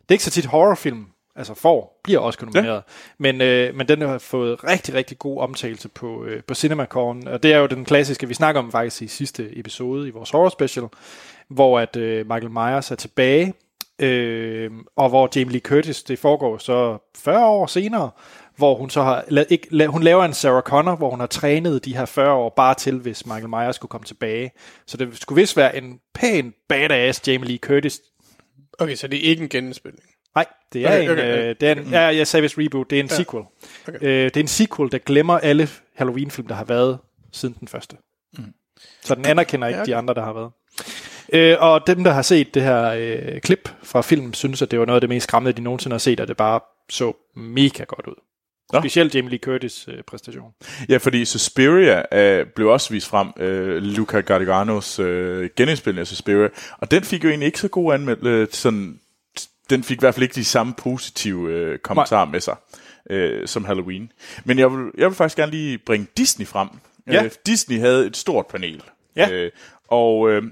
det 0.00 0.08
er 0.08 0.12
ikke 0.12 0.24
så 0.24 0.30
tit 0.30 0.44
horrorfilm, 0.44 1.06
altså 1.36 1.54
får, 1.54 2.00
bliver 2.04 2.20
Oscar 2.20 2.46
nomineret, 2.46 2.74
ja. 2.74 2.80
men, 3.18 3.40
øh, 3.40 3.74
men 3.74 3.88
den 3.88 4.00
har 4.00 4.18
fået 4.18 4.64
rigtig, 4.64 4.94
rigtig 4.94 5.18
god 5.18 5.40
omtale 5.40 5.76
på, 5.94 6.24
øh, 6.24 6.42
på 6.42 6.54
CinemaCon, 6.54 7.28
og 7.28 7.42
det 7.42 7.52
er 7.52 7.58
jo 7.58 7.66
den 7.66 7.84
klassiske, 7.84 8.28
vi 8.28 8.34
snakker 8.34 8.60
om 8.60 8.72
faktisk 8.72 9.02
i 9.02 9.06
sidste 9.06 9.58
episode 9.58 10.08
i 10.08 10.10
vores 10.10 10.30
horror 10.30 10.48
special, 10.48 10.86
hvor 11.48 11.80
at 11.80 11.96
øh, 11.96 12.26
Michael 12.26 12.50
Myers 12.50 12.90
er 12.90 12.96
tilbage, 12.96 13.54
øh, 13.98 14.70
og 14.96 15.08
hvor 15.08 15.30
Jamie 15.36 15.52
Lee 15.52 15.60
Curtis, 15.60 16.02
det 16.02 16.18
foregår 16.18 16.58
så 16.58 16.98
40 17.16 17.46
år 17.46 17.66
senere, 17.66 18.10
hvor 18.56 18.74
hun 18.74 18.90
så 18.90 19.02
har, 19.02 19.24
la, 19.28 19.44
ikke, 19.48 19.66
la, 19.70 19.86
hun 19.86 20.02
laver 20.02 20.24
en 20.24 20.34
Sarah 20.34 20.62
Connor, 20.62 20.96
hvor 20.96 21.10
hun 21.10 21.20
har 21.20 21.26
trænet 21.26 21.84
de 21.84 21.96
her 21.96 22.04
40 22.04 22.32
år 22.32 22.52
bare 22.56 22.74
til, 22.74 22.98
hvis 22.98 23.26
Michael 23.26 23.48
Myers 23.48 23.76
skulle 23.76 23.90
komme 23.90 24.04
tilbage. 24.04 24.50
Så 24.86 24.96
det 24.96 25.18
skulle 25.20 25.40
vist 25.40 25.56
være 25.56 25.76
en 25.76 25.98
pæn 26.14 26.54
badass 26.68 27.28
Jamie 27.28 27.48
Lee 27.48 27.58
Curtis. 27.58 28.00
Okay, 28.78 28.94
så 28.94 29.08
det 29.08 29.18
er 29.18 29.30
ikke 29.30 29.42
en 29.42 29.48
genindspilning. 29.48 30.04
Nej, 30.34 30.46
det 30.72 30.82
er 30.84 30.88
Okay, 30.88 31.02
en, 31.04 31.10
okay, 31.10 31.22
okay. 31.22 31.48
øh, 31.48 31.56
det 31.60 31.68
er 31.68 31.72
en, 31.72 31.88
ja, 31.90 32.00
jeg 32.00 32.26
sagde 32.26 32.42
vist 32.42 32.58
reboot, 32.58 32.90
det 32.90 32.96
er 32.96 33.00
en 33.02 33.08
ja. 33.10 33.14
sequel. 33.16 33.44
Okay. 33.88 33.98
Øh, 34.02 34.24
det 34.24 34.36
er 34.36 34.40
en 34.40 34.48
sequel, 34.48 34.92
der 34.92 34.98
glemmer 34.98 35.38
alle 35.38 35.68
Halloween-film, 35.96 36.46
der 36.48 36.54
har 36.54 36.64
været 36.64 36.98
siden 37.32 37.56
den 37.60 37.68
første. 37.68 37.96
Mm. 38.38 38.44
Så 39.02 39.14
den 39.14 39.24
anerkender 39.26 39.68
ikke 39.68 39.76
Ja, 39.76 39.82
okay. 39.82 39.92
de 39.92 39.96
andre, 39.96 40.14
der 40.14 40.24
har 40.24 40.32
været. 40.32 40.50
Øh, 41.32 41.56
og 41.60 41.86
dem, 41.86 42.04
der 42.04 42.10
har 42.12 42.22
set 42.22 42.54
det 42.54 42.62
her 42.62 42.90
øh, 42.90 43.40
klip 43.40 43.68
fra 43.82 44.00
filmen, 44.02 44.34
synes, 44.34 44.62
at 44.62 44.70
det 44.70 44.78
var 44.78 44.84
noget 44.84 44.96
af 44.96 45.00
det 45.00 45.10
mest 45.10 45.24
skræmmende, 45.24 45.56
de 45.56 45.62
nogensinde 45.62 45.94
har 45.94 45.98
set, 45.98 46.20
og 46.20 46.28
det 46.28 46.36
bare 46.36 46.60
så 46.90 47.12
mega 47.36 47.84
godt 47.84 48.06
ud. 48.06 48.14
Nå. 48.72 48.80
Specielt 48.80 49.14
Jamie 49.14 49.30
Lee 49.30 49.38
Curtis 49.38 49.88
øh, 49.88 50.02
præstation. 50.02 50.52
Ja, 50.88 50.96
fordi 50.96 51.24
Suspiria 51.24 52.02
øh, 52.18 52.46
blev 52.46 52.68
også 52.68 52.90
vist 52.90 53.08
frem, 53.08 53.28
øh, 53.36 53.76
Luca 53.82 54.20
Gardiganos 54.20 54.98
øh, 54.98 55.50
genindspilning 55.56 56.00
af 56.00 56.06
Suspiria, 56.06 56.48
og 56.78 56.90
den 56.90 57.02
fik 57.02 57.24
jo 57.24 57.28
egentlig 57.28 57.46
ikke 57.46 57.60
så 57.60 57.68
god 57.68 57.94
anmeldelse, 57.94 58.28
øh, 58.28 58.46
sådan, 58.50 59.00
den 59.70 59.82
fik 59.84 59.96
i 59.96 60.00
hvert 60.00 60.14
fald 60.14 60.22
ikke 60.22 60.34
de 60.34 60.44
samme 60.44 60.74
positive 60.78 61.52
øh, 61.52 61.78
kommentarer 61.78 62.24
med 62.30 62.40
sig, 62.40 62.56
øh, 63.10 63.46
som 63.48 63.64
Halloween. 63.64 64.12
Men 64.44 64.58
jeg 64.58 64.72
vil, 64.72 64.90
jeg 64.98 65.08
vil 65.08 65.14
faktisk 65.16 65.36
gerne 65.36 65.52
lige 65.52 65.78
bringe 65.78 66.06
Disney 66.16 66.46
frem. 66.46 66.68
Ja. 67.06 67.24
Øh, 67.24 67.30
Disney 67.46 67.78
havde 67.78 68.06
et 68.06 68.16
stort 68.16 68.46
panel, 68.46 68.82
Ja. 69.16 69.30
øh, 69.30 69.50
og 69.88 70.30
øh, 70.30 70.42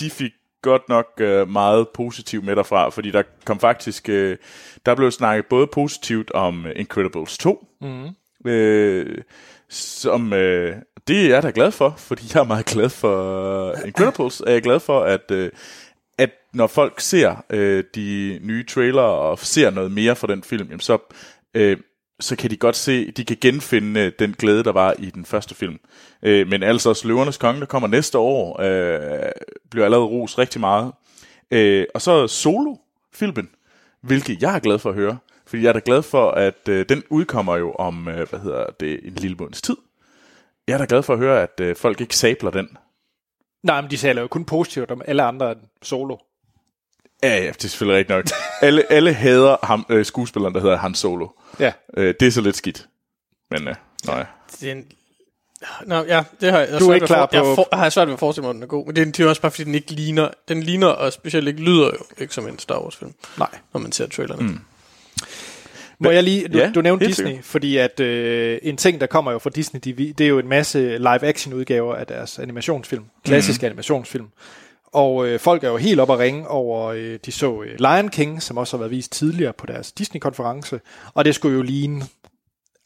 de 0.00 0.10
fik 0.10 0.32
godt 0.62 0.88
nok 0.88 1.06
øh, 1.20 1.48
meget 1.48 1.88
positivt 1.94 2.44
med 2.44 2.56
derfra, 2.56 2.88
fordi 2.88 3.10
der 3.10 3.22
kom 3.44 3.60
faktisk, 3.60 4.08
øh, 4.08 4.36
der 4.86 4.94
blev 4.94 5.10
snakket 5.10 5.46
både 5.46 5.66
positivt 5.66 6.30
om 6.30 6.66
øh, 6.66 6.72
Incredibles 6.76 7.38
2, 7.38 7.66
øh, 8.46 9.18
som 9.68 10.32
øh, 10.32 10.76
det 11.08 11.24
er 11.24 11.28
jeg 11.28 11.42
da 11.42 11.52
glad 11.54 11.70
for, 11.70 11.94
fordi 11.98 12.22
jeg 12.34 12.40
er 12.40 12.44
meget 12.44 12.66
glad 12.66 12.88
for 12.88 13.86
Incredibles, 13.86 14.40
er 14.40 14.52
jeg 14.52 14.62
glad 14.62 14.80
for, 14.80 15.00
at, 15.00 15.30
øh, 15.30 15.50
at 16.18 16.30
når 16.52 16.66
folk 16.66 17.00
ser 17.00 17.44
øh, 17.50 17.84
de 17.94 18.38
nye 18.42 18.66
trailer 18.66 19.02
og 19.02 19.38
ser 19.38 19.70
noget 19.70 19.92
mere 19.92 20.16
fra 20.16 20.26
den 20.26 20.42
film, 20.42 20.66
jamen 20.66 20.80
så, 20.80 20.98
øh, 21.54 21.76
så 22.20 22.36
kan 22.36 22.50
de 22.50 22.56
godt 22.56 22.76
se, 22.76 23.10
de 23.10 23.24
kan 23.24 23.36
genfinde 23.40 24.00
øh, 24.00 24.12
den 24.18 24.32
glæde, 24.32 24.64
der 24.64 24.72
var 24.72 24.94
i 24.98 25.10
den 25.10 25.24
første 25.24 25.54
film. 25.54 25.78
Øh, 26.22 26.48
men 26.48 26.62
altså 26.62 26.88
også 26.88 27.08
Løvernes 27.08 27.36
Konge, 27.36 27.60
der 27.60 27.66
kommer 27.66 27.88
næste 27.88 28.18
år, 28.18 28.60
øh, 28.60 29.32
bliver 29.70 29.84
allerede 29.84 30.06
ros 30.06 30.38
rigtig 30.38 30.60
meget. 30.60 30.92
Øh, 31.50 31.86
og 31.94 32.02
så 32.02 32.26
Solo-filmen, 32.26 33.48
hvilket 34.00 34.42
jeg 34.42 34.54
er 34.54 34.58
glad 34.58 34.78
for 34.78 34.90
at 34.90 34.94
høre, 34.94 35.18
fordi 35.46 35.62
jeg 35.62 35.68
er 35.68 35.72
da 35.72 35.80
glad 35.84 36.02
for, 36.02 36.30
at 36.30 36.68
øh, 36.68 36.86
den 36.88 37.02
udkommer 37.10 37.56
jo 37.56 37.72
om, 37.72 38.08
øh, 38.08 38.28
hvad 38.30 38.40
hedder 38.40 38.66
det, 38.80 39.00
en 39.06 39.12
lille 39.12 39.36
måneds 39.36 39.62
tid. 39.62 39.76
Jeg 40.68 40.74
er 40.74 40.78
da 40.78 40.86
glad 40.88 41.02
for 41.02 41.12
at 41.12 41.18
høre, 41.18 41.42
at 41.42 41.60
øh, 41.60 41.76
folk 41.76 42.00
ikke 42.00 42.16
sabler 42.16 42.50
den. 42.50 42.76
Nej, 43.62 43.80
men 43.80 43.90
de 43.90 43.96
taler 43.96 44.22
jo 44.22 44.28
kun 44.28 44.44
positivt 44.44 44.90
om 44.90 45.02
alle 45.06 45.22
andre 45.22 45.52
end 45.52 45.60
Solo. 45.82 46.16
Ja, 47.28 47.36
ja, 47.36 47.46
det 47.46 47.64
er 47.64 47.68
selvfølgelig 47.68 47.98
rigtigt 47.98 48.16
nok. 48.16 48.24
alle, 48.62 48.92
alle 48.92 49.12
hader 49.12 49.56
ham, 49.62 49.86
øh, 49.88 50.04
skuespilleren, 50.04 50.54
der 50.54 50.60
hedder 50.60 50.76
Han 50.76 50.94
Solo. 50.94 51.28
Ja. 51.60 51.72
Øh, 51.96 52.14
det 52.20 52.28
er 52.28 52.32
så 52.32 52.40
lidt 52.40 52.56
skidt. 52.56 52.86
Men 53.50 53.68
øh, 53.68 53.74
nej. 54.06 54.26
Det 54.60 54.68
er 54.68 54.72
en... 54.72 54.84
Nå, 55.86 55.94
ja, 56.02 56.22
det 56.40 56.50
har 56.52 56.58
jeg, 56.58 56.68
jeg 56.70 56.80
Du 56.80 56.90
er 56.90 56.94
ikke 56.94 57.06
klar 57.06 57.28
for, 57.32 57.36
Jeg 57.36 57.42
på- 57.44 57.54
for, 57.54 57.68
har 57.76 57.88
svært 57.90 58.06
ved 58.08 58.14
at 58.14 58.20
forestille 58.20 58.42
mig, 58.44 58.50
at 58.50 58.54
den 58.54 58.62
er 58.62 58.66
god. 58.66 58.86
Men 58.86 58.96
det 58.96 59.02
er, 59.02 59.12
det 59.12 59.20
er 59.20 59.28
også 59.28 59.42
bare, 59.42 59.50
fordi 59.50 59.64
den 59.64 59.74
ikke 59.74 59.90
ligner... 59.92 60.28
Den 60.48 60.62
ligner, 60.62 60.86
og 60.86 61.12
specielt 61.12 61.48
ikke 61.48 61.60
lyder 61.60 61.86
jo 61.86 61.98
ikke 62.18 62.34
som 62.34 62.48
en 62.48 62.58
Star 62.58 62.82
Wars-film, 62.82 63.14
Nej. 63.38 63.48
når 63.72 63.80
man 63.80 63.92
ser 63.92 64.06
trailerne. 64.06 64.42
Mm. 64.42 64.58
Må 65.98 66.10
jeg 66.10 66.22
lige, 66.22 66.48
du, 66.48 66.58
Ja, 66.58 66.70
du 66.74 66.80
nævnte 66.80 67.06
Disney, 67.06 67.26
sikkert. 67.26 67.44
fordi 67.44 67.76
fordi 67.76 67.76
at 67.76 68.00
øh, 68.00 68.58
en 68.62 68.76
ting, 68.76 69.00
der 69.00 69.06
kommer 69.06 69.32
jo 69.32 69.38
fra 69.38 69.50
Disney, 69.50 69.80
de, 69.84 69.92
det 70.18 70.20
er 70.24 70.28
jo 70.28 70.38
en 70.38 70.48
masse 70.48 70.98
live-action 70.98 71.54
udgaver 71.54 71.94
af 71.94 72.06
deres 72.06 72.38
animationsfilm, 72.38 73.04
klassiske 73.24 73.62
mm. 73.62 73.66
animationsfilm. 73.66 74.26
Og 74.94 75.26
øh, 75.26 75.40
folk 75.40 75.64
er 75.64 75.68
jo 75.68 75.76
helt 75.76 76.00
op 76.00 76.10
at 76.10 76.18
ringe 76.18 76.48
over, 76.48 76.86
øh, 76.86 77.18
de 77.26 77.32
så 77.32 77.62
øh, 77.62 77.76
Lion 77.78 78.08
King, 78.08 78.42
som 78.42 78.58
også 78.58 78.76
har 78.76 78.78
været 78.78 78.90
vist 78.90 79.12
tidligere 79.12 79.52
på 79.52 79.66
deres 79.66 79.92
Disney-konference, 79.92 80.80
og 81.14 81.24
det 81.24 81.34
skulle 81.34 81.56
jo 81.56 81.62
ligne 81.62 82.02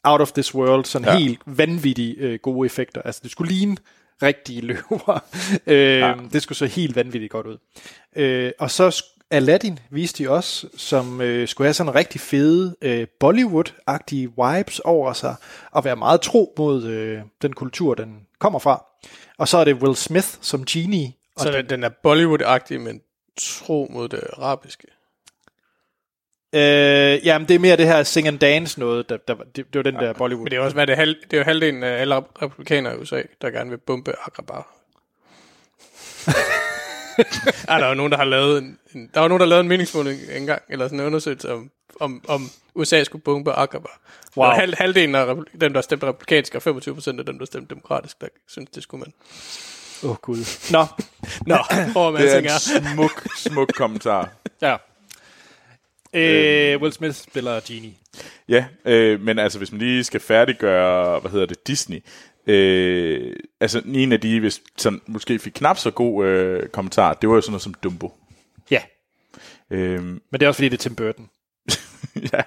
out 0.03 0.21
of 0.21 0.31
this 0.31 0.55
world, 0.55 0.85
sådan 0.85 1.07
ja. 1.07 1.17
Helt 1.17 1.39
vanvittige 1.45 2.15
øh, 2.15 2.39
gode 2.39 2.65
effekter. 2.65 3.01
Altså 3.01 3.21
det 3.23 3.31
skulle 3.31 3.53
ligne 3.53 3.77
rigtige 4.23 4.61
løver. 4.61 5.23
øh, 5.67 5.99
ja. 5.99 6.13
Det 6.33 6.41
skulle 6.41 6.57
så 6.57 6.65
helt 6.65 6.95
vanvittigt 6.95 7.31
godt 7.31 7.47
ud. 7.47 7.57
Øh, 8.15 8.51
og 8.59 8.71
så 8.71 9.03
Aladdin 9.31 9.79
viste 9.89 10.23
de 10.23 10.29
også, 10.29 10.67
som 10.77 11.21
øh, 11.21 11.47
skulle 11.47 11.65
have 11.65 11.73
sådan 11.73 11.95
rigtig 11.95 12.21
fede 12.21 12.75
øh, 12.81 13.07
Bollywood-agtige 13.19 14.27
vibes 14.37 14.79
over 14.79 15.13
sig, 15.13 15.35
og 15.71 15.85
være 15.85 15.95
meget 15.95 16.21
tro 16.21 16.53
mod 16.57 16.83
øh, 16.83 17.21
den 17.41 17.53
kultur, 17.53 17.93
den 17.93 18.15
kommer 18.39 18.59
fra. 18.59 18.85
Og 19.37 19.47
så 19.47 19.57
er 19.57 19.63
det 19.63 19.73
Will 19.73 19.95
Smith 19.95 20.27
som 20.41 20.65
genie. 20.65 21.13
Og 21.39 21.43
Så 21.43 21.51
den, 21.51 21.69
den 21.69 21.83
er 21.83 21.89
Bollywood-agtig, 21.89 22.79
men 22.79 23.01
tro 23.37 23.87
mod 23.91 24.09
det 24.09 24.23
arabiske. 24.33 24.87
Øh, 26.53 27.25
jamen, 27.25 27.47
det 27.47 27.55
er 27.55 27.59
mere 27.59 27.77
det 27.77 27.87
her 27.87 28.03
sing 28.03 28.27
and 28.27 28.39
dance 28.39 28.79
noget, 28.79 29.09
der, 29.09 29.17
der, 29.17 29.35
det, 29.35 29.55
det 29.55 29.75
var 29.75 29.83
den 29.83 29.95
der 29.95 30.13
Bollywood. 30.13 30.43
Men 30.43 30.51
det 30.51 30.57
er 30.57 30.61
også 30.61 30.73
hvad 30.73 30.87
det 30.87 30.93
er, 30.93 30.97
halv, 30.97 31.15
det 31.23 31.33
er 31.33 31.37
jo 31.37 31.43
halvdelen 31.43 31.83
af 31.83 32.01
alle 32.01 32.17
rep- 32.17 32.41
republikanere 32.41 32.95
i 32.95 32.97
USA, 32.97 33.21
der 33.41 33.49
gerne 33.49 33.69
vil 33.69 33.77
bombe 33.77 34.13
Agrabah. 34.25 34.63
er 37.67 37.77
der 37.77 37.85
er 37.85 37.89
jo 37.89 37.93
nogen, 37.93 38.11
der 38.11 38.17
har 38.17 38.25
lavet 38.25 38.57
en, 38.57 38.79
en, 38.95 39.09
der 39.13 39.19
var 39.19 39.27
nogen, 39.27 39.41
der 39.41 39.47
lavede 39.47 39.61
en 39.61 39.67
meningsmåling 39.67 40.19
engang, 40.35 40.61
eller 40.69 40.87
sådan 40.87 40.99
en 40.99 41.05
undersøgelse 41.05 41.53
om, 41.53 41.71
om, 41.99 42.23
om 42.27 42.49
USA 42.75 43.03
skulle 43.03 43.21
bombe 43.21 43.51
Agrabah. 43.51 43.91
Wow. 44.37 44.45
Wow. 44.45 44.55
Halv, 44.55 44.73
halvdelen 44.77 45.15
af 45.15 45.35
dem, 45.61 45.73
der 45.73 45.81
stemte 45.81 46.07
republikansk, 46.07 46.55
og 46.55 46.61
25 46.61 46.95
procent 46.95 47.19
af 47.19 47.25
dem, 47.25 47.39
der 47.39 47.45
stemte 47.45 47.75
demokratisk, 47.75 48.21
der 48.21 48.27
synes, 48.47 48.69
det 48.69 48.83
skulle 48.83 48.99
man. 48.99 49.13
Åh, 50.03 50.09
oh, 50.09 50.15
Gud. 50.21 50.71
Nå, 50.71 50.85
Nå, 51.45 51.57
hvor 51.91 52.11
man 52.11 52.21
Det 52.21 52.33
er 52.33 52.39
en 52.39 52.45
er. 52.45 52.91
smuk, 52.93 53.27
smuk 53.37 53.71
kommentar. 53.75 54.29
ja. 54.61 54.75
Øh, 56.13 56.81
Will 56.81 56.93
Smith 56.93 57.15
spiller 57.15 57.59
genie. 57.67 57.93
Ja, 58.49 58.65
øh, 58.85 59.21
men 59.21 59.39
altså 59.39 59.57
hvis 59.57 59.71
man 59.71 59.79
lige 59.79 60.03
skal 60.03 60.19
færdiggøre, 60.19 61.19
hvad 61.19 61.31
hedder 61.31 61.45
det, 61.45 61.67
Disney, 61.67 62.03
øh, 62.47 63.35
altså 63.59 63.81
en 63.85 64.11
af 64.11 64.21
de, 64.21 64.39
hvis 64.39 64.61
sådan, 64.77 65.01
måske 65.07 65.39
fik 65.39 65.51
knap 65.55 65.77
så 65.77 65.91
god 65.91 66.25
øh, 66.25 66.69
kommentar, 66.69 67.13
det 67.13 67.29
var 67.29 67.35
jo 67.35 67.41
sådan 67.41 67.51
noget 67.51 67.61
som 67.61 67.73
Dumbo. 67.73 68.13
Ja, 68.71 68.81
Øh, 69.71 70.03
men 70.03 70.19
det 70.33 70.43
er 70.43 70.47
også 70.47 70.57
fordi, 70.57 70.69
det 70.69 70.77
er 70.77 70.81
Tim 70.81 70.95
Burton. 70.95 71.29
ja. 72.33 72.41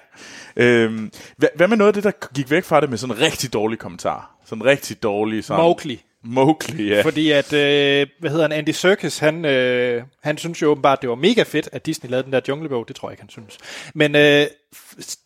Øh, 0.55 1.09
hvad, 1.37 1.49
hvad 1.55 1.67
med 1.67 1.77
noget 1.77 1.87
af 1.87 1.93
det, 1.93 2.03
der 2.03 2.27
gik 2.33 2.49
væk 2.49 2.63
fra 2.63 2.81
det 2.81 2.89
med 2.89 2.97
sådan 2.97 3.15
en 3.15 3.21
rigtig 3.21 3.53
dårlig 3.53 3.79
kommentar? 3.79 4.35
Sådan 4.45 4.61
en 4.61 4.65
rigtig 4.65 5.03
dårlig... 5.03 5.43
Sådan, 5.43 5.61
Mowgli. 5.63 6.01
Mowgli, 6.23 6.89
ja. 6.89 7.01
Fordi 7.01 7.31
at, 7.31 7.53
øh, 7.53 8.07
hvad 8.19 8.29
hedder 8.31 8.43
han, 8.43 8.51
Andy 8.51 8.69
Serkis, 8.69 9.17
han, 9.19 9.45
øh, 9.45 10.03
han 10.23 10.37
synes 10.37 10.61
jo 10.61 10.67
åbenbart, 10.67 11.01
det 11.01 11.09
var 11.09 11.15
mega 11.15 11.43
fedt, 11.43 11.69
at 11.71 11.85
Disney 11.85 12.09
lavede 12.09 12.23
den 12.25 12.33
der 12.33 12.41
junglebog. 12.47 12.87
Det 12.87 12.95
tror 12.95 13.09
jeg 13.09 13.13
ikke, 13.13 13.21
han 13.23 13.29
synes. 13.29 13.57
Men 13.95 14.15
øh, 14.15 14.47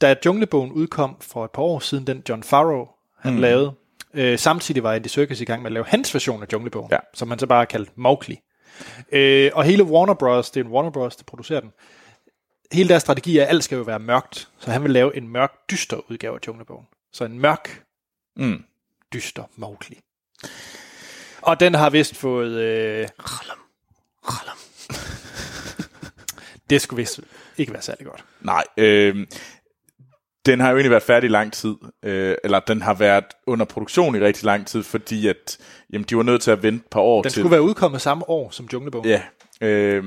da 0.01 0.15
junglebogen 0.25 0.71
udkom 0.71 1.17
for 1.21 1.45
et 1.45 1.51
par 1.51 1.61
år 1.61 1.79
siden, 1.79 2.07
den 2.07 2.23
John 2.29 2.43
Farrow, 2.43 2.85
han 3.19 3.33
mm. 3.33 3.39
lavede, 3.39 3.73
øh, 4.13 4.39
samtidig 4.39 4.83
var 4.83 4.93
Andy 4.93 5.07
Serkis 5.07 5.41
i 5.41 5.45
gang 5.45 5.61
med 5.61 5.69
at 5.69 5.73
lave 5.73 5.85
hans 5.87 6.13
version 6.13 6.43
af 6.43 6.47
junglebogen, 6.53 6.89
Ja. 6.91 6.97
som 7.13 7.29
han 7.29 7.39
så 7.39 7.47
bare 7.47 7.65
kaldte 7.65 7.91
Mowgli. 7.95 8.39
Øh, 9.11 9.51
og 9.53 9.63
hele 9.63 9.83
Warner 9.83 10.13
Bros., 10.13 10.51
det 10.51 10.59
er 10.61 10.65
en 10.65 10.71
Warner 10.71 10.89
Bros., 10.89 11.15
der 11.15 11.23
producerer 11.27 11.59
den, 11.59 11.71
hele 12.71 12.89
deres 12.89 13.01
strategi 13.01 13.37
er, 13.37 13.43
at 13.43 13.49
alt 13.49 13.63
skal 13.63 13.75
jo 13.75 13.81
være 13.81 13.99
mørkt, 13.99 14.47
så 14.59 14.71
han 14.71 14.83
vil 14.83 14.91
lave 14.91 15.17
en 15.17 15.27
mørk, 15.27 15.51
dyster 15.71 16.11
udgave 16.11 16.35
af 16.35 16.39
junglebogen. 16.47 16.85
Så 17.13 17.25
en 17.25 17.39
mørk, 17.39 17.83
Mm. 18.35 18.63
dyster 19.13 19.43
Mowgli. 19.55 19.97
Og 21.47 21.59
den 21.59 21.75
har 21.75 21.89
vist 21.89 22.15
fået... 22.15 22.51
Øh, 22.51 23.07
det 26.69 26.81
skulle 26.81 26.97
vist 26.97 27.19
ikke 27.57 27.73
være 27.73 27.81
særlig 27.81 28.05
godt. 28.05 28.25
Nej, 28.41 28.63
øh, 28.77 29.27
den 30.45 30.59
har 30.59 30.69
jo 30.69 30.75
egentlig 30.75 30.91
været 30.91 31.03
færdig 31.03 31.27
i 31.27 31.31
lang 31.31 31.53
tid, 31.53 31.75
øh, 32.03 32.35
eller 32.43 32.59
den 32.59 32.81
har 32.81 32.93
været 32.93 33.25
under 33.47 33.65
produktion 33.65 34.15
i 34.15 34.19
rigtig 34.19 34.45
lang 34.45 34.67
tid, 34.67 34.83
fordi 34.83 35.27
at, 35.27 35.57
jamen, 35.93 36.05
de 36.09 36.17
var 36.17 36.23
nødt 36.23 36.41
til 36.41 36.51
at 36.51 36.63
vente 36.63 36.83
et 36.85 36.91
par 36.91 36.99
år 36.99 37.21
Den 37.21 37.31
til. 37.31 37.41
skulle 37.41 37.51
være 37.51 37.61
udkommet 37.61 38.01
samme 38.01 38.29
år 38.29 38.49
som 38.49 38.67
Junglebogen. 38.73 39.09
Ja, 39.09 39.21
øh, 39.61 40.03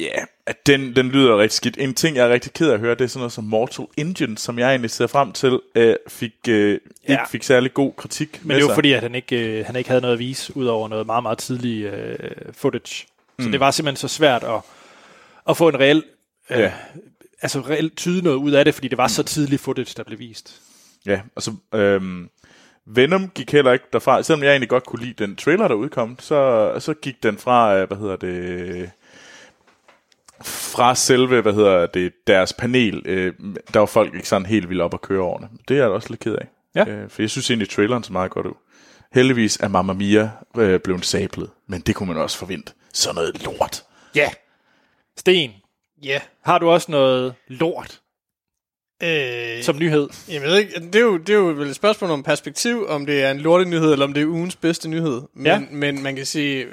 ja, 0.00 0.24
at 0.46 0.66
den, 0.66 0.96
den 0.96 1.08
lyder 1.08 1.38
rigtig 1.38 1.56
skidt. 1.56 1.76
En 1.78 1.94
ting, 1.94 2.16
jeg 2.16 2.26
er 2.26 2.32
rigtig 2.32 2.52
ked 2.52 2.68
af 2.68 2.74
at 2.74 2.80
høre, 2.80 2.94
det 2.94 3.00
er 3.04 3.08
sådan 3.08 3.20
noget 3.20 3.32
som 3.32 3.44
Mortal 3.44 3.86
Engine, 3.96 4.38
som 4.38 4.58
jeg 4.58 4.68
egentlig 4.70 4.90
ser 4.90 5.06
frem 5.06 5.32
til, 5.32 5.60
øh, 5.74 5.96
fik, 6.08 6.32
øh, 6.48 6.70
ikke 6.72 6.80
Ja. 7.08 7.24
fik 7.24 7.42
særlig 7.42 7.74
god 7.74 7.92
kritik 7.96 8.40
Men 8.42 8.50
det 8.50 8.62
er 8.62 8.68
jo 8.68 8.74
fordi, 8.74 8.92
at 8.92 9.02
han 9.02 9.14
ikke, 9.14 9.58
øh, 9.58 9.66
han 9.66 9.76
ikke 9.76 9.90
havde 9.90 10.00
noget 10.00 10.12
at 10.12 10.18
vise, 10.18 10.56
ud 10.56 10.66
over 10.66 10.88
noget 10.88 11.06
meget, 11.06 11.22
meget 11.22 11.38
tidlig 11.38 11.84
øh, 11.84 12.18
footage. 12.52 13.06
Så 13.38 13.46
mm. 13.46 13.50
det 13.50 13.60
var 13.60 13.70
simpelthen 13.70 14.08
så 14.08 14.14
svært 14.16 14.44
at, 14.44 14.60
at 15.48 15.56
få 15.56 15.68
en 15.68 15.80
reel, 15.80 16.02
øh, 16.50 16.58
Ja. 16.58 16.72
altså 17.42 17.60
reelt 17.60 17.96
tyde 17.96 18.22
noget 18.22 18.36
ud 18.36 18.52
af 18.52 18.64
det, 18.64 18.74
fordi 18.74 18.88
det 18.88 18.98
var 18.98 19.08
så 19.08 19.22
tidlig 19.22 19.60
footage, 19.60 19.94
der 19.96 20.02
blev 20.04 20.18
vist. 20.18 20.60
Ja, 21.06 21.20
og 21.34 21.42
så 21.42 21.52
øhm, 21.74 22.28
Venom 22.86 23.28
gik 23.28 23.52
heller 23.52 23.72
ikke 23.72 23.84
derfra. 23.92 24.22
Selvom 24.22 24.42
jeg 24.42 24.50
egentlig 24.50 24.68
godt 24.68 24.84
kunne 24.84 25.04
lide 25.04 25.24
den 25.24 25.36
trailer, 25.36 25.68
der 25.68 25.74
udkom, 25.74 26.16
så, 26.20 26.72
så 26.78 26.94
gik 26.94 27.22
den 27.22 27.38
fra, 27.38 27.76
øh, 27.76 27.86
hvad 27.88 27.96
hedder 27.98 28.16
det, 28.16 28.90
fra 30.42 30.94
selve, 30.94 31.40
hvad 31.40 31.52
hedder 31.52 31.86
det, 31.86 32.12
deres 32.26 32.52
panel. 32.52 33.02
Øh, 33.04 33.32
der 33.74 33.78
var 33.78 33.86
folk 33.86 34.14
ikke 34.14 34.28
sådan 34.28 34.46
helt 34.46 34.68
vildt 34.68 34.82
op 34.82 34.94
at 34.94 35.00
køre 35.00 35.20
over 35.22 35.38
det. 35.38 35.48
Det 35.68 35.74
er 35.74 35.78
jeg 35.80 35.88
da 35.88 35.94
også 35.94 36.10
lidt 36.10 36.20
ked 36.20 36.34
af. 36.34 36.48
Ja. 36.74 36.88
Øh, 36.88 37.10
for 37.10 37.22
jeg 37.22 37.30
synes 37.30 37.50
egentlig, 37.50 37.68
traileren 37.70 38.02
så 38.02 38.12
meget 38.12 38.30
godt 38.30 38.46
ud. 38.46 38.54
Heldigvis 39.14 39.56
er 39.56 39.68
Mamma 39.68 39.92
Mia 39.92 40.30
øh, 40.56 40.80
blevet 40.80 41.04
sablet, 41.06 41.50
men 41.68 41.80
det 41.80 41.94
kunne 41.94 42.06
man 42.12 42.22
også 42.22 42.38
forvente. 42.38 42.72
Sådan 42.92 43.14
noget 43.14 43.44
lort. 43.44 43.84
Ja. 44.14 44.30
Sten, 45.18 45.50
Ja. 46.02 46.20
har 46.44 46.58
du 46.58 46.70
også 46.70 46.90
noget 46.90 47.34
lort 47.48 48.00
Øh, 49.02 49.62
som 49.62 49.78
nyhed? 49.78 50.08
Jamen, 50.28 50.42
jeg 50.42 50.50
ved 50.50 50.58
ikke, 50.58 50.80
det 50.80 50.94
er, 50.94 51.00
jo, 51.00 51.16
det 51.16 51.30
er 51.30 51.34
jo 51.38 51.44
vel 51.44 51.68
et 51.68 51.76
spørgsmål 51.76 52.10
om 52.10 52.22
perspektiv, 52.22 52.86
om 52.88 53.06
det 53.06 53.22
er 53.22 53.30
en 53.30 53.38
lortenyhed, 53.38 53.92
eller 53.92 54.04
om 54.06 54.12
det 54.12 54.22
er 54.22 54.26
ugens 54.26 54.56
bedste 54.56 54.88
nyhed. 54.88 55.22
Men, 55.34 55.46
Ja. 55.46 55.62
men 55.70 56.02
man 56.02 56.16
kan 56.16 56.26
sige, 56.26 56.66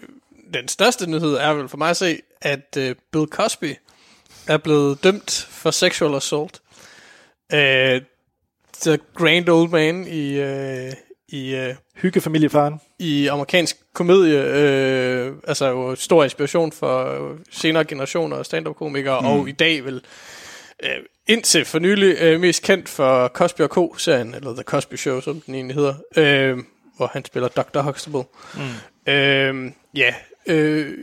den 0.54 0.68
største 0.68 1.10
nyhed 1.10 1.34
er 1.34 1.54
vel 1.54 1.70
for 1.70 1.78
mig 1.78 1.90
at 1.90 1.98
se, 1.98 2.20
at 2.42 2.78
uh, 2.78 2.92
Bill 3.12 3.26
Cosby 3.28 3.76
er 4.48 4.58
blevet 4.58 5.04
dømt 5.04 5.48
for 5.50 5.72
sexual 5.72 6.16
assault. 6.16 6.62
Uh, 7.54 7.60
the 8.82 9.00
grand 9.16 9.50
old 9.50 9.70
man 9.70 10.08
i, 10.08 10.42
uh, 10.42 10.94
i, 11.28 11.68
uh, 11.70 11.76
Hyggefamiliefaren. 12.02 12.82
i 13.00 13.28
amerikansk 13.28 13.78
komedie, 13.94 14.40
øh, 14.40 15.34
altså 15.48 15.68
jo 15.68 15.96
stor 15.96 16.24
inspiration 16.24 16.72
for 16.72 17.20
senere 17.52 17.84
generationer 17.86 18.38
af 18.38 18.46
stand-up-komikere, 18.46 19.22
mm. 19.22 19.28
og 19.28 19.50
i 19.50 19.52
dag 19.52 19.86
vel 19.86 20.02
øh, 20.84 20.90
indtil 21.28 21.66
for 21.66 21.80
nylig 21.80 22.16
øh, 22.20 22.40
mest 22.42 22.64
kendt 22.64 22.90
for 22.90 23.28
Cosby 23.28 23.62
og 23.62 23.70
Co-serien, 23.70 24.34
eller 24.34 24.54
The 24.54 24.64
Cosby 24.64 24.96
Show, 24.96 25.22
som 25.22 25.42
den 25.42 25.56
egentlig 25.56 25.76
hedder, 25.76 25.94
øh, 26.18 26.58
hvor 26.98 27.10
han 27.14 27.26
spiller 27.26 27.48
Dr. 27.50 27.82
Huxtable. 27.82 28.24
Mm. 28.56 29.12
Øh, 29.12 29.72
ja, 29.96 30.14
øh, 30.48 30.94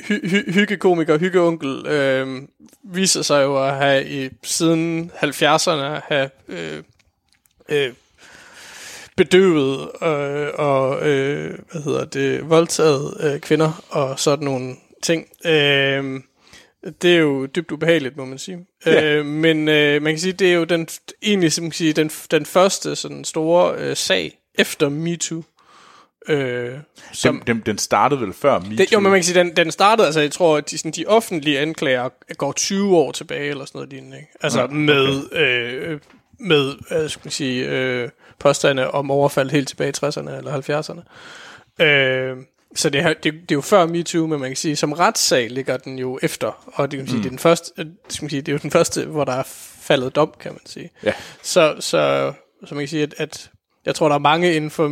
hy- 0.00 0.26
hy- 0.26 0.52
hyggekomiker, 0.52 1.18
hyggeonkel, 1.18 1.86
øh, 1.86 2.42
viser 2.84 3.22
sig 3.22 3.42
jo 3.42 3.66
at 3.68 3.76
have 3.76 4.08
i, 4.08 4.30
siden 4.42 5.10
70'erne 5.14 6.00
have 6.08 6.30
øh, 6.48 6.82
øh, 7.68 7.92
bedøvet 9.16 9.80
øh, 10.02 10.48
og 10.54 11.08
øh, 11.08 11.58
hvad 11.72 11.82
hedder 11.82 12.04
det, 12.04 12.50
voldtaget 12.50 13.16
øh, 13.20 13.40
kvinder 13.40 13.84
og 13.88 14.18
sådan 14.20 14.44
nogle 14.44 14.74
ting. 15.02 15.26
Øh, 15.46 16.20
det 17.02 17.14
er 17.14 17.18
jo 17.18 17.46
dybt 17.46 17.72
ubehageligt, 17.72 18.16
må 18.16 18.24
man 18.24 18.38
sige. 18.38 18.66
Ja. 18.86 19.04
Øh, 19.04 19.26
men 19.26 19.68
øh, 19.68 20.02
man 20.02 20.12
kan 20.12 20.20
sige, 20.20 20.32
det 20.32 20.50
er 20.50 20.54
jo 20.54 20.64
den, 20.64 20.88
egentlig 21.22 21.52
som 21.52 21.64
man 21.64 21.70
kan 21.70 21.76
sige, 21.76 21.92
den, 21.92 22.10
den 22.30 22.46
første 22.46 22.96
sådan 22.96 23.24
store 23.24 23.74
øh, 23.78 23.96
sag 23.96 24.38
efter 24.54 24.88
MeToo. 24.88 25.42
Øh, 26.28 26.78
som, 27.12 27.42
Den, 27.46 27.56
den, 27.56 27.62
den 27.66 27.78
startede 27.78 28.20
vel 28.20 28.32
før 28.32 28.58
MeToo? 28.58 28.76
det, 28.76 28.92
jo, 28.92 29.00
men 29.00 29.10
man 29.10 29.20
kan 29.20 29.24
sige, 29.24 29.38
den, 29.38 29.56
den 29.56 29.70
startede, 29.70 30.06
altså 30.06 30.20
jeg 30.20 30.32
tror, 30.32 30.56
at 30.56 30.70
de, 30.70 30.78
sådan, 30.78 30.90
de 30.90 31.04
offentlige 31.06 31.58
anklager 31.58 32.08
går 32.34 32.52
20 32.52 32.96
år 32.96 33.12
tilbage, 33.12 33.50
eller 33.50 33.64
sådan 33.64 33.78
noget 33.78 33.90
lignende, 33.90 34.16
ikke? 34.16 34.28
Altså 34.40 34.58
Ja, 34.58 34.64
okay. 34.64 34.74
med, 34.74 35.32
øh, 35.32 36.00
med, 36.38 36.74
hvad 36.88 37.08
skal 37.08 37.20
man 37.24 37.32
sige, 37.32 37.68
øh, 37.68 38.08
påstande 38.38 38.90
om 38.90 39.10
overfald 39.10 39.50
helt 39.50 39.68
tilbage 39.68 39.88
i 39.88 40.06
60'erne 40.06 40.30
eller 40.30 40.52
70'erne. 40.52 41.84
Øh, 41.84 42.36
så 42.74 42.90
det, 42.90 43.04
det, 43.04 43.24
det 43.24 43.32
er 43.32 43.54
jo 43.54 43.60
før 43.60 43.86
MeToo, 43.86 44.26
men 44.26 44.40
man 44.40 44.50
kan 44.50 44.56
sige, 44.56 44.76
som 44.76 44.92
retssag 44.92 45.50
ligger 45.50 45.76
den 45.76 45.98
jo 45.98 46.18
efter, 46.22 46.72
og 46.74 46.90
det 46.90 46.96
kan 46.96 47.04
man 47.04 47.08
sige, 47.08 47.16
mm. 47.16 47.22
det, 47.22 47.28
er 47.28 47.30
den 47.30 47.38
første, 47.38 47.72
øh, 47.78 47.86
skal 48.08 48.24
man 48.24 48.30
sige, 48.30 48.42
det 48.42 48.48
er 48.48 48.52
jo 48.52 48.58
den 48.62 48.70
første, 48.70 49.04
hvor 49.04 49.24
der 49.24 49.32
er 49.32 49.42
faldet 49.80 50.16
dom, 50.16 50.32
kan 50.40 50.52
man 50.52 50.66
sige. 50.66 50.90
Ja. 51.04 51.12
Så, 51.42 51.74
så, 51.80 52.32
så 52.64 52.74
man 52.74 52.82
kan 52.82 52.88
sige, 52.88 53.02
at, 53.02 53.14
at 53.18 53.50
jeg 53.86 53.94
tror, 53.94 54.08
der 54.08 54.14
er 54.14 54.18
mange 54.18 54.54
inden 54.54 54.70
for 54.70 54.88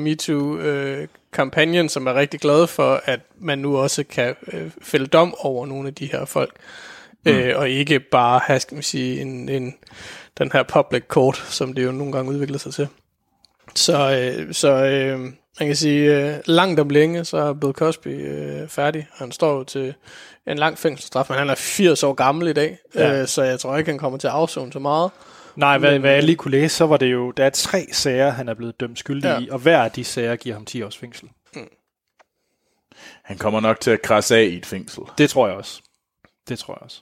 MeToo-kampagnen, 1.30 1.88
som 1.88 2.06
er 2.06 2.14
rigtig 2.14 2.40
glade 2.40 2.66
for, 2.66 3.02
at 3.04 3.20
man 3.38 3.58
nu 3.58 3.78
også 3.78 4.04
kan 4.04 4.34
øh, 4.52 4.70
fælde 4.82 5.06
dom 5.06 5.34
over 5.38 5.66
nogle 5.66 5.88
af 5.88 5.94
de 5.94 6.06
her 6.06 6.24
folk. 6.24 6.56
Mm. 7.24 7.32
Øh, 7.32 7.58
og 7.58 7.70
ikke 7.70 8.00
bare 8.00 8.40
have, 8.44 8.60
skal 8.60 8.74
man 8.74 8.82
sige, 8.82 9.20
en, 9.20 9.48
en, 9.48 9.74
den 10.38 10.50
her 10.52 10.62
public 10.62 11.02
court, 11.08 11.36
som 11.36 11.72
det 11.72 11.84
jo 11.84 11.92
nogle 11.92 12.12
gange 12.12 12.30
udvikler 12.30 12.58
sig 12.58 12.74
til. 12.74 12.88
Så, 13.74 14.10
øh, 14.10 14.54
så 14.54 14.84
øh, 14.84 15.20
man 15.60 15.68
kan 15.68 15.76
sige, 15.76 16.16
øh, 16.16 16.38
langt 16.44 16.80
om 16.80 16.88
længe, 16.88 17.24
så 17.24 17.36
er 17.36 17.52
Bill 17.52 17.72
Cosby 17.72 18.28
øh, 18.28 18.68
færdig. 18.68 19.08
Han 19.12 19.32
står 19.32 19.56
jo 19.56 19.64
til 19.64 19.94
en 20.46 20.58
lang 20.58 20.78
fængselsstraf, 20.78 21.26
men 21.28 21.38
han 21.38 21.50
er 21.50 21.54
80 21.54 22.02
år 22.02 22.12
gammel 22.12 22.48
i 22.48 22.52
dag, 22.52 22.78
ja. 22.94 23.20
øh, 23.20 23.28
så 23.28 23.42
jeg 23.42 23.60
tror 23.60 23.76
ikke, 23.76 23.90
han 23.90 23.98
kommer 23.98 24.18
til 24.18 24.26
at 24.26 24.32
afzone 24.32 24.72
så 24.72 24.78
meget. 24.78 25.10
Nej, 25.56 25.78
hvad, 25.78 25.92
Men, 25.92 26.00
hvad 26.00 26.10
jeg 26.10 26.18
øh, 26.18 26.24
lige 26.24 26.36
kunne 26.36 26.50
læse, 26.50 26.76
så 26.76 26.86
var 26.86 26.96
det 26.96 27.12
jo, 27.12 27.30
der 27.30 27.44
er 27.44 27.50
tre 27.50 27.86
sager, 27.92 28.30
han 28.30 28.48
er 28.48 28.54
blevet 28.54 28.80
dømt 28.80 28.98
skyldig 28.98 29.24
ja. 29.28 29.38
I, 29.38 29.48
og 29.48 29.58
hver 29.58 29.82
af 29.82 29.90
de 29.90 30.04
sager 30.04 30.36
giver 30.36 30.54
ham 30.54 30.64
10 30.64 30.82
års 30.82 30.96
fængsel. 30.96 31.28
Han 33.24 33.38
kommer 33.38 33.60
nok 33.60 33.80
til 33.80 33.90
at 33.90 34.02
krasse 34.02 34.36
af 34.36 34.42
i 34.42 34.56
et 34.56 34.66
fængsel. 34.66 35.02
Det 35.18 35.30
tror 35.30 35.48
jeg 35.48 35.56
også. 35.56 35.82
Det 36.48 36.58
tror 36.58 36.74
jeg 36.74 36.82
også. 36.82 37.00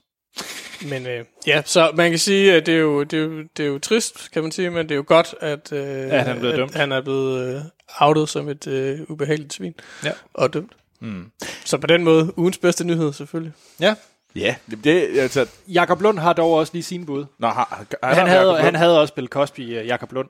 Men 0.91 1.07
øh, 1.07 1.25
ja, 1.47 1.63
så 1.67 1.91
man 1.95 2.11
kan 2.11 2.19
sige, 2.19 2.53
at 2.55 2.67
det 2.67 2.75
er, 2.75 2.79
jo, 2.79 3.03
det, 3.03 3.19
er 3.19 3.23
jo, 3.25 3.43
det 3.57 3.63
er 3.65 3.69
jo 3.69 3.79
trist, 3.79 4.31
kan 4.31 4.43
man 4.43 4.53
sige, 4.53 4.71
men 4.71 4.83
det 4.89 4.91
er 4.91 4.97
jo 4.97 5.05
godt, 5.07 5.35
at, 5.41 5.73
øh, 5.73 5.81
At 6.13 6.25
han 6.25 6.37
er 6.37 6.39
blevet 6.39 6.53
at 6.53 6.59
dømt. 6.59 6.75
han 6.75 6.93
er 6.93 7.01
blevet 7.01 7.57
øh, 7.57 7.63
outet 8.01 8.29
som 8.29 8.49
et 8.49 8.67
øh, 8.67 9.01
ubehageligt 9.09 9.53
svin 9.53 9.75
Ja. 10.05 10.13
og 10.35 10.53
dømt. 10.53 10.73
Mm. 11.01 11.31
Så 11.65 11.79
på 11.79 11.87
den 11.87 12.05
måde, 12.05 12.39
ugens 12.39 12.59
bedste 12.59 12.85
nyhed 12.85 13.13
selvfølgelig. 13.13 13.53
Ja. 13.81 13.95
Ja, 14.37 14.55
det, 14.85 15.19
altså... 15.19 15.47
Jakob 15.69 16.01
Lund 16.01 16.19
har 16.19 16.33
dog 16.33 16.53
også 16.53 16.73
lige 16.73 16.83
sin 16.83 17.07
bud. 17.07 17.27
Nå, 17.39 17.49
har, 17.49 17.87
har, 18.03 18.15
Han 18.15 18.27
havde, 18.27 18.61
han 18.61 18.75
havde 18.75 19.01
også 19.01 19.15
Bill 19.15 19.29
Cosby, 19.29 19.81
uh, 19.81 19.87
Jakob 19.87 20.13
Lund. 20.13 20.29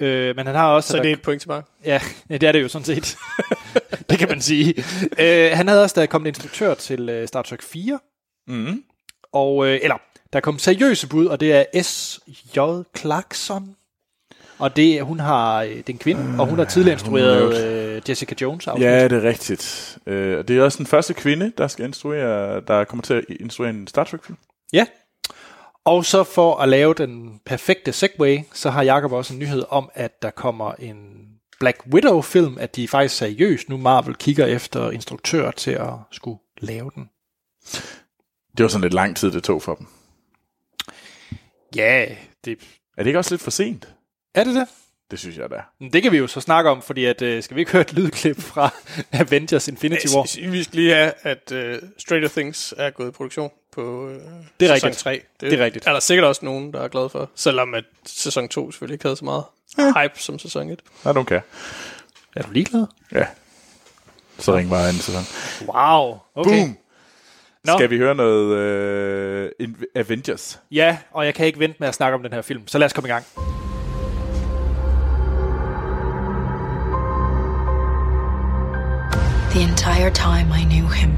Øh, 0.00 0.36
men 0.36 0.46
han 0.46 0.54
har 0.54 0.68
også... 0.68 0.88
Så 0.88 0.96
det 0.96 1.06
er 1.06 1.12
et 1.12 1.22
point 1.22 1.40
til 1.42 1.50
mig. 1.50 1.62
Ja, 1.84 2.00
det 2.30 2.42
er 2.42 2.52
det 2.52 2.62
jo 2.62 2.68
sådan 2.68 2.84
set. 2.84 3.16
det 4.10 4.18
kan 4.18 4.28
man 4.28 4.40
sige. 4.40 4.84
Øh, 5.18 5.50
han 5.52 5.68
havde 5.68 5.82
også, 5.82 5.94
der 5.94 6.02
er 6.02 6.06
kommet 6.06 6.28
instruktør 6.28 6.74
til 6.74 7.20
uh, 7.20 7.28
Star 7.28 7.42
Trek 7.42 7.62
4. 7.62 7.98
Mhm. 8.46 8.84
Og, 9.32 9.66
øh, 9.66 9.80
eller, 9.82 9.96
der 10.32 10.36
er 10.36 10.40
kommet 10.40 10.60
seriøse 10.62 11.08
bud, 11.08 11.26
og 11.26 11.40
det 11.40 11.54
er 11.54 11.82
S.J. 11.82 12.58
Clarkson. 12.98 13.76
Og 14.60 14.76
det, 14.76 15.02
hun 15.02 15.20
har, 15.20 15.62
øh, 15.62 15.68
det 15.68 15.88
er 15.88 15.92
en 15.92 15.98
kvinde, 15.98 16.40
og 16.40 16.46
hun 16.46 16.58
har 16.58 16.64
tidligere 16.64 16.92
instrueret 16.92 17.64
øh, 17.64 18.02
Jessica 18.08 18.34
Jones 18.40 18.66
afsnit. 18.66 18.86
Ja, 18.86 19.04
det 19.08 19.12
er 19.12 19.22
rigtigt. 19.22 19.98
Øh, 20.06 20.38
og 20.38 20.48
det 20.48 20.58
er 20.58 20.62
også 20.62 20.78
den 20.78 20.86
første 20.86 21.14
kvinde, 21.14 21.52
der 21.58 21.68
skal 21.68 21.84
instruere, 21.84 22.60
der 22.60 22.84
kommer 22.84 23.02
til 23.02 23.14
at 23.14 23.24
instruere 23.40 23.70
en 23.70 23.86
Star 23.86 24.04
Trek-film. 24.04 24.38
Ja. 24.72 24.86
Og 25.84 26.04
så 26.04 26.24
for 26.24 26.56
at 26.56 26.68
lave 26.68 26.94
den 26.94 27.40
perfekte 27.46 27.92
segway, 27.92 28.38
så 28.52 28.70
har 28.70 28.82
Jacob 28.82 29.12
også 29.12 29.32
en 29.32 29.38
nyhed 29.38 29.64
om, 29.68 29.90
at 29.94 30.22
der 30.22 30.30
kommer 30.30 30.72
en 30.72 30.96
Black 31.60 31.82
Widow-film, 31.92 32.56
at 32.60 32.76
de 32.76 32.84
er 32.84 32.88
faktisk 32.88 33.16
seriøst 33.16 33.68
nu 33.68 33.76
Marvel 33.76 34.14
kigger 34.14 34.46
efter 34.46 34.90
instruktør 34.90 35.50
til 35.50 35.70
at 35.70 35.92
skulle 36.10 36.38
lave 36.60 36.90
den. 36.94 37.08
Det 38.56 38.62
var 38.62 38.68
sådan 38.68 38.82
lidt 38.82 38.94
lang 38.94 39.16
tid, 39.16 39.30
det 39.30 39.44
tog 39.44 39.62
for 39.62 39.74
dem. 39.74 39.86
Ja, 41.76 42.06
det, 42.44 42.58
Er 42.96 43.02
det 43.02 43.06
ikke 43.06 43.18
også 43.18 43.34
lidt 43.34 43.42
for 43.42 43.50
sent? 43.50 43.88
Er 44.34 44.44
det 44.44 44.54
det? 44.54 44.68
Det 45.10 45.18
synes 45.18 45.36
jeg 45.36 45.50
da. 45.50 45.86
Det 45.92 46.02
kan 46.02 46.12
vi 46.12 46.16
jo 46.18 46.26
så 46.26 46.40
snakke 46.40 46.70
om, 46.70 46.82
fordi 46.82 47.04
at, 47.04 47.22
øh, 47.22 47.42
skal 47.42 47.54
vi 47.54 47.60
ikke 47.60 47.72
høre 47.72 47.82
et 47.82 47.92
lydklip 47.92 48.40
fra 48.40 48.70
Avengers 49.12 49.68
Infinity 49.68 50.06
War? 50.14 50.30
Jeg 50.42 50.52
vi 50.52 50.62
skal 50.62 50.78
lige 50.78 50.94
have, 50.94 51.12
at 51.22 51.52
uh, 51.52 51.88
Stranger 51.98 52.28
Things 52.28 52.74
er 52.76 52.90
gået 52.90 53.08
i 53.08 53.10
produktion 53.10 53.50
på 53.72 54.04
uh, 54.04 54.10
Det 54.60 54.70
er 54.70 54.74
sæson 54.74 54.86
rigtigt. 54.86 54.96
3. 54.96 55.22
Det 55.40 55.52
er 55.52 55.64
rigtigt. 55.64 55.86
er 55.86 55.92
der 55.92 56.00
sikkert 56.00 56.26
også 56.26 56.44
nogen, 56.44 56.72
der 56.72 56.80
er 56.80 56.88
glade 56.88 57.08
for. 57.08 57.30
Selvom 57.34 57.74
at 57.74 57.84
sæson 58.06 58.48
2 58.48 58.70
selvfølgelig 58.70 58.94
ikke 58.94 59.04
havde 59.04 59.16
så 59.16 59.24
meget 59.24 59.44
hype 59.76 60.20
som 60.20 60.38
sæson 60.38 60.70
1. 60.70 60.80
I 61.04 61.08
don't 61.08 61.24
care. 61.24 61.40
Er 62.36 62.42
du 62.42 62.50
ligeglad? 62.50 62.86
Ja. 63.12 63.26
Så 64.38 64.56
ring 64.56 64.70
bare 64.70 64.88
anden 64.88 65.02
sæson. 65.02 65.22
Wow. 65.68 66.18
Okay. 66.34 66.50
Boom! 66.50 66.76
Nå. 67.64 67.72
Skal 67.78 67.90
vi 67.90 67.98
høre 67.98 68.14
noget 68.14 68.56
øh, 68.56 69.68
Avengers? 69.94 70.60
Ja, 70.70 70.98
og 71.10 71.26
jeg 71.26 71.34
kan 71.34 71.46
ikke 71.46 71.58
vente 71.58 71.76
med 71.80 71.88
at 71.88 71.94
snakke 71.94 72.14
om 72.14 72.22
den 72.22 72.32
her 72.32 72.42
film, 72.42 72.68
så 72.68 72.78
lad 72.78 72.86
os 72.86 72.92
komme 72.92 73.08
i 73.08 73.12
gang. 73.12 73.24
The 79.54 79.62
entire 79.62 80.10
time 80.10 80.52
I 80.52 80.64
knew 80.64 80.86
him, 80.86 81.12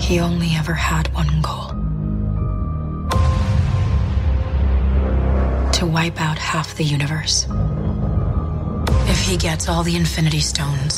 he 0.00 0.20
only 0.20 0.50
ever 0.60 0.74
had 0.74 1.12
one 1.14 1.40
goal 1.42 1.68
to 5.70 5.80
to 5.80 5.86
wipe 5.86 6.20
out 6.20 6.38
half 6.38 6.68
the 6.76 6.84
universe. 6.84 7.36
If 9.14 9.20
he 9.28 9.36
gets 9.48 9.68
all 9.70 9.82
the 9.82 9.96
Infinity 9.96 10.40
Stones, 10.40 10.94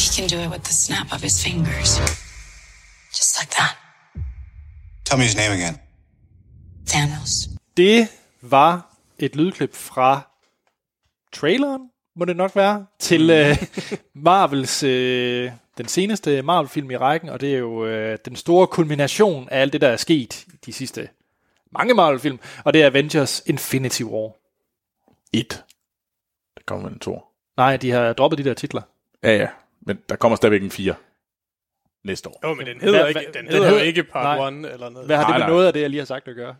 he 0.00 0.06
can 0.16 0.28
do 0.28 0.38
it 0.44 0.50
with 0.54 0.64
the 0.64 0.74
snap 0.84 1.12
of 1.14 1.20
his 1.22 1.36
fingers. 1.46 1.90
Just 3.18 3.32
like 3.38 3.50
that. 3.58 3.74
Tell 5.04 5.18
me 5.18 5.24
his 5.24 5.36
name 5.36 5.52
again. 5.52 5.76
Thanos. 6.84 7.48
Det 7.76 8.08
var 8.42 8.96
et 9.18 9.36
lydklip 9.36 9.74
fra 9.74 10.20
traileren, 11.32 11.80
må 12.16 12.24
det 12.24 12.36
nok 12.36 12.56
være, 12.56 12.86
til 13.00 13.22
mm. 13.22 13.30
øh, 13.30 13.56
Marvels, 14.14 14.82
øh, 14.82 15.52
den 15.78 15.88
seneste 15.88 16.42
Marvel-film 16.42 16.90
i 16.90 16.96
rækken, 16.96 17.28
og 17.28 17.40
det 17.40 17.54
er 17.54 17.58
jo 17.58 17.86
øh, 17.86 18.18
den 18.24 18.36
store 18.36 18.66
kulmination 18.66 19.48
af 19.50 19.60
alt 19.60 19.72
det, 19.72 19.80
der 19.80 19.88
er 19.88 19.96
sket 19.96 20.44
i 20.46 20.50
de 20.66 20.72
sidste 20.72 21.08
mange 21.70 21.94
Marvel-film, 21.94 22.38
og 22.64 22.72
det 22.74 22.82
er 22.82 22.86
Avengers 22.86 23.42
Infinity 23.46 24.02
War. 24.02 24.32
Et. 25.32 25.64
Der 26.56 26.62
kommer 26.66 26.88
en 26.88 26.98
to. 26.98 27.20
Nej, 27.56 27.76
de 27.76 27.90
har 27.90 28.12
droppet 28.12 28.38
de 28.38 28.44
der 28.44 28.54
titler. 28.54 28.82
Ja, 29.22 29.36
ja. 29.36 29.48
Men 29.80 29.98
der 30.08 30.16
kommer 30.16 30.36
stadigvæk 30.36 30.62
en 30.62 30.70
fire 30.70 30.94
næste 32.04 32.28
år. 32.28 32.40
Jo, 32.48 32.54
men 32.54 32.66
den 32.66 32.80
hedder, 32.80 32.98
Hvad- 32.98 33.08
ikke, 33.08 33.20
den 33.20 33.44
den 33.44 33.52
hedder, 33.52 33.66
hedder- 33.68 33.80
jo 33.80 33.86
ikke 33.86 34.02
Part 34.04 34.38
Nej. 34.38 34.48
1 34.68 34.72
eller 34.74 34.88
noget. 34.88 35.06
Hvad 35.06 35.16
har 35.16 35.22
Nej, 35.24 35.30
det 35.32 35.40
med 35.40 35.46
nej. 35.46 35.48
noget 35.48 35.66
af 35.66 35.72
det, 35.72 35.80
jeg 35.80 35.90
lige 35.90 36.00
har 36.00 36.06
sagt 36.06 36.28
at 36.28 36.34
gøre? 36.36 36.54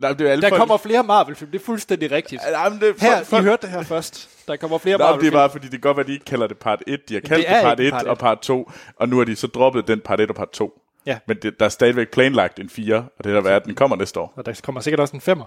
Nej, 0.00 0.12
det 0.12 0.26
er 0.26 0.32
alle 0.32 0.42
Der 0.42 0.48
folk- 0.48 0.58
kommer 0.60 0.76
flere 0.76 1.02
Marvel-film, 1.04 1.50
det 1.50 1.60
er 1.60 1.64
fuldstændig 1.64 2.10
rigtigt. 2.10 2.42
Nej, 2.52 2.68
men 2.68 2.80
det, 2.80 2.94
Her, 3.00 3.14
folk- 3.16 3.26
folk- 3.26 3.42
I 3.42 3.44
hørte 3.44 3.62
det 3.66 3.70
her 3.74 3.82
først. 3.82 4.28
Der 4.48 4.56
kommer 4.56 4.78
flere 4.78 4.98
Nej, 4.98 5.10
men 5.10 5.20
det 5.20 5.26
er 5.26 5.32
Marvel-film. 5.32 5.32
bare 5.40 5.50
fordi, 5.50 5.64
det 5.64 5.70
kan 5.72 5.80
godt 5.80 5.96
være, 5.96 6.04
at 6.04 6.08
de 6.08 6.12
ikke 6.12 6.24
kalder 6.24 6.46
det 6.46 6.58
part 6.58 6.82
1. 6.86 7.08
De 7.08 7.14
har 7.14 7.20
kaldt 7.20 7.46
det 7.46 7.54
det, 7.54 7.62
part 7.62 7.80
ikke 7.80 7.88
1 7.88 7.92
part 7.92 8.06
og 8.06 8.18
part 8.18 8.38
2, 8.40 8.70
og 8.96 9.08
nu 9.08 9.16
har 9.18 9.24
de 9.24 9.36
så 9.36 9.46
droppet 9.46 9.88
den 9.88 10.00
part 10.00 10.20
1 10.20 10.30
og 10.30 10.36
part 10.36 10.50
2. 10.50 10.80
Ja. 11.06 11.18
Men 11.26 11.36
det, 11.42 11.60
der 11.60 11.64
er 11.66 11.70
stadigvæk 11.70 12.08
planlagt 12.10 12.58
en 12.60 12.70
4, 12.70 12.96
og 13.18 13.24
det 13.24 13.30
er 13.30 13.34
der 13.34 13.40
været, 13.40 13.56
at 13.56 13.64
den 13.64 13.74
kommer 13.74 13.96
næste 13.96 14.20
år. 14.20 14.32
Og 14.36 14.46
der 14.46 14.60
kommer 14.64 14.80
sikkert 14.80 15.00
også 15.00 15.16
en 15.16 15.20
femmer. 15.20 15.44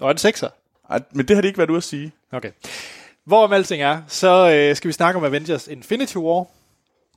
Og 0.00 0.10
en 0.10 0.18
sekser. 0.18 0.48
Ej, 0.90 1.00
Men 1.12 1.28
det 1.28 1.36
har 1.36 1.40
de 1.40 1.46
ikke 1.48 1.58
været 1.58 1.70
ude 1.70 1.76
at 1.76 1.84
sige. 1.84 2.12
Okay. 2.32 2.50
Hvorom 3.24 3.52
alting 3.52 3.82
er, 3.82 4.02
så 4.08 4.50
øh, 4.52 4.76
skal 4.76 4.88
vi 4.88 4.92
snakke 4.92 5.18
om 5.18 5.24
Avengers 5.24 5.68
Infinity 5.68 6.16
War. 6.16 6.46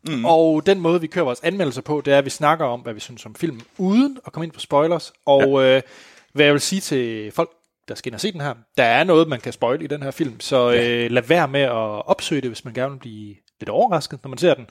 Mm. 0.07 0.25
Og 0.25 0.65
den 0.65 0.79
måde, 0.79 1.01
vi 1.01 1.07
kører 1.07 1.25
vores 1.25 1.39
anmeldelser 1.43 1.81
på, 1.81 2.01
det 2.05 2.13
er, 2.13 2.17
at 2.17 2.25
vi 2.25 2.29
snakker 2.29 2.65
om, 2.65 2.79
hvad 2.79 2.93
vi 2.93 2.99
synes 2.99 3.25
om 3.25 3.35
filmen, 3.35 3.61
uden 3.77 4.17
at 4.25 4.33
komme 4.33 4.45
ind 4.45 4.51
på 4.53 4.59
spoilers. 4.59 5.13
Og 5.25 5.41
ja. 5.63 5.75
øh, 5.77 5.81
hvad 6.33 6.45
jeg 6.45 6.53
vil 6.53 6.61
sige 6.61 6.81
til 6.81 7.31
folk, 7.31 7.49
der 7.87 7.95
skal 7.95 8.09
ind 8.09 8.15
og 8.15 8.21
se 8.21 8.31
den 8.31 8.41
her, 8.41 8.53
der 8.77 8.83
er 8.83 9.03
noget, 9.03 9.27
man 9.27 9.39
kan 9.39 9.53
spoil 9.53 9.81
i 9.81 9.87
den 9.87 10.03
her 10.03 10.11
film, 10.11 10.39
så 10.39 10.71
øh, 10.71 11.11
lad 11.11 11.21
være 11.23 11.47
med 11.47 11.61
at 11.61 11.71
opsøge 12.07 12.41
det, 12.41 12.49
hvis 12.49 12.65
man 12.65 12.73
gerne 12.73 12.91
vil 12.91 12.99
blive 12.99 13.35
lidt 13.59 13.69
overrasket, 13.69 14.19
når 14.23 14.29
man 14.29 14.37
ser 14.37 14.53
den. 14.53 14.67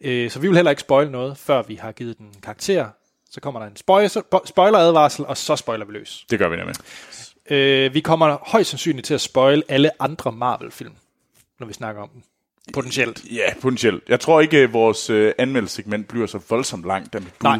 Øh, 0.00 0.30
så 0.30 0.38
vi 0.40 0.48
vil 0.48 0.56
heller 0.56 0.70
ikke 0.70 0.80
spoil 0.80 1.10
noget, 1.10 1.38
før 1.38 1.62
vi 1.62 1.74
har 1.74 1.92
givet 1.92 2.18
den 2.18 2.34
karakter. 2.42 2.88
Så 3.30 3.40
kommer 3.40 3.60
der 3.60 3.66
en 3.66 3.76
spoil- 3.76 4.08
spoiler-advarsel, 4.46 5.26
og 5.26 5.36
så 5.36 5.56
spoiler 5.56 5.84
vi 5.86 5.92
løs. 5.92 6.26
Det 6.30 6.38
gør 6.38 6.48
vi 6.48 6.56
nemlig. 6.56 6.76
Øh, 7.50 7.94
vi 7.94 8.00
kommer 8.00 8.38
højst 8.50 8.70
sandsynligt 8.70 9.06
til 9.06 9.14
at 9.14 9.20
spoil 9.20 9.62
alle 9.68 10.02
andre 10.02 10.32
Marvel-film, 10.32 10.92
når 11.60 11.66
vi 11.66 11.72
snakker 11.72 12.02
om 12.02 12.08
dem. 12.08 12.22
Potentielt. 12.74 13.24
Ja, 13.24 13.54
potentielt. 13.62 14.02
Jeg 14.08 14.20
tror 14.20 14.40
ikke, 14.40 14.58
at 14.58 14.72
vores 14.72 15.10
øh, 15.10 15.32
anmeldelsesegment 15.38 16.08
bliver 16.08 16.26
så 16.26 16.40
voldsomt 16.48 16.84
langt. 16.86 17.12
Der 17.12 17.20
med 17.20 17.26
bud. 17.38 17.44
Nej. 17.48 17.58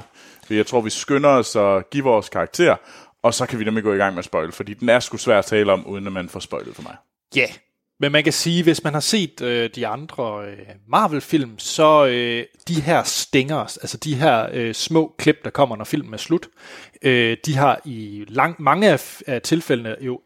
Jeg 0.51 0.66
tror, 0.66 0.80
vi 0.80 0.90
skynder 0.90 1.28
os 1.30 1.57
at 1.57 1.90
give 1.90 2.05
vores 2.05 2.28
karakter, 2.28 2.76
og 3.22 3.34
så 3.34 3.46
kan 3.46 3.58
vi 3.58 3.64
nemlig 3.64 3.84
gå 3.84 3.92
i 3.92 3.96
gang 3.96 4.14
med 4.14 4.18
at 4.18 4.24
spoil, 4.24 4.52
fordi 4.52 4.74
den 4.74 4.88
er 4.88 5.00
sgu 5.00 5.16
svær 5.16 5.38
at 5.38 5.44
tale 5.44 5.72
om, 5.72 5.86
uden 5.86 6.06
at 6.06 6.12
man 6.12 6.28
får 6.28 6.40
spoilet 6.40 6.74
for 6.74 6.82
mig. 6.82 6.96
Ja. 7.36 7.40
Yeah. 7.40 7.50
Men 8.00 8.12
man 8.12 8.24
kan 8.24 8.32
sige, 8.32 8.62
hvis 8.62 8.84
man 8.84 8.92
har 8.92 9.00
set 9.00 9.40
øh, 9.40 9.70
de 9.74 9.86
andre 9.86 10.44
øh, 10.46 10.58
Marvel-film, 10.88 11.58
så 11.58 12.06
øh, 12.06 12.44
de 12.68 12.80
her 12.80 13.02
stingers, 13.02 13.76
altså 13.76 13.96
de 13.96 14.14
her 14.14 14.48
øh, 14.52 14.74
små 14.74 15.14
klip, 15.18 15.44
der 15.44 15.50
kommer, 15.50 15.76
når 15.76 15.84
filmen 15.84 16.14
er 16.14 16.18
slut, 16.18 16.48
øh, 17.02 17.36
de 17.46 17.56
har 17.56 17.80
i 17.84 18.24
lang, 18.28 18.62
mange 18.62 18.90
af, 18.90 19.20
af 19.26 19.42
tilfældene 19.42 19.96
jo 20.00 20.20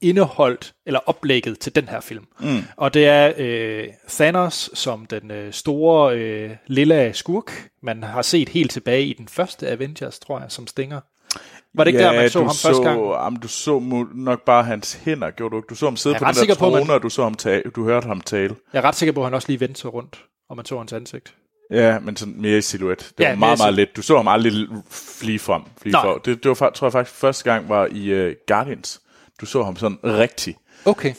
indeholdt, 0.00 0.74
eller 0.86 1.00
oplægget 1.06 1.58
til 1.58 1.74
den 1.74 1.88
her 1.88 2.00
film. 2.00 2.26
Mm. 2.40 2.64
Og 2.76 2.94
det 2.94 3.06
er 3.06 3.32
øh, 3.36 3.88
Thanos 4.08 4.70
som 4.74 5.06
den 5.06 5.30
øh, 5.30 5.52
store 5.52 6.18
øh, 6.18 6.50
lille 6.66 7.14
skurk, 7.14 7.68
man 7.82 8.02
har 8.02 8.22
set 8.22 8.48
helt 8.48 8.70
tilbage 8.70 9.04
i 9.04 9.12
den 9.12 9.28
første 9.28 9.68
Avengers, 9.68 10.18
tror 10.18 10.40
jeg, 10.40 10.52
som 10.52 10.66
stinger. 10.66 11.00
Var 11.76 11.84
det 11.84 11.88
ikke 11.90 11.98
der, 12.04 12.12
man 12.12 12.30
så 12.30 12.38
ham 12.38 12.48
første 12.48 12.82
gang? 12.82 13.00
Jamen, 13.24 13.40
du 13.40 13.48
så 13.48 14.06
nok 14.14 14.44
bare 14.44 14.64
hans 14.64 14.94
hænder, 15.04 15.30
gjorde 15.30 15.52
du 15.52 15.56
ikke? 15.58 15.66
Du 15.70 15.74
så 15.74 15.86
ham 15.86 15.96
sidde 15.96 16.16
på 16.18 16.24
den 16.24 16.34
der 16.48 16.54
trone, 16.54 16.84
man- 16.84 16.90
og 16.90 17.02
du, 17.02 17.08
så 17.08 17.22
ham 17.22 17.34
tale, 17.34 17.62
du 17.76 17.84
hørte 17.84 18.06
ham 18.06 18.20
tale. 18.20 18.56
Jeg 18.72 18.78
er 18.78 18.84
ret 18.84 18.94
sikker 18.94 19.12
på, 19.12 19.20
at 19.20 19.26
han 19.26 19.34
også 19.34 19.48
lige 19.48 19.60
vendte 19.60 19.80
sig 19.80 19.94
rundt, 19.94 20.24
og 20.50 20.56
man 20.56 20.64
så 20.66 20.78
hans 20.78 20.92
ansigt. 20.92 21.34
Ja, 21.70 21.98
men 21.98 22.16
sådan 22.16 22.34
mere 22.38 22.58
i 22.58 22.60
silhuet. 22.60 23.12
Det 23.18 23.24
Ja, 23.24 23.28
var 23.28 23.36
meget, 23.36 23.58
meget 23.58 23.74
let. 23.74 23.96
Du 23.96 24.02
så 24.02 24.16
ham 24.16 24.28
aldrig 24.28 24.52
flige 24.90 25.38
frem. 25.38 25.62
Flige 25.82 25.92
Nej. 25.92 26.02
for. 26.02 26.18
Det, 26.18 26.44
det 26.44 26.60
var, 26.60 26.70
tror 26.70 26.86
jeg 26.86 26.92
faktisk 26.92 27.16
første 27.20 27.44
gang 27.52 27.68
var 27.68 27.88
i 27.92 28.26
uh, 28.28 28.32
Guardians. 28.48 29.00
Du 29.40 29.46
så 29.46 29.62
ham 29.62 29.76
sådan 29.76 29.98
rigtig. 30.04 30.56
Okay. 30.84 31.14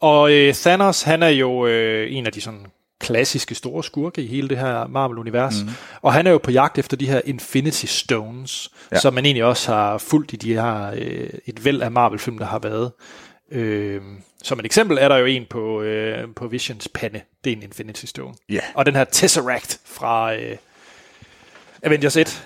Og 0.00 0.32
øh, 0.32 0.54
Thanos, 0.54 1.02
han 1.02 1.22
er 1.22 1.28
jo 1.28 1.66
øh, 1.66 2.12
en 2.16 2.26
af 2.26 2.32
de 2.32 2.40
sådan 2.40 2.66
klassiske 3.08 3.54
store 3.54 3.84
skurke 3.84 4.22
i 4.22 4.26
hele 4.26 4.48
det 4.48 4.58
her 4.58 4.86
Marvel-univers. 4.86 5.54
Mm. 5.64 5.70
Og 6.02 6.12
han 6.12 6.26
er 6.26 6.30
jo 6.30 6.38
på 6.38 6.50
jagt 6.50 6.78
efter 6.78 6.96
de 6.96 7.06
her 7.08 7.20
Infinity 7.24 7.86
Stones, 7.86 8.70
ja. 8.90 8.96
Ja. 8.96 9.00
som 9.00 9.14
man 9.14 9.24
egentlig 9.24 9.44
også 9.44 9.72
har 9.72 9.98
fulgt 9.98 10.32
i 10.32 10.36
de 10.36 10.54
her 10.54 10.92
øh, 10.96 11.30
et 11.46 11.64
væld 11.64 11.82
af 11.82 11.90
Marvel-film, 11.90 12.38
der 12.38 12.46
har 12.46 12.58
været. 12.58 12.92
Øh, 13.52 14.00
som 14.42 14.58
et 14.58 14.64
eksempel 14.64 14.98
er 15.00 15.08
der 15.08 15.16
jo 15.16 15.26
en 15.26 15.46
på, 15.50 15.82
øh, 15.82 16.28
på 16.36 16.46
Visions 16.46 16.88
pande. 16.94 17.20
Det 17.44 17.52
er 17.52 17.56
en 17.56 17.62
Infinity 17.62 18.04
Stone. 18.04 18.34
Ja. 18.48 18.60
Og 18.74 18.86
den 18.86 18.96
her 18.96 19.04
Tesseract 19.04 19.80
fra 19.84 20.34
øh, 20.34 20.56
Avengers 21.82 22.16
1. 22.16 22.44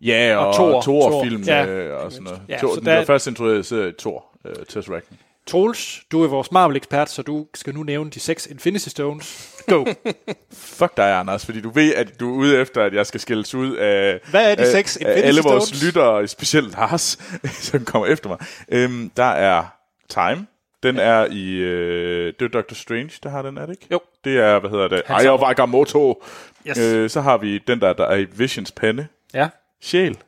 Ja, 0.00 0.36
Og 0.36 0.46
og, 0.48 0.54
Thor. 0.54 0.82
Thor. 0.82 1.26
Ja. 1.46 1.66
øh, 1.66 2.04
og 2.04 2.12
sådan 2.12 2.24
noget. 2.24 2.40
Ja, 2.48 2.52
Ja, 2.54 2.58
Thor, 2.58 2.74
så 2.74 2.80
den 2.80 2.86
der- 2.86 2.96
blev 2.98 3.06
først 3.06 3.26
introduceret 3.26 3.88
i 3.88 3.92
Thor, 3.98 4.24
øh, 4.46 4.54
Tesseracten. 4.68 5.16
Troels, 5.46 6.02
du 6.12 6.22
er 6.24 6.28
vores 6.28 6.52
Marvel-ekspert, 6.52 7.10
så 7.10 7.22
du 7.22 7.46
skal 7.54 7.74
nu 7.74 7.82
nævne 7.82 8.10
de 8.10 8.20
seks 8.20 8.46
Infinity 8.46 8.88
Stones. 8.88 9.54
Go! 9.66 9.84
Fuck 10.52 10.96
dig, 10.96 11.18
Anders, 11.18 11.44
fordi 11.44 11.60
du 11.60 11.70
ved, 11.70 11.94
at 11.94 12.20
du 12.20 12.30
er 12.32 12.36
ude 12.36 12.60
efter, 12.60 12.82
at 12.82 12.94
jeg 12.94 13.06
skal 13.06 13.20
skældes 13.20 13.54
ud 13.54 13.76
af, 13.76 14.20
Hvad 14.30 14.50
er 14.50 14.54
de 14.54 14.62
af, 14.62 14.66
seks 14.72 14.96
af 14.96 15.00
Infinity 15.00 15.26
alle 15.26 15.42
vores 15.42 15.64
Stones? 15.64 15.84
lyttere, 15.84 16.28
specielt 16.28 16.72
Lars, 16.72 17.18
som 17.70 17.84
kommer 17.84 18.06
efter 18.08 18.28
mig. 18.28 18.38
Øhm, 18.68 19.10
der 19.16 19.24
er 19.24 19.64
Time. 20.08 20.46
Den 20.82 20.98
er 20.98 21.26
i... 21.30 21.50
Øh, 21.54 22.32
det 22.38 22.44
er 22.44 22.48
Doctor 22.48 22.74
Strange, 22.74 23.12
der 23.22 23.28
har 23.30 23.42
den, 23.42 23.58
er 23.58 23.66
det 23.66 23.72
ikke? 23.72 23.86
Jo. 23.92 24.00
Det 24.24 24.38
er, 24.38 24.58
hvad 24.58 24.70
hedder 24.70 24.88
det? 24.88 25.02
Aya 25.06 25.36
Wagamoto. 25.36 26.22
Yes. 26.68 26.78
Øh, 26.78 27.10
så 27.10 27.20
har 27.20 27.36
vi 27.36 27.58
den 27.58 27.80
der, 27.80 27.92
der 27.92 28.04
er 28.04 28.16
i 28.16 28.24
Visions 28.24 28.72
pande. 28.72 29.06
Ja. 29.34 29.48
Sjæl. 29.80 30.18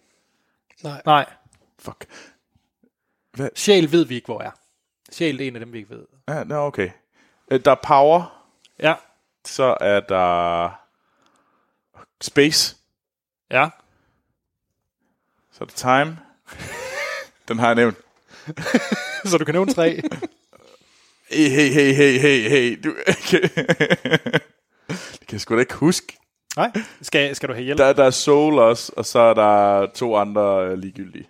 Nej. 1.05 1.25
Fuck. 1.79 2.07
Sjæl 3.55 3.93
ved 3.93 4.05
vi 4.05 4.15
ikke, 4.15 4.27
hvor 4.27 4.43
er. 4.43 4.51
Sjæl 5.17 5.41
er 5.41 5.47
en 5.47 5.57
af 5.57 5.61
dem, 5.61 5.73
vi 5.73 5.79
ikke 5.79 5.91
ved. 5.91 6.07
Ja, 6.29 6.45
nå, 6.45 6.57
okay. 6.57 6.91
Øh, 7.51 7.61
der 7.65 7.71
er 7.71 7.81
Power. 7.87 8.45
Ja. 8.79 8.95
Så 9.45 9.77
er 9.81 10.01
der... 10.01 10.71
Space. 12.21 12.77
Ja. 13.51 13.69
Så 15.53 15.65
er 15.65 15.67
der 15.67 15.75
Time. 15.75 16.19
den 17.49 17.59
har 17.59 17.67
jeg 17.67 17.75
nævnt. 17.75 17.97
Så 19.31 19.39
du 19.39 19.45
kan 19.45 19.55
nævne 19.55 19.75
tre. 19.75 20.01
Hey, 21.31 21.49
hey, 21.49 21.73
hey, 21.73 21.95
hey, 21.95 22.21
hey, 22.21 22.49
hey. 22.49 22.81
Du, 22.85 22.91
det 25.19 25.27
kan 25.27 25.33
jeg 25.33 25.41
sgu 25.41 25.55
da 25.55 25.61
ikke 25.61 25.75
huske. 25.75 26.19
Nej. 26.57 26.73
Skal, 27.03 27.37
skal 27.37 27.49
du 27.49 27.55
have 27.55 27.65
hjælp? 27.65 27.79
Der, 27.79 27.93
der 27.93 28.05
er 28.05 28.11
Soul 28.11 28.59
også, 28.59 28.93
og 28.97 29.07
så 29.07 29.19
er 29.19 29.35
der 29.35 29.87
to 29.95 30.17
andre 30.17 30.67
øh, 30.67 30.79
ligegyldige. 30.79 31.29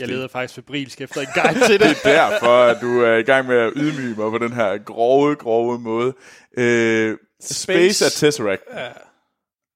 Jeg 0.00 0.08
leder 0.08 0.28
faktisk 0.28 0.54
febrilsk 0.54 1.00
efter 1.00 1.20
en 1.20 1.26
guide 1.34 1.66
til 1.66 1.80
det. 1.80 1.88
Det 2.04 2.16
er 2.18 2.30
derfor, 2.30 2.62
at 2.62 2.78
du 2.80 3.00
er 3.00 3.16
i 3.16 3.22
gang 3.22 3.46
med 3.48 3.56
at 3.56 3.72
ydmyge 3.76 4.14
mig 4.16 4.30
på 4.30 4.38
den 4.38 4.52
her 4.52 4.78
grove, 4.78 5.34
grove 5.36 5.78
måde. 5.78 6.12
Øh, 6.58 7.16
Space, 7.42 7.62
Space 7.62 8.04
er 8.04 8.08
Tesseract. 8.10 8.62
Ja. 8.74 8.88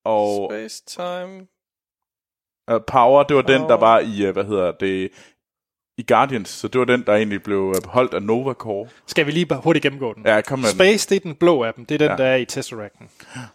Og 0.04 0.50
Space 0.52 0.82
Time. 0.86 1.46
uh, 2.72 2.80
Power, 2.86 3.22
det 3.22 3.36
var 3.36 3.42
den, 3.42 3.60
der 3.60 3.66
Power. 3.68 3.78
var 3.80 3.98
i, 4.00 4.26
uh, 4.28 4.32
hvad 4.32 4.44
hedder 4.44 4.72
det, 4.80 5.10
i 5.98 6.02
Guardians. 6.08 6.48
Så 6.48 6.68
det 6.68 6.78
var 6.78 6.84
den, 6.84 7.02
der 7.06 7.14
egentlig 7.14 7.42
blev 7.42 7.58
uh, 7.60 7.74
holdt 7.86 8.14
af 8.14 8.22
Nova 8.22 8.52
Corps. 8.52 8.90
Skal 9.06 9.26
vi 9.26 9.30
lige 9.30 9.46
bare 9.46 9.60
hurtigt 9.60 9.82
gennemgå 9.82 10.14
den? 10.14 10.22
Ja, 10.26 10.40
kom 10.40 10.58
med 10.58 10.68
den. 10.68 10.74
Space, 10.74 11.08
det 11.08 11.16
er 11.16 11.20
den 11.20 11.34
blå 11.34 11.62
af 11.64 11.74
dem. 11.74 11.86
Det 11.86 11.94
er 11.94 11.98
den, 12.08 12.18
Ja. 12.18 12.24
der 12.24 12.30
er 12.30 12.36
i 12.36 12.44
Tesseracten. 12.44 13.08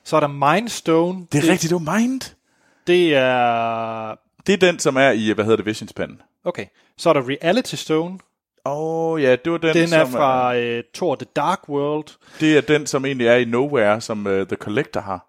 Så 0.04 0.16
er 0.16 0.20
der 0.20 0.54
Mindstone. 0.58 1.28
Det 1.32 1.44
er 1.48 1.52
rigtigt, 1.52 1.72
det 1.74 1.86
var 1.86 1.98
Mind. 2.00 2.22
Det 2.88 3.16
er... 3.16 4.16
Det 4.48 4.54
er 4.54 4.58
den, 4.72 4.80
som 4.80 4.96
er 4.96 5.10
i, 5.12 5.32
hvad 5.32 5.46
hedder 5.46 5.58
det, 5.58 5.66
Visions 5.66 5.94
Pen. 5.94 6.22
Okay. 6.46 6.66
Så 6.98 7.10
er 7.10 7.14
der 7.14 7.22
Reality 7.30 7.76
Stone. 7.76 8.20
Åh, 8.66 9.12
oh, 9.12 9.22
ja, 9.22 9.36
det 9.36 9.52
var 9.52 9.58
den, 9.58 9.74
Den 9.74 9.94
er 9.94 10.06
som 10.06 10.12
fra 10.12 10.58
uh, 10.58 10.84
Thor 10.94 11.16
The 11.16 11.28
Dark 11.36 11.70
World. 11.70 12.18
Det 12.40 12.58
er 12.58 12.62
den, 12.62 12.88
som 12.88 13.06
egentlig 13.06 13.28
er 13.28 13.36
i 13.36 13.46
Nowhere, 13.46 14.02
som 14.02 14.26
uh, 14.26 14.34
The 14.34 14.56
Collector 14.56 15.02
har. 15.02 15.26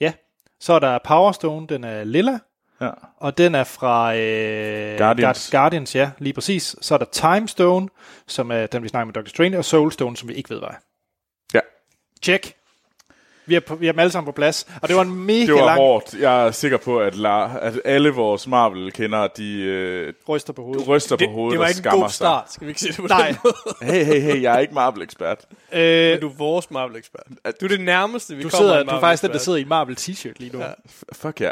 Ja. 0.00 0.12
Så 0.60 0.72
er 0.72 0.78
der 0.78 0.98
Power 1.04 1.32
Stone. 1.32 1.66
Den 1.66 1.84
er 1.84 2.04
lilla. 2.04 2.38
Ja. 2.80 2.90
Og 3.16 3.38
den 3.38 3.54
er 3.54 3.64
fra 3.64 4.16
øh, 4.16 4.98
Guardians. 4.98 5.48
Guard- 5.48 5.50
Guardians, 5.58 5.94
ja, 5.94 6.10
lige 6.18 6.32
præcis. 6.32 6.76
Så 6.80 6.94
er 6.94 6.98
der 6.98 7.04
Time 7.04 7.48
Stone, 7.48 7.88
som 8.26 8.50
er 8.50 8.66
den, 8.66 8.82
vi 8.82 8.88
snakker 8.88 9.04
med 9.04 9.12
Doctor 9.14 9.28
Strange, 9.28 9.58
og 9.58 9.64
Soul 9.64 9.92
Stone, 9.92 10.16
som 10.16 10.28
vi 10.28 10.34
ikke 10.34 10.50
ved, 10.50 10.58
hvad 10.58 10.68
er. 10.68 10.74
Ja. 11.54 11.60
Check. 12.22 12.54
Vi 13.46 13.54
er, 13.54 13.60
på, 13.60 13.74
vi 13.74 13.86
er 13.88 13.92
dem 13.92 13.98
alle 13.98 14.10
sammen 14.10 14.26
på 14.26 14.32
plads. 14.32 14.66
Og 14.82 14.88
det 14.88 14.96
var 14.96 15.02
en 15.02 15.14
mega 15.26 15.40
Det 15.46 15.54
var 15.54 15.66
lang 15.66 15.78
hårdt. 15.78 16.14
Jeg 16.20 16.46
er 16.46 16.50
sikker 16.50 16.76
på, 16.78 17.00
at, 17.00 17.16
la, 17.16 17.58
at 17.58 17.80
alle 17.84 18.10
vores 18.10 18.46
Marvel-kendere, 18.46 19.28
de 19.36 19.60
øh, 19.62 20.12
ryster 20.28 20.52
på 20.52 20.62
hovedet. 20.62 20.88
ryster 20.88 21.16
Det, 21.16 21.28
på 21.28 21.32
hovedet 21.32 21.52
det 21.52 21.58
var 21.58 21.64
og 21.64 21.70
ikke 21.70 21.88
en 21.88 22.00
god 22.00 22.08
start, 22.08 22.52
skal 22.52 22.66
vi 22.66 22.70
ikke 22.70 22.80
sige 22.80 22.92
det 22.92 23.00
på 23.00 23.06
Nej. 23.06 23.26
den 23.28 23.36
måde. 23.44 23.54
sig. 23.78 23.88
Hey, 23.88 24.04
hey, 24.04 24.20
hey, 24.20 24.42
jeg 24.42 24.54
er 24.54 24.58
ikke 24.58 24.74
Marvel-ekspert. 24.74 25.38
Øh, 25.72 26.10
Men 26.10 26.20
du 26.20 26.28
er 26.28 26.32
vores 26.38 26.70
Marvel-ekspert. 26.70 27.22
Du 27.60 27.64
er 27.64 27.68
det 27.68 27.80
nærmeste, 27.80 28.36
vi 28.36 28.42
du, 28.42 28.48
kommer 28.48 28.66
sidder, 28.66 28.80
en 28.80 28.86
du 28.88 28.94
er 28.94 29.00
faktisk 29.00 29.22
den, 29.22 29.30
der 29.32 29.38
sidder 29.38 29.58
i 29.58 29.62
en 29.62 29.68
Marvel 29.68 29.96
t-shirt 30.00 30.32
lige 30.36 30.52
nu. 30.52 30.58
Ja. 30.60 30.70
Fuck 31.12 31.40
ja. 31.40 31.50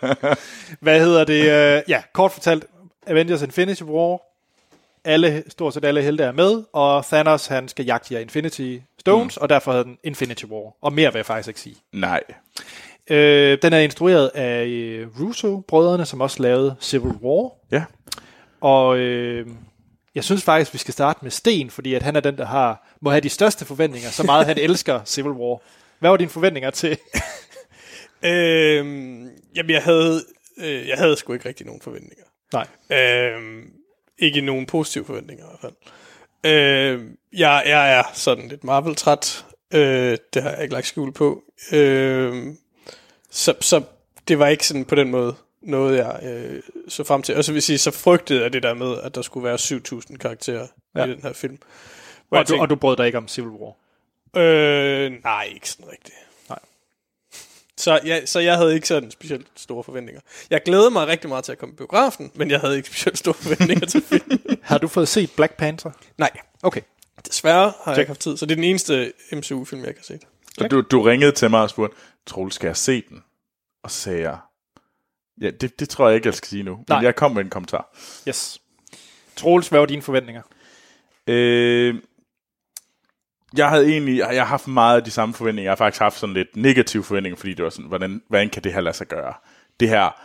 Hvad 0.80 1.00
hedder 1.00 1.24
det? 1.24 1.76
Øh, 1.76 1.82
ja, 1.88 2.02
kort 2.12 2.32
fortalt, 2.32 2.64
Avengers 3.06 3.42
Infinity 3.42 3.82
War. 3.82 4.29
Alle, 5.04 5.44
stort 5.48 5.74
set 5.74 5.84
alle 5.84 6.02
helte 6.02 6.24
er 6.24 6.32
med, 6.32 6.62
og 6.72 7.04
Thanos 7.04 7.46
han 7.46 7.68
skal 7.68 7.84
jagte 7.84 8.08
de 8.08 8.14
her 8.14 8.20
Infinity 8.20 8.76
Stones, 8.98 9.36
mm. 9.36 9.42
og 9.42 9.48
derfor 9.48 9.72
hedder 9.72 9.84
den 9.84 9.98
Infinity 10.04 10.44
War. 10.44 10.76
Og 10.82 10.92
mere 10.92 11.12
vil 11.12 11.18
jeg 11.18 11.26
faktisk 11.26 11.48
ikke 11.48 11.60
sige. 11.60 11.76
Nej. 11.92 12.22
Øh, 13.10 13.58
den 13.62 13.72
er 13.72 13.78
instrueret 13.78 14.30
af 14.34 14.66
øh, 14.66 15.08
Russo-brødrene, 15.20 16.06
som 16.06 16.20
også 16.20 16.42
lavede 16.42 16.76
Civil 16.80 17.12
War. 17.22 17.50
Ja. 17.70 17.84
Og 18.60 18.98
øh, 18.98 19.46
jeg 20.14 20.24
synes 20.24 20.42
faktisk, 20.42 20.72
vi 20.72 20.78
skal 20.78 20.94
starte 20.94 21.18
med 21.22 21.30
Sten, 21.30 21.70
fordi 21.70 21.94
at 21.94 22.02
han 22.02 22.16
er 22.16 22.20
den, 22.20 22.38
der 22.38 22.46
har, 22.46 22.96
må 23.00 23.10
have 23.10 23.20
de 23.20 23.28
største 23.28 23.64
forventninger, 23.64 24.10
så 24.10 24.22
meget 24.22 24.46
han 24.46 24.58
elsker 24.68 25.00
Civil 25.04 25.32
War. 25.32 25.62
Hvad 25.98 26.10
var 26.10 26.16
dine 26.16 26.30
forventninger 26.30 26.70
til? 26.70 26.98
Øhm, 28.24 29.30
jamen, 29.56 29.70
jeg 29.70 29.82
havde, 29.82 30.24
øh, 30.58 30.88
jeg 30.88 30.98
havde 30.98 31.16
sgu 31.16 31.32
ikke 31.32 31.48
rigtig 31.48 31.66
nogen 31.66 31.80
forventninger. 31.80 32.24
Nej. 32.52 32.66
Øhm, 32.98 33.72
ikke 34.20 34.40
nogen 34.40 34.66
positive 34.66 35.04
forventninger 35.04 35.44
i 35.44 35.48
hvert 35.48 35.60
fald. 35.60 35.74
Øhm, 36.44 37.16
jeg, 37.32 37.62
jeg 37.66 37.92
er 37.92 38.02
sådan 38.14 38.48
lidt 38.48 38.64
Marvel-træt. 38.64 39.46
Øh, 39.74 40.18
det 40.34 40.42
har 40.42 40.50
jeg 40.50 40.62
ikke 40.62 40.74
lagt 40.74 40.86
skjul 40.86 41.12
på. 41.12 41.42
Øhm, 41.72 42.56
så, 43.30 43.54
så 43.60 43.82
det 44.28 44.38
var 44.38 44.48
ikke 44.48 44.66
sådan 44.66 44.84
på 44.84 44.94
den 44.94 45.10
måde 45.10 45.34
noget, 45.62 45.98
jeg 45.98 46.20
øh, 46.22 46.62
så 46.88 47.04
frem 47.04 47.22
til. 47.22 47.36
Og 47.36 47.44
så 47.44 47.52
vil 47.52 47.56
jeg 47.56 47.62
sige, 47.62 47.78
så 47.78 47.90
frygtede 47.90 48.42
jeg 48.42 48.52
det 48.52 48.62
der 48.62 48.74
med, 48.74 48.98
at 49.02 49.14
der 49.14 49.22
skulle 49.22 49.44
være 49.44 49.54
7.000 49.54 50.16
karakterer 50.16 50.66
ja. 50.94 51.04
I 51.04 51.10
den 51.10 51.22
her 51.22 51.32
film. 51.32 51.58
Hvor 52.28 52.38
Og 52.38 52.48
du, 52.48 52.60
og 52.60 52.70
du 52.70 52.74
brød 52.76 52.96
dig 52.96 53.06
ikke 53.06 53.18
om 53.18 53.28
Civil 53.28 53.50
War. 53.50 53.74
Øh, 54.36 55.12
nej, 55.24 55.48
ikke 55.54 55.68
sådan 55.70 55.92
rigtigt. 55.92 56.14
Så 57.80 58.00
jeg, 58.04 58.22
så 58.26 58.40
jeg 58.40 58.56
havde 58.56 58.74
ikke 58.74 58.88
sådan 58.88 59.10
specielt 59.10 59.46
store 59.56 59.84
forventninger. 59.84 60.20
Jeg 60.50 60.62
glædede 60.64 60.90
mig 60.90 61.06
rigtig 61.06 61.28
meget 61.28 61.44
til 61.44 61.52
at 61.52 61.58
komme 61.58 61.72
i 61.72 61.76
biografen, 61.76 62.30
men 62.34 62.50
jeg 62.50 62.60
havde 62.60 62.76
ikke 62.76 62.88
specielt 62.88 63.18
store 63.18 63.34
forventninger 63.34 63.86
til 63.86 64.02
filmen. 64.02 64.38
Har 64.62 64.78
du 64.78 64.88
fået 64.88 65.08
set 65.08 65.30
Black 65.36 65.56
Panther? 65.56 65.90
Nej, 66.18 66.30
Okay. 66.62 66.80
desværre 67.26 67.72
har 67.84 67.92
jeg 67.92 67.98
ikke 67.98 68.10
haft 68.10 68.20
tid, 68.20 68.36
så 68.36 68.46
det 68.46 68.52
er 68.52 68.56
den 68.56 68.64
eneste 68.64 69.12
MCU-film, 69.32 69.80
jeg 69.84 69.94
har 69.96 70.02
set. 70.02 70.22
Og 70.60 70.70
du, 70.70 70.80
du 70.80 71.02
ringede 71.02 71.32
til 71.32 71.50
mig 71.50 71.60
og 71.62 71.70
spurgte, 71.70 71.96
Troels, 72.26 72.54
skal 72.54 72.66
jeg 72.66 72.76
se 72.76 73.02
den? 73.08 73.22
Og 73.82 73.90
så 73.90 74.00
sagde 74.00 74.20
jeg, 74.20 74.38
ja, 75.40 75.50
det, 75.50 75.80
det 75.80 75.88
tror 75.88 76.08
jeg 76.08 76.14
ikke, 76.14 76.26
jeg 76.26 76.34
skal 76.34 76.48
sige 76.48 76.62
nu. 76.62 76.76
Men 76.76 76.84
Nej. 76.88 76.98
jeg 76.98 77.16
kom 77.16 77.32
med 77.32 77.44
en 77.44 77.50
kommentar. 77.50 77.96
Yes. 78.28 78.60
Troels, 79.36 79.68
hvad 79.68 79.78
var 79.78 79.86
dine 79.86 80.02
forventninger? 80.02 80.42
Øh, 81.26 81.94
jeg 83.56 83.68
havde 83.68 83.90
egentlig, 83.90 84.18
jeg 84.18 84.28
har 84.28 84.44
haft 84.44 84.68
meget 84.68 84.96
af 84.96 85.04
de 85.04 85.10
samme 85.10 85.34
forventninger. 85.34 85.66
Jeg 85.66 85.70
har 85.70 85.76
faktisk 85.76 86.00
haft 86.00 86.18
sådan 86.18 86.34
lidt 86.34 86.56
negative 86.56 87.04
forventninger, 87.04 87.36
fordi 87.36 87.54
det 87.54 87.64
var 87.64 87.70
sådan, 87.70 87.88
hvordan, 87.88 88.22
hvordan 88.28 88.48
kan 88.48 88.64
det 88.64 88.72
her 88.72 88.80
lade 88.80 88.96
sig 88.96 89.06
gøre? 89.06 89.34
Det 89.80 89.88
her 89.88 90.20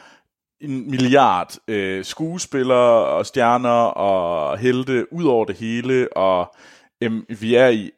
en 0.61 0.89
milliard 0.91 1.56
øh, 1.68 2.06
skuespillere 2.06 3.06
og 3.06 3.26
stjerner 3.26 3.69
og 3.69 4.57
helte 4.57 5.14
ud 5.14 5.23
over 5.23 5.45
det 5.45 5.56
hele, 5.56 6.18
og 6.18 6.56
øhm, 7.02 7.26
vi 7.30 7.56
er 7.56 7.68
i 7.68 7.91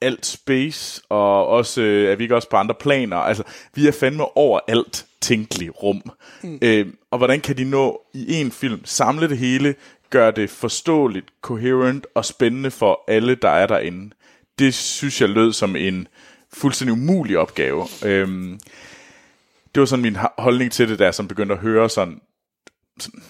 alt 0.00 0.26
space, 0.26 1.02
og 1.08 1.46
også 1.46 1.80
øh, 1.82 2.12
er 2.12 2.16
vi 2.16 2.22
ikke 2.22 2.36
også 2.36 2.50
på 2.50 2.56
andre 2.56 2.74
planer. 2.74 3.16
Altså, 3.16 3.42
vi 3.74 3.86
er 3.86 3.92
fandme 3.92 4.36
over 4.36 4.60
alt 4.68 5.06
tænkeligt 5.20 5.72
rum. 5.82 6.02
Mm. 6.42 6.58
Øh, 6.62 6.86
og 7.10 7.18
hvordan 7.18 7.40
kan 7.40 7.56
de 7.56 7.64
nå 7.64 8.02
i 8.14 8.40
en 8.40 8.50
film 8.50 8.80
samle 8.84 9.28
det 9.28 9.38
hele, 9.38 9.74
gøre 10.10 10.30
det 10.30 10.50
forståeligt, 10.50 11.26
coherent 11.42 12.06
og 12.14 12.24
spændende 12.24 12.70
for 12.70 13.04
alle, 13.08 13.34
der 13.34 13.48
er 13.48 13.66
derinde? 13.66 14.10
Det 14.58 14.74
synes 14.74 15.20
jeg 15.20 15.28
lød 15.28 15.52
som 15.52 15.76
en 15.76 16.08
fuldstændig 16.52 16.92
umulig 16.92 17.38
opgave. 17.38 17.86
Øhm, 18.04 18.60
det 19.74 19.80
var 19.80 19.86
sådan 19.86 20.02
min 20.02 20.16
holdning 20.38 20.72
til 20.72 20.88
det, 20.88 20.98
der 20.98 21.10
som 21.10 21.28
begyndte 21.28 21.54
at 21.54 21.60
høre 21.60 21.90
sådan, 21.90 22.20
sådan 23.00 23.22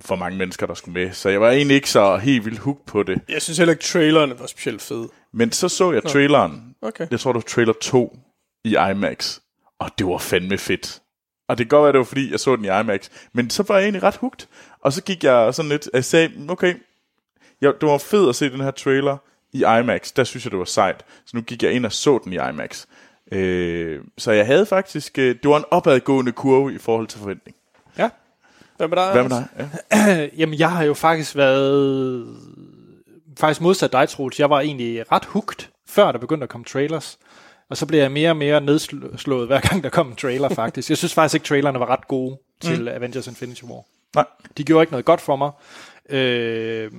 for 0.00 0.16
mange 0.16 0.38
mennesker, 0.38 0.66
der 0.66 0.74
skulle 0.74 1.04
med. 1.04 1.12
Så 1.12 1.28
jeg 1.28 1.40
var 1.40 1.50
egentlig 1.50 1.74
ikke 1.74 1.90
så 1.90 2.16
helt 2.16 2.44
vildt 2.44 2.58
hooked 2.58 2.84
på 2.86 3.02
det. 3.02 3.20
Jeg 3.28 3.42
synes 3.42 3.58
heller 3.58 3.72
ikke, 3.72 3.84
trailerne 3.84 4.38
var 4.38 4.46
specielt 4.46 4.82
fede. 4.82 5.08
Men 5.32 5.52
så 5.52 5.68
så 5.68 5.92
jeg 5.92 6.02
traileren. 6.02 6.74
Okay. 6.82 7.06
Jeg 7.10 7.20
tror, 7.20 7.32
det 7.32 7.36
var 7.36 7.48
trailer 7.48 7.72
2 7.80 8.18
i 8.64 8.76
IMAX. 8.90 9.38
Og 9.78 9.90
det 9.98 10.06
var 10.06 10.18
fandme 10.18 10.58
fedt. 10.58 11.02
Og 11.48 11.58
det 11.58 11.64
kan 11.66 11.78
godt 11.78 11.82
være, 11.82 11.92
det 11.92 11.98
var 11.98 12.04
fordi, 12.04 12.30
jeg 12.30 12.40
så 12.40 12.56
den 12.56 12.64
i 12.64 12.68
IMAX. 12.80 13.08
Men 13.32 13.50
så 13.50 13.62
var 13.62 13.76
jeg 13.76 13.84
egentlig 13.84 14.02
ret 14.02 14.16
hooked. 14.16 14.46
Og 14.80 14.92
så 14.92 15.02
gik 15.02 15.24
jeg 15.24 15.54
sådan 15.54 15.68
lidt, 15.68 15.88
jeg 15.94 16.04
sagde, 16.04 16.46
okay, 16.48 16.74
jeg, 17.60 17.72
det 17.80 17.88
var 17.88 17.98
fedt 17.98 18.28
at 18.28 18.36
se 18.36 18.50
den 18.50 18.60
her 18.60 18.70
trailer 18.70 19.16
i 19.52 19.58
IMAX. 19.58 20.12
Der 20.12 20.24
synes 20.24 20.44
jeg, 20.44 20.50
det 20.50 20.58
var 20.58 20.64
sejt. 20.64 21.04
Så 21.26 21.36
nu 21.36 21.42
gik 21.42 21.62
jeg 21.62 21.72
ind 21.72 21.86
og 21.86 21.92
så 21.92 22.20
den 22.24 22.32
i 22.32 22.36
IMAX. 22.36 22.86
Øh, 23.32 24.00
så 24.18 24.32
jeg 24.32 24.46
havde 24.46 24.66
faktisk, 24.66 25.18
øh, 25.18 25.36
det 25.42 25.50
var 25.50 25.56
en 25.56 25.64
opadgående 25.70 26.32
kurve 26.32 26.74
i 26.74 26.78
forhold 26.78 27.06
til 27.06 27.18
forventning. 27.18 27.56
Ja. 27.98 28.10
Hvad 28.76 28.88
med 28.88 28.96
dig? 28.96 29.12
Hvad 29.12 29.22
med 29.22 29.30
dig? 29.30 29.46
Ja. 29.92 30.28
Jamen, 30.40 30.58
jeg 30.58 30.70
har 30.70 30.84
jo 30.84 30.94
faktisk 30.94 31.36
været... 31.36 32.26
Faktisk 33.38 33.60
modsat 33.60 33.92
dig, 33.92 34.08
Troels. 34.08 34.40
Jeg 34.40 34.50
var 34.50 34.60
egentlig 34.60 35.12
ret 35.12 35.24
hooked, 35.24 35.68
før 35.88 36.12
der 36.12 36.18
begyndte 36.18 36.44
at 36.44 36.50
komme 36.50 36.64
trailers. 36.64 37.18
Og 37.70 37.76
så 37.76 37.86
blev 37.86 38.00
jeg 38.00 38.12
mere 38.12 38.30
og 38.30 38.36
mere 38.36 38.60
nedslået, 38.60 39.46
hver 39.46 39.60
gang 39.60 39.82
der 39.82 39.88
kom 39.88 40.08
en 40.08 40.16
trailer, 40.16 40.48
faktisk. 40.62 40.88
Jeg 40.90 40.98
synes 40.98 41.14
faktisk 41.14 41.34
ikke, 41.34 41.46
trailerne 41.46 41.80
var 41.80 41.86
ret 41.86 42.08
gode 42.08 42.38
til 42.60 42.80
mm. 42.80 42.88
Avengers 42.88 43.26
Infinity 43.26 43.62
War. 43.62 43.84
Nej. 44.14 44.24
De 44.56 44.64
gjorde 44.64 44.82
ikke 44.82 44.92
noget 44.92 45.04
godt 45.04 45.20
for 45.20 45.36
mig. 45.36 45.50
Øh, 46.08 46.90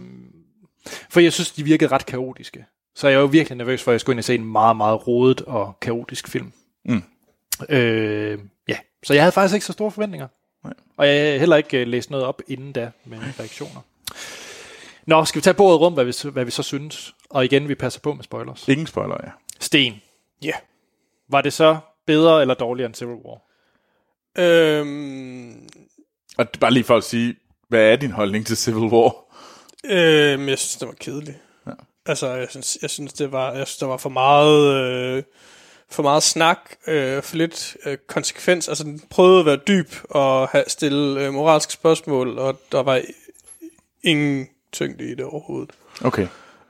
for 1.10 1.20
jeg 1.20 1.34
synes, 1.34 1.52
de 1.52 1.64
virkede 1.64 1.92
ret 1.92 2.06
kaotiske. 2.06 2.66
Så 2.96 3.08
jeg 3.08 3.18
var 3.18 3.22
jo 3.22 3.28
virkelig 3.28 3.58
nervøs 3.58 3.84
for, 3.84 3.92
at 3.92 3.94
jeg 3.94 4.02
skulle 4.02 4.14
ind 4.14 4.20
og 4.20 4.24
se 4.24 4.36
en 4.36 4.46
meget, 4.46 4.78
meget 4.78 5.08
rodet 5.08 5.42
og 5.42 5.78
kaotisk 5.82 6.28
film. 6.28 6.52
Mm. 6.86 7.04
Øh, 7.70 8.40
ja, 8.68 8.78
så 9.04 9.14
jeg 9.14 9.24
havde 9.24 9.32
faktisk 9.32 9.54
ikke 9.54 9.66
så 9.66 9.74
store 9.74 9.92
forventninger. 9.92 10.28
Nej. 10.64 10.74
Og 10.98 11.08
jeg 11.08 11.32
har 11.32 11.40
heller 11.40 11.56
ikke 11.56 11.82
uh, 11.82 11.88
læst 11.88 12.10
noget 12.12 12.26
op 12.26 12.42
inden 12.48 12.72
da 12.72 12.92
med 13.06 13.18
reaktioner. 13.40 13.82
Nå, 15.06 15.26
skal 15.26 15.40
vi 15.40 15.44
tage 15.44 15.54
bordet 15.54 15.80
rum, 15.82 15.94
hvad 15.94 16.06
vi, 16.06 16.14
hvad 16.32 16.46
vi 16.46 16.52
så 16.52 16.64
synes? 16.64 17.16
Og 17.30 17.46
igen, 17.46 17.68
vi 17.68 17.76
passer 17.76 18.00
på 18.00 18.14
med 18.14 18.24
spoilers. 18.24 18.68
Ingen 18.68 18.88
spoiler, 18.88 19.18
ja. 19.24 19.30
Sten, 19.60 20.02
Ja. 20.42 20.52
var 21.30 21.42
det 21.42 21.54
så 21.54 21.78
bedre 22.06 22.42
eller 22.42 22.54
dårligere 22.54 22.86
end 22.88 22.96
Civil 22.96 23.16
War? 23.16 23.42
Øhm, 24.38 25.70
Og 26.38 26.46
bare 26.60 26.72
lige 26.72 26.84
for 26.84 26.98
at 26.98 27.04
sige, 27.04 27.36
hvad 27.70 27.92
er 27.92 27.96
din 27.96 28.12
holdning 28.12 28.46
til 28.46 28.58
Civil 28.58 28.92
War? 28.92 29.16
Øhm, 29.90 30.50
jeg 30.50 30.60
synes, 30.60 30.76
det 30.76 30.88
var 30.88 30.94
kedeligt. 31.00 31.38
Ja. 31.68 31.72
Altså, 32.06 32.28
jeg 32.28 32.48
synes, 32.50 32.78
jeg 32.82 32.90
synes, 32.90 33.14
det 33.14 33.32
var, 33.32 33.54
jeg 33.54 33.68
synes, 33.68 33.78
der 33.78 33.86
var 33.86 33.98
for 33.98 34.10
meget, 34.10 34.74
øh, 34.74 35.24
for 35.90 36.04
meget 36.04 36.24
snak, 36.24 36.60
øh, 36.88 37.24
for 37.24 37.36
lidt 37.36 37.78
øh, 37.86 37.98
konsekvens. 38.08 38.68
Altså, 38.68 38.84
den 38.84 39.02
prøvede 39.10 39.40
at 39.40 39.46
være 39.46 39.60
dyb 39.68 39.92
og 40.10 40.48
have, 40.48 40.64
stille 40.68 41.26
øh, 41.26 41.34
moralske 41.34 41.74
spørgsmål, 41.74 42.38
og 42.38 42.62
der 42.72 42.84
var 42.84 43.02
ingen 44.04 44.48
tyngde 44.72 45.12
i 45.12 45.16
det 45.16 45.26
overhovedet. 45.26 45.72
Okay. 46.02 46.28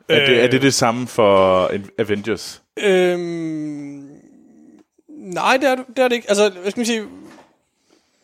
Er 0.09 0.25
det, 0.25 0.43
er 0.43 0.47
det 0.47 0.61
det 0.61 0.73
samme 0.73 1.07
for 1.07 1.71
Avengers? 1.97 2.61
Øhm, 2.77 4.09
nej, 5.09 5.57
det 5.57 5.69
er, 5.69 5.75
det 5.75 5.99
er 5.99 6.07
det 6.07 6.15
ikke. 6.15 6.29
Altså, 6.29 6.49
hvad 6.49 6.71
skal 6.71 6.79
man 6.79 6.85
sige? 6.85 7.03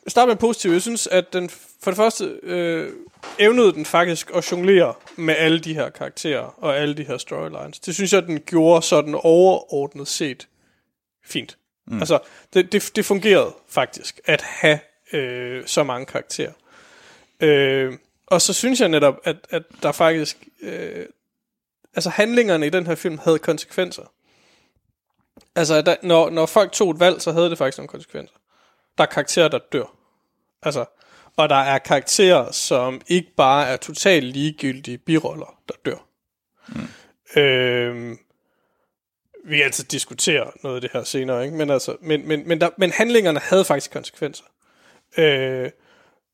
Start 0.08 0.28
med 0.28 0.36
positivt. 0.36 0.74
Jeg 0.74 0.82
synes, 0.82 1.08
at 1.08 1.34
den 1.34 1.50
for 1.50 1.92
det 1.92 1.96
første 1.96 2.40
øh, 2.44 2.94
evnede 3.40 3.74
den 3.74 3.86
faktisk 3.86 4.32
at 4.36 4.52
jonglere 4.52 4.94
med 5.16 5.36
alle 5.38 5.60
de 5.60 5.74
her 5.74 5.90
karakterer 5.90 6.56
og 6.58 6.78
alle 6.78 6.94
de 6.94 7.04
her 7.04 7.18
storylines. 7.18 7.80
Det 7.80 7.96
synes 7.96 8.14
jeg, 8.14 8.24
den 8.24 8.40
gjorde 8.40 8.82
sådan 8.82 9.16
overordnet 9.24 10.08
set 10.08 10.48
fint. 11.26 11.58
Mm. 11.88 12.00
Altså, 12.00 12.20
det, 12.54 12.72
det, 12.72 12.92
det 12.96 13.06
fungerede 13.06 13.54
faktisk 13.68 14.20
at 14.26 14.42
have 14.42 14.80
øh, 15.14 15.64
så 15.66 15.84
mange 15.84 16.06
karakterer. 16.06 16.52
Øh, 17.40 17.94
og 18.28 18.42
så 18.42 18.54
synes 18.54 18.82
jeg 18.82 18.90
netop, 18.90 19.20
at, 19.24 19.36
at 19.50 19.64
der 19.84 19.92
faktisk... 19.92 20.38
Øh, 20.62 21.06
altså 21.96 22.10
handlingerne 22.10 22.68
i 22.68 22.70
den 22.70 22.88
her 22.88 22.96
film 22.96 23.18
havde 23.18 23.40
konsekvenser. 23.40 24.14
Altså, 25.56 25.82
der, 25.82 25.96
når, 26.04 26.30
når 26.30 26.46
folk 26.46 26.72
tog 26.72 26.92
et 26.92 27.00
valg, 27.00 27.22
så 27.22 27.32
havde 27.32 27.50
det 27.50 27.58
faktisk 27.58 27.78
nogle 27.78 27.88
konsekvenser. 27.88 28.36
Der 28.98 29.04
er 29.04 29.08
karakterer, 29.08 29.48
der 29.48 29.60
dør. 29.72 29.96
Altså, 30.62 30.86
og 31.38 31.50
der 31.50 31.56
er 31.56 31.78
karakterer, 31.78 32.52
som 32.52 33.02
ikke 33.08 33.34
bare 33.38 33.68
er 33.68 33.78
totalt 33.78 34.26
ligegyldige 34.26 34.98
biroller, 34.98 35.60
der 35.68 35.74
dør. 35.86 36.06
Mm. 36.68 37.42
Øhm, 37.42 38.20
vi 39.46 39.56
kan 39.56 39.66
altid 39.66 39.84
diskutere 39.84 40.52
noget 40.64 40.76
af 40.76 40.82
det 40.82 40.92
her 40.94 41.04
senere, 41.04 41.46
ikke? 41.46 41.58
Men, 41.58 41.70
altså, 41.70 41.96
men, 42.02 42.28
men, 42.28 42.48
men, 42.48 42.62
der, 42.62 42.70
men 42.78 42.92
handlingerne 42.92 43.40
havde 43.40 43.66
faktisk 43.66 43.92
konsekvenser. 43.92 44.44
Øh, 45.18 45.70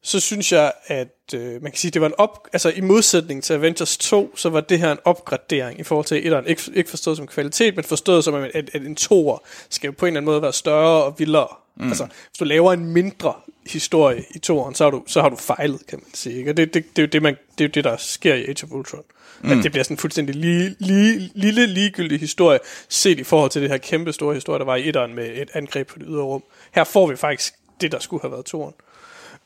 så 0.03 0.19
synes 0.19 0.51
jeg, 0.51 0.71
at 0.87 1.33
øh, 1.35 1.61
man 1.61 1.71
kan 1.71 1.77
sige, 1.77 1.91
det 1.91 2.01
var 2.01 2.07
en 2.07 2.13
op... 2.17 2.47
Altså 2.53 2.69
i 2.69 2.81
modsætning 2.81 3.43
til 3.43 3.53
Avengers 3.53 3.97
2, 3.97 4.35
så 4.35 4.49
var 4.49 4.61
det 4.61 4.79
her 4.79 4.91
en 4.91 4.97
opgradering 5.05 5.79
i 5.79 5.83
forhold 5.83 6.05
til 6.05 6.25
etteren. 6.25 6.47
Ikke, 6.47 6.61
ikke 6.73 6.89
forstået 6.89 7.17
som 7.17 7.27
kvalitet, 7.27 7.75
men 7.75 7.85
forstået 7.85 8.23
som, 8.23 8.33
at, 8.33 8.49
at 8.53 8.81
en 8.81 8.95
toer 8.95 9.37
skal 9.69 9.91
på 9.91 10.05
en 10.05 10.07
eller 10.07 10.19
anden 10.19 10.31
måde 10.31 10.41
være 10.41 10.53
større 10.53 11.03
og 11.03 11.15
vildere. 11.19 11.47
Mm. 11.75 11.87
Altså, 11.87 12.05
hvis 12.05 12.37
du 12.39 12.45
laver 12.45 12.73
en 12.73 12.85
mindre 12.85 13.33
historie 13.67 14.23
i 14.35 14.39
toeren, 14.39 14.75
så 14.75 14.83
har 14.83 14.91
du, 14.91 15.03
så 15.07 15.21
har 15.21 15.29
du 15.29 15.35
fejlet, 15.35 15.87
kan 15.87 15.99
man 15.99 16.13
sige. 16.13 16.37
Ikke? 16.37 16.51
Og 16.51 16.57
det, 16.57 16.73
det, 16.73 16.85
det, 16.95 17.01
er 17.01 17.03
jo 17.03 17.09
det, 17.11 17.21
man, 17.21 17.37
det 17.57 17.63
er 17.63 17.67
jo 17.67 17.71
det, 17.73 17.83
der 17.83 17.97
sker 17.97 18.33
i 18.33 18.45
Age 18.45 18.63
of 18.63 18.71
Ultron. 18.71 19.03
Mm. 19.41 19.51
At 19.51 19.63
det 19.63 19.71
bliver 19.71 19.83
sådan 19.83 19.93
en 19.93 19.97
fuldstændig 19.97 20.35
lige, 20.35 20.75
lige, 20.79 21.31
lille, 21.35 21.65
ligegyldig 21.65 22.19
historie, 22.19 22.59
set 22.89 23.19
i 23.19 23.23
forhold 23.23 23.51
til 23.51 23.61
det 23.61 23.69
her 23.69 23.77
kæmpe 23.77 24.13
store 24.13 24.33
historie, 24.33 24.59
der 24.59 24.65
var 24.65 24.75
i 24.75 24.87
etteren 24.87 25.15
med 25.15 25.25
et 25.25 25.49
angreb 25.53 25.87
på 25.87 25.99
det 25.99 26.07
ydre 26.09 26.23
rum. 26.23 26.43
Her 26.71 26.83
får 26.83 27.07
vi 27.07 27.15
faktisk 27.15 27.53
det, 27.81 27.91
der 27.91 27.99
skulle 27.99 28.21
have 28.21 28.31
været 28.31 28.45
toeren 28.45 28.73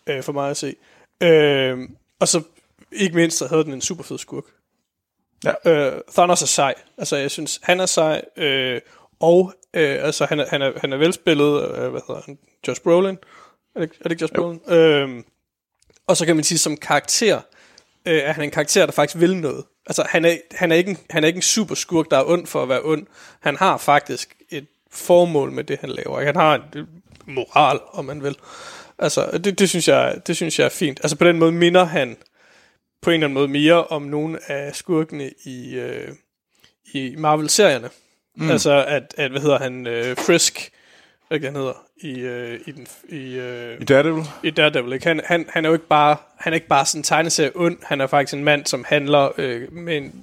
øh, 0.08 0.24
for 0.24 0.32
mig 0.32 0.50
at 0.50 0.58
se. 0.58 0.76
Øh, 1.24 1.90
og 2.20 2.28
så 2.28 2.42
ikke 2.92 3.16
mindst, 3.16 3.38
så 3.38 3.48
havde 3.48 3.64
den 3.64 3.74
en 3.74 3.82
super 3.82 4.04
fed 4.04 4.18
skurk. 4.18 4.44
Ja. 5.44 5.54
Øh, 5.66 6.02
Thanos 6.12 6.42
er 6.42 6.46
sej. 6.46 6.74
Altså, 6.98 7.16
jeg 7.16 7.32
synes, 7.32 7.60
han 7.64 7.80
er 7.80 7.86
sej, 7.86 8.22
øh, 8.38 8.82
og 9.20 9.54
øh, 9.74 10.06
altså, 10.06 10.26
han 10.26 10.40
er, 10.40 10.46
han 10.50 10.62
er, 10.62 10.72
han 10.78 10.94
er 10.94 10.98
velspillet, 10.98 11.64
øh, 11.64 11.92
hvad 11.92 12.02
hedder 12.08 12.22
han, 12.26 12.38
Josh 12.68 12.82
Brolin. 12.82 13.18
Er 13.76 13.80
det, 13.80 13.92
er 14.00 14.04
det 14.04 14.12
ikke 14.12 14.22
Josh 14.22 14.34
Brolin? 14.34 14.62
Øh, 14.68 15.24
og 16.08 16.18
så 16.18 16.26
kan 16.26 16.36
man 16.36 16.44
sige, 16.44 16.58
som 16.58 16.78
karakter, 16.78 17.42
øh, 18.06 18.18
er 18.18 18.32
han 18.32 18.44
en 18.44 18.52
karakter, 18.52 18.86
der 18.86 18.94
faktisk 18.94 19.22
vil 19.22 19.38
noget. 19.38 19.66
Altså, 19.86 20.06
han 20.10 20.26
er, 20.26 20.38
han, 20.52 20.72
er 20.72 20.76
ikke 20.76 20.92
en, 20.92 20.98
han 21.10 21.24
er 21.24 21.28
ikke 21.28 21.38
en 21.38 21.42
super 21.42 21.76
skurk, 21.76 22.12
der 22.12 22.18
er 22.18 22.24
ond 22.26 22.48
for 22.48 22.64
at 22.64 22.70
være 22.70 22.82
ond. 22.84 23.08
Han 23.40 23.56
har 23.56 23.78
faktisk 23.78 24.36
et 24.50 24.68
formål 24.92 25.52
med 25.52 25.64
det, 25.64 25.80
han 25.80 25.90
laver. 25.90 26.26
Han 26.26 26.36
har 26.36 26.56
en 26.56 26.88
moral, 27.26 27.80
om 27.92 28.06
man 28.06 28.24
vil. 28.24 28.36
Altså, 29.00 29.38
det, 29.44 29.60
det, 29.60 29.70
synes 29.70 29.88
jeg, 29.88 30.22
det 30.28 30.36
synes 30.36 30.60
jeg 30.60 30.66
er 30.66 30.70
fint. 30.70 31.00
Altså, 31.04 31.18
på 31.18 31.24
den 31.24 31.40
måde 31.40 31.52
minder 31.52 31.84
han 31.84 32.18
på 33.02 33.10
en 33.10 33.14
eller 33.14 33.28
anden 33.28 33.34
måde 33.34 33.48
mere 33.48 33.84
om 33.84 34.02
nogle 34.02 34.52
af 34.52 34.76
skurkene 34.76 35.32
i, 35.46 35.76
øh, 35.76 36.08
i 36.94 37.16
Marvel-serierne. 37.18 37.90
Mm. 38.36 38.50
Altså, 38.50 38.86
at, 38.88 39.14
at, 39.18 39.32
hvad 39.32 39.42
hedder 39.42 39.60
han, 39.60 39.88
øh, 39.88 40.18
Frisk, 40.18 40.72
hvad 41.28 41.40
han 41.40 41.56
hedder, 41.56 41.74
i, 41.98 42.20
øh, 42.20 42.60
i, 42.66 42.72
den, 42.72 42.88
i, 43.10 43.36
øh, 43.36 43.82
I 43.82 43.84
Daredevil? 43.84 44.24
i 44.44 44.50
Daredevil. 44.50 44.94
Ikke? 44.94 45.08
Han, 45.08 45.22
han, 45.26 45.46
han 45.50 45.66
er 45.66 45.70
jo 45.70 45.74
ikke 45.74 45.88
bare, 45.88 46.18
han 46.38 46.54
er 46.54 46.56
ikke 46.56 46.68
bare 46.68 46.86
sådan 46.86 47.00
en 47.00 47.04
tegneserie 47.04 47.52
ond, 47.56 47.78
han 47.84 48.02
er 48.02 48.08
faktisk 48.08 48.34
en 48.34 48.44
mand, 48.44 48.66
som 48.66 48.86
handler 48.88 49.32
øh, 49.38 49.74
med, 49.74 49.98
en, 49.98 50.14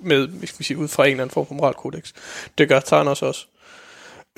med 0.00 0.46
skal 0.46 0.64
sige, 0.64 0.78
ud 0.78 0.88
fra 0.88 1.04
en 1.04 1.10
eller 1.10 1.22
anden 1.22 1.34
form 1.34 1.46
for 1.46 1.54
moralkodex. 1.54 2.12
Det 2.58 2.68
gør 2.68 2.80
Thanos 2.80 3.22
også. 3.22 3.46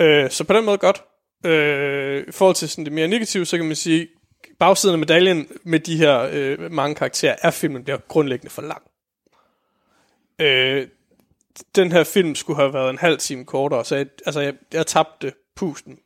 Øh, 0.01 0.31
så 0.31 0.45
på 0.45 0.53
den 0.53 0.65
måde 0.65 0.79
godt. 0.79 1.03
Øh, 1.45 2.25
I 2.29 2.33
forhold 2.33 2.57
til 2.57 2.69
sådan 2.69 2.85
det 2.85 2.93
mere 2.93 3.09
negative, 3.09 3.47
så 3.47 3.57
kan 3.57 3.67
man 3.67 3.77
sige, 3.77 4.09
bagsiden 4.59 4.95
af 4.95 4.99
medaljen 4.99 5.47
med 5.63 5.81
de 5.81 5.97
her 5.97 6.29
øh, 6.33 6.73
mange 6.73 6.95
karakterer, 6.95 7.37
er 7.43 7.51
filmen 7.51 7.85
bliver 7.85 7.99
grundlæggende 8.09 8.51
for 8.51 8.63
lang. 8.63 8.83
Øh, 10.39 10.87
den 11.75 11.93
her 11.93 12.05
film 12.05 12.35
skulle 12.35 12.57
have 12.57 12.73
været 12.73 12.91
en 12.91 12.99
halv 12.99 13.19
time 13.19 13.45
kortere, 13.45 13.85
så 13.85 13.97
jeg, 13.97 14.07
altså 14.27 14.41
jeg, 14.41 14.55
jeg 14.73 14.87
tabte 14.87 15.33
pusten. 15.57 15.99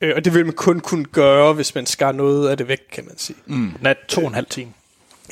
Øh, 0.00 0.12
og 0.16 0.24
det 0.24 0.34
vil 0.34 0.44
man 0.44 0.54
kun 0.54 0.80
kunne 0.80 1.04
gøre, 1.04 1.52
hvis 1.52 1.74
man 1.74 1.86
skar 1.86 2.12
noget 2.12 2.48
af 2.48 2.56
det 2.56 2.68
væk, 2.68 2.80
kan 2.92 3.04
man 3.04 3.18
sige. 3.18 3.36
Mm. 3.46 3.72
Er 3.84 3.94
to 4.08 4.20
og 4.20 4.26
en 4.26 4.34
halv 4.34 4.46
time. 4.46 4.72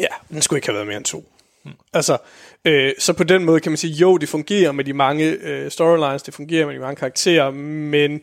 Ja, 0.00 0.06
den 0.28 0.42
skulle 0.42 0.58
ikke 0.58 0.68
have 0.68 0.74
været 0.74 0.86
mere 0.86 0.96
end 0.96 1.04
to. 1.04 1.32
Mm. 1.64 1.70
Altså, 1.92 2.18
øh, 2.64 2.92
så 2.98 3.12
på 3.12 3.24
den 3.24 3.44
måde 3.44 3.60
kan 3.60 3.72
man 3.72 3.76
sige, 3.76 3.92
jo, 3.92 4.16
det 4.16 4.28
fungerer 4.28 4.72
med 4.72 4.84
de 4.84 4.92
mange 4.92 5.24
øh, 5.24 5.70
storylines, 5.70 6.22
det 6.22 6.34
fungerer 6.34 6.66
med 6.66 6.74
de 6.74 6.80
mange 6.80 6.96
karakterer, 6.96 7.50
men 7.50 8.22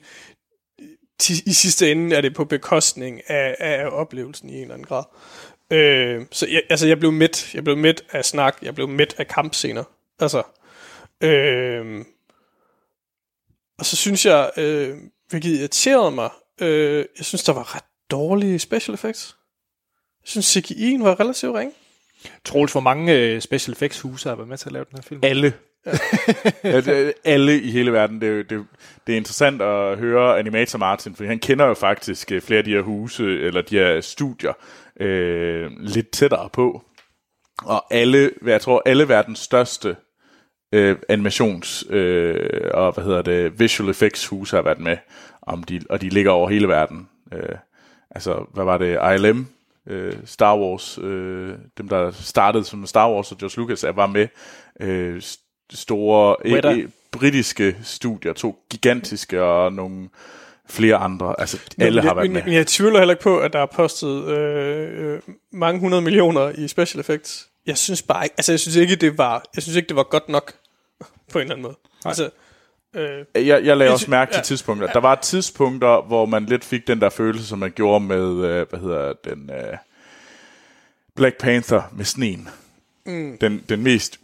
ti- 1.20 1.44
i 1.46 1.54
sidste 1.54 1.92
ende 1.92 2.16
er 2.16 2.22
det 2.22 2.34
på 2.36 2.46
bekostning 2.46 3.30
af, 3.30 3.56
af 3.60 3.88
oplevelsen 3.88 4.50
i 4.50 4.56
en 4.56 4.62
eller 4.62 4.74
anden 4.74 4.88
grad. 4.88 5.04
Øh, 5.72 6.26
så 6.32 6.48
jeg, 6.48 6.64
altså, 6.70 6.88
jeg 6.88 7.00
blev 7.00 7.12
midt. 7.12 7.54
Jeg 7.54 7.64
blev 7.64 7.78
midt 7.78 8.04
af 8.12 8.26
snak. 8.26 8.58
Jeg 8.62 8.76
blev 8.76 8.88
midt 8.88 9.16
af 9.18 9.28
kampscener. 9.28 9.84
Altså, 10.20 10.44
øh, 11.22 12.06
og 13.80 13.86
så 13.86 13.96
synes 13.96 14.26
jeg, 14.26 14.52
øh, 14.58 14.98
hvilket 15.30 15.60
irriterede 15.60 16.12
mig, 16.12 16.30
øh, 16.62 17.06
jeg 17.18 17.26
synes, 17.26 17.44
der 17.44 17.54
var 17.54 17.76
ret 17.76 17.84
dårlige 18.12 18.60
special 18.60 18.94
effects. 18.94 19.36
Jeg 20.24 20.30
synes, 20.30 20.58
CGI'en 20.58 21.04
var 21.04 21.20
relativt 21.20 21.56
ringe. 21.56 21.74
Troels, 22.46 22.72
hvor 22.72 22.82
mange 22.82 23.14
øh, 23.14 23.42
special 23.42 23.74
effects 23.74 24.00
huse 24.02 24.30
har 24.30 24.36
været 24.36 24.48
med 24.50 24.58
til 24.58 24.70
at 24.70 24.74
lave 24.74 24.86
den 24.90 24.98
her 24.98 25.02
film? 25.02 25.20
Alle 25.24 25.54
ja, 26.64 26.82
det, 26.82 27.14
alle 27.24 27.62
i 27.62 27.72
hele 27.72 27.94
verden. 27.94 28.22
Det, 28.22 28.30
er 28.30 28.44
det, 28.44 28.66
det 29.08 29.14
er 29.14 29.18
interessant 29.18 29.62
at 29.62 29.98
høre 29.98 30.40
Animator 30.40 30.80
Martin, 30.80 31.16
for 31.16 31.26
han 31.26 31.40
kender 31.40 31.66
jo 31.66 31.74
faktisk 31.74 32.32
øh, 32.32 32.42
flere 32.42 32.58
af 32.58 32.64
de 32.64 32.72
her 32.72 32.82
huse, 32.82 33.24
eller 33.24 33.62
de 33.62 33.76
her 33.78 34.02
studier, 34.02 34.54
øh, 35.00 35.72
lidt 35.80 36.10
tættere 36.10 36.50
på. 36.54 36.84
Og 37.64 37.94
alle, 37.94 38.32
jeg 38.46 38.62
tror, 38.62 38.82
alle 38.86 39.08
verdens 39.10 39.40
største 39.40 39.96
øh, 40.72 40.98
animations- 41.12 41.94
øh, 41.94 42.72
og 42.74 42.92
hvad 42.92 43.04
hedder 43.04 43.22
det, 43.22 43.60
visual 43.60 43.90
effects 43.90 44.28
huse 44.28 44.56
har 44.56 44.64
været 44.64 44.80
med, 44.80 44.98
om 45.42 45.64
de, 45.64 45.82
og 45.90 46.02
de 46.02 46.10
ligger 46.10 46.32
over 46.32 46.50
hele 46.50 46.68
verden. 46.68 47.10
Øh, 47.34 47.56
altså, 48.12 48.46
hvad 48.54 48.66
var 48.66 48.78
det, 48.78 49.00
ILM, 49.16 49.48
øh, 49.88 50.14
Star 50.26 50.58
Wars, 50.58 50.98
øh, 50.98 51.56
dem 51.78 51.90
der 51.90 52.12
startede 52.12 52.64
som 52.64 52.86
Star 52.86 53.12
Wars 53.12 53.32
og 53.32 53.38
George 53.38 53.62
Lucas, 53.62 53.84
er 53.84 53.92
var 53.92 54.08
med 54.08 54.28
øh, 54.80 55.22
store 55.74 56.36
e- 56.46 56.86
e- 56.86 56.90
britiske 57.12 57.76
studier, 57.84 58.34
to 58.34 58.66
gigantiske 58.70 59.44
og 59.44 59.74
nogle 59.74 60.10
flere 60.70 60.96
andre. 60.96 61.40
Altså, 61.40 61.60
alle 61.80 62.02
men, 62.02 62.08
har 62.08 62.16
været 62.16 62.28
men, 62.28 62.34
med. 62.34 62.44
Men 62.44 62.54
jeg 62.54 62.68
tvivler 62.68 63.00
heller 63.00 63.14
ikke 63.14 63.24
på, 63.24 63.40
at 63.40 63.54
der 63.54 63.60
er 63.60 63.66
postet 63.66 64.28
øh, 64.28 65.20
mange 65.52 65.80
hundrede 65.80 66.02
millioner 66.02 66.50
i 66.50 66.68
special 66.68 67.00
effects. 67.00 67.48
Jeg 67.66 67.78
synes 67.78 68.02
bare 68.02 68.26
ikke, 68.26 68.34
altså 68.38 68.52
jeg 68.52 68.60
synes 68.60 68.76
ikke, 68.76 68.96
det 68.96 69.18
var, 69.18 69.44
jeg 69.56 69.64
synes 69.64 69.76
ikke, 69.76 69.88
det 69.88 69.96
var 69.96 70.04
godt 70.04 70.30
nok 70.30 70.54
på 71.32 71.40
en 71.40 71.42
eller 71.42 71.56
anden 71.56 71.64
måde. 71.64 71.78
Nej. 72.06 72.10
Altså, 72.10 72.30
øh, 72.96 73.48
Jeg, 73.48 73.66
jeg 73.66 73.78
lagde 73.78 73.94
også 73.94 74.12
mærke 74.12 74.32
til 74.32 74.38
ja. 74.40 74.44
tidspunkter. 74.44 74.88
Der 74.88 75.00
var 75.00 75.16
tidspunkter, 75.16 76.02
hvor 76.02 76.26
man 76.26 76.46
lidt 76.46 76.66
fik 76.66 76.88
den 76.88 77.02
der 77.02 77.10
følelse, 77.10 77.48
som 77.48 77.60
man 77.60 77.72
gjorde 77.72 78.06
med, 78.06 78.46
øh, 78.46 78.68
hvad 78.70 78.80
hedder 78.80 79.14
den, 79.24 79.50
øh, 79.50 79.78
Black 81.16 81.38
Panther 81.38 81.82
med 81.94 82.06
sneen. 82.06 82.50
Mm. 83.06 83.38
Den, 83.42 83.64
den 83.70 83.84
mest 83.84 84.20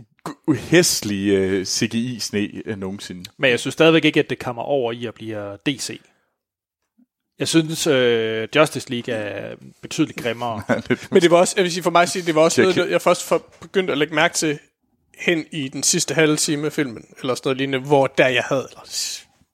uhæstlige 0.48 1.38
øh, 1.38 1.66
CGI-sne 1.66 2.50
øh, 2.66 2.78
nogensinde. 2.78 3.24
Men 3.38 3.52
jeg 3.52 3.60
synes 3.60 3.74
stadigvæk 3.74 4.06
ikke, 4.06 4.20
at 4.20 4.30
det 4.30 4.40
kommer 4.40 4.62
over 4.62 4.92
i 4.92 5.06
at 5.06 5.14
blive 5.14 5.58
DC. 5.66 6.02
Jeg 7.40 7.48
synes, 7.48 7.88
øh, 7.88 8.48
Justice 8.56 8.90
League 8.90 9.14
er 9.14 9.56
betydeligt 9.82 10.20
grimmere. 10.20 10.64
men 11.12 11.22
det 11.22 11.32
var 11.32 11.38
også, 11.38 11.54
jeg 11.58 11.64
vil 11.64 11.72
sige 11.72 11.84
for 11.84 11.92
mig 11.92 12.02
at 12.02 12.10
sige, 12.10 12.26
det 12.26 12.36
var 12.36 12.42
også 12.42 12.62
Check. 12.62 12.78
noget, 12.78 12.92
jeg 12.92 13.02
først 13.02 13.28
for, 13.28 13.46
begyndte 13.62 13.92
at 13.92 13.98
lægge 13.98 14.16
mærke 14.16 14.34
til 14.34 14.60
hen 15.18 15.46
i 15.52 15.68
den 15.68 15.84
sidste 15.84 16.14
halve 16.14 16.36
time 16.36 16.66
af 16.66 16.74
filmen, 16.74 17.06
eller 17.22 17.36
sådan 17.36 17.48
noget 17.48 17.58
lignende, 17.58 17.88
hvor 17.88 18.08
der 18.08 18.28
jeg 18.28 18.44
havde, 18.44 18.68
eller 18.70 18.82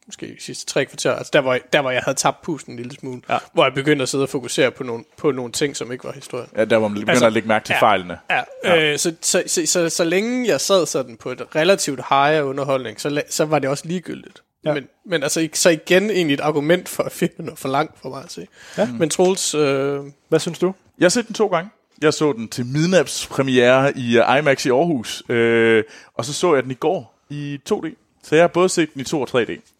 måske 0.07 0.25
de 0.25 0.43
sidste 0.43 0.65
tre 0.65 0.85
kvarter, 0.85 1.15
altså 1.15 1.29
der, 1.33 1.41
hvor 1.41 1.53
jeg, 1.53 1.61
der 1.73 1.81
hvor 1.81 1.91
jeg 1.91 2.01
havde 2.05 2.17
tabt 2.17 2.41
pusten 2.41 2.73
en 2.73 2.77
lille 2.77 2.91
smule, 2.99 3.21
Ja. 3.29 3.37
hvor 3.53 3.63
jeg 3.63 3.73
begyndte 3.73 4.03
at 4.03 4.09
sidde 4.09 4.23
og 4.23 4.29
fokusere 4.29 4.71
på 4.71 4.83
nogle, 4.83 5.03
på 5.17 5.31
nogle 5.31 5.51
ting, 5.51 5.75
som 5.77 5.91
ikke 5.91 6.03
var 6.03 6.11
historien. 6.11 6.49
Ja, 6.55 6.65
der 6.65 6.77
hvor 6.77 6.87
man 6.87 6.95
begynder 6.95 7.11
Altså, 7.11 7.25
at 7.25 7.33
lægge 7.33 7.47
mærke 7.47 7.65
til 7.65 7.73
ja. 7.73 7.85
fejlene. 7.87 8.17
Ja, 8.29 8.41
ja. 8.63 8.91
Øh, 8.91 8.99
så, 8.99 9.15
så, 9.21 9.43
så, 9.47 9.65
så, 9.65 9.89
så 9.89 10.03
længe 10.03 10.47
jeg 10.47 10.61
sad 10.61 10.85
sådan 10.85 11.17
på 11.17 11.31
et 11.31 11.41
relativt 11.55 12.01
high 12.09 12.47
underholdning, 12.47 13.01
så, 13.01 13.21
så 13.29 13.45
var 13.45 13.59
det 13.59 13.69
også 13.69 13.87
ligegyldigt. 13.87 14.41
Ja. 14.65 14.73
Men, 14.73 14.87
men 15.05 15.23
altså, 15.23 15.47
så 15.53 15.69
igen 15.69 16.09
egentlig 16.11 16.33
et 16.33 16.39
argument 16.41 16.89
for, 16.89 17.03
at 17.03 17.11
filmen 17.11 17.49
er 17.49 17.55
for 17.55 17.69
lang 17.69 17.91
for 18.01 18.09
mig 18.09 18.23
at 18.23 18.31
se. 18.31 18.47
Ja. 18.77 18.89
Men 18.99 19.09
Troels, 19.09 19.55
øh, 19.55 19.99
Hvad 20.29 20.39
synes 20.39 20.59
du? 20.59 20.73
Jeg 20.99 21.05
har 21.05 21.09
set 21.09 21.27
den 21.27 21.33
to 21.33 21.47
gange. 21.47 21.69
Jeg 22.01 22.13
så 22.13 22.33
den 22.33 22.47
til 22.47 22.65
midnatspremiere 22.65 23.97
i 23.97 24.19
uh, 24.19 24.37
IMAX 24.37 24.65
i 24.65 24.69
Aarhus, 24.69 25.23
øh, 25.29 25.83
og 26.13 26.25
så 26.25 26.33
så 26.33 26.53
jeg 26.53 26.63
den 26.63 26.71
i 26.71 26.75
går 26.75 27.19
i 27.29 27.59
2D. 27.69 28.19
Så 28.23 28.35
jeg 28.35 28.43
har 28.43 28.47
både 28.47 28.69
set 28.69 28.93
den 28.93 29.01
i 29.01 29.03
2 29.03 29.21
og 29.21 29.29
3D. 29.41 29.76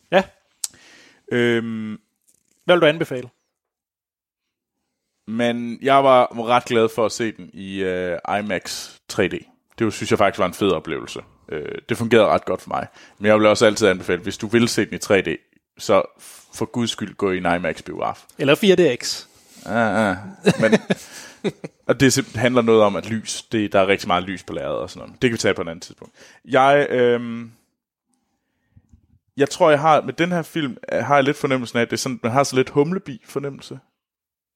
Øhm, 1.31 1.99
Hvad 2.65 2.75
vil 2.75 2.81
du 2.81 2.85
anbefale? 2.85 3.29
men 5.27 5.79
jeg 5.81 6.03
var 6.03 6.47
ret 6.47 6.65
glad 6.65 6.89
for 6.89 7.05
at 7.05 7.11
se 7.11 7.31
den 7.31 7.49
i 7.53 7.83
uh, 7.83 8.39
IMAX 8.39 8.89
3D. 9.13 9.73
Det 9.79 9.93
synes 9.93 10.11
jeg 10.11 10.17
faktisk 10.17 10.39
var 10.39 10.45
en 10.45 10.53
fed 10.53 10.71
oplevelse. 10.71 11.19
Øh, 11.49 11.75
det 11.89 11.97
fungerede 11.97 12.27
ret 12.27 12.45
godt 12.45 12.61
for 12.61 12.69
mig. 12.69 12.87
Men 13.19 13.25
jeg 13.25 13.39
vil 13.39 13.47
også 13.47 13.65
altid 13.65 13.87
anbefale, 13.87 14.21
hvis 14.21 14.37
du 14.37 14.47
vil 14.47 14.67
se 14.67 14.85
den 14.85 14.93
i 14.93 14.97
3D, 15.05 15.37
så 15.77 16.01
for 16.53 16.65
guds 16.65 16.89
skyld 16.91 17.15
gå 17.15 17.31
i 17.31 17.37
en 17.37 17.45
IMAX-biograf. 17.45 18.25
Eller 18.37 18.55
4DX? 18.55 19.27
Ah, 19.65 20.09
ah. 20.09 20.17
Men, 20.61 20.79
og 21.87 21.99
det 21.99 22.27
handler 22.35 22.61
noget 22.61 22.81
om, 22.81 22.95
at 22.95 23.09
lys, 23.09 23.43
det, 23.51 23.73
der 23.73 23.79
er 23.79 23.87
rigtig 23.87 24.07
meget 24.07 24.23
lys 24.23 24.43
på 24.43 24.53
lærredet 24.53 24.79
og 24.79 24.89
sådan 24.89 25.07
noget. 25.07 25.21
Det 25.21 25.29
kan 25.29 25.33
vi 25.33 25.37
tage 25.37 25.53
på 25.53 25.61
et 25.61 25.69
andet 25.69 25.83
tidspunkt. 25.83 26.13
Jeg, 26.45 26.87
øhm, 26.89 27.51
jeg 29.38 29.49
tror, 29.49 29.69
jeg 29.69 29.80
har, 29.80 30.01
med 30.01 30.14
den 30.14 30.31
her 30.31 30.41
film, 30.41 30.77
øh, 30.93 30.99
har 30.99 31.15
jeg 31.15 31.23
lidt 31.23 31.38
fornemmelsen 31.38 31.77
af, 31.77 31.81
at 31.81 31.89
det 31.89 31.95
er 31.95 31.97
sådan, 31.97 32.19
man 32.23 32.31
har 32.31 32.43
så 32.43 32.55
lidt 32.55 32.69
humlebi-fornemmelse. 32.69 33.80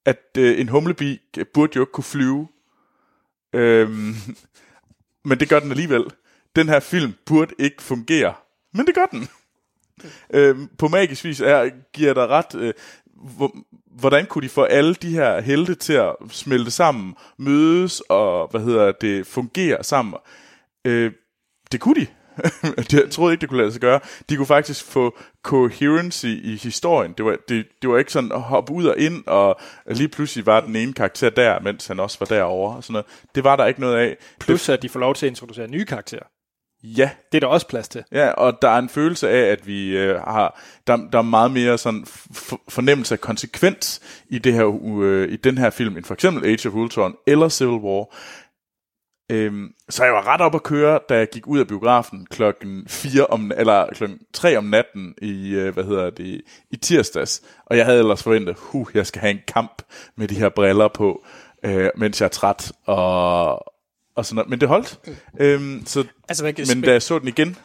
At 0.05 0.19
øh, 0.37 0.59
en 0.59 0.69
humlebi 0.69 1.19
burde 1.53 1.71
jo 1.75 1.81
ikke 1.81 1.91
kunne 1.91 2.03
flyve. 2.03 2.47
Øhm, 3.53 4.13
men 5.25 5.39
det 5.39 5.49
gør 5.49 5.59
den 5.59 5.71
alligevel. 5.71 6.03
Den 6.55 6.69
her 6.69 6.79
film 6.79 7.13
burde 7.25 7.53
ikke 7.59 7.83
fungere. 7.83 8.33
Men 8.73 8.85
det 8.85 8.95
gør 8.95 9.05
den. 9.05 9.27
øhm, 10.39 10.67
på 10.77 10.87
magisk 10.87 11.23
vis 11.23 11.41
er, 11.41 11.69
giver 11.93 12.13
der 12.13 12.27
ret... 12.27 12.55
Øh, 12.55 12.73
hvor, 13.37 13.55
hvordan 13.99 14.25
kunne 14.25 14.41
de 14.41 14.49
få 14.49 14.63
alle 14.63 14.95
de 14.95 15.09
her 15.09 15.41
helte 15.41 15.75
til 15.75 15.93
at 15.93 16.15
smelte 16.29 16.71
sammen, 16.71 17.15
mødes 17.37 18.01
og, 18.09 18.47
hvad 18.51 18.61
hedder 18.61 18.91
det, 18.91 19.27
fungere 19.27 19.83
sammen? 19.83 20.13
Øh, 20.85 21.11
det 21.71 21.79
kunne 21.79 22.01
de. 22.01 22.07
jeg 22.91 23.11
troede 23.11 23.33
ikke, 23.33 23.41
det 23.41 23.49
kunne 23.49 23.61
lade 23.61 23.71
sig 23.71 23.81
gøre. 23.81 23.99
De 24.29 24.35
kunne 24.35 24.45
faktisk 24.45 24.85
få 24.85 25.17
coherency 25.43 26.25
i 26.25 26.59
historien. 26.63 27.13
Det 27.17 27.25
var, 27.25 27.37
det, 27.49 27.65
det 27.81 27.89
var 27.89 27.97
ikke 27.97 28.11
sådan 28.11 28.31
at 28.31 28.41
hoppe 28.41 28.73
ud 28.73 28.85
og 28.85 28.97
ind, 28.97 29.23
og 29.27 29.59
lige 29.85 30.07
pludselig 30.07 30.45
var 30.45 30.59
den 30.59 30.75
ene 30.75 30.93
karakter 30.93 31.29
der, 31.29 31.59
mens 31.59 31.87
han 31.87 31.99
også 31.99 32.17
var 32.19 32.25
derovre. 32.25 32.75
Og 32.75 32.83
sådan 32.83 32.93
noget. 32.93 33.05
Det 33.35 33.43
var 33.43 33.55
der 33.55 33.65
ikke 33.65 33.81
noget 33.81 33.95
af. 33.95 34.17
Plus 34.39 34.69
at 34.69 34.81
de 34.81 34.89
får 34.89 34.99
lov 34.99 35.15
til 35.15 35.25
at 35.25 35.29
introducere 35.29 35.67
nye 35.67 35.85
karakterer. 35.85 36.23
Ja, 36.83 37.09
Det 37.31 37.37
er 37.37 37.39
der 37.39 37.47
også 37.47 37.67
plads 37.67 37.87
til. 37.87 38.03
Ja, 38.11 38.29
og 38.29 38.57
der 38.61 38.69
er 38.69 38.79
en 38.79 38.89
følelse 38.89 39.29
af, 39.29 39.51
at 39.51 39.67
vi 39.67 39.97
øh, 39.97 40.15
har, 40.15 40.61
der, 40.87 40.97
der 41.11 41.17
er 41.17 41.21
meget 41.21 41.51
mere 41.51 41.77
sådan 41.77 42.05
fornemmelse 42.69 43.15
af 43.15 43.21
konsekvens 43.21 44.01
i 44.29 44.39
det 44.39 44.53
her 44.53 44.79
øh, 45.01 45.31
i 45.31 45.35
den 45.35 45.57
her 45.57 45.69
film 45.69 45.97
end 45.97 46.05
for 46.05 46.13
eksempel 46.13 46.45
Age 46.45 46.69
of 46.69 46.75
Ultron 46.75 47.15
eller 47.27 47.49
Civil 47.49 47.79
War. 47.79 48.05
Øhm, 49.31 49.73
så 49.89 50.03
jeg 50.03 50.13
var 50.13 50.27
ret 50.27 50.41
op 50.41 50.55
at 50.55 50.63
køre, 50.63 50.99
da 51.09 51.17
jeg 51.17 51.27
gik 51.29 51.47
ud 51.47 51.59
af 51.59 51.67
biografen 51.67 52.27
klokken 52.29 52.85
4 52.87 53.25
om 53.25 53.51
eller 53.57 53.87
klokken 53.93 54.19
3 54.33 54.57
om 54.57 54.63
natten 54.63 55.15
i 55.21 55.49
øh, 55.49 55.73
hvad 55.73 55.83
hedder 55.83 56.09
det 56.09 56.41
i 56.71 56.75
tirsdags, 56.75 57.41
og 57.65 57.77
jeg 57.77 57.85
havde 57.85 57.99
ellers 57.99 58.23
forventet, 58.23 58.55
huh, 58.57 58.87
jeg 58.93 59.07
skal 59.07 59.21
have 59.21 59.31
en 59.31 59.39
kamp 59.47 59.81
med 60.15 60.27
de 60.27 60.35
her 60.35 60.49
briller 60.49 60.87
på, 60.87 61.23
øh, 61.65 61.89
mens 61.97 62.21
jeg 62.21 62.25
er 62.25 62.29
træt 62.29 62.71
og 62.85 63.71
og 64.15 64.25
sådan 64.25 64.35
noget. 64.35 64.49
Men 64.49 64.59
det 64.59 64.67
holdt. 64.67 64.99
Øhm, 65.39 65.83
så 65.85 66.05
Altså, 66.29 66.43
man 66.43 66.53
kan 66.53 66.65
men 66.75 66.83
da 66.83 66.91
jeg 66.91 67.01
så 67.01 67.19
den 67.19 67.27
igen, 67.27 67.57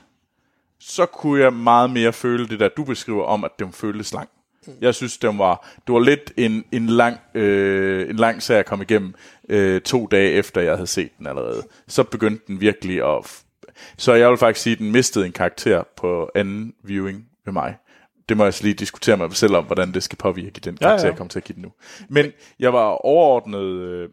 så 0.81 1.07
kunne 1.07 1.43
jeg 1.43 1.53
meget 1.53 1.91
mere 1.91 2.13
føle 2.13 2.49
det 2.49 2.61
der, 2.61 2.69
du 2.69 2.85
beskriver 2.85 3.25
om, 3.25 3.45
at 3.45 3.51
den 3.59 3.73
føltes 3.73 4.13
lang. 4.13 4.29
Jeg 4.81 4.95
synes, 4.95 5.19
den 5.19 5.39
var, 5.39 5.69
det 5.87 5.93
var 5.93 6.01
lidt 6.01 6.33
en, 6.37 6.65
en, 6.73 6.87
lang, 6.87 7.19
øh, 7.35 8.11
en 8.11 8.17
lang 8.17 8.43
serie 8.43 8.61
at 8.61 8.67
komme 8.67 8.85
igennem 8.85 9.15
øh, 9.49 9.81
to 9.81 10.07
dage 10.07 10.31
efter, 10.31 10.61
jeg 10.61 10.75
havde 10.75 10.87
set 10.87 11.11
den 11.19 11.27
allerede. 11.27 11.63
Så 11.89 12.03
begyndte 12.03 12.45
den 12.47 12.61
virkelig 12.61 13.17
at... 13.17 13.43
Så 13.99 14.15
jeg 14.15 14.31
vil 14.31 14.39
faktisk 14.39 14.63
sige, 14.63 14.73
at 14.73 14.79
den 14.79 14.93
mistede 14.93 15.27
en 15.27 15.33
karakter 15.33 15.83
på 15.97 16.31
anden 16.35 16.75
viewing 16.85 17.25
med 17.45 17.53
mig. 17.53 17.77
Det 18.29 18.37
må 18.37 18.45
jeg 18.45 18.55
så 18.55 18.65
lige 18.65 18.75
diskutere 18.75 19.17
med 19.17 19.27
mig 19.27 19.37
selv 19.37 19.57
om, 19.57 19.65
hvordan 19.65 19.95
det 19.95 20.03
skal 20.03 20.19
påvirke 20.19 20.61
den 20.61 20.77
karakter, 20.77 20.89
ja. 20.89 21.07
ja. 21.07 21.07
jeg 21.07 21.17
kommer 21.17 21.29
til 21.29 21.39
at 21.39 21.45
give 21.45 21.55
den 21.55 21.63
nu. 21.63 21.73
Men 22.09 22.33
jeg 22.59 22.73
var 22.73 22.89
overordnet 22.89 23.65
øh, 23.65 24.09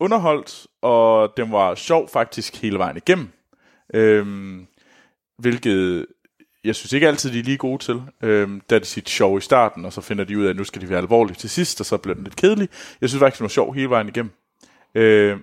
underholdt, 0.00 0.66
og 0.82 1.32
den 1.36 1.52
var 1.52 1.74
sjov 1.74 2.08
faktisk 2.08 2.62
hele 2.62 2.78
vejen 2.78 2.96
igennem. 2.96 3.28
Øhm, 3.94 4.66
hvilket 5.38 6.06
jeg 6.66 6.74
synes 6.74 6.92
ikke 6.92 7.08
altid, 7.08 7.32
de 7.32 7.38
er 7.38 7.42
lige 7.42 7.56
gode 7.56 7.82
til. 7.82 8.02
Øhm, 8.22 8.62
da 8.70 8.74
er 8.74 8.78
det 8.78 8.88
sit 8.88 9.08
sjov 9.08 9.38
i 9.38 9.40
starten, 9.40 9.84
og 9.84 9.92
så 9.92 10.00
finder 10.00 10.24
de 10.24 10.38
ud 10.38 10.44
af, 10.44 10.50
at 10.50 10.56
nu 10.56 10.64
skal 10.64 10.82
de 10.82 10.88
være 10.88 10.98
alvorlige 10.98 11.36
til 11.36 11.50
sidst, 11.50 11.80
og 11.80 11.86
så 11.86 11.96
bliver 11.96 12.14
den 12.14 12.24
lidt 12.24 12.36
kedelig. 12.36 12.68
Jeg 13.00 13.08
synes 13.08 13.20
faktisk, 13.20 13.38
den 13.38 13.44
var 13.44 13.48
sjov 13.48 13.74
hele 13.74 13.90
vejen 13.90 14.08
igennem. 14.08 14.32
Øhm, 14.94 15.42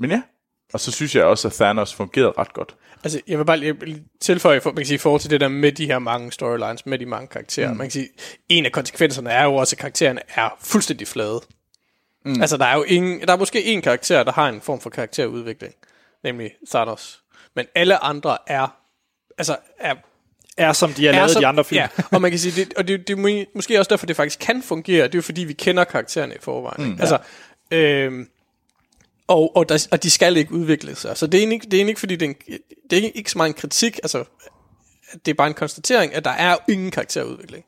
men 0.00 0.10
ja, 0.10 0.22
og 0.72 0.80
så 0.80 0.92
synes 0.92 1.16
jeg 1.16 1.24
også, 1.24 1.48
at 1.48 1.54
Thanos 1.54 1.94
fungerede 1.94 2.32
ret 2.38 2.52
godt. 2.52 2.76
Altså, 3.04 3.20
jeg 3.26 3.38
vil 3.38 3.44
bare 3.44 3.58
lige 3.58 4.04
tilføje, 4.20 4.60
for, 4.60 4.70
man 4.70 4.76
kan 4.76 4.86
sige, 4.86 4.94
i 4.94 4.98
forhold 4.98 5.20
til 5.20 5.30
det 5.30 5.40
der 5.40 5.48
med 5.48 5.72
de 5.72 5.86
her 5.86 5.98
mange 5.98 6.32
storylines, 6.32 6.86
med 6.86 6.98
de 6.98 7.06
mange 7.06 7.28
karakterer. 7.28 7.70
Mm. 7.70 7.76
Man 7.76 7.84
kan 7.84 7.90
sige, 7.90 8.08
en 8.48 8.66
af 8.66 8.72
konsekvenserne 8.72 9.30
er 9.30 9.44
jo 9.44 9.54
også, 9.54 9.74
at 9.74 9.80
karaktererne 9.80 10.20
er 10.34 10.56
fuldstændig 10.60 11.08
flade. 11.08 11.40
Mm. 12.24 12.40
Altså, 12.40 12.56
der 12.56 12.64
er 12.64 12.76
jo 12.76 12.82
ingen, 12.82 13.20
der 13.20 13.32
er 13.32 13.36
måske 13.36 13.64
en 13.64 13.82
karakter, 13.82 14.22
der 14.22 14.32
har 14.32 14.48
en 14.48 14.60
form 14.60 14.80
for 14.80 14.90
karakterudvikling, 14.90 15.74
nemlig 16.24 16.50
Thanos. 16.70 17.22
Men 17.56 17.66
alle 17.74 18.04
andre 18.04 18.38
er, 18.46 18.77
altså, 19.38 19.56
er 19.78 19.94
Er 20.56 20.72
som 20.72 20.92
de 20.92 21.04
har 21.06 21.12
lavet 21.12 21.30
som- 21.30 21.42
de 21.42 21.46
andre 21.46 21.64
film. 21.64 21.78
Ja, 21.80 21.88
og 22.12 22.20
man 22.22 22.30
kan 22.30 22.40
sige, 22.40 22.64
det, 22.64 22.74
og 22.74 22.88
det, 22.88 23.08
det 23.08 23.12
er 23.14 23.16
må- 23.44 23.44
måske 23.54 23.78
også 23.78 23.88
derfor, 23.88 24.06
det 24.06 24.16
faktisk 24.16 24.38
kan 24.38 24.62
fungere. 24.62 25.04
Det 25.04 25.14
er 25.14 25.18
jo 25.18 25.22
fordi, 25.22 25.44
vi 25.44 25.52
kender 25.52 25.84
karaktererne 25.84 26.34
i 26.34 26.38
forvejen. 26.40 26.90
Mm, 26.90 26.96
altså, 27.00 27.18
øhm, 27.70 28.28
og, 29.28 29.56
og, 29.56 29.68
der, 29.68 29.86
og 29.90 30.02
de 30.02 30.10
skal 30.10 30.36
ikke 30.36 30.52
udvikle 30.52 30.94
sig. 30.96 31.16
Så 31.16 31.26
det 31.26 31.44
er 31.44 31.50
ikke- 31.52 31.66
det 31.70 31.80
er 31.82 31.86
ikke, 31.86 32.00
fordi 32.00 32.16
det 32.16 32.26
er, 32.26 32.30
en, 32.30 32.58
det 32.90 33.04
er 33.04 33.10
ikke 33.14 33.30
så 33.30 33.38
meget 33.38 33.48
en 33.48 33.54
kritik, 33.54 33.98
altså, 34.02 34.24
det 35.24 35.30
er 35.30 35.34
bare 35.34 35.48
en 35.48 35.54
konstatering, 35.54 36.14
at 36.14 36.24
der 36.24 36.30
er 36.30 36.56
ingen 36.68 36.90
karakterudvikling. 36.90 37.64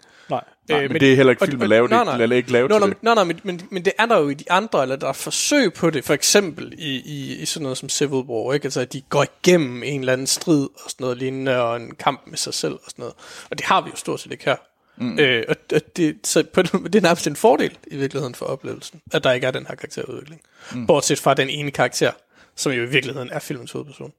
Nej. 0.71 0.79
Nej, 0.81 0.89
men 0.89 1.01
det 1.01 1.13
er 1.13 1.17
heller 1.17 1.31
ikke 1.31 1.45
film 1.47 1.63
at 1.63 1.69
lave 1.69 1.89
det, 1.89 2.23
eller 2.23 2.37
ikke 2.37 2.53
lave 2.53 2.69
til 2.69 2.75
nå, 2.75 2.87
det. 2.87 2.89
men- 2.89 2.97
Nej, 3.03 3.15
nej, 3.15 3.25
men, 3.25 3.41
men, 3.45 3.61
men 3.71 3.85
det 3.85 3.93
er 3.99 4.07
der 4.07 4.19
jo 4.19 4.29
i 4.29 4.35
de 4.35 4.51
andre, 4.53 4.83
eller 4.83 4.97
der 4.97 5.09
er 5.09 5.13
forsøg 5.13 5.73
på 5.73 5.91
det, 5.91 6.05
for 6.05 6.15
eksempel 6.15 6.75
i, 6.79 6.97
i, 7.05 7.37
i 7.43 7.45
sådan 7.47 7.63
noget 7.63 7.79
som 7.79 7.89
Civil 7.89 8.25
War, 8.29 8.53
ikke? 8.55 8.65
Altså, 8.65 8.81
at 8.81 8.93
de 8.93 9.01
går 9.01 9.27
igennem 9.45 9.83
en 9.83 10.01
eller 10.01 10.13
anden 10.13 10.27
strid 10.27 10.63
og 10.85 10.91
sådan 10.91 11.05
noget 11.05 11.19
lignende, 11.19 11.63
og 11.63 11.77
en 11.77 11.95
kamp 11.95 12.21
med 12.27 12.39
sig 12.39 12.55
selv 12.55 12.73
og 12.75 12.81
sådan 12.87 13.03
noget. 13.03 13.15
Og 13.51 13.59
det 13.59 13.67
har 13.67 13.81
vi 13.81 13.91
jo 13.91 13.97
stort 13.97 14.21
set 14.21 14.33
ikke 14.33 14.45
her. 14.45 14.57
Mm. 14.97 15.19
Øh, 15.19 15.45
og, 15.49 15.57
og 15.75 15.81
det, 15.97 16.17
så 16.25 16.45
på, 16.53 16.63
det 16.63 16.95
er 16.95 17.01
nærmest 17.01 17.27
en 17.27 17.37
fordel 17.37 17.79
i 17.87 17.97
virkeligheden 17.97 18.35
for 18.35 18.47
oplevelsen, 18.47 19.01
at 19.13 19.25
der 19.25 19.33
ikke 19.33 19.47
er 19.47 19.51
den 19.51 19.67
her 19.69 19.75
karakterudvikling. 19.75 20.41
Mm. 20.73 20.87
Bortset 20.87 21.19
fra 21.19 21.35
den 21.35 21.51
ene 21.51 21.71
karakter, 21.71 22.13
som 22.57 22.73
jo 22.73 22.83
i 22.83 22.87
virkeligheden 22.87 23.31
er 23.33 23.39
filmens 23.39 23.73
hovedperson. 23.73 24.13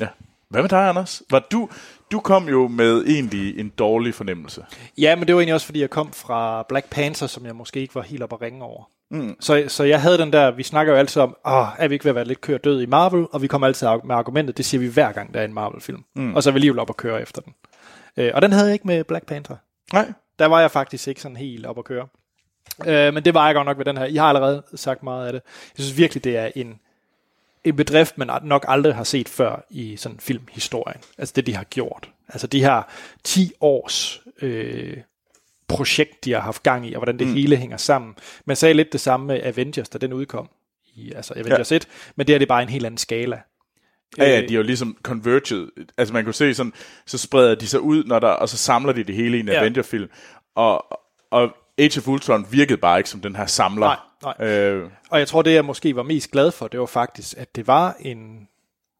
Ja. 0.00 0.06
Hvad 0.50 0.62
med 0.62 0.68
dig, 0.68 0.88
Anders? 0.88 1.22
Var 1.30 1.46
du, 1.52 1.68
du 2.12 2.20
kom 2.20 2.48
jo 2.48 2.68
med 2.68 3.04
egentlig 3.06 3.58
en 3.58 3.68
dårlig 3.68 4.14
fornemmelse. 4.14 4.64
Ja, 4.98 5.16
men 5.16 5.26
det 5.26 5.34
var 5.34 5.40
egentlig 5.40 5.54
også, 5.54 5.66
fordi 5.66 5.80
jeg 5.80 5.90
kom 5.90 6.12
fra 6.12 6.64
Black 6.68 6.90
Panther, 6.90 7.28
som 7.28 7.46
jeg 7.46 7.56
måske 7.56 7.80
ikke 7.80 7.94
var 7.94 8.02
helt 8.02 8.22
op 8.22 8.32
at 8.32 8.40
ringe 8.40 8.64
over. 8.64 8.84
Mm. 9.10 9.36
Så, 9.40 9.64
så 9.68 9.84
jeg 9.84 10.00
havde 10.00 10.18
den 10.18 10.32
der, 10.32 10.50
vi 10.50 10.62
snakker 10.62 10.92
jo 10.92 10.98
altid 10.98 11.22
om, 11.22 11.36
åh, 11.46 11.66
er 11.78 11.88
vi 11.88 11.94
ikke 11.94 12.04
ved 12.04 12.10
at 12.10 12.14
være 12.14 12.24
lidt 12.24 12.40
kørt 12.40 12.64
død 12.64 12.82
i 12.82 12.86
Marvel, 12.86 13.26
og 13.32 13.42
vi 13.42 13.46
kommer 13.46 13.66
altid 13.66 13.88
med 14.04 14.14
argumentet, 14.14 14.56
det 14.56 14.64
siger 14.64 14.80
vi 14.80 14.86
hver 14.88 15.12
gang, 15.12 15.34
der 15.34 15.40
er 15.40 15.44
en 15.44 15.54
Marvel-film. 15.54 16.04
Mm. 16.16 16.34
Og 16.34 16.42
så 16.42 16.50
er 16.50 16.52
vi 16.52 16.56
alligevel 16.56 16.78
op 16.78 16.90
at 16.90 16.96
køre 16.96 17.22
efter 17.22 17.42
den. 17.42 17.54
Øh, 18.16 18.30
og 18.34 18.42
den 18.42 18.52
havde 18.52 18.66
jeg 18.66 18.72
ikke 18.72 18.86
med 18.86 19.04
Black 19.04 19.26
Panther. 19.26 19.56
Nej. 19.92 20.12
Der 20.38 20.46
var 20.46 20.60
jeg 20.60 20.70
faktisk 20.70 21.08
ikke 21.08 21.20
sådan 21.20 21.36
helt 21.36 21.66
op 21.66 21.78
at 21.78 21.84
køre. 21.84 22.06
Øh, 22.86 23.14
men 23.14 23.24
det 23.24 23.34
var 23.34 23.46
jeg 23.46 23.54
godt 23.54 23.66
nok 23.66 23.78
ved 23.78 23.84
den 23.84 23.96
her. 23.96 24.04
I 24.04 24.16
har 24.16 24.26
allerede 24.26 24.62
sagt 24.74 25.02
meget 25.02 25.26
af 25.26 25.32
det. 25.32 25.42
Jeg 25.78 25.84
synes 25.84 25.98
virkelig, 25.98 26.24
det 26.24 26.36
er 26.36 26.50
en, 26.56 26.80
en 27.66 27.76
bedrift, 27.76 28.18
man 28.18 28.30
nok 28.42 28.64
aldrig 28.68 28.94
har 28.94 29.04
set 29.04 29.28
før 29.28 29.66
i 29.70 29.96
sådan 29.96 30.20
filmhistorien. 30.20 31.00
Altså 31.18 31.32
det, 31.36 31.46
de 31.46 31.54
har 31.54 31.64
gjort. 31.64 32.10
Altså 32.28 32.46
de 32.46 32.60
her 32.60 32.82
10 33.24 33.52
års 33.60 34.20
øh, 34.42 34.96
projekt, 35.68 36.24
de 36.24 36.32
har 36.32 36.40
haft 36.40 36.62
gang 36.62 36.86
i, 36.88 36.94
og 36.94 36.98
hvordan 36.98 37.18
det 37.18 37.26
mm. 37.26 37.34
hele 37.34 37.56
hænger 37.56 37.76
sammen. 37.76 38.14
Man 38.44 38.56
sagde 38.56 38.74
lidt 38.74 38.92
det 38.92 39.00
samme 39.00 39.26
med 39.26 39.40
Avengers, 39.42 39.88
da 39.88 39.98
den 39.98 40.12
udkom. 40.12 40.48
I, 40.94 41.12
altså 41.12 41.34
Avengers 41.36 41.70
ja. 41.72 41.76
1, 41.76 41.88
men 42.16 42.26
det 42.26 42.34
er 42.34 42.38
det 42.38 42.48
bare 42.48 42.62
en 42.62 42.68
helt 42.68 42.86
anden 42.86 42.98
skala. 42.98 43.40
Ja, 44.18 44.24
ja, 44.24 44.42
Øh, 44.42 44.48
de 44.48 44.54
er 44.54 44.56
jo 44.56 44.62
ligesom 44.62 44.96
converged. 45.02 45.68
Altså 45.98 46.14
man 46.14 46.24
kunne 46.24 46.34
se 46.34 46.54
sådan, 46.54 46.72
så 47.06 47.18
spreder 47.18 47.54
de 47.54 47.66
sig 47.66 47.80
ud, 47.80 48.04
når 48.04 48.18
der, 48.18 48.28
og 48.28 48.48
så 48.48 48.56
samler 48.56 48.92
de 48.92 49.04
det 49.04 49.14
hele 49.14 49.36
i 49.36 49.40
en 49.40 49.48
Ja. 49.48 49.52
ja. 49.52 49.60
Avenger-film. 49.60 50.08
Og, 50.54 51.00
og 51.30 51.56
Age 51.78 52.00
of 52.00 52.08
Ultron 52.08 52.46
virkede 52.50 52.78
bare 52.78 52.98
ikke 52.98 53.10
som 53.10 53.20
den 53.20 53.36
her 53.36 53.46
samler. 53.46 53.86
Nej, 54.22 54.34
nej. 54.38 54.48
Øh, 54.48 54.90
Og 55.10 55.18
jeg 55.18 55.28
tror, 55.28 55.42
det 55.42 55.54
jeg 55.54 55.64
måske 55.64 55.96
var 55.96 56.02
mest 56.02 56.30
glad 56.30 56.50
for, 56.50 56.68
det 56.68 56.80
var 56.80 56.86
faktisk, 56.86 57.34
at 57.38 57.56
det 57.56 57.66
var 57.66 57.96
en, 58.00 58.48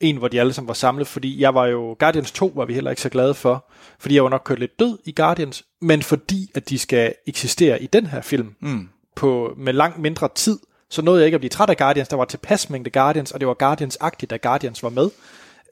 en 0.01 0.17
hvor 0.17 0.29
de 0.29 0.41
alle 0.41 0.53
sammen 0.53 0.69
var 0.69 0.75
samlet, 0.75 1.07
fordi 1.07 1.41
jeg 1.41 1.55
var 1.55 1.67
jo, 1.67 1.97
Guardians 1.99 2.33
2 2.33 2.53
var 2.55 2.65
vi 2.65 2.75
heller 2.75 2.91
ikke 2.91 3.03
så 3.03 3.09
glade 3.09 3.35
for, 3.35 3.71
fordi 3.99 4.15
jeg 4.15 4.25
var 4.25 4.31
nok 4.31 4.43
kørt 4.45 4.59
lidt 4.59 4.79
død 4.79 4.99
i 5.05 5.13
Guardians, 5.13 5.65
men 5.81 6.03
fordi 6.03 6.51
at 6.55 6.69
de 6.69 6.79
skal 6.79 7.15
eksistere 7.27 7.83
i 7.83 7.87
den 7.87 8.07
her 8.07 8.21
film, 8.21 8.55
mm. 8.61 8.89
på, 9.17 9.55
med 9.57 9.73
langt 9.73 9.99
mindre 9.99 10.29
tid, 10.35 10.59
så 10.91 11.03
nåede 11.03 11.21
jeg 11.21 11.27
ikke 11.27 11.35
at 11.35 11.41
blive 11.41 11.51
træt 11.51 11.71
af 11.71 11.77
Guardians, 11.77 12.09
der 12.09 12.17
var 12.17 12.25
tilpas 12.25 12.71
mængde 12.71 12.91
Guardians, 12.91 13.33
og 13.33 13.41
det 13.41 13.49
var 13.49 13.55
Guardians-agtigt, 13.55 14.27
da 14.31 14.37
Guardians 14.37 14.83
var 14.83 14.89
med. 14.89 15.11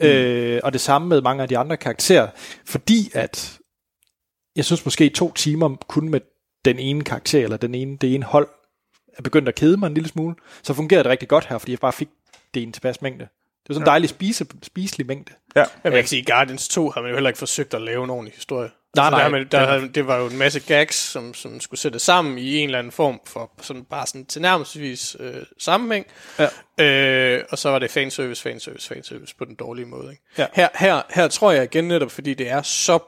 Mm. 0.01 0.07
Øh, 0.07 0.61
og 0.65 0.73
det 0.73 0.81
samme 0.81 1.09
med 1.09 1.23
mange 1.23 1.43
af 1.43 1.49
de 1.49 1.59
andre 1.59 1.77
karakterer, 1.77 2.29
fordi 2.67 3.11
at 3.15 3.59
jeg 4.57 4.65
synes 4.65 4.85
måske 4.85 5.09
to 5.09 5.33
timer 5.33 5.77
kun 5.89 6.09
med 6.09 6.21
den 6.65 6.78
ene 6.78 7.05
karakter, 7.05 7.43
eller 7.45 7.57
den 7.57 7.74
ene, 7.74 7.97
det 7.97 8.15
ene 8.15 8.24
hold, 8.24 8.49
er 9.19 9.23
begyndt 9.23 9.49
at 9.49 9.55
kede 9.55 9.77
mig 9.77 9.86
en 9.86 9.95
lille 9.95 10.09
smule, 10.09 10.35
så 10.62 10.74
fungerede 10.74 11.05
det 11.05 11.11
rigtig 11.11 11.28
godt 11.28 11.47
her, 11.47 11.59
fordi 11.59 11.73
jeg 11.73 11.78
bare 11.78 11.93
fik 11.93 12.09
det 12.55 12.61
i 12.61 12.62
en 12.62 12.73
tilpas 12.73 13.03
mængde. 13.03 13.24
Det 13.24 13.69
var 13.69 13.74
sådan 13.74 13.82
en 13.82 13.86
dejlig 13.86 14.09
spise, 14.11 14.47
spiselig 14.62 15.07
mængde. 15.07 15.32
ja. 15.57 15.65
Men 15.82 15.93
man 15.93 16.03
kan 16.03 16.09
sige, 16.09 16.20
at 16.20 16.27
Guardians 16.27 16.69
2 16.69 16.91
har 16.91 17.01
man 17.01 17.11
jo 17.11 17.16
heller 17.16 17.31
ikke 17.31 17.39
forsøgt 17.39 17.74
at 17.74 17.82
lave 17.82 18.05
en 18.05 18.11
ordentlig 18.11 18.35
historie. 18.35 18.70
Nej, 18.97 19.07
Så 19.07 19.11
nej, 19.11 19.23
Der, 19.23 19.28
man, 19.28 19.49
der, 19.51 19.66
havde- 19.66 19.89
det 19.89 20.07
var 20.07 20.16
jo 20.19 20.27
en 20.27 20.39
masse 20.39 20.61
gags, 20.61 20.97
som, 20.97 21.35
som 21.35 21.61
skulle 21.61 21.81
sættes 21.81 22.03
sammen 22.03 22.39
i 22.39 22.57
en 22.57 22.65
eller 22.69 22.78
anden 22.78 22.93
form 22.93 23.20
for 23.27 23.53
sådan, 23.62 23.85
bare 23.85 24.07
sådan 24.07 24.27
tilnærmelsesvis 24.27 25.16
øh, 25.20 25.35
sammenhæng. 25.59 26.07
Ja. 26.78 26.85
Øh, 26.85 27.45
og 27.51 27.59
så 27.59 27.69
var 27.70 27.78
det 27.78 27.91
fanservice, 27.91 28.43
fanservice, 28.43 28.89
fanservice 28.89 29.35
på 29.39 29.45
den 29.45 29.55
dårlige 29.55 29.86
måde. 29.86 30.11
Ikke? 30.11 30.23
Ja. 30.39 30.47
Her, 30.53 30.69
her, 30.74 31.03
her 31.11 31.28
tror 31.28 31.53
jeg 31.53 31.65
igen 31.65 31.85
netop, 31.89 32.11
fordi 32.11 32.35
det 32.35 32.49
er 32.49 32.62
så, 32.62 32.99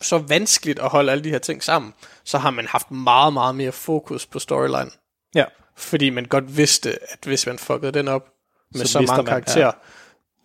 så 0.00 0.18
vanskeligt 0.18 0.78
at 0.78 0.88
holde 0.88 1.12
alle 1.12 1.24
de 1.24 1.30
her 1.30 1.38
ting 1.38 1.62
sammen, 1.62 1.94
så 2.24 2.38
har 2.38 2.50
man 2.50 2.66
haft 2.66 2.90
meget, 2.90 3.32
meget 3.32 3.54
mere 3.54 3.72
fokus 3.72 4.26
på 4.26 4.38
storyline. 4.38 4.90
Ja. 5.34 5.44
Fordi 5.76 6.10
man 6.10 6.24
godt 6.24 6.56
vidste, 6.56 6.98
at 7.12 7.18
hvis 7.24 7.46
man 7.46 7.58
fuckede 7.58 7.92
den 7.92 8.08
op 8.08 8.28
med 8.74 8.80
Så 8.80 8.92
så, 8.92 9.00
mange 9.00 9.16
man, 9.16 9.26
karakterer, 9.26 9.72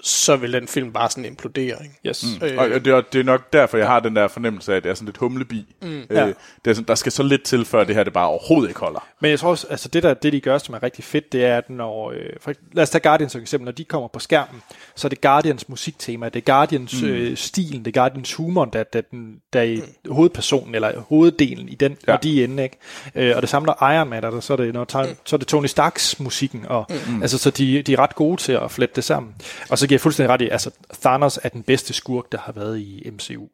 så 0.04 0.36
vil 0.36 0.54
den 0.54 0.68
film 0.68 0.92
bare 0.92 1.10
sådan 1.10 1.26
implodere. 1.26 1.78
Ikke? 1.84 1.96
Yes. 2.08 2.26
Mm. 2.42 2.46
Øh, 2.46 2.58
Og 2.58 2.86
det 2.86 2.88
er, 2.88 3.02
det 3.02 3.20
er 3.20 3.24
nok 3.24 3.54
derfor, 3.54 3.78
jeg 3.78 3.88
har 3.88 4.00
den 4.00 4.16
der 4.16 4.28
fornemmelse 4.28 4.72
af, 4.72 4.78
at 4.78 4.84
det 4.84 4.90
er 4.90 4.94
sådan 4.94 5.06
lidt 5.06 5.18
humlebi. 5.18 5.76
Mm, 5.82 6.02
ja. 6.10 6.28
øh, 6.28 6.34
det 6.66 6.72
er 6.72 6.76
sådan, 6.76 6.88
der 6.88 6.96
skal 6.96 7.12
så 7.12 7.24
lidt 7.24 7.44
til, 7.44 7.66
før 7.66 7.84
det 7.84 7.96
her 7.96 8.04
det 8.04 8.14
bare 8.14 8.28
overhovedet 8.28 8.70
ikke 8.70 8.80
holder. 8.80 9.08
Men 9.20 9.32
jeg 9.32 9.40
tror 9.40 9.50
også, 9.50 9.68
altså 9.70 9.88
det, 9.88 10.04
der, 10.04 10.14
det 10.14 10.34
de 10.34 10.40
gør, 10.40 10.58
som 10.58 10.76
er 10.76 10.84
rigtig 10.84 11.04
fedt, 11.04 11.32
det 11.32 11.46
er, 11.46 11.58
at 11.58 11.70
når, 11.70 12.12
øh, 12.12 12.30
for, 12.42 12.54
lad 12.74 12.84
os 12.84 12.90
tage 12.90 13.02
Guardians 13.02 13.32
for 13.32 13.40
eksempel, 13.40 13.66
når 13.66 13.72
de 13.72 13.84
kommer 13.84 14.08
på 14.08 14.20
skærmen, 14.20 14.62
så 14.96 15.08
er 15.08 15.10
det 15.10 15.22
Guardians 15.22 15.70
musiktema, 15.70 16.30
det 16.30 16.36
er 16.48 16.54
Guardians 16.54 17.02
mm. 17.02 17.08
øh, 17.08 17.38
stilen, 17.38 17.86
det 17.86 17.98
er 17.98 18.02
Guardians 18.02 18.34
humor, 18.34 18.66
der, 18.66 18.84
der, 18.84 19.02
den, 19.02 19.36
der 19.54 19.60
er 19.60 19.64
i 19.64 19.82
hovedpersonen, 20.10 20.76
eller 20.76 21.00
hoveddelen 21.00 21.70
i 21.70 21.76
den, 21.76 21.98
ja. 22.08 22.12
Når 22.12 22.18
de 22.18 22.40
er 22.40 22.44
inde, 22.44 22.64
ikke? 22.64 22.78
Øh, 23.16 23.36
og 23.36 23.42
det 23.42 23.50
samme 23.50 23.66
der 23.66 23.92
Iron 23.94 24.10
Man, 24.10 24.24
er 24.24 24.30
der, 24.30 24.40
så 24.40 24.54
er 24.54 24.58
det, 24.58 24.74
når, 24.74 25.04
mm. 25.04 25.16
så 25.26 25.36
er 25.36 25.38
det 25.38 25.48
Tony 25.48 25.66
Starks 25.66 26.20
musikken, 26.20 26.66
og 26.68 26.86
mm. 27.08 27.22
altså, 27.22 27.38
så 27.38 27.50
de, 27.50 27.82
de 27.82 27.94
er 27.94 28.00
ret 28.00 28.16
gode 28.16 28.42
til 28.42 28.52
at 28.52 28.72
flette 28.72 28.96
det 28.96 29.04
sammen. 29.04 29.36
Og 29.70 29.78
så 29.78 29.88
giver 29.92 29.98
jeg 29.98 30.02
fuldstændig 30.02 30.30
ret 30.34 30.42
i, 30.42 30.50
altså 30.50 30.72
Thanos 31.02 31.40
er 31.44 31.50
den 31.50 31.64
bedste 31.64 31.94
skurk, 31.94 32.32
der 32.32 32.38
har 32.38 32.52
været 32.52 32.80
i 32.80 33.10
MCU. 33.10 33.44
Åh, 33.44 33.50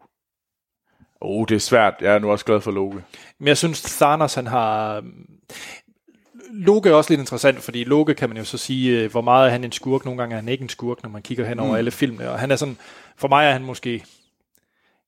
oh, 1.21 1.45
det 1.49 1.55
er 1.55 1.59
svært. 1.59 1.93
Jeg 2.01 2.15
er 2.15 2.19
nu 2.19 2.31
også 2.31 2.45
glad 2.45 2.61
for 2.61 2.71
Loke. 2.71 3.03
Men 3.39 3.47
jeg 3.47 3.57
synes, 3.57 3.81
Thanos, 3.81 4.33
han 4.33 4.47
har... 4.47 5.03
Loke 6.51 6.89
er 6.89 6.93
også 6.93 7.11
lidt 7.11 7.19
interessant, 7.19 7.61
fordi 7.61 7.83
Loke 7.83 8.13
kan 8.13 8.29
man 8.29 8.37
jo 8.37 8.43
så 8.43 8.57
sige, 8.57 8.99
øh, 8.99 9.11
hvor 9.11 9.21
meget 9.21 9.47
er 9.47 9.51
han 9.51 9.63
en 9.63 9.71
skurk. 9.71 10.05
Nogle 10.05 10.17
gange 10.17 10.35
er 10.35 10.39
han 10.39 10.49
ikke 10.49 10.61
en 10.61 10.69
skurk, 10.69 11.03
når 11.03 11.09
man 11.09 11.21
kigger 11.21 11.45
hen 11.45 11.59
over 11.59 11.71
mm. 11.71 11.77
alle 11.77 11.91
filmene. 11.91 12.31
Og 12.31 12.39
han 12.39 12.51
er 12.51 12.55
sådan, 12.55 12.77
for 13.17 13.27
mig 13.27 13.45
er 13.45 13.51
han 13.51 13.63
måske... 13.63 14.03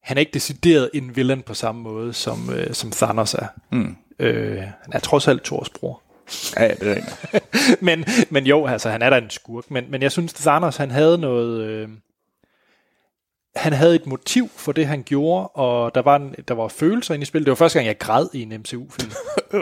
Han 0.04 0.18
er 0.18 0.20
ikke 0.20 0.34
decideret 0.34 0.90
en 0.94 1.16
villain 1.16 1.42
på 1.42 1.54
samme 1.54 1.82
måde, 1.82 2.14
som, 2.14 2.50
øh, 2.54 2.74
som 2.74 2.92
Thanos 2.92 3.34
er. 3.34 3.48
Mm. 3.72 3.96
Øh, 4.20 4.58
han 4.58 4.94
er 4.94 5.00
trods 5.00 5.28
alt 5.28 5.44
Thors 5.44 5.70
bror. 5.70 6.02
Ja, 6.58 6.64
ja, 6.64 6.74
det 6.74 6.98
er 6.98 7.40
men, 7.86 8.06
men 8.30 8.46
jo, 8.48 8.66
altså, 8.68 8.90
han 8.90 9.02
er 9.02 9.10
da 9.10 9.18
en 9.18 9.30
skurk. 9.30 9.72
Men, 9.72 9.86
men 9.90 10.02
jeg 10.02 10.12
synes, 10.12 10.34
Thanos, 10.34 10.78
han 10.78 10.92
havde 10.92 11.18
noget... 11.18 11.62
Øh, 11.70 11.88
han 13.56 13.74
havde 13.74 13.96
et 13.96 14.06
motiv 14.06 14.50
for 14.58 14.72
det, 14.72 14.88
han 14.88 15.04
gjorde, 15.04 15.48
og 15.48 15.96
der 15.96 16.02
var, 16.02 16.16
en, 16.16 16.36
der 16.48 16.54
var 16.54 16.68
følelser 16.68 17.14
inde 17.14 17.22
i 17.22 17.26
spillet. 17.26 17.46
Det 17.46 17.50
var 17.52 17.56
første 17.56 17.80
gang, 17.80 17.88
jeg 17.88 17.98
græd 17.98 18.28
i 18.34 18.42
en 18.42 18.50
MCU-film. 18.60 19.12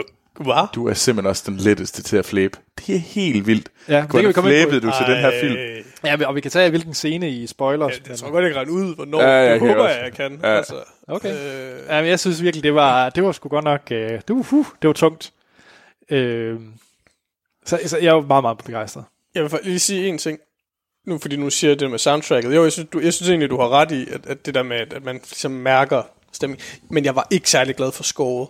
Hvad? 0.40 0.68
Du 0.74 0.88
er 0.88 0.94
simpelthen 0.94 1.28
også 1.30 1.42
den 1.46 1.56
letteste 1.56 2.02
til 2.02 2.16
at 2.16 2.24
flæbe. 2.26 2.58
Det 2.86 2.94
er 2.94 2.98
helt 2.98 3.46
vildt. 3.46 3.68
Ja, 3.88 4.00
det 4.00 4.00
kan 4.00 4.08
vi 4.08 4.10
Hvordan 4.22 4.32
komme 4.32 4.54
ind 4.56 4.64
på. 4.64 4.70
flæbede 4.70 4.86
du 4.86 4.92
til 4.98 5.14
den 5.14 5.20
her 5.20 5.32
film? 5.40 5.56
Ja, 6.04 6.26
og 6.28 6.34
vi 6.34 6.40
kan 6.40 6.50
tage 6.50 6.70
hvilken 6.70 6.94
scene 6.94 7.30
i 7.30 7.46
spoilers. 7.46 7.92
Jeg, 7.98 8.08
jeg 8.08 8.18
tror 8.18 8.30
godt, 8.30 8.44
jeg 8.44 8.54
kan 8.54 8.68
ud, 8.70 8.94
hvornår. 8.94 9.20
Ja, 9.22 9.28
Ja, 9.28 9.34
jeg 9.36 9.60
det 9.60 9.68
håber 9.68 9.74
også. 9.82 9.94
jeg, 9.94 10.04
jeg 10.04 10.12
kan. 10.12 10.40
Ja. 10.42 10.56
Altså, 10.56 10.74
Okay. 11.08 11.32
øh, 11.32 11.78
Ja, 11.88 12.00
men 12.00 12.10
jeg 12.10 12.20
synes 12.20 12.42
virkelig, 12.42 12.62
det 12.62 12.74
var, 12.74 13.10
det 13.10 13.24
var 13.24 13.32
sgu 13.32 13.48
godt 13.48 13.64
nok... 13.64 13.80
Øh, 13.90 14.10
det, 14.10 14.22
var, 14.28 14.46
uh, 14.52 14.66
det 14.82 14.88
var 14.88 14.94
tungt. 14.94 15.32
Øh, 16.10 16.60
så, 17.66 17.80
så 17.86 17.98
jeg 17.98 18.14
var 18.14 18.20
meget, 18.20 18.44
meget 18.44 18.58
begejstret. 18.58 19.04
jeg 19.34 19.42
vil 19.42 19.60
lige 19.62 19.78
sige 19.78 20.08
en 20.08 20.18
ting. 20.18 20.38
Nu, 21.06 21.18
fordi 21.18 21.36
nu 21.36 21.50
siger 21.50 21.70
jeg 21.70 21.80
det 21.80 21.90
med 21.90 21.98
soundtracket. 21.98 22.54
Jo, 22.54 22.62
jeg 22.62 22.72
synes, 22.72 22.88
du, 22.92 23.00
jeg 23.00 23.14
synes 23.14 23.28
egentlig, 23.28 23.50
du 23.50 23.56
har 23.56 23.68
ret 23.68 23.90
i, 23.90 24.08
at, 24.10 24.26
at 24.26 24.46
det 24.46 24.54
der 24.54 24.62
med, 24.62 24.76
at, 24.76 24.92
at 24.92 25.04
man 25.04 25.14
ligesom 25.14 25.50
mærker 25.50 26.02
stemning. 26.32 26.62
Men 26.90 27.04
jeg 27.04 27.16
var 27.16 27.26
ikke 27.30 27.50
særlig 27.50 27.76
glad 27.76 27.92
for 27.92 28.02
scoret. 28.02 28.48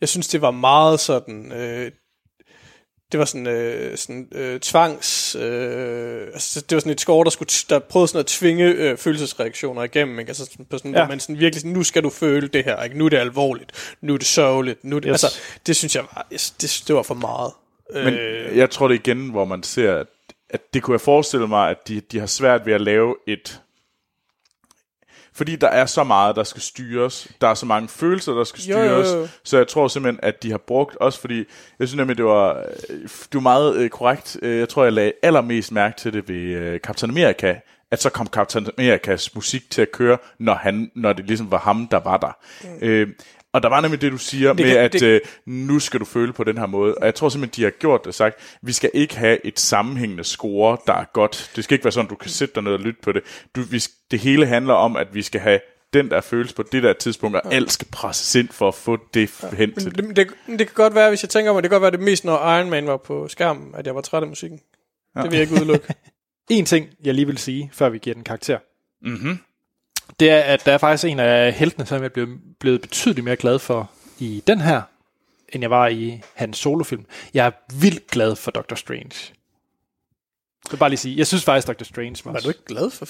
Jeg 0.00 0.08
synes, 0.08 0.28
det 0.28 0.42
var 0.42 0.50
meget 0.50 1.00
sådan... 1.00 1.52
Øh, 1.52 1.92
det 3.14 3.18
var 3.18 3.24
sådan, 3.24 3.46
øh, 3.46 3.96
sådan 3.96 4.28
øh, 4.32 4.60
tvangs... 4.60 5.36
Øh, 5.40 6.26
altså, 6.32 6.60
det 6.60 6.76
var 6.76 6.80
sådan 6.80 6.92
et 6.92 7.00
score, 7.00 7.24
der, 7.24 7.30
skulle, 7.30 7.48
der 7.70 7.78
prøvede 7.78 8.08
sådan 8.08 8.20
at 8.20 8.26
tvinge 8.26 8.64
øh, 8.64 8.96
følelsesreaktioner 8.96 9.82
igennem. 9.82 10.18
Ikke? 10.18 10.30
Altså, 10.30 10.44
sådan, 10.44 10.64
på 10.64 10.78
sådan, 10.78 10.94
Ja. 10.94 11.08
man 11.08 11.20
sådan 11.20 11.38
virkelig 11.38 11.60
sådan, 11.60 11.72
nu 11.72 11.82
skal 11.82 12.02
du 12.02 12.10
føle 12.10 12.48
det 12.48 12.64
her. 12.64 12.82
Ikke? 12.82 12.98
Nu 12.98 13.04
er 13.04 13.08
det 13.08 13.16
alvorligt. 13.16 13.96
Nu 14.00 14.14
er 14.14 14.18
det 14.18 14.26
sørgeligt. 14.26 14.84
Nu 14.84 14.96
er 14.96 15.00
det, 15.00 15.08
Yes. 15.08 15.24
Altså, 15.24 15.40
det 15.66 15.76
synes 15.76 15.94
jeg 15.96 16.02
var, 16.02 16.26
det, 16.60 16.84
det 16.88 16.96
var 16.96 17.02
for 17.02 17.14
meget. 17.14 17.52
Men 17.94 18.14
øh, 18.14 18.56
jeg 18.56 18.70
tror 18.70 18.88
det 18.88 18.94
igen, 18.94 19.30
hvor 19.30 19.44
man 19.44 19.62
ser, 19.62 19.94
at, 19.96 20.06
at 20.50 20.74
det 20.74 20.82
kunne 20.82 20.94
jeg 20.94 21.00
forestille 21.00 21.46
mig, 21.46 21.70
at 21.70 21.88
de, 21.88 22.00
de 22.00 22.18
har 22.18 22.26
svært 22.26 22.66
ved 22.66 22.72
at 22.72 22.80
lave 22.80 23.16
et... 23.26 23.60
Fordi 25.36 25.56
der 25.56 25.68
er 25.68 25.86
så 25.86 26.04
meget, 26.04 26.36
der 26.36 26.44
skal 26.44 26.62
styres. 26.62 27.28
Der 27.40 27.48
er 27.48 27.54
så 27.54 27.66
mange 27.66 27.88
følelser, 27.88 28.32
der 28.32 28.44
skal 28.44 28.62
Jo, 28.64 28.78
jo, 28.78 29.04
styres. 29.04 29.14
jo. 29.14 29.28
Så 29.44 29.56
jeg 29.56 29.68
tror 29.68 29.88
simpelthen, 29.88 30.20
at 30.22 30.42
de 30.42 30.50
har 30.50 30.58
brugt... 30.58 30.96
Også 30.96 31.20
fordi, 31.20 31.38
jeg 31.78 31.88
synes 31.88 31.94
nemlig, 31.96 32.16
det 32.16 32.24
var, 32.24 32.56
øh, 32.90 33.00
det 33.02 33.34
var 33.34 33.40
meget 33.40 33.76
øh, 33.76 33.90
korrekt. 33.90 34.36
Øh, 34.42 34.58
Jeg 34.58 34.68
tror, 34.68 34.84
jeg 34.84 34.92
lagde 34.92 35.12
allermest 35.22 35.72
mærke 35.72 35.96
til 35.98 36.12
det 36.12 36.28
ved 36.28 36.36
øh, 36.36 36.80
Captain 36.80 37.10
America. 37.10 37.60
At 37.90 38.02
så 38.02 38.10
kom 38.10 38.26
Captain 38.26 38.66
Americas 38.78 39.34
musik 39.34 39.70
til 39.70 39.82
at 39.82 39.92
køre, 39.92 40.18
når, 40.38 40.54
han, 40.54 40.90
når 40.94 41.12
det 41.12 41.26
ligesom 41.26 41.50
var 41.50 41.58
ham, 41.58 41.86
der 41.88 42.00
var 42.00 42.16
der. 42.16 42.36
Mm. 42.64 42.78
Øh, 42.88 43.08
og 43.54 43.62
der 43.62 43.68
var 43.68 43.80
nemlig 43.80 44.00
det, 44.00 44.12
du 44.12 44.18
siger 44.18 44.52
det 44.52 44.66
med, 44.66 44.76
at 44.76 44.92
det- 44.92 45.02
øh, 45.02 45.20
nu 45.46 45.78
skal 45.78 46.00
du 46.00 46.04
føle 46.04 46.32
på 46.32 46.44
den 46.44 46.58
her 46.58 46.66
måde. 46.66 46.94
Og 46.94 47.06
jeg 47.06 47.14
tror 47.14 47.28
simpelthen, 47.28 47.60
de 47.60 47.64
har 47.64 47.70
gjort 47.70 48.04
det 48.04 48.14
sagt, 48.14 48.36
vi 48.62 48.72
skal 48.72 48.90
ikke 48.94 49.16
have 49.16 49.46
et 49.46 49.60
sammenhængende 49.60 50.24
score, 50.24 50.78
der 50.86 50.92
er 50.92 51.04
godt. 51.12 51.50
Det 51.56 51.64
skal 51.64 51.74
ikke 51.74 51.84
være 51.84 51.92
sådan, 51.92 52.08
du 52.08 52.14
kan 52.14 52.30
sætte 52.30 52.54
dig 52.54 52.62
ned 52.62 52.72
og 52.72 52.80
lytte 52.80 53.00
på 53.02 53.12
det. 53.12 53.22
Du, 53.56 53.60
vi, 53.62 53.82
det 54.10 54.18
hele 54.18 54.46
handler 54.46 54.74
om, 54.74 54.96
at 54.96 55.14
vi 55.14 55.22
skal 55.22 55.40
have 55.40 55.60
den 55.92 56.10
der 56.10 56.20
følelse 56.20 56.54
på 56.54 56.62
det 56.72 56.82
der 56.82 56.92
tidspunkt, 56.92 57.36
og 57.36 57.54
alt 57.54 57.72
skal 57.72 57.86
presses 57.92 58.34
ind 58.34 58.48
for 58.48 58.68
at 58.68 58.74
få 58.74 58.98
det 59.14 59.30
hen 59.56 59.74
til 59.74 59.94
det, 59.94 60.16
det, 60.16 60.28
det 60.46 60.58
kan 60.58 60.74
godt 60.74 60.94
være, 60.94 61.08
hvis 61.08 61.22
jeg 61.22 61.30
tænker 61.30 61.52
mig, 61.52 61.62
det 61.62 61.70
kan 61.70 61.74
godt 61.80 61.82
være 61.82 61.98
det 61.98 62.00
mest, 62.00 62.24
når 62.24 62.56
Iron 62.56 62.70
Man 62.70 62.86
var 62.86 62.96
på 62.96 63.28
skærmen, 63.28 63.74
at 63.74 63.86
jeg 63.86 63.94
var 63.94 64.00
træt 64.00 64.22
af 64.22 64.28
musikken. 64.28 64.60
Ja. 65.16 65.22
Det 65.22 65.30
vil 65.30 65.36
jeg 65.38 65.42
ikke 65.50 65.54
udelukke. 65.62 65.94
En 66.50 66.64
ting, 66.64 66.88
jeg 67.04 67.14
lige 67.14 67.26
vil 67.26 67.38
sige, 67.38 67.70
før 67.72 67.88
vi 67.88 67.98
giver 67.98 68.14
den 68.14 68.24
karakter. 68.24 68.58
Mm-hmm. 69.02 69.38
Det 70.20 70.30
er, 70.30 70.40
at 70.40 70.66
der 70.66 70.72
er 70.72 70.78
faktisk 70.78 71.04
en 71.04 71.20
af 71.20 71.52
heltene, 71.52 71.86
som 71.86 72.02
jeg 72.02 72.12
blev 72.12 72.28
blevet 72.60 72.80
betydeligt 72.80 73.24
mere 73.24 73.36
glad 73.36 73.58
for 73.58 73.90
i 74.18 74.42
den 74.46 74.60
her, 74.60 74.82
end 75.48 75.62
jeg 75.62 75.70
var 75.70 75.88
i 75.88 76.20
hans 76.34 76.58
solofilm. 76.58 77.06
Jeg 77.34 77.46
er 77.46 77.50
vildt 77.80 78.06
glad 78.06 78.36
for 78.36 78.50
Doctor 78.50 78.76
Strange. 78.76 79.32
Jeg 80.64 80.70
vil 80.70 80.76
bare 80.76 80.90
lige 80.90 80.98
sige, 80.98 81.18
jeg 81.18 81.26
synes 81.26 81.44
faktisk, 81.44 81.68
Doctor 81.68 81.84
Strange 81.84 82.16
var... 82.24 82.32
var 82.32 82.40
du 82.40 82.48
ikke 82.48 82.64
glad 82.64 82.90
for... 82.90 83.08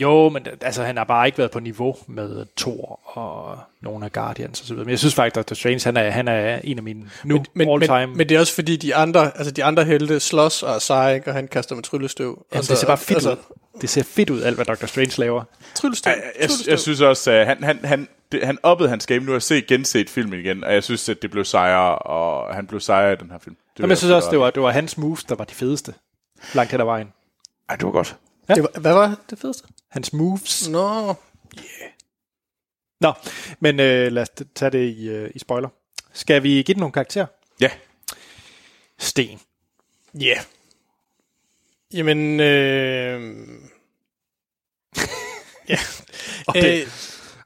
Jo, 0.00 0.28
men 0.28 0.46
altså, 0.60 0.82
han 0.82 0.96
har 0.96 1.04
bare 1.04 1.26
ikke 1.26 1.38
været 1.38 1.50
på 1.50 1.60
niveau 1.60 1.96
med 2.06 2.46
Thor 2.56 3.00
og 3.04 3.58
nogle 3.82 4.04
af 4.04 4.12
Guardians 4.12 4.60
og 4.60 4.66
så 4.66 4.74
videre. 4.74 4.84
Men 4.84 4.90
jeg 4.90 4.98
synes 4.98 5.14
faktisk, 5.14 5.34
Doctor 5.34 5.54
Strange, 5.54 5.80
han 5.84 5.96
er, 5.96 6.10
han 6.10 6.28
er 6.28 6.60
en 6.64 6.78
af 6.78 6.82
mine 6.82 7.10
nu 7.24 7.44
Men, 7.54 7.70
all 7.70 7.80
time. 7.80 8.06
men, 8.06 8.16
men, 8.16 8.28
det 8.28 8.34
er 8.34 8.40
også 8.40 8.54
fordi, 8.54 8.76
de 8.76 8.94
andre, 8.94 9.36
altså 9.36 9.50
de 9.50 9.64
andre 9.64 9.84
helte 9.84 10.20
slås 10.20 10.62
og 10.62 10.74
er 10.74 10.78
seje, 10.78 11.14
ikke? 11.14 11.30
og 11.30 11.34
han 11.34 11.48
kaster 11.48 11.74
med 11.74 11.82
tryllestøv. 11.82 12.46
Jamen, 12.52 12.64
det 12.64 12.78
ser 12.78 12.86
bare 12.86 12.98
fedt 12.98 13.16
altså, 13.16 13.32
ud. 13.32 13.36
Det 13.80 13.90
ser 13.90 14.02
fedt 14.02 14.30
ud, 14.30 14.42
alt 14.42 14.54
hvad 14.56 14.64
Doctor 14.64 14.86
Strange 14.86 15.12
laver. 15.18 15.44
Tryllestøv, 15.74 16.12
Jeg, 16.12 16.22
jeg, 16.40 16.50
jeg 16.66 16.78
synes 16.78 17.00
også, 17.00 17.30
at 17.30 17.46
han, 17.46 17.64
han, 17.64 17.78
han, 17.84 18.08
det, 18.32 18.46
han 18.46 18.58
oppede 18.62 18.88
hans 18.88 19.06
game. 19.06 19.20
Nu 19.20 19.26
har 19.26 19.32
jeg 19.32 19.42
set 19.42 19.66
genset 19.66 20.10
filmen 20.10 20.40
igen, 20.40 20.64
og 20.64 20.74
jeg 20.74 20.84
synes, 20.84 21.08
at 21.08 21.22
det 21.22 21.30
blev 21.30 21.44
sejre, 21.44 21.98
og 21.98 22.54
han 22.54 22.66
blev 22.66 22.80
sejre 22.80 23.12
i 23.12 23.16
den 23.16 23.30
her 23.30 23.38
film. 23.38 23.56
Det 23.76 23.78
Jamen, 23.78 23.90
jeg 23.90 23.98
synes 23.98 24.12
også, 24.12 24.30
det 24.30 24.38
var, 24.38 24.50
det 24.50 24.62
var 24.62 24.70
hans 24.70 24.98
moves, 24.98 25.24
der 25.24 25.34
var 25.34 25.44
de 25.44 25.54
fedeste. 25.54 25.94
Langt 26.54 26.72
hen 26.72 26.80
ad 26.80 26.84
vejen. 26.84 27.12
Ej, 27.68 27.76
det 27.76 27.84
var 27.84 27.92
godt. 27.92 28.16
Det 28.54 28.62
var, 28.62 28.80
hvad 28.80 28.92
var 28.92 29.16
det 29.30 29.38
fedeste? 29.38 29.68
Hans 29.88 30.12
moves. 30.12 30.68
Nå, 30.68 31.14
Nå, 33.00 33.12
men 33.60 33.80
øh, 33.80 34.12
lad 34.12 34.22
os 34.22 34.28
tage 34.54 34.70
det 34.70 34.88
i, 34.88 35.08
øh, 35.08 35.30
i 35.34 35.38
spoiler. 35.38 35.68
Skal 36.12 36.42
vi 36.42 36.48
give 36.48 36.62
den 36.74 36.78
nogle 36.78 36.92
karakterer? 36.92 37.26
Ja. 37.60 37.70
Sten. 38.98 39.40
ja. 40.14 40.26
Yeah. 40.26 40.44
Jamen, 41.92 42.40
øh... 42.40 43.36
ja. 45.68 45.78
Og, 46.46 46.54
det, 46.54 46.82
Øh, 46.82 46.88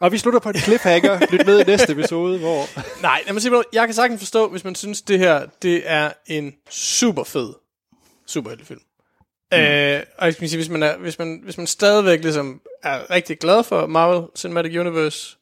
og 0.01 0.13
vi 0.13 0.19
slutter 0.19 0.41
på 0.41 0.49
en 0.49 0.55
cliffhanger. 0.55 1.27
Lyt 1.31 1.47
med 1.47 1.61
i 1.61 1.65
næste 1.65 1.93
episode, 1.93 2.39
hvor... 2.39 2.67
nej, 3.03 3.23
lad 3.27 3.33
mig 3.33 3.43
sige, 3.43 3.63
jeg 3.73 3.87
kan 3.87 3.95
sagtens 3.95 4.21
forstå, 4.21 4.49
hvis 4.49 4.65
man 4.65 4.75
synes, 4.75 5.03
det 5.03 5.19
her 5.19 5.47
det 5.63 5.83
er 5.85 6.13
en 6.27 6.55
super 6.71 7.25
fed 7.25 7.55
superheltefilm. 8.27 8.81
Mm. 9.53 9.59
Øh, 9.59 10.03
og 10.19 10.27
jeg 10.27 10.37
kan 10.37 10.49
sige, 10.49 10.59
hvis 10.59 10.69
man, 10.69 10.83
er, 10.83 10.97
hvis, 10.97 11.19
man, 11.19 11.41
hvis 11.45 11.59
man 11.59 11.67
stadigvæk 11.67 12.23
ligesom 12.23 12.61
er 12.83 13.11
rigtig 13.11 13.39
glad 13.39 13.65
for 13.65 13.87
Marvel 13.87 14.29
Cinematic 14.37 14.77
Universe, 14.79 15.37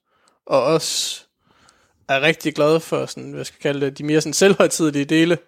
og 0.46 0.62
også 0.62 1.20
er 2.08 2.20
rigtig 2.20 2.54
glad 2.54 2.80
for 2.80 3.06
sådan, 3.06 3.32
hvad 3.32 3.44
skal 3.44 3.56
jeg 3.58 3.72
kalde 3.72 3.86
det, 3.86 3.98
de 3.98 4.04
mere 4.04 4.20
sådan 4.20 4.32
selvhøjtidelige 4.32 5.04
dele, 5.04 5.38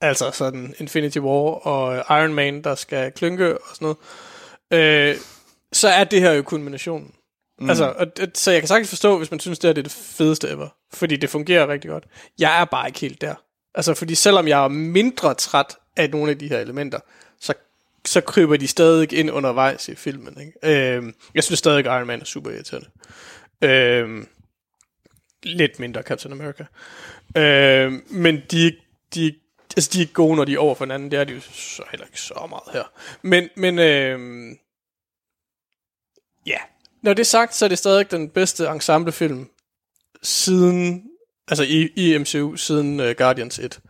altså 0.00 0.30
sådan 0.30 0.74
Infinity 0.78 1.18
War 1.18 1.66
og 1.66 1.96
Iron 2.20 2.34
Man, 2.34 2.64
der 2.64 2.74
skal 2.74 3.12
klynke 3.12 3.58
og 3.58 3.74
sådan 3.74 3.94
noget, 4.70 5.10
øh, 5.10 5.16
så 5.72 5.88
er 5.88 6.04
det 6.04 6.20
her 6.20 6.32
jo 6.32 6.42
kulminationen. 6.42 7.14
Mm. 7.58 7.68
Altså, 7.68 7.94
og, 7.98 8.06
så 8.34 8.50
jeg 8.50 8.60
kan 8.60 8.68
sagtens 8.68 8.88
forstå, 8.88 9.18
hvis 9.18 9.30
man 9.30 9.40
synes, 9.40 9.58
det 9.58 9.68
her 9.68 9.72
det 9.72 9.80
er 9.80 9.82
det 9.82 9.92
fedeste 9.92 10.48
ever. 10.48 10.68
Fordi 10.92 11.16
det 11.16 11.30
fungerer 11.30 11.68
rigtig 11.68 11.90
godt. 11.90 12.04
Jeg 12.38 12.60
er 12.60 12.64
bare 12.64 12.88
ikke 12.88 13.00
helt 13.00 13.20
der. 13.20 13.34
Altså, 13.74 13.94
fordi 13.94 14.14
selvom 14.14 14.48
jeg 14.48 14.64
er 14.64 14.68
mindre 14.68 15.34
træt 15.34 15.76
af 15.96 16.10
nogle 16.10 16.30
af 16.30 16.38
de 16.38 16.48
her 16.48 16.58
elementer, 16.58 16.98
så, 17.40 17.54
så 18.06 18.20
kryber 18.20 18.56
de 18.56 18.68
stadig 18.68 19.12
ind 19.12 19.30
undervejs 19.30 19.88
i 19.88 19.94
filmen. 19.94 20.40
Ikke? 20.40 20.96
Øhm, 20.96 21.14
jeg 21.34 21.44
synes 21.44 21.58
stadig, 21.58 21.78
at 21.78 21.86
Iron 21.86 22.06
Man 22.06 22.20
er 22.20 22.24
super 22.24 22.50
irriterende. 22.50 22.88
Øhm, 23.62 24.28
lidt 25.42 25.78
mindre 25.78 26.02
Captain 26.02 26.32
America. 26.32 26.66
Øhm, 27.36 28.04
men 28.10 28.42
de, 28.50 28.76
de, 29.14 29.34
altså, 29.76 29.90
de 29.92 29.98
er 29.98 30.00
ikke 30.00 30.12
gode, 30.12 30.36
når 30.36 30.44
de 30.44 30.54
er 30.54 30.58
over 30.58 30.74
for 30.74 30.84
hinanden. 30.84 31.10
Det 31.10 31.18
er 31.18 31.24
de 31.24 31.32
jo 31.32 31.40
så 31.40 31.82
heller 31.90 32.06
ikke 32.06 32.20
så 32.20 32.46
meget 32.48 32.72
her. 32.72 32.92
Men, 33.22 33.48
men 33.56 33.78
øhm, 33.78 34.58
ja, 36.46 36.58
når 37.02 37.14
det 37.14 37.20
er 37.20 37.24
sagt, 37.24 37.54
så 37.54 37.64
er 37.64 37.68
det 37.68 37.78
stadig 37.78 38.10
den 38.10 38.28
bedste 38.28 38.66
ensemblefilm 38.66 39.50
siden, 40.22 41.04
altså 41.48 41.64
i, 41.64 41.88
i 41.96 42.18
MCU, 42.18 42.56
siden 42.56 43.00
uh, 43.00 43.10
Guardians 43.10 43.58
1. 43.58 43.80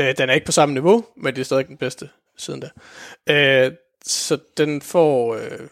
Uh, 0.00 0.04
øh, 0.04 0.18
den 0.18 0.30
er 0.30 0.34
ikke 0.34 0.46
på 0.46 0.52
samme 0.52 0.74
niveau, 0.74 1.06
men 1.16 1.34
det 1.34 1.40
er 1.40 1.44
stadig 1.44 1.68
den 1.68 1.76
bedste 1.76 2.08
siden 2.36 2.62
da. 3.26 3.66
Uh, 3.68 3.72
så 4.06 4.38
den 4.56 4.82
får, 4.82 5.34
øh, 5.34 5.68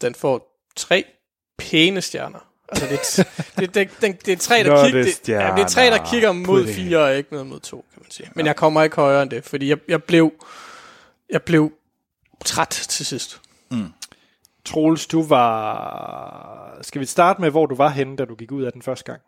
den 0.00 0.14
får 0.14 0.60
tre 0.76 1.04
pæne 1.58 2.02
stjerner. 2.02 2.50
Altså, 2.68 2.86
det, 2.86 2.94
er- 3.18 3.42
det, 3.60 3.74
det, 3.74 3.90
det, 4.00 4.26
det 4.26 4.32
er 4.32 4.36
tre, 4.36 4.54
der 4.64 4.84
kigger, 4.84 5.02
det 5.04 5.28
ja, 5.28 5.52
det 5.56 5.62
er 5.62 5.68
tre, 5.68 5.82
der 5.86 6.06
kigger 6.10 6.32
mod 6.32 6.66
fire, 6.66 6.98
og 6.98 7.16
ikke 7.16 7.32
noget 7.32 7.46
mod 7.46 7.60
to, 7.60 7.84
kan 7.92 8.02
man 8.02 8.10
sige. 8.10 8.30
Men 8.34 8.46
jeg 8.46 8.56
kommer 8.56 8.82
ikke 8.82 8.96
højere 8.96 9.22
end 9.22 9.30
det, 9.30 9.44
fordi 9.44 9.68
jeg, 9.68 9.78
jeg 9.88 10.02
blev, 10.04 10.32
jeg 11.30 11.42
blev 11.42 11.72
træt 12.44 12.68
til 12.68 13.06
sidst. 13.06 13.40
Troels, 14.64 15.06
du 15.06 15.22
var... 15.22 16.78
Skal 16.82 17.00
vi 17.00 17.06
starte 17.06 17.40
med, 17.40 17.50
hvor 17.50 17.66
du 17.66 17.74
var 17.74 17.88
henne, 17.88 18.16
da 18.16 18.24
du 18.24 18.34
gik 18.34 18.52
ud 18.52 18.62
af 18.62 18.72
den 18.72 18.82
første 18.82 19.04
gang? 19.04 19.20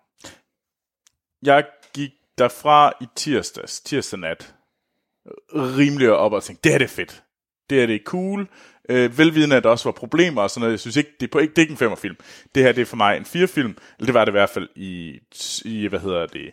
Jeg 1.43 1.65
gik 1.95 2.11
derfra 2.39 2.93
i 3.01 3.07
tirsdags, 3.17 3.81
tirsdag 3.81 4.19
nat, 4.19 4.55
rimelig 5.55 6.13
op 6.13 6.33
og 6.33 6.43
tænkte, 6.43 6.63
det 6.63 6.73
her 6.73 6.79
det 6.79 6.85
er 6.85 6.89
fedt. 6.89 7.23
Det 7.71 7.79
her 7.79 7.87
det 7.87 7.95
er 7.95 8.05
cool. 8.05 8.49
Øh, 8.89 9.19
velvidende, 9.19 9.57
at 9.57 9.65
der 9.65 9.71
også 9.71 9.85
var 9.85 9.93
problemer 9.93 10.43
og 10.43 10.51
sådan 10.51 10.61
noget. 10.61 10.73
Jeg 10.73 10.81
synes 10.81 10.97
ikke, 10.97 11.11
det 11.21 11.27
er, 11.27 11.31
på, 11.31 11.39
ikke, 11.39 11.51
det 11.51 11.59
er 11.59 11.63
ikke 11.63 11.73
en 11.73 11.77
femmerfilm. 11.77 12.17
Det 12.55 12.63
her 12.63 12.73
det 12.73 12.83
er 12.83 12.87
for 12.87 12.97
mig 12.97 13.17
en 13.17 13.25
firefilm. 13.25 13.77
Eller 13.99 14.07
det 14.07 14.15
var 14.15 14.25
det 14.25 14.33
i 14.33 14.39
hvert 14.39 14.51
fald 14.51 14.69
i, 14.77 15.19
i 15.65 15.87
hvad 15.87 16.01
hedder 16.01 16.27
det, 16.27 16.51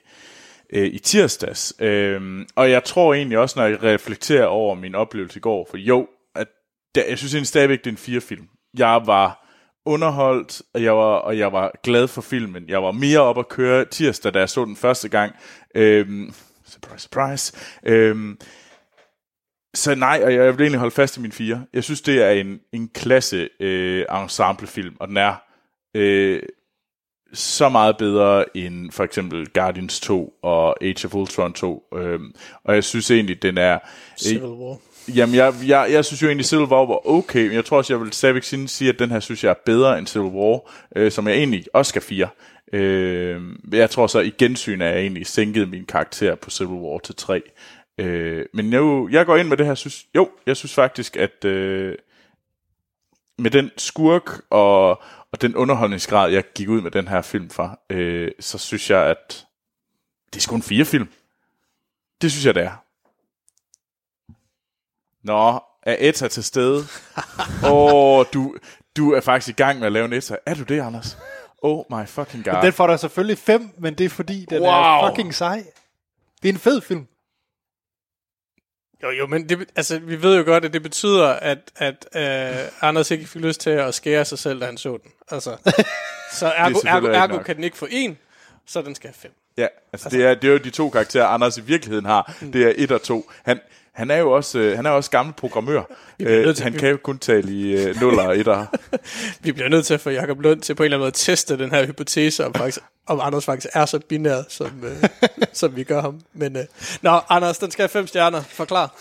øh, 0.73 0.85
i 0.85 0.99
tirsdags. 0.99 1.73
Øh, 1.79 2.45
og 2.55 2.71
jeg 2.71 2.83
tror 2.83 3.13
egentlig 3.13 3.37
også, 3.37 3.59
når 3.59 3.65
jeg 3.65 3.83
reflekterer 3.83 4.45
over 4.45 4.75
min 4.75 4.95
oplevelse 4.95 5.37
i 5.37 5.41
går, 5.41 5.67
for 5.69 5.77
jo, 5.77 6.07
at 6.35 6.47
der, 6.95 7.03
jeg 7.09 7.17
synes 7.17 7.33
egentlig 7.33 7.47
stadigvæk, 7.47 7.79
det 7.79 7.87
er 7.87 7.91
en 7.91 7.97
firefilm. 7.97 8.47
Jeg 8.77 9.01
var 9.05 9.43
underholdt, 9.85 10.61
og 10.73 10.83
jeg 10.83 10.93
var, 10.97 11.15
og 11.15 11.37
jeg 11.37 11.53
var 11.53 11.71
glad 11.83 12.07
for 12.07 12.21
filmen. 12.21 12.69
Jeg 12.69 12.83
var 12.83 12.91
mere 12.91 13.19
op 13.19 13.37
at 13.37 13.49
køre 13.49 13.85
tirsdag, 13.85 14.33
da 14.33 14.39
jeg 14.39 14.49
så 14.49 14.65
den 14.65 14.75
første 14.75 15.09
gang. 15.09 15.35
Øhm, 15.75 16.33
surprise, 16.65 17.03
surprise. 17.03 17.53
Øhm, 17.85 18.37
så 19.73 19.95
nej, 19.95 20.21
og 20.25 20.33
jeg 20.33 20.57
vil 20.57 20.63
egentlig 20.63 20.79
holde 20.79 20.95
fast 20.95 21.17
i 21.17 21.19
min 21.19 21.31
fire. 21.31 21.65
Jeg 21.73 21.83
synes, 21.83 22.01
det 22.01 22.21
er 22.23 22.29
en, 22.29 22.59
en 22.71 22.89
klasse 22.95 23.49
øh, 23.59 24.05
ensemblefilm, 24.23 24.95
og 24.99 25.07
den 25.07 25.17
er 25.17 25.35
øh, 25.95 26.41
så 27.33 27.69
meget 27.69 27.97
bedre 27.97 28.57
end 28.57 28.91
for 28.91 29.03
eksempel 29.03 29.47
Guardians 29.49 29.99
2 29.99 30.33
og 30.43 30.83
Age 30.83 31.07
of 31.07 31.15
Ultron 31.15 31.53
2. 31.53 31.83
Øhm, 31.95 32.35
og 32.63 32.75
jeg 32.75 32.83
synes 32.83 33.11
egentlig, 33.11 33.41
den 33.41 33.57
er... 33.57 33.79
Civil 34.19 34.43
War. 34.43 34.77
Jamen, 35.15 35.35
jeg, 35.35 35.53
jeg, 35.67 35.87
jeg 35.91 36.05
synes 36.05 36.21
jo 36.21 36.27
egentlig, 36.27 36.45
Civil 36.45 36.65
War 36.65 36.85
var 36.85 37.07
okay, 37.09 37.45
men 37.47 37.53
jeg 37.55 37.65
tror 37.65 37.77
også, 37.77 37.93
jeg 37.93 38.01
vil 38.01 38.13
stadigvæk 38.13 38.43
sige- 38.43 38.67
sige, 38.67 38.89
at 38.89 38.99
den 38.99 39.11
her 39.11 39.19
synes 39.19 39.43
jeg 39.43 39.49
er 39.49 39.55
bedre 39.65 39.99
end 39.99 40.07
Civil 40.07 40.27
War, 40.31 40.59
øh, 40.95 41.11
som 41.11 41.27
jeg 41.27 41.35
egentlig 41.37 41.65
også 41.73 41.89
skal 41.89 42.01
fire. 42.01 42.27
Øh, 42.73 43.41
jeg 43.71 43.89
tror 43.89 44.07
så, 44.07 44.19
i 44.19 44.29
gensyn 44.37 44.81
er 44.81 44.89
jeg 44.89 44.99
egentlig 44.99 45.27
sænket 45.27 45.69
min 45.69 45.85
karakter 45.85 46.35
på 46.35 46.49
Civil 46.49 46.73
War 46.73 46.97
til 46.97 47.15
3. 47.15 47.41
Øh, 47.97 48.45
men 48.53 48.73
jo, 48.73 49.07
jeg 49.11 49.25
går 49.25 49.37
ind 49.37 49.47
med 49.47 49.57
det 49.57 49.65
her, 49.65 49.75
synes, 49.75 50.05
jo, 50.15 50.29
jeg 50.45 50.57
synes 50.57 50.73
faktisk, 50.73 51.17
at 51.17 51.45
øh, 51.45 51.95
med 53.37 53.51
den 53.51 53.71
skurk 53.77 54.41
og, 54.49 54.89
og 55.31 55.41
den 55.41 55.55
underholdningsgrad, 55.55 56.31
jeg 56.31 56.43
gik 56.55 56.69
ud 56.69 56.81
med 56.81 56.91
den 56.91 57.07
her 57.07 57.21
film 57.21 57.49
fra, 57.49 57.79
øh, 57.89 58.31
så 58.39 58.57
synes 58.57 58.89
jeg, 58.89 59.05
at 59.05 59.45
det 60.33 60.35
er 60.39 60.41
sgu 60.41 60.55
en 60.55 60.61
fire 60.61 60.85
film. 60.85 61.07
Det 62.21 62.31
synes 62.31 62.45
jeg, 62.45 62.55
det 62.55 62.63
er. 62.63 62.83
Nå, 65.23 65.59
er 65.83 65.95
Etta 65.99 66.27
til 66.27 66.43
stede? 66.43 66.77
Åh, 67.65 67.71
oh, 67.93 68.25
du, 68.33 68.55
du 68.97 69.11
er 69.13 69.21
faktisk 69.21 69.59
i 69.59 69.61
gang 69.63 69.79
med 69.79 69.85
at 69.87 69.91
lave 69.91 70.05
en 70.05 70.13
Etta. 70.13 70.37
Er 70.45 70.53
du 70.53 70.63
det, 70.63 70.79
Anders? 70.81 71.17
Oh 71.61 71.83
my 71.89 72.07
fucking 72.07 72.45
god. 72.45 72.61
Den 72.63 72.73
får 72.73 72.87
der 72.87 72.97
selvfølgelig 72.97 73.37
fem, 73.37 73.69
men 73.77 73.93
det 73.95 74.05
er 74.05 74.09
fordi, 74.09 74.45
den 74.49 74.61
Wow. 74.61 74.71
er 74.71 75.09
fucking 75.09 75.33
sej. 75.33 75.63
Det 76.41 76.49
er 76.49 76.53
en 76.53 76.59
fed 76.59 76.81
film. 76.81 77.07
Jo, 79.03 79.09
jo, 79.09 79.27
men 79.27 79.49
det, 79.49 79.69
altså, 79.75 79.99
vi 79.99 80.21
ved 80.21 80.37
jo 80.37 80.43
godt, 80.43 80.65
at 80.65 80.73
det 80.73 80.83
betyder, 80.83 81.27
at, 81.27 81.71
at 81.75 82.07
øh, 82.15 82.67
Anders 82.81 83.11
ikke 83.11 83.27
fik 83.27 83.41
lyst 83.41 83.61
til 83.61 83.69
at 83.69 83.95
skære 83.95 84.25
sig 84.25 84.39
selv, 84.39 84.61
da 84.61 84.65
han 84.65 84.77
så 84.77 84.89
den. 84.89 85.11
Altså, 85.31 85.57
så 86.39 86.47
ergo, 86.47 86.79
ergo, 86.85 87.07
ergo 87.07 87.43
kan 87.43 87.55
den 87.55 87.63
ikke 87.63 87.77
få 87.77 87.87
en, 87.91 88.17
så 88.65 88.81
den 88.81 88.95
skal 88.95 89.07
have 89.07 89.15
fem. 89.21 89.31
Ja, 89.57 89.67
altså, 89.93 90.09
det, 90.09 90.25
er, 90.25 90.35
det 90.35 90.47
er 90.47 90.51
jo 90.51 90.57
de 90.57 90.69
to 90.69 90.89
karakterer, 90.89 91.25
Anders 91.25 91.57
i 91.57 91.61
virkeligheden 91.61 92.05
har. 92.05 92.35
Det 92.53 92.63
er 92.63 92.73
et 92.75 92.91
og 92.91 93.01
to. 93.01 93.31
Han, 93.43 93.59
han 93.93 94.11
er 94.11 94.17
jo 94.17 94.31
også, 94.31 94.59
øh, 94.59 94.75
han 94.75 94.85
er 94.85 94.89
også 94.89 95.11
gammel 95.11 95.35
programmør. 95.35 95.83
Øh, 96.19 96.55
han 96.57 96.73
kan 96.73 96.89
jo 96.89 96.97
kun 97.03 97.19
tale 97.19 97.51
i 97.51 97.71
øh, 97.71 98.01
nuller 98.01 98.23
og 98.23 98.37
etter. 98.37 98.65
Vi 99.43 99.51
bliver 99.51 99.69
nødt 99.69 99.85
til 99.85 99.93
at 99.93 100.01
få 100.01 100.09
Jacob 100.09 100.41
Lund 100.41 100.61
til 100.61 100.75
på 100.75 100.83
en 100.83 100.85
eller 100.85 100.97
anden 100.97 101.01
måde 101.01 101.07
at 101.07 101.13
teste 101.13 101.57
den 101.57 101.71
her 101.71 101.85
hypotese, 101.85 102.45
om, 102.45 102.53
faktisk, 102.53 102.79
om 103.07 103.19
Anders 103.23 103.45
faktisk 103.45 103.67
er 103.73 103.85
så 103.85 103.99
binær, 103.99 104.43
som, 104.49 104.83
øh, 104.83 105.09
som 105.53 105.75
vi 105.75 105.83
gør 105.83 106.01
ham. 106.01 106.21
Men, 106.33 106.57
øh, 106.57 106.63
nå, 107.01 107.19
Anders, 107.29 107.57
den 107.57 107.71
skal 107.71 107.83
have 107.83 107.89
fem 107.89 108.07
stjerner. 108.07 108.41
Forklar. 108.41 108.95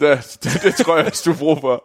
det, 0.00 0.38
det, 0.44 0.60
det 0.62 0.74
tror 0.74 0.96
jeg, 0.96 1.06
også, 1.06 1.30
du 1.30 1.36
bruger 1.38 1.60
for. 1.60 1.84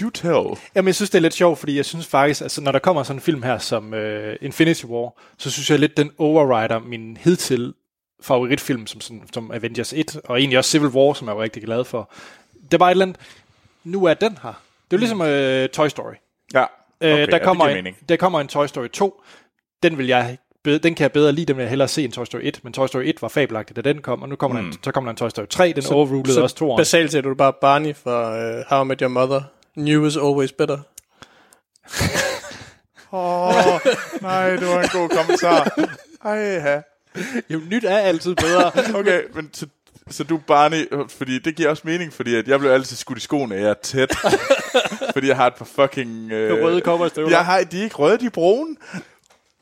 Do 0.00 0.10
tell. 0.10 0.58
Jamen, 0.74 0.86
jeg 0.86 0.94
synes, 0.94 1.10
det 1.10 1.18
er 1.18 1.22
lidt 1.22 1.34
sjovt, 1.34 1.58
fordi 1.58 1.76
jeg 1.76 1.84
synes 1.84 2.06
faktisk, 2.06 2.40
altså, 2.40 2.60
når 2.60 2.72
der 2.72 2.78
kommer 2.78 3.02
sådan 3.02 3.16
en 3.16 3.20
film 3.20 3.42
her 3.42 3.58
som 3.58 3.92
uh, 3.92 4.32
Infinity 4.40 4.84
War, 4.84 5.20
så 5.38 5.50
synes 5.50 5.70
jeg 5.70 5.78
lidt, 5.78 5.96
den 5.96 6.10
overrider 6.18 6.78
min 6.78 7.16
hidtil 7.20 7.74
favoritfilm 8.20 8.86
som, 8.86 9.00
sådan, 9.00 9.22
som 9.32 9.50
Avengers 9.50 9.92
1, 9.92 10.20
og 10.24 10.38
egentlig 10.38 10.58
også 10.58 10.70
Civil 10.70 10.88
War, 10.88 11.12
som 11.12 11.28
jeg 11.28 11.36
var 11.36 11.42
rigtig 11.42 11.62
glad 11.62 11.84
for. 11.84 12.10
Det 12.64 12.74
er 12.74 12.78
bare 12.78 12.90
et 12.90 12.94
eller 12.94 13.04
andet, 13.04 13.20
nu 13.84 14.04
er 14.04 14.14
den 14.14 14.38
her. 14.42 14.62
Det 14.90 14.96
er 14.96 14.96
jo 14.96 15.16
ligesom 15.16 15.20
uh, 15.20 15.68
Toy 15.72 15.88
Story. 15.88 16.14
Ja, 16.54 16.64
Okay, 17.00 17.12
okay, 17.12 17.22
uh, 17.22 17.30
der, 17.30 17.36
ja, 17.36 17.44
kommer 17.44 17.64
det 17.66 17.76
giver 17.76 17.88
en, 17.88 17.96
der 18.08 18.16
kommer 18.16 18.40
en 18.40 18.48
Toy 18.48 18.66
Story 18.66 18.88
2. 18.88 19.22
Den 19.82 19.98
vil 19.98 20.06
jeg 20.06 20.38
den 20.64 20.94
kan 20.94 20.98
jeg 20.98 21.12
bedre 21.12 21.32
lide, 21.32 21.46
den 21.46 21.56
vil 21.56 21.62
jeg 21.62 21.70
hellere 21.70 21.88
se 21.88 22.04
end 22.04 22.12
Toy 22.12 22.24
Story 22.24 22.40
1, 22.44 22.60
men 22.62 22.72
Toy 22.72 22.86
Story 22.86 23.02
1 23.04 23.22
var 23.22 23.28
fabelagtig, 23.28 23.76
da 23.76 23.80
den 23.80 24.02
kom, 24.02 24.22
og 24.22 24.28
nu 24.28 24.36
kommer 24.36 24.60
mm. 24.60 24.66
der 24.66 24.72
en, 24.72 24.78
så 24.84 24.92
kommer 24.92 25.08
der 25.08 25.10
en 25.10 25.16
Toy 25.16 25.28
Story 25.28 25.46
3, 25.46 25.72
den 25.72 25.84
overrulede 25.92 26.42
også 26.42 26.56
to 26.56 26.70
år. 26.70 26.76
basalt 26.76 27.12
set 27.12 27.18
er 27.18 27.28
du 27.28 27.34
bare 27.34 27.52
Barney 27.60 27.94
fra 27.94 28.56
uh, 28.58 28.64
How 28.68 28.84
I 28.84 28.86
Met 28.86 29.00
Your 29.00 29.08
Mother. 29.08 29.42
New 29.76 30.06
is 30.06 30.16
always 30.16 30.52
better. 30.52 30.78
Åh, 33.12 33.48
oh, 33.48 33.80
nej, 34.20 34.50
det 34.50 34.68
var 34.68 34.82
en 34.82 34.88
god 34.92 35.08
kommentar. 35.08 35.88
Ej, 36.24 36.38
ja. 36.38 36.80
Jo, 37.50 37.60
nyt 37.70 37.84
er 37.84 37.98
altid 37.98 38.34
bedre. 38.34 38.72
Okay, 38.98 39.22
men 39.34 39.50
så, 39.52 39.66
så 40.10 40.24
du 40.24 40.36
er 40.36 40.40
Barney, 40.40 40.88
fordi 41.08 41.38
det 41.38 41.56
giver 41.56 41.68
også 41.68 41.82
mening, 41.86 42.12
fordi 42.12 42.34
at 42.34 42.48
jeg 42.48 42.60
blev 42.60 42.70
altid 42.70 42.96
skudt 42.96 43.18
i 43.18 43.20
skoene, 43.20 43.54
at 43.54 43.62
jeg 43.62 43.70
er 43.70 43.74
tæt. 43.74 44.14
fordi 45.14 45.28
jeg 45.28 45.36
har 45.36 45.46
et 45.46 45.54
par 45.54 45.64
fucking... 45.64 46.32
Øh, 46.32 46.64
røde 46.64 46.80
cowboystøvler. 46.80 47.36
Jeg 47.36 47.44
har, 47.44 47.64
de 47.64 47.78
er 47.78 47.84
ikke 47.84 47.96
røde, 47.96 48.18
de 48.18 48.26
er 48.26 48.30
brune. 48.30 48.76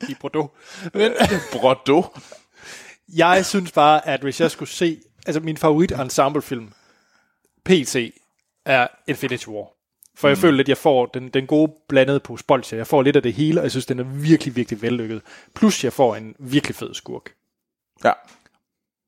i 0.09 0.15
Bordeaux. 0.21 0.49
Men 0.93 1.11
Bordeaux. 1.53 2.05
jeg 3.15 3.45
synes 3.45 3.71
bare, 3.71 4.07
at 4.07 4.21
hvis 4.21 4.41
jeg 4.41 4.51
skulle 4.51 4.69
se, 4.69 4.99
altså 5.25 5.39
min 5.39 5.57
favorit 5.57 5.91
ensemblefilm, 5.91 6.69
PT, 7.65 7.95
er 8.65 8.87
Infinity 9.07 9.47
War. 9.47 9.67
For 10.17 10.27
jeg 10.27 10.35
mm. 10.35 10.41
føler 10.41 10.57
lidt, 10.57 10.65
at 10.65 10.69
jeg 10.69 10.77
får 10.77 11.05
den, 11.05 11.29
den 11.29 11.47
gode 11.47 11.71
blandede 11.89 12.19
på 12.19 12.37
bolsje. 12.47 12.77
Jeg 12.77 12.87
får 12.87 13.01
lidt 13.01 13.15
af 13.15 13.23
det 13.23 13.33
hele, 13.33 13.59
og 13.59 13.63
jeg 13.63 13.71
synes, 13.71 13.85
den 13.85 13.99
er 13.99 14.03
virkelig, 14.03 14.55
virkelig 14.55 14.81
vellykket. 14.81 15.21
Plus, 15.55 15.83
jeg 15.83 15.93
får 15.93 16.15
en 16.15 16.35
virkelig 16.39 16.75
fed 16.75 16.93
skurk. 16.93 17.33
Ja. 18.05 18.11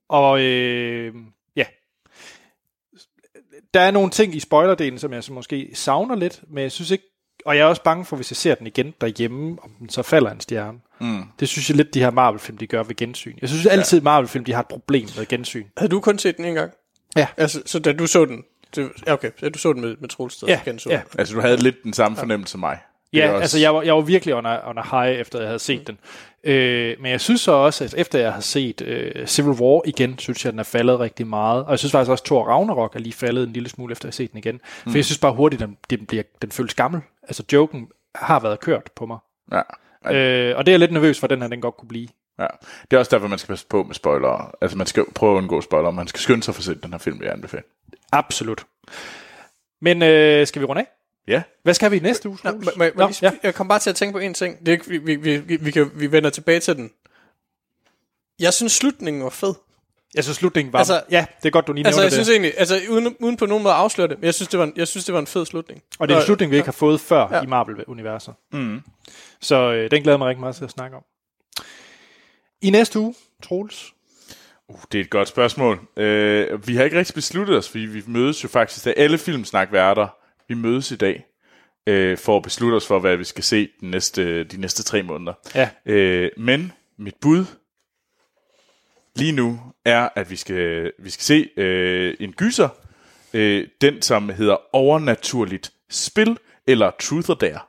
Og 0.09 0.41
øh, 0.41 1.13
ja, 1.55 1.65
der 3.73 3.79
er 3.81 3.91
nogle 3.91 4.09
ting 4.11 4.35
i 4.35 4.39
spoilerdelen, 4.39 4.99
som 4.99 5.13
jeg 5.13 5.23
så 5.23 5.33
måske 5.33 5.69
savner 5.73 6.15
lidt, 6.15 6.41
men 6.47 6.61
jeg 6.63 6.71
synes 6.71 6.91
ikke, 6.91 7.03
og 7.45 7.57
jeg 7.57 7.61
er 7.61 7.65
også 7.65 7.83
bange 7.83 8.05
for, 8.05 8.15
hvis 8.15 8.31
jeg 8.31 8.37
ser 8.37 8.55
den 8.55 8.67
igen 8.67 8.93
derhjemme, 9.01 9.57
om 9.63 9.71
den 9.79 9.89
så 9.89 10.01
falder 10.01 10.31
en 10.31 10.39
stjerne. 10.39 10.79
Mm. 11.01 11.23
Det 11.39 11.49
synes 11.49 11.69
jeg 11.69 11.77
lidt, 11.77 11.93
de 11.93 11.99
her 11.99 12.09
Marvel-film, 12.11 12.57
de 12.57 12.67
gør 12.67 12.83
ved 12.83 12.95
gensyn. 12.95 13.37
Jeg 13.41 13.49
synes 13.49 13.65
altid, 13.65 13.97
ja. 13.99 14.03
Marvel-film, 14.03 14.45
de 14.45 14.53
har 14.53 14.59
et 14.59 14.67
problem 14.67 15.07
med 15.17 15.25
gensyn. 15.27 15.65
Havde 15.77 15.89
du 15.91 15.99
kun 15.99 16.19
set 16.19 16.37
den 16.37 16.45
en 16.45 16.53
gang? 16.55 16.71
Ja. 17.15 17.27
Altså, 17.37 17.61
så 17.65 17.79
da 17.79 17.93
du 17.93 18.07
så 18.07 18.25
den, 18.25 18.43
det, 18.75 18.91
ja, 19.07 19.13
okay, 19.13 19.31
så 19.39 19.49
du 19.49 19.59
så 19.59 19.73
den 19.73 19.81
med, 19.81 19.95
med 19.99 20.09
Troels 20.09 20.33
Sted, 20.33 20.47
Ja, 20.47 20.61
igen, 20.65 20.79
så. 20.79 20.89
ja. 20.89 21.01
Altså, 21.17 21.35
du 21.35 21.41
havde 21.41 21.57
lidt 21.57 21.75
den 21.83 21.93
samme 21.93 22.17
fornemmelse 22.17 22.51
som 22.51 22.59
mig. 22.59 22.79
Det 23.13 23.17
Ja, 23.19 23.31
også- 23.31 23.41
altså 23.41 23.59
jeg 23.59 23.75
var, 23.75 23.81
jeg 23.81 23.95
var 23.95 24.01
virkelig 24.01 24.35
under, 24.35 24.67
under 24.69 25.03
high, 25.03 25.19
efter 25.19 25.39
jeg 25.39 25.47
havde 25.47 25.59
set 25.59 25.79
mm. 25.79 25.85
den. 25.85 25.99
Øh, 26.43 26.95
men 26.99 27.11
jeg 27.11 27.21
synes 27.21 27.41
så 27.41 27.51
også, 27.51 27.83
at 27.83 27.93
efter 27.97 28.19
jeg 28.19 28.33
har 28.33 28.41
set 28.41 28.81
øh, 28.81 29.27
Civil 29.27 29.51
War 29.51 29.81
igen, 29.85 30.19
synes 30.19 30.45
jeg, 30.45 30.51
den 30.51 30.59
er 30.59 30.63
faldet 30.63 30.99
rigtig 30.99 31.27
meget. 31.27 31.63
Og 31.65 31.71
jeg 31.71 31.79
synes 31.79 31.91
faktisk 31.91 32.11
også, 32.11 32.21
at 32.21 32.25
Thor 32.25 32.43
Ragnarok 32.43 32.95
er 32.95 32.99
lige 32.99 33.13
faldet 33.13 33.43
en 33.43 33.53
lille 33.53 33.69
smule, 33.69 33.91
efter 33.91 34.07
jeg 34.07 34.09
har 34.09 34.13
set 34.13 34.31
den 34.31 34.37
igen. 34.37 34.61
For 34.83 34.97
jeg 34.97 35.05
synes 35.05 35.17
bare 35.17 35.33
hurtigt, 35.33 35.59
den, 35.59 35.77
den, 35.89 36.05
bliver, 36.05 36.23
den 36.41 36.51
føles 36.51 36.73
gammel. 36.73 37.01
Altså 37.23 37.43
joken 37.53 37.87
har 38.15 38.39
været 38.39 38.59
kørt 38.59 38.91
på 38.95 39.05
mig. 39.05 39.17
Ja. 39.51 39.61
Øh, 40.13 40.57
og 40.57 40.65
det 40.65 40.71
er 40.71 40.73
jeg 40.73 40.79
lidt 40.79 40.91
nervøs 40.91 41.19
for, 41.19 41.27
at 41.27 41.29
den 41.29 41.41
her 41.41 41.49
den 41.49 41.61
godt 41.61 41.77
kunne 41.77 41.87
blive. 41.87 42.07
Ja. 42.39 42.47
Det 42.91 42.97
er 42.97 42.99
også 42.99 43.15
derfor, 43.15 43.27
man 43.27 43.39
skal 43.39 43.47
passe 43.47 43.65
på 43.69 43.83
med 43.83 43.95
spoilere. 43.95 44.51
Altså, 44.61 44.77
man 44.77 44.87
skal 44.87 45.05
prøve 45.15 45.33
at 45.33 45.37
undgå 45.37 45.61
spoilere. 45.61 45.93
Man 45.93 46.07
skal 46.07 46.19
skynde 46.19 46.43
sig 46.43 46.55
for 46.55 46.59
at 46.59 46.65
se 46.65 46.75
den 46.75 46.91
her 46.91 46.97
film, 46.97 47.23
jeg 47.23 47.31
anbefaler. 47.31 47.63
Absolut. 48.11 48.65
Men 49.81 50.03
øh, 50.03 50.47
skal 50.47 50.59
vi 50.61 50.65
runde 50.65 50.81
af? 50.81 50.87
Ja. 51.27 51.41
Hvad 51.63 51.73
skal 51.73 51.91
vi 51.91 51.97
i 51.97 51.99
næste 51.99 52.29
uge? 52.29 52.37
Nå, 52.43 52.51
må, 52.51 52.59
må, 52.77 52.85
Nå, 52.95 53.11
ja. 53.21 53.31
Jeg 53.43 53.55
kom 53.55 53.67
bare 53.67 53.79
til 53.79 53.89
at 53.89 53.95
tænke 53.95 54.13
på 54.13 54.19
en 54.19 54.33
ting. 54.33 54.59
Det 54.59 54.67
er, 54.67 54.71
ikke- 54.71 54.89
vi, 54.89 54.97
vi, 54.97 55.15
vi, 55.37 55.55
vi, 55.55 55.71
kan, 55.71 55.91
vi 55.95 56.11
vender 56.11 56.29
tilbage 56.29 56.59
til 56.59 56.75
den. 56.75 56.91
Jeg 58.39 58.53
synes, 58.53 58.71
slutningen 58.71 59.23
var 59.23 59.29
fed. 59.29 59.53
Jeg 60.15 60.23
synes, 60.23 60.37
slutningen 60.37 60.73
var... 60.73 60.79
Altså- 60.79 61.01
ja, 61.11 61.25
det 61.43 61.45
er 61.45 61.51
godt, 61.51 61.67
du 61.67 61.73
lige 61.73 61.85
Altså, 61.85 62.01
nævner 62.01 62.05
jeg 62.05 62.17
det. 62.17 62.25
synes 62.25 62.29
egentlig, 62.29 62.53
altså, 62.57 62.81
uden, 62.89 63.15
uden 63.19 63.37
på 63.37 63.45
nogen 63.45 63.63
måde 63.63 63.73
at 63.73 63.79
afsløre 63.79 64.07
det, 64.07 64.17
men 64.19 64.25
jeg 64.25 64.33
synes, 64.33 64.47
det 64.49 64.59
var 64.59 64.65
en, 64.65 64.73
jeg 64.75 64.87
synes, 64.87 65.05
det 65.05 65.13
var 65.13 65.19
en 65.19 65.27
fed 65.27 65.45
slutning. 65.45 65.81
Og 65.99 66.07
det 66.07 66.15
er 66.15 66.19
en 66.19 66.25
slutning, 66.25 66.51
vi 66.51 66.55
ikke 66.55 66.67
har 66.67 66.71
fået 66.71 67.01
før 67.01 67.27
Ja. 67.31 67.35
ja. 67.37 67.41
i 67.43 67.45
Marvel-universet. 67.45 68.33
Mm. 68.53 68.81
Så 69.41 69.55
øh, 69.71 69.91
den 69.91 70.03
glæder 70.03 70.17
mig 70.17 70.27
rigtig 70.27 70.39
meget 70.39 70.55
til 70.55 70.63
at 70.63 70.69
snakke 70.71 70.97
om. 70.97 71.03
I 72.61 72.69
næste 72.69 72.99
uge, 72.99 73.15
Troels. 73.43 73.93
Uh, 74.67 74.79
det 74.91 74.99
er 74.99 75.03
et 75.03 75.09
godt 75.09 75.27
spørgsmål. 75.27 75.75
Uh, 75.77 76.67
vi 76.67 76.75
har 76.75 76.83
ikke 76.83 76.97
rigtig 76.99 77.15
besluttet 77.15 77.57
os, 77.57 77.69
fordi 77.69 77.83
vi 77.85 78.03
mødes 78.07 78.43
jo 78.43 78.47
faktisk 78.49 78.87
af 78.87 78.93
alle 78.97 79.17
filmsnakværter 79.17 80.07
Vi 80.49 80.53
mødes 80.53 80.91
i 80.91 80.95
dag 80.95 81.25
øh, 81.87 82.17
for 82.17 82.37
at 82.37 82.43
beslutte 82.43 82.75
os 82.75 82.87
for, 82.87 82.99
hvad 82.99 83.17
vi 83.17 83.23
skal 83.23 83.43
se 83.43 83.69
de 83.81 83.89
næste, 83.89 84.43
de 84.43 84.61
næste 84.61 84.83
tre 84.83 85.03
måneder. 85.03 85.33
Ja. 85.55 85.69
Øh, 85.85 86.31
men 86.37 86.71
mit 86.97 87.15
bud 87.21 87.45
lige 89.15 89.31
nu 89.31 89.59
er, 89.85 90.09
at 90.15 90.29
vi 90.29 90.35
skal, 90.35 90.91
vi 90.99 91.09
skal 91.09 91.23
se 91.23 91.49
øh, 91.57 92.15
en 92.19 92.33
gyser. 92.33 92.69
Øh, 93.33 93.67
den, 93.81 94.01
som 94.01 94.29
hedder 94.29 94.75
Overnaturligt 94.75 95.71
Spil, 95.89 96.37
eller 96.67 96.91
Truth 96.99 97.29
or 97.29 97.33
Dare. 97.33 97.59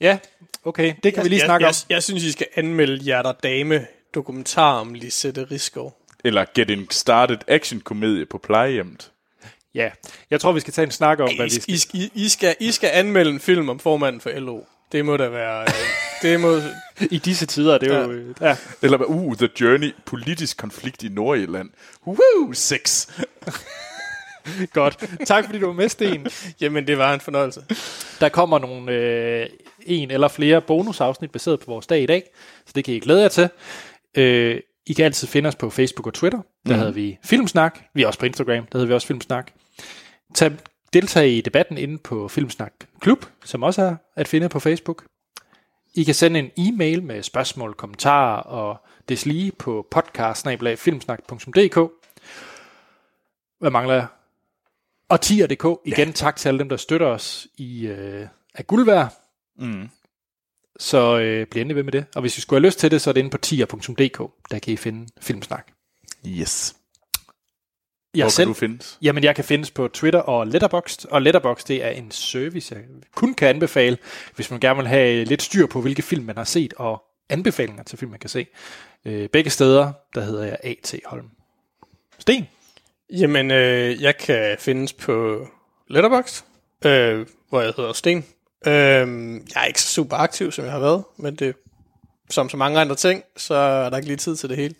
Ja, 0.00 0.18
okay. 0.64 0.94
Det 1.02 1.14
kan 1.14 1.24
vi 1.24 1.28
lige 1.28 1.38
jeg, 1.38 1.46
snakke 1.46 1.64
jeg, 1.64 1.68
om. 1.68 1.74
Jeg, 1.88 1.94
jeg 1.94 2.02
synes, 2.02 2.24
I 2.24 2.32
skal 2.32 2.46
anmelde 2.54 2.96
Hjerter 2.96 3.32
Dame 3.32 3.86
dokumentar 4.14 4.80
om 4.80 4.94
Lisette 4.94 5.44
Riskov. 5.50 6.00
Eller 6.24 6.44
Getting 6.54 6.92
Started 6.92 7.38
action-komedie 7.48 8.26
på 8.26 8.38
plejehjemmet. 8.38 9.10
Ja, 9.74 9.90
jeg 10.30 10.40
tror, 10.40 10.52
vi 10.52 10.60
skal 10.60 10.72
tage 10.72 10.84
en 10.84 10.90
snak 10.90 11.20
om, 11.20 11.28
hvad 11.36 11.46
I, 11.46 11.50
vi 11.54 11.60
skal... 11.60 11.74
I, 11.74 11.78
skal- 11.78 12.00
I, 12.00 12.10
I, 12.14 12.28
skal, 12.28 12.56
I 12.60 12.72
skal 12.72 12.90
anmelde 12.92 13.30
en 13.30 13.40
film 13.40 13.68
om 13.68 13.78
formanden 13.78 14.20
for 14.20 14.30
LO. 14.30 14.60
Det 14.92 15.04
må 15.04 15.16
da 15.16 15.28
være... 15.28 15.62
øh, 15.62 15.68
det 16.22 16.40
må... 16.40 16.58
I 17.16 17.18
disse 17.18 17.46
tider, 17.46 17.78
det 17.78 17.92
er 17.92 18.02
jo... 18.04 18.10
øh, 18.10 18.34
Ja. 18.40 18.56
Eller, 18.82 18.96
hvad- 18.96 19.06
uh, 19.08 19.36
The 19.36 19.48
Journey, 19.60 19.94
politisk 20.04 20.56
konflikt 20.56 21.02
i 21.02 21.08
Nordjylland. 21.08 21.70
Woo, 22.06 22.52
sex. 22.52 23.08
Godt. 24.72 25.04
Tak 25.26 25.44
fordi 25.44 25.58
du 25.58 25.66
var 25.66 25.72
med, 25.72 25.88
Sten. 25.88 26.26
Jamen, 26.60 26.86
det 26.86 26.98
var 26.98 27.14
en 27.14 27.20
fornøjelse. 27.20 27.60
Der 28.20 28.28
kommer 28.28 28.58
nogle 28.58 28.92
øh, 28.92 29.46
en 29.86 30.10
eller 30.10 30.28
flere 30.28 30.60
bonusafsnit 30.60 31.30
baseret 31.30 31.60
på 31.60 31.66
vores 31.66 31.86
dag 31.86 32.02
i 32.02 32.06
dag, 32.06 32.22
så 32.66 32.72
det 32.74 32.84
kan 32.84 32.94
I 32.94 32.98
glæde 32.98 33.22
jer 33.22 33.28
til. 33.28 33.48
Øh, 34.16 34.60
I 34.86 34.92
kan 34.92 35.04
altid 35.04 35.28
finde 35.28 35.48
os 35.48 35.54
på 35.56 35.70
Facebook 35.70 36.06
og 36.06 36.14
Twitter. 36.14 36.38
Der 36.66 36.72
mm. 36.72 36.78
havde 36.78 36.94
vi 36.94 37.18
Filmsnak. 37.24 37.78
Vi 37.94 38.02
er 38.02 38.06
også 38.06 38.18
på 38.18 38.26
Instagram. 38.26 38.66
Der 38.72 38.78
havde 38.78 38.88
vi 38.88 38.94
også 38.94 39.06
Filmsnak. 39.06 39.50
Tag, 40.34 40.52
deltag 40.92 41.28
i 41.28 41.40
debatten 41.40 41.78
inde 41.78 41.98
på 41.98 42.28
Filmsnak 42.28 42.72
Klub, 43.00 43.26
som 43.44 43.62
også 43.62 43.82
er 43.82 43.96
at 44.16 44.28
finde 44.28 44.48
på 44.48 44.60
Facebook. 44.60 45.04
I 45.94 46.04
kan 46.04 46.14
sende 46.14 46.40
en 46.40 46.50
e-mail 46.56 47.02
med 47.02 47.22
spørgsmål, 47.22 47.74
kommentarer 47.74 48.42
og 48.42 48.76
deslige 49.08 49.52
på 49.52 49.86
podcast 49.90 50.46
Hvad 53.58 53.70
mangler 53.70 53.94
jeg? 53.94 54.06
Og 55.08 55.20
tier.dk. 55.20 55.80
Igen 55.84 56.08
ja. 56.08 56.12
tak 56.12 56.36
til 56.36 56.48
alle 56.48 56.58
dem, 56.58 56.68
der 56.68 56.76
støtter 56.76 57.06
os 57.06 57.46
i 57.56 57.86
øh, 57.86 58.26
af 58.54 58.66
guld 58.66 58.84
værd. 58.84 59.14
Mm. 59.58 59.88
Så 60.78 61.18
øh, 61.18 61.46
bliv 61.46 61.60
endelig 61.60 61.76
ved 61.76 61.82
med 61.82 61.92
det. 61.92 62.06
Og 62.14 62.20
hvis 62.20 62.38
I 62.38 62.40
skulle 62.40 62.60
have 62.60 62.66
lyst 62.66 62.78
til 62.78 62.90
det, 62.90 63.00
så 63.00 63.10
er 63.10 63.12
det 63.12 63.20
inde 63.20 63.30
på 63.30 63.38
tier.dk. 63.38 64.18
Der 64.50 64.58
kan 64.58 64.72
I 64.72 64.76
finde 64.76 65.08
Filmsnak. 65.20 65.72
Yes. 66.26 66.76
Jeg 68.14 68.24
Hvor 68.24 68.30
selv, 68.30 68.46
kan 68.46 68.54
du 68.54 68.58
findes? 68.58 68.98
Jamen, 69.02 69.24
jeg 69.24 69.36
kan 69.36 69.44
findes 69.44 69.70
på 69.70 69.88
Twitter 69.88 70.20
og 70.20 70.46
Letterboxd. 70.46 71.06
Og 71.10 71.22
Letterboxd, 71.22 71.68
det 71.68 71.84
er 71.84 71.88
en 71.88 72.10
service, 72.10 72.74
jeg 72.74 72.84
kun 73.14 73.34
kan 73.34 73.48
anbefale, 73.48 73.98
hvis 74.34 74.50
man 74.50 74.60
gerne 74.60 74.76
vil 74.76 74.86
have 74.86 75.24
lidt 75.24 75.42
styr 75.42 75.66
på, 75.66 75.80
hvilke 75.80 76.02
film 76.02 76.24
man 76.24 76.36
har 76.36 76.44
set, 76.44 76.74
og 76.76 77.02
anbefalinger 77.28 77.82
til 77.82 77.98
film, 77.98 78.10
man 78.10 78.20
kan 78.20 78.30
se. 78.30 78.46
Øh, 79.04 79.28
begge 79.28 79.50
steder, 79.50 79.92
der 80.14 80.20
hedder 80.20 80.44
jeg 80.44 80.56
A.T. 80.62 80.94
Holm. 81.06 81.30
Sten? 82.18 82.48
Jamen, 83.10 83.50
øh, 83.50 84.02
jeg 84.02 84.16
kan 84.16 84.56
findes 84.58 84.92
på 84.92 85.46
Letterboxd, 85.88 86.44
øh, 86.84 87.26
hvor 87.48 87.60
jeg 87.60 87.72
hedder 87.76 87.92
Sten. 87.92 88.24
Øh, 88.66 88.72
jeg 89.54 89.62
er 89.62 89.64
ikke 89.64 89.80
så 89.80 89.88
super 89.88 90.16
aktiv, 90.16 90.52
som 90.52 90.64
jeg 90.64 90.72
har 90.72 90.80
været, 90.80 91.04
men 91.16 91.34
det 91.34 91.54
som 92.30 92.48
så 92.48 92.56
mange 92.56 92.80
andre 92.80 92.96
ting, 92.96 93.22
så 93.36 93.54
er 93.54 93.90
der 93.90 93.96
ikke 93.96 94.08
lige 94.08 94.16
tid 94.16 94.36
til 94.36 94.48
det 94.48 94.56
hele. 94.56 94.74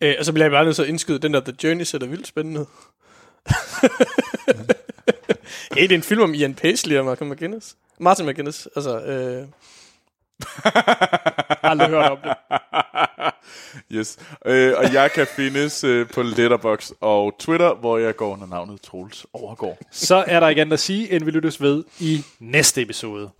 Øh, 0.00 0.14
og 0.18 0.24
så 0.24 0.32
bliver 0.32 0.44
jeg 0.44 0.50
bare 0.52 0.64
nødt 0.64 0.76
til 0.76 0.82
at 0.82 0.88
indskyde, 0.88 1.18
den 1.18 1.34
der 1.34 1.40
The 1.40 1.54
Journey 1.64 1.84
ser 1.84 1.98
da 1.98 2.06
vildt 2.06 2.26
spændende 2.26 2.60
ud. 2.60 2.66
hey, 5.74 5.82
det 5.82 5.92
er 5.92 5.96
en 5.96 6.02
film 6.02 6.22
om 6.22 6.34
Ian 6.34 6.54
Paisley 6.54 6.96
og 6.96 7.04
Martin 7.04 7.28
McGuinness. 7.30 7.76
Martin 8.00 8.26
McGuinness, 8.26 8.68
altså... 8.76 9.00
Øh, 9.00 9.46
Aldrig 11.70 11.88
hørt 11.88 12.10
om 12.10 12.18
det. 12.24 12.32
Yes. 13.92 14.18
Øh, 14.46 14.72
og 14.76 14.94
jeg 14.94 15.12
kan 15.12 15.26
findes 15.36 15.84
øh, 15.84 16.06
på 16.14 16.22
Letterboxd 16.22 16.92
og 17.00 17.34
Twitter, 17.38 17.74
hvor 17.74 17.98
jeg 17.98 18.16
går 18.16 18.32
under 18.32 18.46
navnet 18.46 18.80
Troels 18.80 19.26
Overgaard. 19.32 19.78
Så 19.90 20.24
er 20.26 20.40
der 20.40 20.48
ikke 20.48 20.60
andet 20.60 20.72
at 20.72 20.80
sige, 20.80 21.12
end 21.12 21.24
vi 21.24 21.30
lyttes 21.30 21.62
ved 21.62 21.84
i 22.00 22.24
næste 22.40 22.82
episode. 22.82 23.30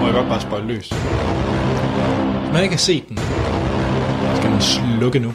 Må 0.00 0.06
jeg 0.06 0.14
godt 0.14 0.28
bare 0.28 0.40
spøjle 0.40 0.66
løs. 0.66 0.92
Man 2.52 2.62
ikke 2.62 2.74
har 2.74 2.78
set 2.78 3.08
den, 3.08 3.18
slukke 4.60 5.18
nu. 5.18 5.32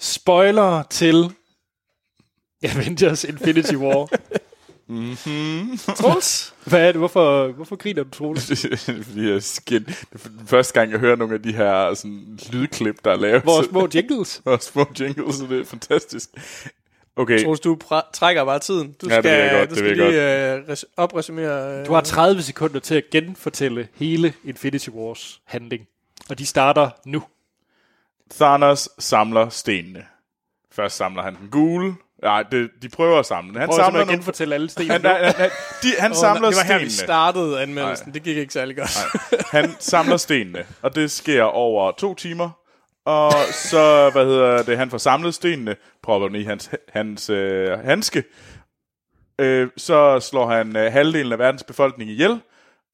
Spoiler 0.00 0.82
til 0.90 1.32
Avengers 2.62 3.24
Infinity 3.24 3.74
War. 3.74 4.08
Troels? 5.96 6.54
Hvad 6.64 6.80
er 6.80 6.86
det? 6.86 6.96
Hvorfor, 6.96 7.48
hvorfor 7.52 7.76
griner 7.76 8.02
du, 8.02 8.10
Troels? 8.10 8.66
Fordi 9.08 9.30
jeg 9.30 9.42
skin. 9.42 9.84
Det 9.84 10.06
er 10.12 10.28
den 10.28 10.46
første 10.46 10.74
gang, 10.80 10.90
jeg 10.92 10.98
hører 11.00 11.16
nogle 11.16 11.34
af 11.34 11.42
de 11.42 11.52
her 11.52 11.94
sådan, 11.94 12.38
lydklip, 12.52 12.96
der 13.04 13.10
er 13.10 13.16
lavet. 13.16 13.46
Vores 13.46 13.66
små 13.66 13.88
jingles. 13.94 14.40
Vores 14.44 14.62
små 14.64 14.86
jingles, 15.00 15.36
det 15.36 15.60
er 15.60 15.64
fantastisk. 15.64 16.30
Okay, 17.16 17.44
Troels, 17.44 17.60
du 17.60 17.78
pra- 17.84 18.10
trækker 18.14 18.44
bare 18.44 18.58
tiden. 18.58 18.94
Du 19.02 19.08
Ja, 19.08 19.14
det 19.16 19.24
skal, 19.24 19.38
jeg 19.40 19.50
godt, 19.58 19.70
du 19.70 19.74
det 19.74 19.78
skal 19.84 19.96
lige 19.96 20.54
øh, 20.54 20.60
res- 20.68 20.84
opresumere... 20.96 21.80
Øh, 21.80 21.86
Du 21.86 21.92
har 21.92 22.00
30 22.00 22.42
sekunder 22.42 22.80
til 22.80 22.94
at 22.94 23.04
genfortælle 23.12 23.88
hele 23.94 24.32
Infinity 24.44 24.88
Wars 24.88 25.40
handling. 25.44 25.82
Og 26.30 26.38
de 26.38 26.46
starter 26.46 26.90
nu. 27.06 27.22
Thanos 28.30 28.88
samler 28.98 29.48
stenene. 29.48 30.04
Først 30.72 30.96
samler 30.96 31.22
han 31.22 31.34
den 31.36 31.48
gule. 31.50 31.94
Nej, 32.22 32.42
det, 32.42 32.70
de 32.82 32.88
prøver 32.88 33.18
at 33.18 33.26
samle 33.26 33.52
den. 33.52 33.60
Han 33.60 33.68
Prøv 33.68 33.78
samler 33.78 34.00
at 34.00 34.08
genfortælle 34.08 34.54
alle 34.54 34.68
stenene. 34.70 34.92
Han, 34.92 35.24
han, 35.24 35.34
han, 35.36 35.50
de, 35.82 35.88
han 35.98 36.10
Åh, 36.10 36.16
samler 36.16 36.48
Det 36.48 36.56
var 36.56 36.62
her, 36.64 36.78
vi 36.78 36.90
stenene. 36.90 37.06
startede 37.06 37.62
anmeldelsen. 37.62 38.06
Nej. 38.08 38.12
Det 38.12 38.22
gik 38.22 38.36
ikke 38.36 38.52
særlig 38.52 38.76
godt. 38.76 38.98
Han 39.50 39.74
samler 39.78 40.16
stenene, 40.16 40.66
og 40.82 40.94
det 40.94 41.10
sker 41.10 41.42
over 41.42 41.92
to 41.92 42.14
timer. 42.14 42.50
Og 43.04 43.32
så, 43.52 44.10
hvad 44.12 44.24
hedder 44.24 44.62
det, 44.62 44.78
han 44.78 44.90
får 44.90 44.98
samlet 44.98 45.34
stenene, 45.34 45.76
propper 46.02 46.28
dem 46.28 46.34
i 46.34 46.42
hans, 46.44 46.70
hans 46.88 47.30
øh, 47.30 47.78
handske. 47.78 48.24
Øh, 49.38 49.68
så 49.76 50.20
slår 50.20 50.50
han 50.50 50.76
øh, 50.76 50.92
halvdelen 50.92 51.32
af 51.32 51.38
verdens 51.38 51.62
befolkning 51.64 52.10
ihjel, 52.10 52.40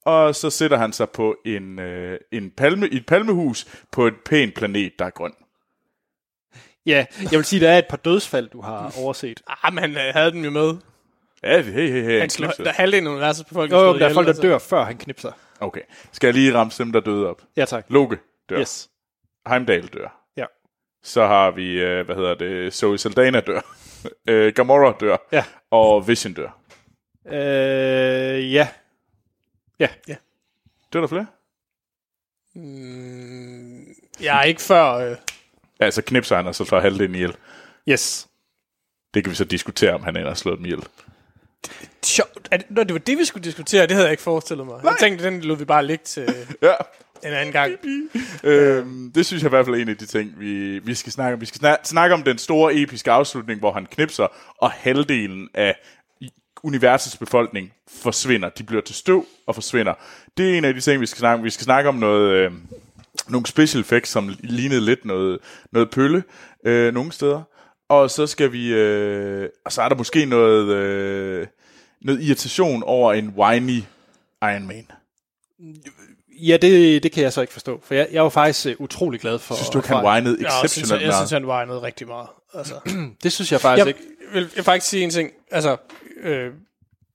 og 0.05 0.35
så 0.35 0.49
sætter 0.49 0.77
han 0.77 0.93
sig 0.93 1.09
på 1.09 1.37
en, 1.45 1.79
øh, 1.79 2.19
en 2.31 2.51
palme, 2.51 2.89
i 2.89 2.95
et 2.95 3.05
palmehus 3.05 3.67
på 3.91 4.07
et 4.07 4.15
pænt 4.25 4.55
planet, 4.55 4.99
der 4.99 5.05
er 5.05 5.09
grøn. 5.09 5.33
Ja, 6.85 7.05
jeg 7.21 7.31
vil 7.31 7.45
sige, 7.45 7.59
der 7.59 7.69
er 7.69 7.77
et 7.77 7.87
par 7.89 7.97
dødsfald, 7.97 8.49
du 8.49 8.61
har 8.61 8.95
overset. 8.99 9.41
Ah, 9.63 9.73
men 9.73 9.81
han 9.81 9.91
øh, 9.91 10.13
havde 10.13 10.31
den 10.31 10.43
jo 10.45 10.51
med. 10.51 10.73
Ja, 11.43 11.61
hey, 11.61 11.71
hey, 11.71 12.03
hey. 12.03 12.19
Han 12.19 12.29
slår, 12.29 12.47
der 12.47 12.69
er 12.69 12.73
halvdelen 12.73 13.07
af 13.07 13.11
universets 13.11 13.49
befolkning. 13.49 13.81
Jo, 13.81 13.99
der 13.99 14.09
er 14.09 14.13
folk, 14.13 14.25
der 14.25 14.31
altså. 14.31 14.41
dør, 14.41 14.57
før 14.57 14.83
han 14.83 14.97
knipser. 14.97 15.31
Okay. 15.59 15.81
Skal 16.11 16.27
jeg 16.27 16.33
lige 16.33 16.53
ramse 16.53 16.83
dem, 16.83 16.91
der 16.91 16.99
døde 16.99 17.29
op? 17.29 17.41
Ja, 17.57 17.65
tak. 17.65 17.85
Loke 17.89 18.17
dør. 18.49 18.59
Yes. 18.59 18.89
Heimdall 19.47 19.87
dør. 19.87 20.27
Ja. 20.37 20.45
Så 21.03 21.25
har 21.25 21.51
vi, 21.51 21.81
øh, 21.81 22.05
hvad 22.05 22.15
hedder 22.15 22.35
det, 22.35 22.73
Zoe 22.73 22.97
Saldana 22.97 23.39
dør. 23.39 23.61
øh, 24.29 24.53
Gamora 24.53 24.93
dør. 24.99 25.17
Ja. 25.31 25.43
Og 25.71 26.07
Vision 26.07 26.33
dør. 26.33 26.59
Øh, 27.27 28.53
ja. 28.53 28.67
Ja. 29.79 29.87
Dør 30.93 30.99
der 30.99 31.07
flere? 31.07 31.25
Jeg 34.21 34.39
er 34.39 34.43
ikke 34.43 34.61
før... 34.61 34.93
Øh, 34.93 35.17
Ja, 35.79 35.91
så 35.91 36.01
knipser 36.01 36.35
han, 36.35 36.47
og 36.47 36.55
så 36.55 36.65
slår 36.65 36.79
halvdelen 36.79 37.15
ihjel. 37.15 37.35
Yes. 37.89 38.27
Det 39.13 39.23
kan 39.23 39.31
vi 39.31 39.35
så 39.35 39.43
diskutere, 39.43 39.93
om 39.93 40.03
han 40.03 40.17
ender 40.17 40.33
slået 40.33 40.57
dem 40.57 40.65
ihjel. 40.65 40.83
sjovt. 42.05 42.47
Er 42.51 42.57
det, 42.57 42.65
nå, 42.71 42.83
det 42.83 42.93
var 42.93 42.99
det, 42.99 43.17
vi 43.17 43.25
skulle 43.25 43.43
diskutere. 43.43 43.81
Det 43.81 43.91
havde 43.91 44.05
jeg 44.05 44.11
ikke 44.11 44.23
forestillet 44.23 44.65
mig. 44.65 44.79
Jeg 44.83 44.95
tænkte, 44.99 45.25
den 45.25 45.41
lod 45.41 45.57
vi 45.57 45.65
bare 45.65 45.85
ligge 45.85 46.03
til 46.05 46.23
Ja. 46.61 46.73
en 47.25 47.33
anden 47.33 47.51
gang. 47.53 47.73
Øhm, 48.43 49.11
det 49.15 49.25
synes 49.25 49.43
jeg 49.43 49.47
i 49.47 49.49
hvert 49.49 49.65
fald 49.65 49.75
er 49.75 49.79
en 49.81 49.89
af 49.89 49.97
de 49.97 50.05
ting, 50.05 50.39
vi, 50.39 50.79
vi 50.79 50.95
skal 50.95 51.11
snakke 51.11 51.33
om. 51.33 51.41
Vi 51.41 51.45
skal 51.45 51.59
snak, 51.59 51.79
snakke 51.83 52.13
om 52.13 52.23
den 52.23 52.37
store 52.37 52.75
episke 52.75 53.11
afslutning, 53.11 53.59
hvor 53.59 53.71
han 53.73 53.85
knipser, 53.85 54.27
og 54.57 54.71
halvdelen 54.71 55.49
af 55.53 55.75
universets 56.65 57.17
befolkning 57.17 57.73
forsvinder. 57.87 58.49
De 58.49 58.63
bliver 58.63 58.81
til 58.81 58.95
støv 58.95 59.25
og 59.47 59.55
forsvinder. 59.55 59.93
Det 60.37 60.53
er 60.53 60.57
en 60.57 60.65
af 60.65 60.73
de 60.73 60.81
ting, 60.81 61.01
vi 61.01 61.05
skal 61.05 61.19
snakke 61.19 61.39
om. 61.39 61.43
Vi 61.43 61.49
skal 61.49 61.63
snakke 61.63 61.89
om 61.89 61.95
noget, 61.95 62.31
øh, 62.31 62.51
nogle 63.27 63.45
special 63.45 63.81
effects, 63.81 64.11
som 64.11 64.35
lignede 64.39 64.81
lidt 64.81 65.05
noget, 65.05 65.39
noget 65.71 65.89
pølle 65.89 66.23
øh, 66.65 66.93
nogle 66.93 67.11
steder. 67.11 67.41
Og 67.89 68.11
så 68.11 68.27
skal 68.27 68.51
vi... 68.51 68.73
Øh, 68.73 69.49
og 69.65 69.71
så 69.71 69.81
er 69.81 69.89
der 69.89 69.95
måske 69.95 70.25
noget, 70.25 70.67
øh, 70.67 71.47
noget 72.01 72.21
irritation 72.21 72.83
over 72.83 73.13
en 73.13 73.29
whiny 73.37 73.83
Iron 74.41 74.67
Man. 74.67 74.87
Ja, 76.41 76.57
det, 76.57 77.03
det 77.03 77.11
kan 77.11 77.23
jeg 77.23 77.33
så 77.33 77.41
ikke 77.41 77.53
forstå. 77.53 77.81
For 77.83 77.93
jeg, 77.93 78.07
jeg 78.11 78.23
var 78.23 78.29
faktisk 78.29 78.65
uh, 78.65 78.83
utrolig 78.83 79.19
glad 79.19 79.39
for... 79.39 79.55
Synes 79.55 79.69
du 79.69 79.77
ikke, 79.77 79.89
han 79.89 80.05
whinede 80.05 80.37
Jeg, 80.41 80.51
synes, 80.51 80.61
jeg, 80.61 80.65
exceptionelt 80.65 81.03
jeg 81.03 81.13
synes, 81.13 81.31
meget? 81.31 81.59
han 81.59 81.67
noget 81.67 81.83
rigtig 81.83 82.07
meget. 82.07 82.27
Altså. 82.53 82.73
Det 83.23 83.31
synes 83.31 83.51
jeg 83.51 83.61
faktisk 83.61 83.85
jeg, 83.85 83.87
ikke. 83.87 83.99
vil, 84.33 84.41
jeg 84.41 84.49
vil 84.55 84.63
faktisk 84.63 84.89
sige 84.89 85.03
en 85.03 85.09
ting. 85.09 85.31
Altså, 85.51 85.77
øh, 86.21 86.51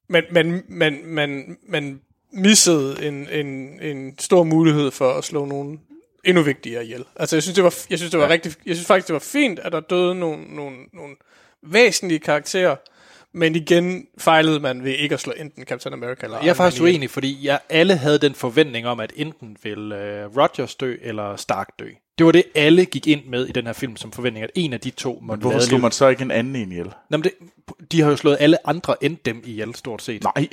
man, 0.08 0.24
man, 0.30 0.64
man, 0.68 1.00
man, 1.04 1.58
man 1.68 2.00
missede 2.32 3.06
en, 3.06 3.28
en, 3.28 3.80
en 3.80 4.18
stor 4.18 4.44
mulighed 4.44 4.90
for 4.90 5.12
at 5.12 5.24
slå 5.24 5.44
nogen 5.44 5.80
endnu 6.24 6.42
vigtigere 6.42 6.84
ihjel. 6.84 7.04
Altså, 7.16 7.36
jeg 7.36 7.42
synes, 7.42 7.54
det 7.54 7.64
var, 7.64 7.74
jeg 7.90 7.98
synes, 7.98 8.10
det 8.10 8.20
var 8.20 8.26
ja. 8.26 8.32
rigtig, 8.32 8.52
jeg 8.66 8.76
synes 8.76 8.86
faktisk, 8.86 9.06
det 9.06 9.12
var 9.12 9.18
fint, 9.20 9.58
at 9.58 9.72
der 9.72 9.80
døde 9.80 10.14
nogle, 10.14 10.44
nogle, 10.54 10.76
nogle 10.92 11.16
væsentlige 11.62 12.18
karakterer, 12.18 12.76
Men 13.32 13.56
igen 13.56 14.06
fejlede 14.18 14.60
man 14.60 14.84
ved 14.84 14.92
ikke 14.92 15.12
at 15.12 15.20
slå 15.20 15.32
enten 15.36 15.64
Captain 15.64 15.92
America 15.92 16.26
eller 16.26 16.38
Jeg 16.38 16.48
er 16.48 16.54
faktisk 16.54 16.82
uenig, 16.82 17.10
fordi 17.10 17.46
jeg 17.46 17.60
alle 17.68 17.96
havde 17.96 18.18
den 18.18 18.34
forventning 18.34 18.86
om, 18.86 19.00
at 19.00 19.12
enten 19.16 19.56
vil 19.62 19.92
øh, 19.92 20.36
Rogers 20.36 20.74
dø, 20.74 20.96
eller 21.02 21.36
Stark 21.36 21.68
dø. 21.78 21.90
Det 22.20 22.26
var 22.26 22.32
det, 22.32 22.44
alle 22.54 22.84
gik 22.84 23.06
ind 23.06 23.24
med 23.24 23.46
i 23.46 23.52
den 23.52 23.66
her 23.66 23.72
film 23.72 23.96
som 23.96 24.12
forventning, 24.12 24.44
at 24.44 24.50
en 24.54 24.72
af 24.72 24.80
de 24.80 24.90
to 24.90 25.18
måtte 25.22 25.40
Hvorfor 25.40 25.58
slog 25.58 25.80
man 25.80 25.92
så 25.92 26.08
ikke 26.08 26.22
en 26.22 26.30
anden 26.30 26.56
en 26.56 26.72
ihjel? 26.72 26.86
Nå, 26.86 27.16
men 27.16 27.22
det, 27.24 27.32
de 27.92 28.00
har 28.00 28.10
jo 28.10 28.16
slået 28.16 28.36
alle 28.40 28.68
andre 28.68 29.04
end 29.04 29.16
dem 29.24 29.42
ihjel, 29.46 29.74
stort 29.74 30.02
set. 30.02 30.24
Nej, 30.24 30.48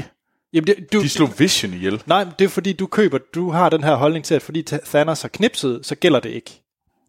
Jamen, 0.54 0.68
det, 0.68 0.94
du, 0.94 1.02
de 1.02 1.10
slog 1.10 1.40
Vision 1.40 1.74
ihjel. 1.74 2.04
Nej, 2.06 2.24
men 2.24 2.34
det 2.40 2.46
er 2.46 2.50
fordi, 2.50 2.74
du 2.74 2.88
køber, 2.88 3.18
du 3.18 3.50
har 3.50 3.70
den 3.70 3.84
her 3.84 3.96
holdning 3.96 4.26
til, 4.26 4.36
at 4.36 4.42
fordi 4.42 4.62
Thanos 4.86 5.22
har 5.22 5.30
knipset, 5.30 5.86
så 5.86 5.96
gælder 5.96 6.20
det 6.20 6.30
ikke. 6.30 6.52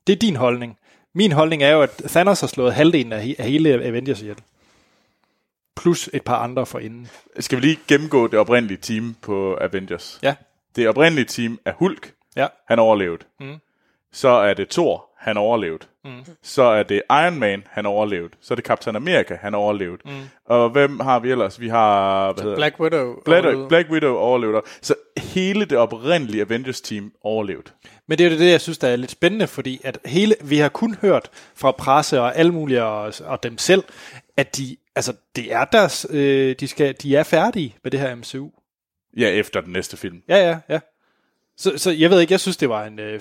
Det 0.07 0.13
er 0.13 0.17
din 0.17 0.37
holdning. 0.37 0.77
Min 1.15 1.33
holdning 1.33 1.63
er 1.63 1.71
jo, 1.71 1.83
at 1.83 1.91
Thanos 2.09 2.41
har 2.41 2.47
slået 2.47 2.75
halvdelen 2.75 3.13
af, 3.13 3.23
he- 3.25 3.35
af 3.39 3.45
hele 3.51 3.85
Avengers 3.85 4.21
ihjel. 4.21 4.37
Plus 5.77 6.11
et 6.13 6.23
par 6.23 6.37
andre 6.37 6.67
for 6.67 6.79
inden. 6.79 7.09
Skal 7.41 7.57
vi 7.59 7.63
lige 7.67 7.79
gennemgå 7.89 8.27
det 8.27 8.39
oprindelige 8.39 8.79
team 8.83 9.17
på 9.23 9.59
Avengers? 9.61 10.19
Ja. 10.23 10.35
Det 10.77 10.89
oprindelige 10.89 11.25
team 11.27 11.59
er 11.65 11.73
Hulk. 11.73 12.13
Ja. 12.37 12.47
Han 12.69 12.79
overlevede. 12.79 13.23
Mm. 13.41 13.55
Så 14.13 14.29
er 14.29 14.55
det 14.55 14.69
Thor. 14.69 15.05
Han 15.19 15.37
overlevede. 15.37 15.87
Mm. 16.05 16.25
Så 16.43 16.63
er 16.63 16.83
det 16.83 17.03
Iron 17.11 17.39
Man. 17.39 17.65
Han 17.71 17.87
overlevede. 17.87 18.33
Så 18.41 18.55
er 18.55 18.57
det 18.57 18.65
Captain 18.65 18.97
America. 18.97 19.39
Han 19.41 19.55
overlevede. 19.55 19.99
Mm. 20.05 20.11
Og 20.45 20.71
hvem 20.71 21.01
har 21.01 21.19
vi 21.19 21.31
ellers? 21.31 21.61
Vi 21.61 21.69
har... 21.69 22.33
Hvad 22.33 22.43
hedder? 22.43 22.57
Black 22.57 22.81
Widow. 22.81 23.15
Black, 23.25 23.45
overlevede. 23.45 23.69
Black 23.69 23.91
Widow 23.91 24.17
overlevede. 24.17 24.63
Så 24.83 24.95
hele 25.17 25.65
det 25.65 25.79
oprindelige 25.79 26.43
Avengers-team 26.43 27.13
overlevede. 27.23 27.71
Men 28.07 28.19
det 28.19 28.27
er 28.27 28.31
jo 28.31 28.39
det, 28.39 28.51
jeg 28.51 28.61
synes, 28.61 28.79
der 28.79 28.89
er 28.89 28.97
lidt 28.97 29.11
spændende, 29.11 29.47
fordi 29.47 29.81
at 29.85 29.99
hele, 30.05 30.35
vi 30.45 30.59
har 30.59 30.69
kun 30.69 30.95
hørt 31.01 31.31
fra 31.55 31.73
presse 31.73 32.21
og 32.21 32.37
alle 32.37 32.53
mulige 32.53 32.85
og, 32.85 33.13
og 33.25 33.43
dem 33.43 33.59
selv, 33.59 33.85
at 34.37 34.57
de, 34.57 34.77
altså, 34.97 35.13
det 35.37 35.53
er 35.53 35.65
deres, 35.65 36.07
øh, 36.11 36.57
de, 36.61 36.69
skal, 36.69 36.95
de 37.03 37.17
er 37.17 37.23
færdige 37.23 37.77
med 37.83 37.91
det 37.91 38.01
her 38.01 38.15
MCU. 38.15 38.51
Ja, 39.17 39.29
efter 39.29 39.61
den 39.61 39.73
næste 39.73 39.97
film. 39.97 40.23
Ja, 40.29 40.49
ja, 40.49 40.59
ja. 40.69 40.81
Så, 41.57 41.73
så 41.77 41.91
jeg 41.91 42.11
ved 42.11 42.21
ikke, 42.21 42.33
jeg 42.33 42.41
synes, 42.41 42.57
det 42.57 42.69
var 42.69 42.85
en 42.85 42.99
øh, 42.99 43.21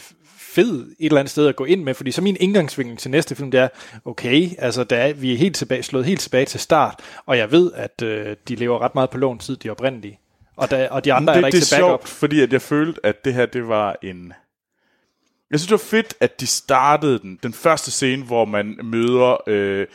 fed 0.53 0.81
et 0.99 1.05
eller 1.05 1.19
andet 1.19 1.31
sted 1.31 1.47
at 1.47 1.55
gå 1.55 1.65
ind 1.65 1.83
med, 1.83 1.93
fordi 1.93 2.11
så 2.11 2.21
min 2.21 2.37
indgangsvinkel 2.39 2.97
til 2.97 3.11
næste 3.11 3.35
film, 3.35 3.51
det 3.51 3.59
er, 3.59 3.67
okay, 4.05 4.49
altså 4.57 4.83
der 4.83 4.97
er, 4.97 5.13
vi 5.13 5.33
er 5.33 5.37
helt 5.37 5.55
tilbage, 5.55 5.83
slået 5.83 6.05
helt 6.05 6.19
tilbage 6.19 6.45
til 6.45 6.59
start, 6.59 6.99
og 7.25 7.37
jeg 7.37 7.51
ved, 7.51 7.71
at 7.75 8.01
øh, 8.01 8.35
de 8.47 8.55
lever 8.55 8.79
ret 8.79 8.95
meget 8.95 9.09
på 9.09 9.17
lån 9.17 9.39
tid, 9.39 9.57
de 9.57 9.69
oprindelige. 9.69 10.19
Og, 10.55 10.71
der, 10.71 10.89
og 10.89 11.05
de 11.05 11.13
andre 11.13 11.33
det, 11.33 11.37
er 11.37 11.41
der 11.41 11.47
ikke 11.47 11.55
det 11.55 11.61
er 11.61 11.65
til 11.65 11.75
backup. 11.75 11.89
sjovt, 11.89 12.09
fordi 12.09 12.41
at 12.41 12.53
jeg 12.53 12.61
følte, 12.61 12.99
at 13.03 13.25
det 13.25 13.33
her, 13.33 13.45
det 13.45 13.67
var 13.67 13.95
en... 14.03 14.33
Jeg 15.51 15.59
synes, 15.59 15.67
det 15.67 15.71
var 15.71 15.97
fedt, 15.97 16.13
at 16.19 16.39
de 16.39 16.47
startede 16.47 17.19
den. 17.19 17.39
Den 17.43 17.53
første 17.53 17.91
scene, 17.91 18.23
hvor 18.23 18.45
man 18.45 18.79
møder 18.83 19.37
øh, 19.47 19.87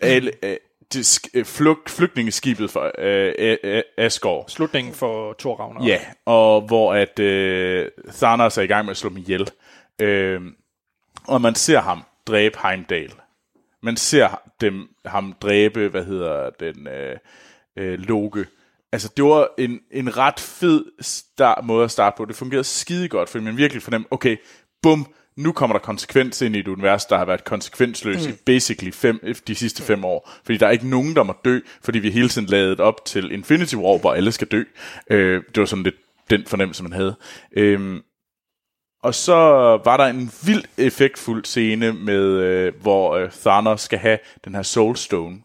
alle, 0.00 0.32
øh, 0.42 0.56
det, 0.92 1.16
sk- 1.16 1.30
øh, 1.34 1.44
flyg, 1.44 1.76
flygtningeskibet 1.86 2.70
fra 2.70 2.90
øh, 2.98 3.34
øh, 3.38 3.56
øh, 3.64 3.82
Asgård. 3.98 4.44
Slutningen 4.48 4.94
for 4.94 5.34
Thor 5.38 5.56
Ragnarok. 5.56 5.88
Ja, 5.88 6.00
og 6.24 6.60
hvor 6.60 6.94
at 6.94 7.18
øh, 7.18 7.88
Thanos 8.12 8.58
er 8.58 8.62
i 8.62 8.66
gang 8.66 8.84
med 8.84 8.90
at 8.90 8.96
slå 8.96 9.08
dem 9.08 9.18
ihjel. 9.18 9.50
Øh, 10.00 10.40
og 11.24 11.40
man 11.40 11.54
ser 11.54 11.80
ham 11.80 12.02
dræbe 12.26 12.58
Heimdall. 12.62 13.12
Man 13.82 13.96
ser 13.96 14.42
dem, 14.60 14.88
ham 15.06 15.32
dræbe, 15.40 15.88
hvad 15.88 16.04
hedder 16.04 16.50
den, 16.50 16.88
øh, 16.88 17.16
øh, 17.76 17.98
Loke. 17.98 18.46
Altså, 18.92 19.12
det 19.16 19.24
var 19.24 19.48
en, 19.58 19.80
en 19.90 20.16
ret 20.16 20.40
fed 20.40 20.84
start, 21.00 21.64
måde 21.64 21.84
at 21.84 21.90
starte 21.90 22.16
på. 22.16 22.24
Det 22.24 22.36
fungerede 22.36 22.64
skide 22.64 23.08
godt, 23.08 23.28
fordi 23.28 23.44
man 23.44 23.56
virkelig 23.56 23.82
fornemte, 23.82 24.12
okay, 24.12 24.36
bum, 24.82 25.06
nu 25.36 25.52
kommer 25.52 25.78
der 25.78 25.84
konsekvens 25.84 26.42
ind 26.42 26.56
i 26.56 26.58
et 26.58 26.68
univers, 26.68 27.04
der 27.04 27.18
har 27.18 27.24
været 27.24 27.44
konsekvensløst 27.44 28.26
mm. 28.28 28.32
i 28.32 28.36
basically 28.46 28.92
fem, 28.92 29.34
de 29.46 29.54
sidste 29.54 29.82
fem 29.82 30.04
år. 30.04 30.30
Fordi 30.44 30.58
der 30.58 30.66
er 30.66 30.70
ikke 30.70 30.88
nogen, 30.88 31.16
der 31.16 31.22
må 31.22 31.34
dø, 31.44 31.60
fordi 31.82 31.98
vi 31.98 32.10
hele 32.10 32.28
tiden 32.28 32.46
lavet 32.46 32.80
op 32.80 33.04
til 33.04 33.32
Infinity 33.32 33.74
War, 33.74 33.98
hvor 33.98 34.14
alle 34.14 34.32
skal 34.32 34.48
dø. 34.48 34.62
Øh, 35.10 35.42
det 35.48 35.60
var 35.60 35.64
sådan 35.64 35.82
lidt 35.82 35.94
den 36.30 36.46
fornemmelse, 36.46 36.82
man 36.82 36.92
havde. 36.92 37.16
Øh, 37.52 38.00
og 39.06 39.14
så 39.14 39.34
var 39.84 39.96
der 39.96 40.04
en 40.04 40.30
vild 40.46 40.64
effektfuld 40.78 41.44
scene, 41.44 41.92
med, 41.92 42.22
øh, 42.22 42.74
hvor 42.80 43.16
øh, 43.16 43.30
Thanos 43.30 43.80
skal 43.80 43.98
have 43.98 44.18
den 44.44 44.54
her 44.54 44.62
Soulstone, 44.62 45.38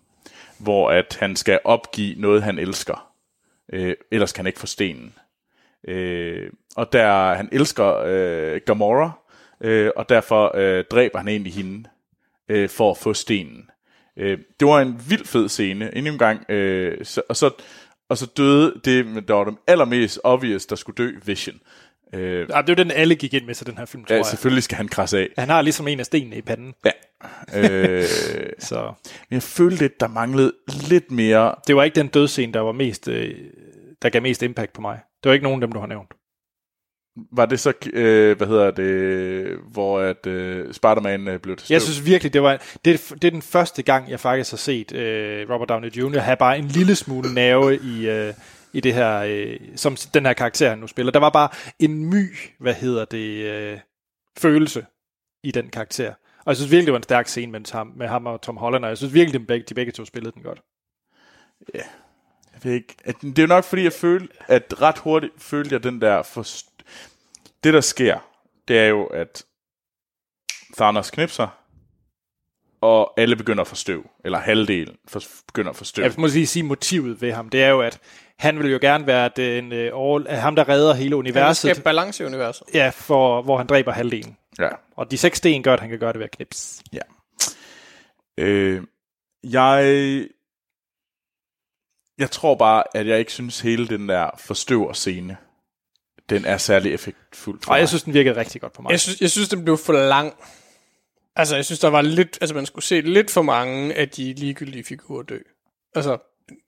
hvor 0.58 0.90
at 0.90 1.18
han 1.20 1.36
skal 1.36 1.60
opgive 1.64 2.22
noget, 2.22 2.44
han 2.44 2.60
elsker. 2.60 3.12
Øh, 3.74 3.96
ellers 4.12 4.32
kan 4.32 4.40
han 4.44 4.48
ikke 4.48 4.60
få 4.60 4.68
stenen. 4.68 5.14
Øh, 5.88 6.50
og 6.76 6.94
der 6.94 7.34
han 7.34 7.50
elsker 7.52 8.04
øh, 8.06 8.62
Gamora, 8.66 9.12
øh, 9.62 9.92
og 9.96 10.10
derfor 10.10 10.52
øh, 10.56 10.84
dræber 10.92 11.18
han 11.18 11.28
egentlig 11.28 11.54
hende 11.54 11.90
øh, 12.50 12.70
for 12.70 12.92
at 12.92 12.98
få 12.98 13.14
stenen. 13.14 13.70
Øh, 14.18 14.38
det 14.60 14.68
var 14.68 14.82
en 14.82 15.02
vild 15.10 15.26
fed 15.26 15.50
scene. 15.50 15.96
Endnu 15.98 16.12
en 16.12 16.20
gang. 16.20 16.52
Øh, 16.52 17.06
så, 17.06 17.22
og, 17.30 17.36
så, 17.36 17.52
og 18.10 18.18
så 18.18 18.26
døde 18.26 18.82
det, 18.86 19.28
der 19.28 19.34
var 19.34 19.44
det 19.44 19.56
allermest 19.68 20.20
obvious, 20.24 20.66
der 20.66 20.76
skulle 20.76 20.96
dø 20.96 21.12
Vision. 21.26 21.60
Øh, 22.14 22.40
Ja, 22.50 22.62
det 22.62 22.70
er 22.70 22.74
jo 22.74 22.74
den, 22.74 22.92
alle 22.92 23.16
gik 23.16 23.34
ind 23.34 23.46
med 23.46 23.56
til 23.56 23.68
den 23.68 23.78
her 23.78 23.86
film, 23.86 24.06
tror 24.06 24.14
ja, 24.14 24.18
jeg. 24.18 24.26
selvfølgelig 24.26 24.64
skal 24.64 24.78
han 24.78 24.88
krasse 24.88 25.20
af. 25.20 25.28
Han 25.38 25.50
har 25.50 25.62
ligesom 25.62 25.88
en 25.88 26.00
af 26.00 26.06
stenene 26.06 26.36
i 26.36 26.42
panden. 26.42 26.74
Ja. 26.86 26.92
øh, 27.56 28.06
Så 28.60 28.94
men 29.30 29.34
jeg 29.36 29.44
følte 29.44 29.78
lidt, 29.78 30.00
der 30.00 30.08
manglede 30.08 30.54
lidt 30.90 31.12
mere. 31.12 31.56
det 31.68 31.76
var 31.76 31.84
ikke 31.84 31.96
den 31.96 32.08
dødsscene, 32.08 32.54
der 32.54 32.60
var 32.60 32.72
mest, 32.72 33.08
øh, 33.08 33.36
der 34.02 34.10
gav 34.10 34.22
mest 34.22 34.44
impact 34.44 34.74
på 34.74 34.82
mig. 34.82 35.00
Det 35.24 35.30
var 35.30 35.34
ikke 35.34 35.44
nogen 35.44 35.64
af 35.64 35.68
dem, 35.68 35.72
du 35.74 35.80
har 35.80 35.88
nævnt. 35.88 36.10
Var 37.34 37.46
det 37.46 37.60
så, 37.60 37.74
øh, 37.94 38.38
hvad 38.38 38.48
hedder 38.48 38.72
det, 38.72 39.58
hvor 39.72 40.00
at 40.00 40.28
øh, 40.28 40.74
Spider-Man 40.74 41.28
øh, 41.28 41.40
blev 41.40 41.56
til 41.56 41.66
støv? 41.66 41.74
Jeg 41.76 41.82
synes 41.82 42.06
virkelig, 42.06 42.34
det 42.34 42.42
var 42.44 42.62
det, 42.86 43.14
det 43.22 43.24
er 43.24 43.32
den 43.32 43.42
første 43.42 43.84
gang, 43.84 44.10
jeg 44.10 44.20
faktisk 44.20 44.52
har 44.52 44.58
set 44.58 44.96
øh, 44.96 45.50
Robert 45.50 45.70
Downey 45.70 45.92
Jr. 45.92 46.20
have 46.20 46.38
bare 46.38 46.58
en 46.58 46.66
lille 46.66 46.96
smule 46.96 47.34
nerve 47.34 47.76
i, 47.76 48.10
øh, 48.10 48.34
i 48.74 48.80
det 48.80 48.94
her, 48.94 49.20
øh, 49.28 49.60
som 49.76 49.96
den 49.96 50.26
her 50.26 50.34
karakter, 50.34 50.70
han 50.70 50.78
nu 50.78 50.88
spiller. 50.88 51.12
Der 51.12 51.20
var 51.20 51.30
bare 51.30 51.50
en 51.80 52.06
my, 52.06 52.36
hvad 52.60 52.74
hedder 52.74 53.06
det, 53.06 53.46
øh, 53.46 53.80
følelse 54.38 54.86
i 55.44 55.52
den 55.52 55.70
karakter. 55.70 56.14
Og 56.40 56.48
jeg 56.48 56.56
synes 56.56 56.72
virkelig, 56.72 56.86
det 56.86 56.94
var 56.94 57.00
en 57.00 57.04
stærk 57.04 57.28
scene 57.28 57.52
med 57.52 57.72
ham, 57.72 57.94
med 57.96 58.08
ham 58.08 58.26
og 58.26 58.42
Tom 58.42 58.58
Holland, 58.58 58.84
og 58.86 58.90
jeg 58.90 58.98
synes 58.98 59.14
virkelig, 59.14 59.42
de 59.42 59.46
begge, 59.46 59.66
de 59.70 59.74
begge 59.74 59.92
to 59.92 60.06
spillede 60.06 60.34
den 60.36 60.44
godt. 60.44 60.62
Ja. 61.74 61.84
Jeg 62.54 62.64
ved 62.64 62.74
ikke, 62.74 62.96
at, 63.04 63.22
det 63.22 63.40
er 63.40 63.44
jo 63.44 63.48
nok, 63.48 63.64
fordi 63.64 63.84
jeg 63.84 63.94
følte, 63.94 64.34
at 64.48 64.82
ret 64.82 64.98
hurtigt 64.98 65.34
følte 65.38 65.74
jeg 65.74 65.84
den 65.84 66.02
der... 66.02 66.24
For, 66.24 66.46
det, 67.64 67.74
der 67.74 67.82
sker, 67.82 68.20
det 68.68 68.80
er 68.80 68.88
jo, 68.88 69.06
at 69.06 69.46
Thanos 70.78 71.12
knipser, 71.12 71.61
og 72.82 73.14
alle 73.20 73.36
begynder 73.36 73.62
at 73.62 73.68
få 73.68 73.76
støv. 73.76 74.10
Eller 74.26 74.38
halvdelen 74.40 74.96
for, 75.08 75.22
begynder 75.48 75.70
at 75.70 75.76
få 75.76 75.84
støv. 75.84 76.04
Jeg 76.04 76.14
må 76.18 76.28
lige 76.28 76.48
sige, 76.48 76.64
motivet 76.64 77.22
ved 77.22 77.32
ham, 77.32 77.50
det 77.50 77.64
er 77.64 77.70
jo, 77.70 77.82
at 77.82 78.00
han 78.38 78.60
vil 78.60 78.72
jo 78.72 78.78
gerne 78.82 79.08
være 79.08 79.30
den, 79.36 79.72
øh, 79.72 79.92
all, 80.16 80.28
ham, 80.28 80.56
der 80.56 80.70
redder 80.70 80.94
hele 80.94 81.10
Han 81.10 81.14
universet, 81.14 81.72
skabe 81.72 81.84
balance 81.84 82.24
i 82.24 82.26
universet. 82.26 82.68
ja, 82.74 82.90
for, 82.90 83.42
hvor 83.42 83.58
han 83.58 83.68
dræber 83.68 83.92
halvdelen. 83.92 84.38
Ja. 84.60 84.70
Og 84.96 85.12
de 85.12 85.18
seks 85.18 85.38
sten 85.38 85.64
gør, 85.64 85.74
at 85.74 85.80
han 85.80 85.90
kan 85.90 86.00
gøre 86.00 86.14
det 86.14 86.20
ved 86.20 86.26
at 86.26 86.32
knipse. 86.32 86.84
Ja. 86.94 87.00
Øh, 88.38 88.84
jeg... 89.44 90.28
Jeg 92.18 92.32
tror 92.32 92.56
bare, 92.56 92.84
at 92.94 93.08
jeg 93.08 93.20
ikke 93.20 93.32
synes 93.32 93.60
hele 93.60 93.88
den 93.88 94.10
der 94.10 94.30
forstøver 94.38 94.94
scene, 94.94 95.38
den 96.30 96.46
er 96.46 96.58
særlig 96.58 96.94
effektfuld 96.94 97.60
for 97.64 97.72
Og 97.72 97.78
jeg 97.78 97.82
mig. 97.82 97.90
synes, 97.90 98.04
den 98.04 98.14
virkede 98.14 98.36
rigtig 98.36 98.62
godt 98.62 98.74
på 98.74 98.82
mig. 98.82 98.92
Jeg 98.92 99.00
synes, 99.00 99.22
jeg 99.22 99.32
synes, 99.32 99.50
den 99.50 99.64
blev 99.64 99.78
for 99.78 99.94
lang. 99.94 100.34
Altså, 101.36 101.56
jeg 101.56 101.66
synes, 101.66 101.80
der 101.80 101.88
var 101.88 102.02
lidt... 102.02 102.38
Altså, 102.42 102.56
man 102.56 102.66
skulle 102.66 102.86
se 102.86 103.02
lidt 103.02 103.32
for 103.32 103.42
mange 103.42 103.94
af 103.94 104.10
de 104.10 104.34
ligegyldige 104.34 104.84
figurer 104.84 105.24
dø. 105.24 105.38
Altså, 105.96 106.18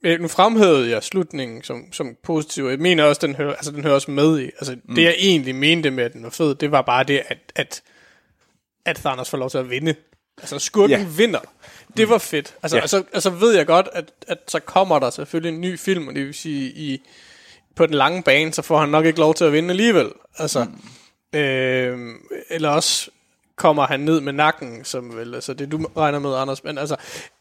øh, 0.04 0.22
nu 0.22 0.28
fremhævede 0.28 0.90
jeg 0.90 1.04
slutningen 1.04 1.64
som, 1.64 1.94
som 1.94 2.16
positiv. 2.24 2.66
Jeg 2.66 2.80
mener 2.80 3.04
også, 3.04 3.28
den 3.28 3.36
hører, 3.36 3.54
altså, 3.54 3.72
den 3.72 3.84
hører 3.84 3.94
også 3.94 4.12
med 4.12 4.40
i. 4.40 4.44
Altså, 4.44 4.78
mm. 4.86 4.96
det 4.96 5.04
jeg 5.04 5.16
egentlig 5.18 5.56
mente 5.56 5.92
med, 5.92 6.04
at 6.04 6.14
den 6.14 6.24
var 6.24 6.30
fed, 6.30 6.56
det 6.56 6.72
var 6.72 6.82
bare 6.82 7.04
det, 7.04 7.22
at, 7.28 7.38
at, 7.56 7.84
at 8.86 8.96
Thanos 8.96 9.30
får 9.30 9.38
lov 9.38 9.50
til 9.50 9.58
at 9.58 9.70
vinde. 9.70 9.96
Altså, 10.38 10.60
skurken 10.60 11.00
yeah. 11.00 11.18
vinder. 11.18 11.40
Det 11.98 12.10
var 12.10 12.18
fedt. 12.18 12.56
Altså, 12.64 12.78
yeah. 12.78 12.84
altså, 12.84 13.04
altså 13.14 13.30
ved 13.30 13.56
jeg 13.56 13.66
godt, 13.66 13.90
at, 13.94 14.12
at 14.28 14.38
så 14.48 14.60
kommer 14.60 15.00
der 15.00 15.10
selvfølgelig 15.10 15.56
en 15.56 15.62
ny 15.62 15.80
film, 15.80 16.08
og 16.08 16.16
det 16.16 16.26
vil 16.26 16.34
sige, 16.34 16.72
i, 16.72 17.02
på 17.76 17.86
den 17.86 17.96
lange 17.96 18.24
bane, 18.24 18.54
så 18.54 18.62
får 18.62 18.80
han 18.80 18.90
nok 18.90 19.06
ikke 19.06 19.20
lov 19.20 19.34
til 19.34 19.46
at 19.46 19.54
vinde 19.54 19.70
alligevel. 19.70 20.12
Altså, 20.38 20.64
mm. 21.34 21.40
øh, 21.40 22.16
eller 22.50 22.70
også 22.70 23.10
kommer 23.58 23.88
han 23.88 24.00
ned 24.00 24.22
med 24.22 24.34
nakken, 24.34 24.84
som 24.84 25.18
vel, 25.18 25.36
altså 25.36 25.54
det 25.54 25.72
du 25.72 25.86
regner 25.98 26.20
med, 26.20 26.36
Anders, 26.36 26.64
men 26.64 26.78
altså, 26.78 26.96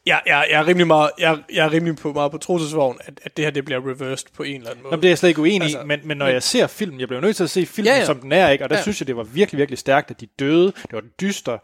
jeg, 0.07 0.21
jeg, 0.27 0.47
jeg 0.51 0.61
er 0.61 0.67
rimelig 0.67 0.87
meget, 0.87 1.11
jeg, 1.19 1.39
jeg 1.53 1.67
er 1.67 1.73
rimelig 1.73 1.97
på, 1.97 2.13
meget 2.13 2.33
på 2.33 2.39
trosesvogn, 2.39 2.99
at, 3.05 3.21
at 3.25 3.37
det 3.37 3.45
her, 3.45 3.53
det 3.53 3.65
bliver 3.65 3.81
reversed 3.81 4.29
på 4.37 4.43
en 4.43 4.57
eller 4.57 4.71
anden 4.71 4.83
måde. 4.83 4.93
Jamen, 4.93 5.03
det 5.03 5.09
er 5.09 5.11
jeg 5.11 5.19
slet 5.19 5.29
ikke 5.29 5.41
uenig 5.41 5.63
altså, 5.63 5.81
i, 5.81 5.87
men, 5.87 6.01
men 6.05 6.17
når 6.17 6.27
jeg 6.27 6.43
ser 6.43 6.67
filmen, 6.67 7.01
jeg 7.01 7.09
bliver 7.09 7.21
nødt 7.21 7.37
til 7.37 7.45
at 7.45 7.51
se 7.51 7.67
filmen, 7.67 7.93
ja, 7.93 7.99
Ja, 7.99 8.05
som 8.05 8.21
den 8.21 8.33
er, 8.33 8.49
ikke? 8.49 8.65
og 8.65 8.71
der 8.71 8.77
ja. 8.77 8.79
Ja. 8.79 8.83
synes 8.83 9.01
jeg, 9.01 9.07
det 9.07 9.17
var 9.17 9.23
virkelig, 9.23 9.59
virkelig 9.59 9.79
stærkt, 9.79 10.11
at 10.11 10.21
de 10.21 10.27
døde. 10.27 10.67
Det 10.67 10.93
var 10.93 11.03
dyster. 11.21 11.59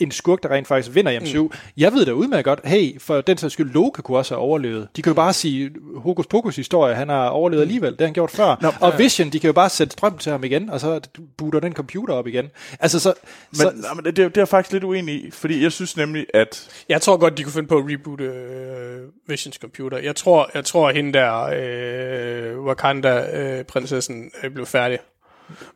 En 0.00 0.10
skurk, 0.10 0.42
der 0.42 0.48
rent 0.48 0.66
faktisk 0.66 0.94
vinder 0.94 1.12
i 1.12 1.18
MCU. 1.18 1.42
Mm. 1.42 1.52
Jeg 1.76 1.92
ved 1.92 2.06
da 2.06 2.12
udmærket 2.12 2.44
godt, 2.44 2.60
hey, 2.64 3.00
for 3.00 3.20
den 3.20 3.38
sags 3.38 3.52
skyld, 3.52 3.72
Loke 3.72 4.02
kunne 4.02 4.18
også 4.18 4.34
have 4.34 4.42
overlevet. 4.42 4.88
De 4.96 5.02
kan 5.02 5.10
jo 5.10 5.14
bare 5.14 5.32
sige, 5.32 5.70
hokus 5.96 6.26
pokus 6.26 6.56
historie, 6.56 6.94
han 6.94 7.08
har 7.08 7.28
overlevet 7.28 7.62
alligevel, 7.62 7.92
det 7.92 8.00
har 8.00 8.06
han 8.06 8.14
gjort 8.14 8.30
før. 8.30 8.56
Nå, 8.60 8.72
og 8.80 8.98
Vision, 8.98 9.30
de 9.30 9.40
kan 9.40 9.48
jo 9.48 9.52
bare 9.52 9.68
sætte 9.68 9.92
strøm 9.92 10.18
til 10.18 10.32
ham 10.32 10.44
igen, 10.44 10.70
og 10.70 10.80
så 10.80 11.00
booter 11.36 11.60
den 11.60 11.72
computer 11.72 12.14
op 12.14 12.26
igen. 12.26 12.50
Altså, 12.80 13.00
så, 13.00 13.14
Men, 13.50 13.56
så, 13.56 13.72
nej, 13.74 13.94
men 13.94 14.04
det, 14.04 14.16
det 14.16 14.24
er 14.24 14.30
jeg 14.36 14.48
faktisk 14.48 14.72
lidt 14.72 14.84
uenig 14.84 15.14
i, 15.14 15.30
fordi 15.30 15.62
jeg 15.62 15.72
synes 15.72 15.96
nemlig, 15.96 16.26
at... 16.34 16.68
Jeg 16.88 17.02
tror 17.02 17.16
godt, 17.16 17.38
de 17.38 17.42
kunne 17.42 17.52
finde 17.52 17.68
på 17.68 17.76
at 17.78 17.84
reboote 17.86 18.24
øh, 18.24 19.00
Visions 19.28 19.56
computer. 19.56 19.98
Jeg 19.98 20.16
tror, 20.16 20.50
jeg 20.54 20.64
tror 20.64 20.88
at 20.88 20.94
hende 20.94 21.12
der, 21.12 21.50
øh, 21.54 22.66
Wakanda-prinsessen, 22.66 24.30
øh, 24.44 24.50
blev 24.50 24.66
færdig. 24.66 24.98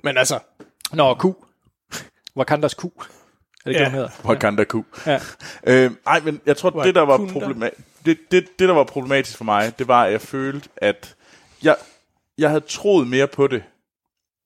Men 0.03 0.17
altså, 0.17 0.39
Nå, 0.93 1.15
Q. 1.15 1.25
Wakandas 2.37 2.75
Q. 2.75 2.85
Er 3.65 3.71
det 3.73 3.81
Ja. 3.81 3.91
hedder? 3.91 4.09
Wakanda 4.25 4.65
Q. 4.65 4.75
Ja. 5.07 5.21
Øh, 5.67 5.91
ej, 6.07 6.21
men 6.21 6.41
jeg 6.47 6.57
tror, 6.57 6.71
det 6.83 6.95
der, 6.95 7.01
var 7.01 7.19
Wakanda. 7.19 7.41
problema- 7.47 7.71
det, 8.05 8.19
det, 8.31 8.49
det, 8.59 8.69
der 8.69 8.75
var 8.75 8.85
problematisk 8.85 9.37
for 9.37 9.45
mig, 9.45 9.79
det 9.79 9.89
var, 9.89 10.05
at 10.05 10.13
jeg 10.13 10.21
følte, 10.21 10.69
at 10.77 11.17
jeg, 11.63 11.77
jeg 12.39 12.49
havde 12.51 12.65
troet 12.69 13.07
mere 13.09 13.27
på 13.29 13.47
det. 13.47 13.65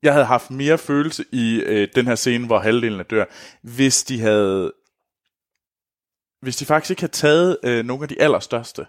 Jeg 0.03 0.13
havde 0.13 0.27
haft 0.27 0.51
mere 0.51 0.79
følelse 0.79 1.25
i 1.33 1.61
øh, 1.61 1.89
den 1.95 2.07
her 2.07 2.15
scene, 2.15 2.47
hvor 2.47 2.59
halvdelen 2.59 3.01
af 3.01 3.07
dør, 3.07 3.25
hvis 3.63 4.05
de 4.05 4.21
havde... 4.21 4.73
Hvis 6.43 6.57
de 6.57 6.65
faktisk 6.65 6.91
ikke 6.91 7.03
havde 7.03 7.13
taget 7.13 7.59
øh, 7.65 7.85
nogle 7.85 8.03
af 8.03 8.09
de 8.09 8.21
allerstørste. 8.23 8.87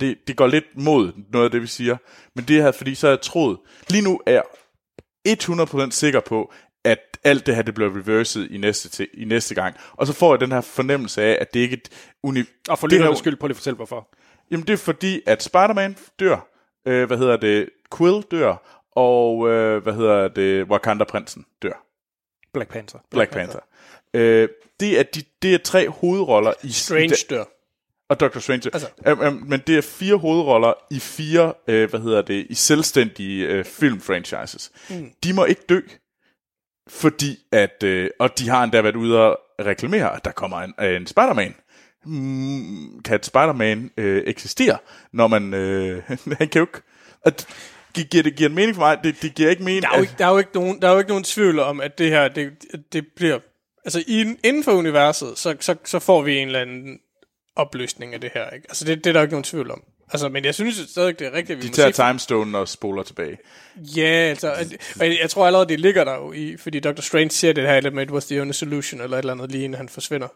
Det, 0.00 0.18
det 0.26 0.36
går 0.36 0.46
lidt 0.46 0.64
mod 0.74 1.12
noget 1.32 1.44
af 1.44 1.50
det, 1.50 1.62
vi 1.62 1.66
siger. 1.66 1.96
Men 2.34 2.44
det 2.44 2.62
her, 2.62 2.72
fordi 2.72 2.94
så 2.94 3.06
havde 3.06 3.16
jeg 3.16 3.22
troet... 3.22 3.58
Lige 3.88 4.02
nu 4.04 4.20
er 4.26 4.32
jeg 4.32 4.42
100% 5.28 5.90
sikker 5.90 6.20
på, 6.20 6.52
at 6.84 6.98
alt 7.24 7.46
det 7.46 7.54
her, 7.56 7.62
det 7.62 7.74
bliver 7.74 7.96
reverset 7.96 8.48
i 8.50 8.58
næste, 8.58 8.88
til, 8.88 9.08
i 9.14 9.24
næste 9.24 9.54
gang. 9.54 9.76
Og 9.92 10.06
så 10.06 10.12
får 10.12 10.32
jeg 10.34 10.40
den 10.40 10.52
her 10.52 10.60
fornemmelse 10.60 11.22
af, 11.22 11.38
at 11.40 11.54
det 11.54 11.60
ikke 11.60 11.74
er 11.74 11.76
et 11.76 11.88
uni- 12.22 12.44
Og 12.68 12.78
for 12.78 12.86
det 12.86 13.02
her- 13.02 13.14
skyld, 13.14 13.36
prøv 13.36 13.46
lige 13.46 13.52
at 13.54 13.56
fortælle, 13.56 13.76
hvorfor. 13.76 14.08
Jamen 14.50 14.66
det 14.66 14.72
er 14.72 14.76
fordi, 14.76 15.20
at 15.26 15.42
Spider-Man 15.42 15.96
dør, 16.20 16.48
øh, 16.86 17.06
hvad 17.06 17.18
hedder 17.18 17.36
det, 17.36 17.68
Quill 17.96 18.22
dør, 18.30 18.82
og 18.96 19.48
øh, 19.48 19.82
hvad 19.82 19.92
hedder 19.92 20.28
det, 20.28 20.64
Wakanda-prinsen 20.70 21.46
dør. 21.62 21.84
Black 22.52 22.70
Panther. 22.70 23.00
Black 23.10 23.32
Panther. 23.32 23.60
Øh, 24.14 24.48
det, 24.80 24.98
er 24.98 25.02
de, 25.02 25.22
det 25.42 25.54
er 25.54 25.58
tre 25.58 25.88
hovedroller 25.88 26.52
i 26.62 26.70
Strange 26.70 27.04
i, 27.06 27.26
dør. 27.30 27.44
og 28.08 28.20
Doctor 28.20 28.40
Strange. 28.40 28.70
Altså. 28.72 28.88
Um, 29.12 29.20
um, 29.20 29.32
men 29.46 29.60
det 29.66 29.78
er 29.78 29.82
fire 29.82 30.16
hovedroller 30.16 30.72
i 30.90 30.98
fire, 31.00 31.52
øh, 31.68 31.90
hvad 31.90 32.00
hedder 32.00 32.22
det, 32.22 32.46
i 32.50 32.54
selvstændige 32.54 33.46
øh, 33.46 33.64
filmfranchises. 33.64 34.70
Mm. 34.90 35.10
De 35.24 35.32
må 35.32 35.44
ikke 35.44 35.62
dø, 35.68 35.80
fordi 36.90 37.38
at, 37.52 37.82
øh, 37.82 38.10
og 38.18 38.38
de 38.38 38.48
har 38.48 38.64
endda 38.64 38.80
været 38.80 38.96
ude 38.96 39.20
og 39.20 39.38
reklamere, 39.66 40.16
at 40.16 40.24
der 40.24 40.30
kommer 40.32 40.58
en, 40.60 40.74
øh, 40.80 40.96
en 40.96 41.06
Spider-Man. 41.06 41.54
Mm, 42.04 43.02
kan 43.02 43.22
Spider-Man 43.22 43.90
øh, 43.96 44.22
eksistere, 44.26 44.78
når 45.12 45.28
man, 45.28 45.54
øh, 45.54 46.02
han 46.38 46.48
kan 46.48 46.58
jo 46.60 46.62
ikke, 46.62 46.80
at, 47.24 47.46
gi- 47.94 48.02
giver 48.10 48.22
det 48.22 48.36
giver 48.36 48.48
det 48.48 48.54
mening 48.56 48.74
for 48.74 48.82
mig? 48.82 48.98
Det, 49.04 49.22
det 49.22 49.34
giver 49.34 49.50
ikke 49.50 49.62
mening. 49.62 49.82
Der 49.82 49.88
er, 49.90 49.96
jo 49.96 50.02
ikke, 50.02 50.14
der, 50.18 50.26
er 50.26 50.30
jo 50.30 50.38
ikke 50.38 50.50
nogen, 50.54 50.82
der 50.82 50.88
er 50.88 50.92
jo 50.92 50.98
ikke 50.98 51.08
nogen 51.10 51.24
tvivl 51.24 51.58
om, 51.58 51.80
at 51.80 51.98
det 51.98 52.08
her, 52.10 52.28
det, 52.28 52.52
det 52.92 53.06
bliver... 53.16 53.38
Altså, 53.84 54.04
inden 54.44 54.64
for 54.64 54.72
universet, 54.72 55.38
så, 55.38 55.56
så, 55.60 55.76
så 55.84 55.98
får 55.98 56.22
vi 56.22 56.38
en 56.38 56.46
eller 56.46 56.60
anden 56.60 56.98
opløsning 57.56 58.14
af 58.14 58.20
det 58.20 58.30
her, 58.34 58.50
ikke? 58.50 58.66
Altså, 58.68 58.84
det, 58.84 58.98
det 59.04 59.06
er 59.06 59.12
der 59.12 59.20
jo 59.20 59.24
ikke 59.24 59.32
nogen 59.34 59.44
tvivl 59.44 59.70
om. 59.70 59.82
Altså, 60.12 60.28
men 60.28 60.44
jeg 60.44 60.54
synes 60.54 60.76
stadig, 60.90 61.18
det 61.18 61.26
er 61.26 61.32
rigtigt, 61.32 61.62
vi 61.62 61.68
de 61.68 61.72
tager 61.72 61.90
se- 61.92 62.02
timestone 62.08 62.58
og 62.58 62.68
spoler 62.68 63.02
tilbage. 63.02 63.38
Ja, 63.96 64.02
altså, 64.02 64.52
og 65.00 65.06
jeg, 65.06 65.18
jeg 65.22 65.30
tror 65.30 65.46
allerede, 65.46 65.68
det 65.68 65.80
ligger 65.80 66.04
der 66.04 66.14
jo 66.14 66.32
i, 66.32 66.56
fordi 66.56 66.80
Dr. 66.80 67.00
Strange 67.00 67.30
siger 67.30 67.52
det 67.52 67.64
her, 67.66 67.74
eller 67.74 68.00
it 68.02 68.10
was 68.10 68.26
the 68.26 68.40
only 68.40 68.52
solution, 68.52 69.00
eller 69.00 69.16
et 69.16 69.20
eller 69.22 69.32
andet, 69.32 69.52
lige 69.52 69.64
inden 69.64 69.76
han 69.76 69.88
forsvinder. 69.88 70.28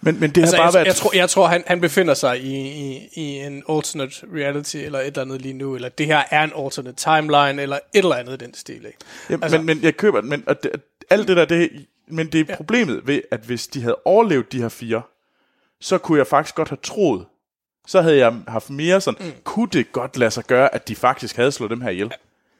Men, 0.00 0.20
men 0.20 0.30
det 0.30 0.40
Altså, 0.40 0.56
har 0.56 0.62
bare 0.62 0.66
jeg, 0.66 0.74
været... 0.74 0.86
jeg, 0.86 0.94
tror, 0.94 1.10
jeg 1.16 1.30
tror, 1.30 1.46
han, 1.46 1.64
han 1.66 1.80
befinder 1.80 2.14
sig 2.14 2.40
i, 2.40 2.54
i, 2.68 3.08
i 3.14 3.22
en 3.38 3.62
alternate 3.68 4.26
reality, 4.34 4.76
eller 4.76 4.98
et 5.00 5.06
eller 5.06 5.22
andet 5.22 5.42
lige 5.42 5.54
nu, 5.54 5.74
eller 5.74 5.88
det 5.88 6.06
her 6.06 6.22
er 6.30 6.44
en 6.44 6.52
alternate 6.64 6.96
timeline, 6.96 7.62
eller 7.62 7.76
et 7.76 7.98
eller 7.98 8.14
andet 8.16 8.42
i 8.42 8.44
den 8.44 8.54
stil, 8.54 8.74
ikke? 8.76 8.98
Altså- 9.28 9.38
altså, 9.44 9.56
men, 9.58 9.66
men 9.66 9.82
jeg 9.82 9.96
køber 9.96 10.20
den, 10.20 10.30
men 10.30 10.44
og 10.46 10.62
det, 10.62 10.70
alt 11.10 11.28
det 11.28 11.36
der, 11.36 11.44
det, 11.44 11.70
men 12.08 12.26
det 12.32 12.40
er 12.40 12.44
ja. 12.48 12.56
problemet 12.56 13.06
ved, 13.06 13.20
at 13.30 13.40
hvis 13.40 13.66
de 13.66 13.82
havde 13.82 13.96
overlevet 14.04 14.52
de 14.52 14.60
her 14.60 14.68
fire, 14.68 15.02
så 15.80 15.98
kunne 15.98 16.18
jeg 16.18 16.26
faktisk 16.26 16.54
godt 16.54 16.68
have 16.68 16.78
troet, 16.82 17.26
så 17.86 18.02
havde 18.02 18.16
jeg 18.16 18.34
haft 18.48 18.70
mere 18.70 19.00
sådan, 19.00 19.26
mm. 19.26 19.32
kunne 19.44 19.68
det 19.72 19.92
godt 19.92 20.16
lade 20.16 20.30
sig 20.30 20.44
gøre, 20.44 20.74
at 20.74 20.88
de 20.88 20.96
faktisk 20.96 21.36
havde 21.36 21.52
slået 21.52 21.70
dem 21.70 21.80
her 21.80 21.90
ihjel? 21.90 22.10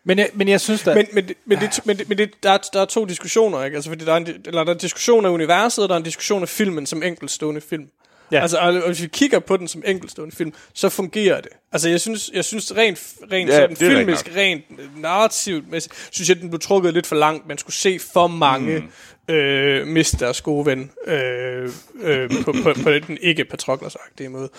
Men 0.05 0.18
jeg, 0.18 0.30
men 0.34 0.48
jeg 0.48 0.60
synes 0.60 0.82
da... 0.82 0.94
Men, 0.94 1.06
men, 1.12 1.28
det- 1.28 1.36
men, 1.44 1.59
det, 1.60 1.80
men, 1.86 1.98
det, 1.98 2.09
men 2.09 2.18
det, 2.18 2.30
der, 2.42 2.51
er, 2.51 2.59
der 2.72 2.80
er 2.80 2.84
to 2.84 3.05
diskussioner, 3.05 3.64
ikke? 3.64 3.74
Altså, 3.74 3.90
fordi 3.90 4.05
der 4.05 4.12
er, 4.12 4.16
en, 4.16 4.26
eller 4.26 4.64
der 4.64 4.70
er 4.70 4.74
en 4.74 4.80
diskussion 4.80 5.24
af 5.26 5.30
universet, 5.30 5.82
og 5.82 5.88
der 5.88 5.94
er 5.94 5.98
en 5.98 6.05
diskussion 6.05 6.42
af 6.42 6.48
filmen 6.48 6.86
som 6.86 7.02
enkeltstående 7.02 7.60
film. 7.60 7.88
Ja. 8.32 8.40
Altså, 8.40 8.59
og, 8.59 8.86
hvis 8.86 9.02
vi 9.02 9.06
kigger 9.06 9.38
på 9.38 9.56
den 9.56 9.68
som 9.68 9.82
enkeltstående 9.86 10.36
film, 10.36 10.52
så 10.72 10.88
fungerer 10.88 11.40
det. 11.40 11.51
Altså, 11.72 11.88
jeg 11.88 12.01
synes, 12.01 12.30
jeg 12.34 12.44
synes 12.44 12.76
rent, 12.76 13.14
rent 13.32 13.51
Ja, 13.51 13.55
sådan, 13.56 13.76
filmisk, 13.76 14.30
rent 14.36 14.64
narrativt, 15.01 15.64
synes 16.10 16.28
jeg, 16.28 16.40
den 16.40 16.51
blev 16.51 16.60
trukket 16.60 16.94
lidt 16.94 17.06
for 17.06 17.16
langt. 17.16 17.48
Man 17.48 17.59
skulle 17.59 17.76
se 17.76 17.98
for 18.12 18.26
mange 18.26 18.78
mm. 18.78 18.88
Øh, 19.28 19.86
miste 19.86 20.18
deres 20.18 20.40
gode 20.40 20.66
ven 20.66 20.90
øh, 21.06 21.70
øh, 22.01 22.30
på, 22.44 22.52
på, 22.62 22.74
på 22.82 22.90
den 22.90 23.18
ikke 23.20 23.44
patroklersagtige 23.44 24.28
måde. 24.28 24.51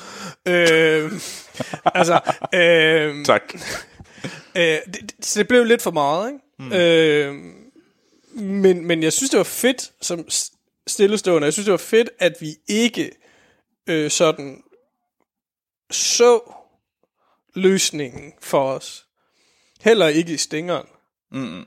Øh, 0.45 1.11
altså, 1.85 2.19
øh, 2.53 3.25
Tak. 3.25 3.41
Øh, 4.57 4.79
det, 4.85 5.01
det, 5.01 5.25
så 5.25 5.39
det 5.39 5.47
blev 5.47 5.63
lidt 5.63 5.81
for 5.81 5.91
meget, 5.91 6.27
ikke? 6.31 6.39
Mm. 6.59 6.73
Øh, 6.73 7.35
men, 8.43 8.85
men 8.85 9.03
jeg 9.03 9.13
synes, 9.13 9.29
det 9.29 9.37
var 9.37 9.43
fedt 9.43 9.91
som 10.01 10.25
stillestående. 10.87 11.45
Jeg 11.45 11.53
synes, 11.53 11.65
det 11.65 11.71
var 11.71 11.77
fedt, 11.77 12.09
at 12.19 12.33
vi 12.39 12.55
ikke 12.67 13.11
øh, 13.87 14.11
sådan 14.11 14.63
så 15.91 16.39
løsningen 17.55 18.33
for 18.41 18.71
os. 18.71 19.05
Heller 19.81 20.07
ikke 20.07 20.33
i 20.33 20.37
stingeren. 20.37 20.87
Mm. 21.31 21.65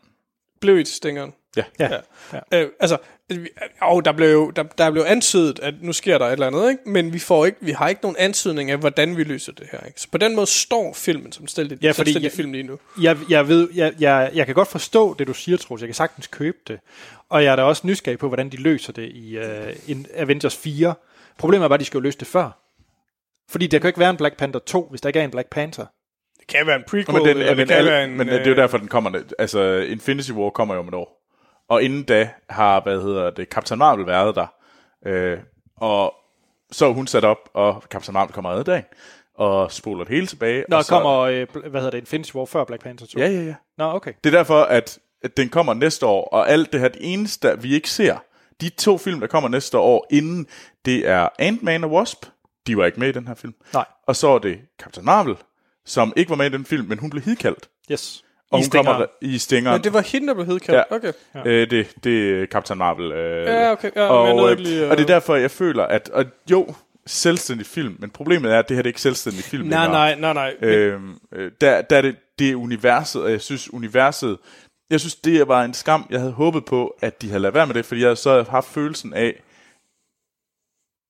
Blev 0.60 0.78
I 0.78 0.84
stingeren? 0.84 1.34
Ja. 1.56 1.64
ja. 1.80 1.88
Ja. 2.32 2.62
Øh, 2.62 2.70
altså, 2.80 2.96
vi- 3.28 3.48
og 3.80 4.04
der 4.04 4.12
blev 4.12 4.28
jo 4.32 4.50
der, 4.50 4.62
der 4.62 4.90
blev 4.90 5.04
antydet, 5.06 5.58
at 5.62 5.74
nu 5.80 5.92
sker 5.92 6.18
der 6.18 6.26
et 6.26 6.32
eller 6.32 6.46
andet, 6.46 6.70
ikke? 6.70 6.82
men 6.90 7.12
vi, 7.12 7.18
får 7.18 7.46
ikke, 7.46 7.58
vi 7.60 7.70
har 7.72 7.88
ikke 7.88 8.00
nogen 8.02 8.16
antydning 8.18 8.70
af, 8.70 8.78
hvordan 8.78 9.16
vi 9.16 9.24
løser 9.24 9.52
det 9.52 9.66
her. 9.72 9.80
Ikke? 9.86 10.00
Så 10.00 10.08
på 10.12 10.18
den 10.18 10.34
måde 10.36 10.46
står 10.46 10.92
filmen 10.94 11.32
som 11.32 11.46
selvstændig, 11.46 11.82
Ja, 11.84 11.90
fordi 11.90 12.22
jeg- 12.22 12.32
film 12.32 12.52
lige 12.52 12.62
nu. 12.64 12.78
jeg, 13.02 13.16
jeg 13.28 13.48
ved, 13.48 13.68
jeg, 13.74 13.92
jeg, 14.00 14.30
jeg 14.34 14.46
kan 14.46 14.54
godt 14.54 14.68
forstå 14.68 15.14
det, 15.14 15.26
du 15.26 15.34
siger, 15.34 15.56
Troels. 15.58 15.82
Jeg 15.82 15.88
kan 15.88 15.94
sagtens 15.94 16.26
købe 16.26 16.58
det. 16.68 16.80
Og 17.28 17.44
jeg 17.44 17.52
er 17.52 17.56
da 17.56 17.62
også 17.62 17.86
nysgerrig 17.86 18.18
på, 18.18 18.28
hvordan 18.28 18.48
de 18.48 18.56
løser 18.56 18.92
det 18.92 19.08
i 19.14 19.38
uh, 19.38 19.44
in 19.90 20.06
Avengers 20.14 20.56
4. 20.56 20.94
Problemet 21.38 21.64
er 21.64 21.68
bare, 21.68 21.74
at 21.76 21.80
de 21.80 21.84
skal 21.84 21.98
jo 21.98 22.02
løse 22.02 22.18
det 22.18 22.26
før. 22.28 22.50
Fordi 23.50 23.66
der 23.66 23.78
kan 23.78 23.82
jo 23.82 23.88
ikke 23.88 24.00
være 24.00 24.10
en 24.10 24.16
Black 24.16 24.36
Panther 24.36 24.60
2, 24.60 24.86
hvis 24.90 25.00
der 25.00 25.08
ikke 25.08 25.20
er 25.20 25.24
en 25.24 25.30
Black 25.30 25.48
Panther. 25.50 25.84
Det 26.38 26.46
kan 26.46 26.66
være 26.66 26.76
en 26.76 26.82
prequel, 26.88 27.16
Men, 27.16 27.24
den, 27.24 27.36
eller 27.36 27.46
men, 27.54 27.58
det 27.58 27.68
kan 27.68 27.76
al, 27.76 27.84
være 27.86 28.04
en... 28.04 28.16
men 28.16 28.28
det 28.28 28.40
er 28.46 28.50
jo 28.50 28.56
derfor, 28.56 28.78
den 28.78 28.88
kommer. 28.88 29.22
Altså, 29.38 29.60
Infinity 29.76 30.30
War 30.30 30.50
kommer 30.50 30.74
jo 30.74 30.80
om 30.80 30.88
et 30.88 30.94
år. 30.94 31.17
Og 31.68 31.82
inden 31.82 32.02
da 32.02 32.30
har, 32.48 32.80
hvad 32.80 33.00
hedder 33.00 33.30
det, 33.30 33.48
Captain 33.48 33.78
Marvel 33.78 34.06
været 34.06 34.34
der. 34.34 34.46
Øh, 35.06 35.38
og 35.76 36.14
så 36.72 36.92
hun 36.92 37.06
sat 37.06 37.24
op, 37.24 37.50
og 37.54 37.82
Captain 37.90 38.12
Marvel 38.12 38.32
kommer 38.32 38.50
redde 38.50 38.64
dagen. 38.64 38.84
Og 39.34 39.72
spoler 39.72 40.04
det 40.04 40.14
hele 40.14 40.26
tilbage. 40.26 40.64
Nå, 40.68 40.76
og 40.76 40.84
så, 40.84 40.88
kommer, 40.90 41.18
øh, 41.18 41.46
hvad 41.52 41.80
hedder 41.80 41.90
det, 41.90 41.98
Infinity 41.98 42.34
War 42.34 42.44
før 42.44 42.64
Black 42.64 42.82
Panther 42.82 43.06
2? 43.06 43.18
Ja, 43.18 43.28
ja, 43.28 43.40
ja. 43.40 43.54
Nå, 43.78 43.84
okay. 43.84 44.12
Det 44.24 44.34
er 44.34 44.38
derfor, 44.38 44.62
at, 44.62 44.98
at 45.22 45.36
den 45.36 45.48
kommer 45.48 45.74
næste 45.74 46.06
år, 46.06 46.28
og 46.28 46.50
alt 46.50 46.72
det 46.72 46.80
her, 46.80 46.88
det 46.88 47.12
eneste, 47.12 47.62
vi 47.62 47.74
ikke 47.74 47.90
ser, 47.90 48.16
de 48.60 48.68
to 48.68 48.98
film, 48.98 49.20
der 49.20 49.26
kommer 49.26 49.48
næste 49.48 49.78
år 49.78 50.06
inden, 50.10 50.46
det 50.84 51.08
er 51.08 51.28
Ant-Man 51.38 51.84
og 51.84 51.90
Wasp. 51.90 52.26
De 52.66 52.76
var 52.76 52.86
ikke 52.86 53.00
med 53.00 53.08
i 53.08 53.12
den 53.12 53.26
her 53.26 53.34
film. 53.34 53.54
Nej. 53.72 53.84
Og 54.06 54.16
så 54.16 54.28
er 54.28 54.38
det 54.38 54.58
Captain 54.80 55.06
Marvel, 55.06 55.36
som 55.84 56.12
ikke 56.16 56.30
var 56.30 56.36
med 56.36 56.46
i 56.46 56.52
den 56.52 56.64
film, 56.64 56.88
men 56.88 56.98
hun 56.98 57.10
blev 57.10 57.22
hidkaldt. 57.22 57.68
Yes. 57.92 58.24
Og 58.50 58.58
I 58.58 58.62
hun 58.62 58.64
Stingeren. 58.64 58.86
kommer 58.86 59.06
i 59.20 59.38
Stingeren. 59.38 59.76
Ja, 59.76 59.82
det 59.82 59.92
var 59.92 60.00
hende, 60.00 60.28
der 60.28 60.34
blev 60.34 60.46
hedkaldt. 60.46 60.84
Ja. 60.90 60.96
Okay. 60.96 61.12
Ja. 61.34 61.42
Øh, 61.44 61.70
det, 61.70 61.94
det 62.04 62.42
er 62.42 62.46
Captain 62.46 62.78
Marvel. 62.78 63.12
Øh, 63.12 63.46
Ja, 63.46 63.72
okay. 63.72 63.90
Ja, 63.96 64.00
men 64.00 64.02
jeg 64.02 64.10
og, 64.10 64.36
nåede 64.36 64.52
øh, 64.52 64.58
ikke 64.58 64.62
lige, 64.70 64.84
øh, 64.84 64.90
og 64.90 64.96
det 64.96 65.02
er 65.02 65.06
derfor, 65.06 65.36
jeg 65.36 65.50
føler, 65.50 65.84
at 65.84 66.08
og 66.08 66.24
jo, 66.50 66.74
selvstændig 67.06 67.66
film, 67.66 67.96
men 67.98 68.10
problemet 68.10 68.52
er, 68.52 68.58
at 68.58 68.68
det 68.68 68.76
her 68.76 68.82
det 68.82 68.88
er 68.88 68.90
ikke 68.90 69.00
selvstændig 69.00 69.44
film 69.44 69.66
Nej, 69.68 69.84
længere. 69.84 70.20
nej, 70.20 70.32
nej, 70.32 70.32
nej. 70.32 70.54
Men, 70.60 70.68
Øhm, 70.70 71.18
øh, 71.32 71.52
der, 71.60 71.82
der 71.82 71.96
er 71.96 72.02
det, 72.02 72.16
det 72.38 72.50
er 72.50 72.54
universet, 72.56 73.22
og 73.22 73.30
jeg 73.30 73.40
synes, 73.40 73.72
universet, 73.72 74.38
jeg 74.90 75.00
synes, 75.00 75.14
det 75.16 75.48
var 75.48 75.64
en 75.64 75.74
skam. 75.74 76.06
Jeg 76.10 76.20
havde 76.20 76.32
håbet 76.32 76.64
på, 76.64 76.96
at 77.00 77.22
de 77.22 77.28
havde 77.28 77.40
lavet 77.40 77.54
være 77.54 77.66
med 77.66 77.74
det, 77.74 77.84
fordi 77.86 78.00
jeg 78.00 78.06
havde 78.08 78.16
så 78.16 78.42
haft 78.50 78.66
følelsen 78.68 79.14
af, 79.14 79.42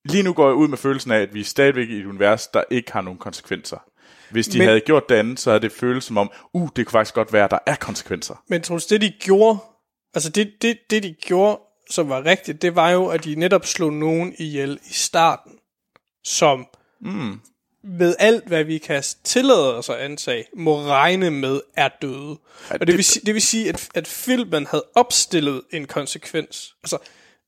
lige 0.05 0.23
nu 0.23 0.33
går 0.33 0.45
jeg 0.47 0.55
ud 0.55 0.67
med 0.67 0.77
følelsen 0.77 1.11
af, 1.11 1.19
at 1.19 1.33
vi 1.33 1.39
er 1.39 1.43
stadigvæk 1.43 1.89
i 1.89 1.99
et 1.99 2.05
univers, 2.05 2.47
der 2.47 2.63
ikke 2.69 2.91
har 2.91 3.01
nogen 3.01 3.19
konsekvenser. 3.19 3.77
Hvis 4.31 4.47
de 4.47 4.57
Men- 4.57 4.67
havde 4.67 4.79
gjort 4.79 5.09
det 5.09 5.15
andet, 5.15 5.39
så 5.39 5.49
havde 5.49 5.61
det 5.61 5.71
føles 5.71 6.03
som 6.03 6.17
om, 6.17 6.31
uh, 6.53 6.69
det 6.75 6.85
kunne 6.85 6.91
faktisk 6.91 7.13
godt 7.15 7.33
være, 7.33 7.45
at 7.45 7.51
der 7.51 7.59
er 7.65 7.75
konsekvenser. 7.75 8.43
men 8.47 8.61
Troels, 8.61 8.85
det 8.85 9.01
de 9.01 9.09
gjorde, 9.19 9.57
altså 10.13 10.29
det, 10.29 10.51
det, 10.61 10.77
det 10.89 11.03
de 11.03 11.13
gjorde, 11.13 11.59
som 11.89 12.09
var 12.09 12.25
rigtigt, 12.25 12.61
det 12.61 12.75
var 12.75 12.89
jo, 12.89 13.07
at 13.07 13.23
de 13.23 13.35
netop 13.35 13.65
slog 13.65 13.93
nogen 13.93 14.33
ihjel 14.37 14.79
i 14.89 14.93
starten, 14.93 15.51
som 16.23 16.67
mm. 17.01 17.39
med 17.83 18.15
alt, 18.19 18.47
hvad 18.47 18.63
vi 18.63 18.77
kan 18.77 19.03
tillade 19.23 19.77
os 19.77 19.89
at 19.89 19.95
antage, 19.95 20.45
må 20.55 20.81
regne 20.81 21.31
med 21.31 21.61
er 21.75 21.89
døde. 22.01 22.37
Og 22.69 22.79
det, 22.79 22.87
det- 22.87 22.95
vil, 22.97 23.03
sige, 23.05 23.25
det 23.25 23.33
vil 23.33 23.41
sige, 23.41 23.69
at, 23.69 23.89
at 23.95 24.07
filmen 24.07 24.65
havde 24.65 24.85
opstillet 24.95 25.61
en 25.71 25.85
konsekvens. 25.87 26.75
Altså, 26.83 26.97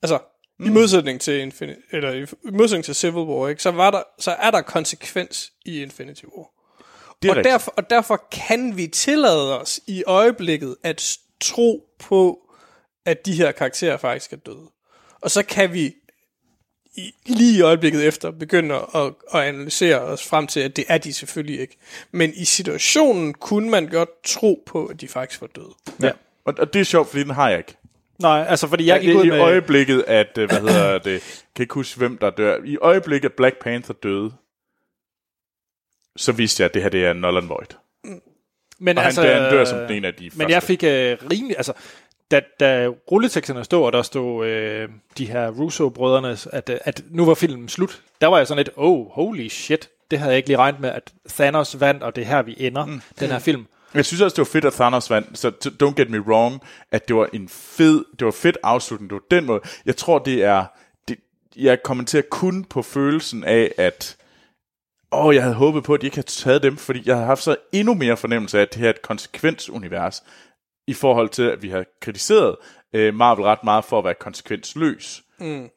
altså 0.02 0.20
Mm. 0.60 0.68
I 0.68 0.70
modsætning 0.70 1.22
til 1.22 1.48
Infin- 1.50 1.96
eller 1.96 2.14
i 2.14 2.26
modsætning 2.54 2.86
til 2.86 2.96
Civil 2.96 3.14
War, 3.24 3.48
ikke, 3.50 3.62
så, 3.64 3.72
var 3.72 3.92
der, 3.92 4.04
så 4.20 4.32
er 4.32 4.52
der 4.52 4.62
konsekvens 4.62 5.52
i 5.66 5.82
Infinity 5.82 6.24
War. 6.26 6.48
Det 7.22 7.28
er 7.28 7.32
Og 7.32 7.38
rigtigt. 7.38 7.52
derfor, 7.52 7.74
og 7.78 7.90
derfor 7.90 8.28
kan 8.32 8.78
vi 8.78 8.88
tillade 8.88 9.60
os 9.62 9.80
i 9.88 10.04
øjeblikket 10.08 10.76
at 10.84 11.18
tro 11.42 11.86
på, 12.00 12.40
at 13.06 13.26
de 13.26 13.34
her 13.34 13.52
karakterer 13.52 13.98
faktisk 13.98 14.34
er 14.34 14.38
døde. 14.38 14.70
Og 15.22 15.32
så 15.32 15.44
kan 15.44 15.74
vi 15.74 15.94
i, 16.96 17.12
lige 17.26 17.58
i 17.58 17.62
øjeblikket 17.62 18.08
efter 18.08 18.32
begynde 18.32 18.76
at, 18.76 19.14
at 19.34 19.40
analysere 19.40 20.00
os 20.00 20.28
frem 20.28 20.48
til, 20.48 20.60
at 20.60 20.76
det 20.76 20.86
er 20.88 20.98
de 20.98 21.14
selvfølgelig 21.14 21.60
ikke. 21.60 21.78
Men 22.12 22.34
i 22.36 22.46
situationen 22.46 23.34
kunne 23.34 23.70
man 23.70 23.88
godt 23.88 24.24
tro 24.24 24.64
på, 24.66 24.86
at 24.86 25.02
de 25.02 25.08
faktisk 25.08 25.42
var 25.42 25.48
døde. 25.48 25.74
Ja. 26.02 26.12
Og, 26.46 26.54
og 26.58 26.74
det 26.74 26.80
er 26.80 26.84
sjovt, 26.84 27.10
fordi 27.10 27.24
den 27.24 27.32
har 27.32 27.50
jeg 27.50 27.58
ikke. 27.58 27.78
Nej, 28.20 28.46
altså 28.50 28.68
fordi 28.68 28.86
jeg 28.86 29.02
gik 29.02 29.16
ud 29.16 29.26
I 29.26 29.30
med... 29.30 29.40
øjeblikket, 29.40 30.04
at, 30.08 30.38
øh, 30.38 30.50
hvad 30.50 30.60
hedder 30.60 30.98
det, 30.98 31.44
kan 31.56 31.64
ikke 31.64 31.74
huske, 31.74 31.98
hvem 31.98 32.18
der 32.18 32.30
dør. 32.30 32.58
I 32.66 32.78
øjeblikket, 32.78 33.30
at 33.30 33.36
Black 33.36 33.64
Panther 33.64 33.96
døde, 34.04 34.32
så 36.16 36.32
vidste 36.32 36.62
jeg, 36.62 36.66
at 36.66 36.74
det 36.74 36.82
her 36.82 36.90
det 36.90 37.06
er 37.06 37.14
Nolan 37.14 37.50
Void. 37.50 37.68
Men 38.80 38.98
Og 38.98 39.06
altså, 39.06 39.22
han, 39.22 39.42
han 39.42 39.52
dør 39.52 39.66
som 39.66 39.80
en 39.90 40.06
af 40.06 40.14
de 40.14 40.24
Men 40.24 40.32
første. 40.32 40.54
jeg 40.54 40.64
fik 40.64 40.84
øh, 40.84 41.18
rimelig... 41.32 41.58
Altså, 41.58 41.74
da, 42.32 42.42
da 42.60 42.88
rulleteksterne 42.88 43.64
stod, 43.64 43.86
og 43.86 43.94
der 43.94 44.02
stod 44.02 44.48
øh, 44.48 44.90
de 45.18 45.26
her 45.26 45.50
Russo-brødrene, 45.52 46.38
at, 46.52 46.70
øh, 46.70 46.78
at 46.84 47.04
nu 47.10 47.26
var 47.26 47.34
filmen 47.34 47.70
slut, 47.70 48.02
der 48.22 48.28
var 48.28 48.38
jeg 48.38 48.48
sådan 48.48 48.58
lidt, 48.58 48.70
oh, 48.76 49.08
holy 49.12 49.48
shit, 49.48 49.90
det 50.12 50.20
havde 50.20 50.32
jeg 50.32 50.38
ikke 50.38 50.50
lige 50.50 50.58
regnet 50.58 50.82
med, 50.82 50.90
at 50.90 51.14
Thanos 51.30 51.80
vandt, 51.80 52.04
og 52.04 52.16
det 52.16 52.22
er 52.22 52.26
her, 52.26 52.42
vi 52.42 52.56
ender, 52.58 52.86
mm. 52.86 53.02
den 53.20 53.30
her 53.30 53.40
film. 53.40 53.66
Jeg 53.94 54.06
synes 54.06 54.22
også, 54.22 54.36
det 54.36 54.42
var 54.42 54.52
fedt, 54.52 54.66
at 54.66 54.74
Thanos 54.74 55.10
vandt, 55.10 55.38
så 55.38 55.52
don't 55.84 56.02
get 56.02 56.10
me 56.10 56.20
wrong, 56.20 56.62
at 56.92 57.08
det 57.08 57.16
var 57.16 57.30
en 57.34 57.50
fed, 57.50 58.06
det 58.20 58.26
var 58.26 58.32
fedt 58.32 58.58
afslutning, 58.64 59.10
det 59.10 59.16
var 59.16 59.38
den 59.38 59.46
måde. 59.46 59.62
Jeg 59.86 59.98
tror, 59.98 60.20
det 60.20 60.44
er, 60.44 60.66
det, 61.08 61.18
jeg 61.56 61.84
kommenterer 61.84 62.24
kun 62.30 62.64
på 62.64 62.82
følelsen 62.82 63.44
af, 63.44 63.72
at 63.78 64.18
åh, 65.12 65.36
jeg 65.36 65.44
havde 65.44 65.56
håbet 65.56 65.84
på, 65.84 65.94
at 65.94 66.02
de 66.02 66.08
ikke 66.08 66.18
havde 66.18 66.28
taget 66.28 66.64
dem, 66.64 66.78
fordi 66.78 67.02
jeg 67.06 67.16
havde 67.16 67.26
haft 67.26 67.44
så 67.44 67.56
endnu 67.72 67.94
mere 67.94 68.18
fornemmelse 68.18 68.58
af, 68.58 68.62
at 68.62 68.74
det 68.74 68.80
her 68.80 68.88
er 68.88 68.94
et 68.94 69.02
konsekvensunivers, 69.02 70.24
i 70.88 70.94
forhold 70.94 71.30
til, 71.30 71.44
at 71.44 71.62
vi 71.64 71.70
har 71.70 71.86
kritiseret 72.02 72.56
øh, 72.94 73.14
Marvel 73.14 73.44
ret 73.44 73.64
meget 73.64 73.86
for 73.86 74.00
at 74.00 74.06
være 74.06 74.14
konsekvensløs. 74.14 75.22
Mm. 75.40 75.70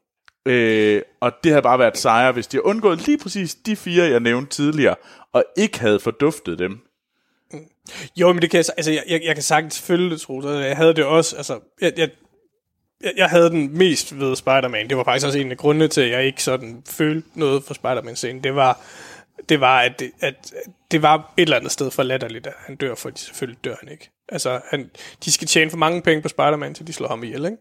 Øh, 0.47 1.03
og 1.21 1.33
det 1.45 1.53
havde 1.53 1.63
bare 1.63 1.79
været 1.79 1.99
sejre, 1.99 2.33
hvis 2.33 2.47
de 2.47 2.57
havde 2.57 2.67
undgået 2.67 3.07
lige 3.07 3.19
præcis 3.19 3.55
de 3.55 3.77
fire, 3.77 4.05
jeg 4.05 4.21
nævnte 4.21 4.51
tidligere, 4.51 4.95
og 5.33 5.45
ikke 5.57 5.81
havde 5.81 6.01
forduftet 6.01 6.59
dem. 6.59 6.81
Jo, 8.17 8.33
men 8.33 8.43
det 8.43 8.51
kan 8.51 8.59
jeg, 8.59 8.65
altså, 8.77 8.93
jeg, 8.93 9.03
jeg, 9.09 9.21
jeg 9.25 9.35
kan 9.35 9.43
sagtens 9.43 9.81
følge 9.81 10.11
det, 10.11 10.21
Troels. 10.21 10.47
Altså, 10.47 10.61
Jeg 10.61 10.77
havde 10.77 10.95
det 10.95 11.05
også, 11.05 11.37
altså, 11.37 11.61
jeg, 11.81 11.93
jeg, 11.97 12.11
jeg, 13.03 13.13
jeg 13.17 13.29
havde 13.29 13.51
den 13.51 13.79
mest 13.79 14.21
ved 14.21 14.37
Spider-Man. 14.37 14.89
Det 14.89 14.97
var 14.97 15.05
faktisk 15.05 15.27
også 15.27 15.39
en 15.39 15.51
af 15.51 15.57
grundene 15.57 15.89
til, 15.89 16.01
at 16.01 16.11
jeg 16.11 16.25
ikke 16.25 16.43
sådan 16.43 16.83
følte 16.87 17.29
noget 17.35 17.65
for 17.65 17.75
Spider-Man-scenen. 17.75 18.45
Det 18.45 18.55
var, 18.55 18.81
det 19.49 19.61
var, 19.61 19.81
at 19.81 20.01
det, 20.01 20.11
at 20.21 20.53
det 20.91 21.03
var 21.03 21.33
et 21.37 21.43
eller 21.43 21.57
andet 21.57 21.73
sted 21.73 21.91
for 21.91 22.03
latterligt, 22.03 22.47
at 22.47 22.53
han 22.59 22.77
dør, 22.77 22.95
for 22.95 23.11
selvfølgelig 23.15 23.65
dør 23.65 23.75
han 23.81 23.89
ikke. 23.89 24.11
Altså, 24.29 24.61
han, 24.71 24.91
de 25.25 25.33
skal 25.33 25.49
tjene 25.49 25.71
for 25.71 25.79
mange 25.79 26.03
penge 26.03 26.23
på 26.23 26.29
Spider-Man, 26.29 26.75
til 26.75 26.87
de 26.87 26.93
slår 26.93 27.09
ham 27.09 27.25
ihjel, 27.25 27.45
ikke? 27.45 27.57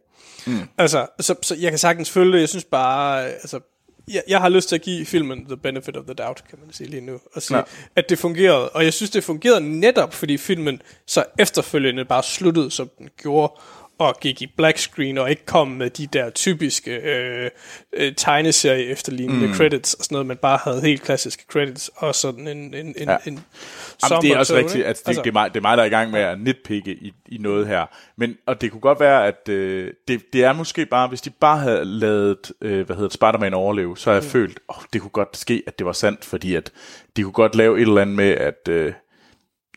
Mm. 0.47 0.69
Altså, 0.77 1.07
så, 1.19 1.35
så 1.41 1.55
jeg 1.55 1.71
kan 1.71 1.79
sagtens 1.79 2.11
følge 2.11 2.33
det. 2.33 2.39
Jeg 2.39 2.49
synes 2.49 2.63
bare, 2.63 3.25
altså, 3.25 3.59
jeg, 4.07 4.23
jeg 4.27 4.41
har 4.41 4.49
lyst 4.49 4.69
til 4.69 4.75
at 4.75 4.81
give 4.81 5.05
filmen 5.05 5.45
the 5.45 5.57
benefit 5.57 5.97
of 5.97 6.05
the 6.05 6.13
doubt, 6.13 6.43
kan 6.49 6.59
man 6.63 6.73
sige 6.73 6.89
lige 6.89 7.01
nu, 7.01 7.19
og 7.33 7.41
sige, 7.41 7.57
ja. 7.57 7.63
at 7.95 8.09
det 8.09 8.19
fungerede. 8.19 8.69
Og 8.69 8.83
jeg 8.83 8.93
synes, 8.93 9.09
det 9.09 9.23
fungerede 9.23 9.79
netop, 9.79 10.13
fordi 10.13 10.37
filmen 10.37 10.81
så 11.07 11.23
efterfølgende 11.39 12.05
bare 12.05 12.23
sluttede, 12.23 12.71
som 12.71 12.89
den 12.97 13.09
gjorde, 13.17 13.53
og 14.07 14.19
gik 14.19 14.41
i 14.41 14.47
black 14.57 14.77
screen, 14.77 15.17
og 15.17 15.30
ikke 15.30 15.45
kom 15.45 15.67
med 15.67 15.89
de 15.89 16.07
der 16.07 16.30
typiske 16.30 16.91
øh, 16.91 17.49
øh, 17.93 18.13
tegneserie 18.15 18.85
efterlignende 18.85 19.47
mm. 19.47 19.53
credits, 19.53 19.93
og 19.93 20.03
sådan 20.03 20.15
noget, 20.15 20.27
men 20.27 20.38
bare 20.38 20.59
havde 20.63 20.81
helt 20.81 21.01
klassiske 21.01 21.45
credits, 21.51 21.91
og 21.95 22.15
sådan 22.15 22.47
en, 22.47 22.73
en, 22.73 22.95
en, 22.97 23.09
Ja. 23.09 23.17
en 23.25 23.43
Jamen, 24.09 24.21
det 24.21 24.31
er 24.31 24.38
også 24.38 24.55
rigtigt, 24.55 24.85
at 24.85 25.01
det, 25.05 25.11
ikke? 25.11 25.21
det, 25.21 25.30
er 25.30 25.34
mig, 25.34 25.53
det 25.53 25.59
er 25.59 25.61
mig, 25.61 25.77
der 25.77 25.84
er 25.84 25.88
i 25.88 25.89
gang 25.89 26.11
med 26.11 26.19
at 26.19 26.39
nitpikke 26.39 26.91
i, 26.93 27.13
i 27.25 27.38
noget 27.38 27.67
her. 27.67 27.85
Men, 28.17 28.38
og 28.45 28.61
det 28.61 28.71
kunne 28.71 28.81
godt 28.81 28.99
være, 28.99 29.27
at 29.27 29.49
øh, 29.49 29.91
det, 30.07 30.34
det 30.34 30.43
er 30.43 30.53
måske 30.53 30.85
bare, 30.85 31.07
hvis 31.07 31.21
de 31.21 31.30
bare 31.30 31.57
havde 31.57 31.85
lavet, 31.85 32.51
øh, 32.61 32.85
hvad 32.85 32.95
hedder 32.95 33.09
Spider-Man 33.09 33.53
overleve, 33.53 33.97
så 33.97 34.09
har 34.09 34.15
jeg 34.15 34.23
mm. 34.23 34.30
følt, 34.30 34.59
åh, 34.69 34.84
det 34.93 35.01
kunne 35.01 35.09
godt 35.09 35.38
ske, 35.38 35.63
at 35.67 35.80
det 35.80 35.85
var 35.85 35.93
sandt, 35.93 36.25
fordi 36.25 36.55
at 36.55 36.71
de 37.17 37.23
kunne 37.23 37.34
godt 37.34 37.55
lave 37.55 37.77
et 37.77 37.81
eller 37.81 38.01
andet 38.01 38.15
med, 38.15 38.31
at 38.31 38.67
øh, 38.69 38.93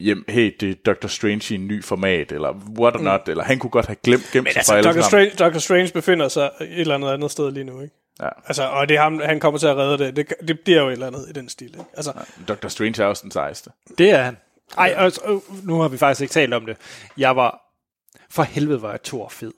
jamen, 0.00 0.24
hey, 0.28 0.56
det 0.60 0.70
er 0.70 0.74
Doctor 0.86 1.08
Strange 1.08 1.54
i 1.54 1.58
en 1.58 1.66
ny 1.66 1.84
format, 1.84 2.32
eller 2.32 2.52
what 2.78 2.94
or 2.96 3.00
not, 3.00 3.28
eller 3.28 3.44
han 3.44 3.58
kunne 3.58 3.70
godt 3.70 3.86
have 3.86 3.96
glemt, 4.04 4.22
gemt 4.32 4.44
Men 4.44 4.52
sig 4.52 4.58
altså, 4.58 4.72
fra 4.74 4.82
sammen. 4.82 5.02
Strange, 5.02 5.30
Doctor 5.30 5.58
Strange 5.60 5.92
befinder 5.92 6.28
sig 6.28 6.50
et 6.60 6.80
eller 6.80 6.94
andet 6.94 7.10
andet 7.12 7.30
sted 7.30 7.50
lige 7.50 7.64
nu, 7.64 7.80
ikke? 7.80 7.94
Ja. 8.20 8.28
Altså, 8.46 8.62
og 8.68 8.88
det 8.88 8.96
er 8.96 9.00
ham, 9.02 9.20
han 9.24 9.40
kommer 9.40 9.58
til 9.58 9.66
at 9.66 9.76
redde 9.76 9.98
det. 10.04 10.16
Det, 10.16 10.34
det 10.48 10.60
bliver 10.60 10.80
jo 10.82 10.88
et 10.88 10.92
eller 10.92 11.06
andet 11.06 11.26
i 11.28 11.32
den 11.32 11.48
stil, 11.48 11.66
ikke? 11.68 11.84
Altså, 11.96 12.12
Dr. 12.48 12.68
Strange 12.68 13.02
er 13.02 13.06
også 13.06 13.22
den 13.22 13.30
sejeste. 13.30 13.70
Det 13.98 14.10
er 14.10 14.22
han. 14.22 14.36
Ej, 14.78 14.94
altså, 14.96 15.20
øh, 15.28 15.66
nu 15.66 15.80
har 15.80 15.88
vi 15.88 15.96
faktisk 15.96 16.20
ikke 16.20 16.32
talt 16.32 16.54
om 16.54 16.66
det. 16.66 16.76
Jeg 17.18 17.36
var... 17.36 17.62
For 18.30 18.42
helvede 18.42 18.82
var 18.82 18.90
jeg 18.90 19.02
Thor 19.02 19.28
fed. 19.28 19.52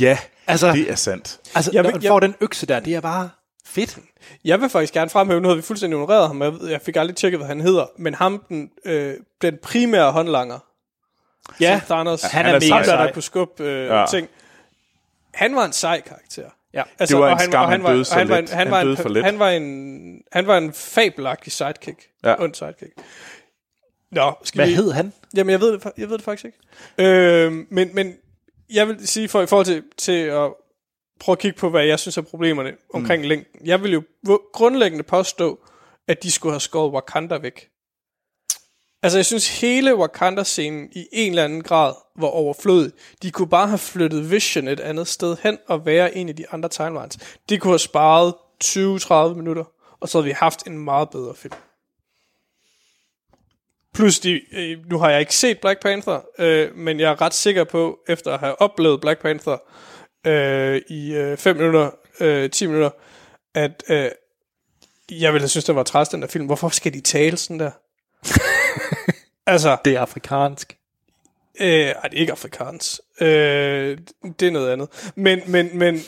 Ja, 0.00 0.18
Altså, 0.46 0.72
det 0.72 0.90
er 0.90 0.94
sandt. 0.94 1.38
altså 1.54 1.70
Jeg 1.74 1.82
når 1.82 1.90
man 1.90 2.02
jeg- 2.02 2.08
får 2.08 2.20
den 2.20 2.34
økse 2.40 2.66
der, 2.66 2.80
det 2.80 2.94
er 2.94 3.00
bare 3.00 3.30
fedt. 3.66 3.98
jeg 4.44 4.60
vil 4.60 4.68
faktisk 4.68 4.92
gerne 4.92 5.10
fremhæve, 5.10 5.40
nu 5.40 5.48
havde 5.48 5.56
vi 5.56 5.62
fuldstændig 5.62 5.96
ignoreret 5.96 6.26
ham, 6.26 6.42
jeg, 6.42 6.52
ved- 6.52 6.68
jeg 6.68 6.80
fik 6.80 6.96
aldrig 6.96 7.16
tjekket, 7.16 7.38
hvad 7.38 7.48
han 7.48 7.60
hedder, 7.60 7.86
men 7.98 8.14
ham, 8.14 8.44
den, 8.48 8.70
øh, 8.84 9.14
den 9.42 9.58
primære 9.62 10.12
håndlanger, 10.12 10.58
Ja, 11.60 11.80
som 11.86 11.94
Thanos, 11.96 12.22
han 12.22 12.30
han 12.30 12.54
er 12.54 12.58
er 12.58 12.74
mega 12.74 12.84
sej. 12.84 13.04
der 13.06 13.12
kunne 13.12 13.22
skubbe 13.22 13.64
øh, 13.64 13.86
Ja. 13.86 14.00
ja. 14.00 14.06
ting, 14.06 14.28
han 15.34 15.54
var 15.56 15.64
en 15.64 15.72
sej 15.72 16.00
karakter. 16.00 16.50
Ja. 16.74 16.82
Altså, 16.98 17.16
Det 17.16 17.22
var 17.22 17.28
en 17.28 17.34
og 17.34 17.40
skam, 17.40 17.68
han 17.68 17.82
var- 17.82 17.92
døde 17.92 18.04
så 18.04 18.14
han 18.14 18.28
var 18.28 18.36
en-. 18.38 18.48
Han 18.48 18.56
Han 18.58 18.70
var 18.70 18.80
en-. 18.80 19.24
Han 19.24 19.38
var 19.38 19.48
en, 19.50 20.22
han 20.32 20.46
var 20.46 20.58
en 20.58 20.72
fabelagtig 20.72 21.52
sidekick. 21.52 22.06
Ja. 22.24 22.28
Ja. 22.30 22.34
Und 22.34 22.54
sidekick. 22.54 22.92
Nå, 24.10 24.32
skal 24.44 24.58
Hvad 24.58 24.66
vi... 24.66 24.74
hed 24.74 24.90
han? 24.92 25.12
Jamen, 25.36 25.50
jeg 25.50 25.60
ved 25.60 25.72
det, 25.72 25.92
jeg 25.98 26.08
ved 26.08 26.16
det 26.18 26.24
faktisk 26.24 26.44
ikke. 26.44 27.10
Øh, 27.10 27.52
men, 27.70 27.90
men 27.94 28.14
jeg 28.72 28.88
vil 28.88 29.08
sige, 29.08 29.28
for 29.28 29.42
i 29.42 29.46
forhold 29.46 29.66
til, 29.66 29.82
til 29.98 30.12
at 30.22 30.50
prøve 31.20 31.34
at 31.34 31.38
kigge 31.38 31.58
på, 31.58 31.70
hvad 31.70 31.84
jeg 31.84 31.98
synes 31.98 32.16
er 32.16 32.22
problemerne 32.22 32.72
omkring 32.94 33.22
mm. 33.22 33.28
længden. 33.28 33.66
Jeg 33.66 33.82
vil 33.82 33.92
jo 33.92 34.02
grundlæggende 34.52 35.04
påstå, 35.04 35.60
at 36.08 36.22
de 36.22 36.30
skulle 36.30 36.52
have 36.52 36.60
skåret 36.60 36.92
Wakanda 36.92 37.38
væk. 37.38 37.68
Altså, 39.02 39.18
jeg 39.18 39.26
synes, 39.26 39.60
hele 39.60 39.96
Wakanda-scenen 39.96 40.88
i 40.92 41.06
en 41.12 41.32
eller 41.32 41.44
anden 41.44 41.62
grad 41.62 41.94
var 42.16 42.28
overflødig. 42.28 42.92
De 43.22 43.30
kunne 43.30 43.48
bare 43.48 43.68
have 43.68 43.78
flyttet 43.78 44.30
Vision 44.30 44.68
et 44.68 44.80
andet 44.80 45.08
sted 45.08 45.36
hen 45.42 45.58
og 45.68 45.86
være 45.86 46.16
en 46.16 46.28
af 46.28 46.36
de 46.36 46.44
andre 46.50 46.68
timelines. 46.68 47.18
De 47.48 47.58
kunne 47.58 47.72
have 47.72 47.78
sparet 47.78 48.34
20-30 48.64 49.34
minutter, 49.36 49.64
og 50.00 50.08
så 50.08 50.18
havde 50.18 50.24
vi 50.24 50.32
haft 50.32 50.66
en 50.66 50.78
meget 50.78 51.10
bedre 51.10 51.34
film. 51.34 51.54
Plus, 53.94 54.20
de, 54.20 54.40
øh, 54.52 54.78
nu 54.90 54.98
har 54.98 55.10
jeg 55.10 55.20
ikke 55.20 55.34
set 55.34 55.60
Black 55.60 55.82
Panther, 55.82 56.20
øh, 56.38 56.76
men 56.76 57.00
jeg 57.00 57.10
er 57.10 57.20
ret 57.20 57.34
sikker 57.34 57.64
på, 57.64 57.98
efter 58.08 58.32
at 58.32 58.40
have 58.40 58.60
oplevet 58.60 59.00
Black 59.00 59.22
Panther 59.22 59.58
øh, 60.26 60.80
i 60.88 61.34
5 61.38 61.56
minutter, 61.56 61.90
øh, 62.20 62.50
10 62.50 62.66
minutter, 62.66 62.90
at 63.54 63.82
øh, 63.88 64.10
jeg 65.10 65.32
ville 65.32 65.40
have 65.42 65.48
synes, 65.48 65.64
det 65.64 65.74
var 65.74 65.82
træs, 65.82 66.08
den 66.08 66.22
der 66.22 66.28
film. 66.28 66.46
Hvorfor 66.46 66.68
skal 66.68 66.92
de 66.94 67.00
tale 67.00 67.36
sådan 67.36 67.60
der? 67.60 67.70
altså, 69.52 69.76
Det 69.84 69.94
er 69.96 70.00
afrikansk. 70.00 70.76
øh, 71.60 71.68
ej, 71.68 72.08
det 72.08 72.16
er 72.16 72.20
ikke 72.20 72.32
afrikansk. 72.32 73.00
Øh, 73.20 73.98
det 74.40 74.48
er 74.48 74.50
noget 74.50 74.72
andet. 74.72 75.12
Men, 75.14 75.40
men, 75.46 75.78
men, 75.78 76.00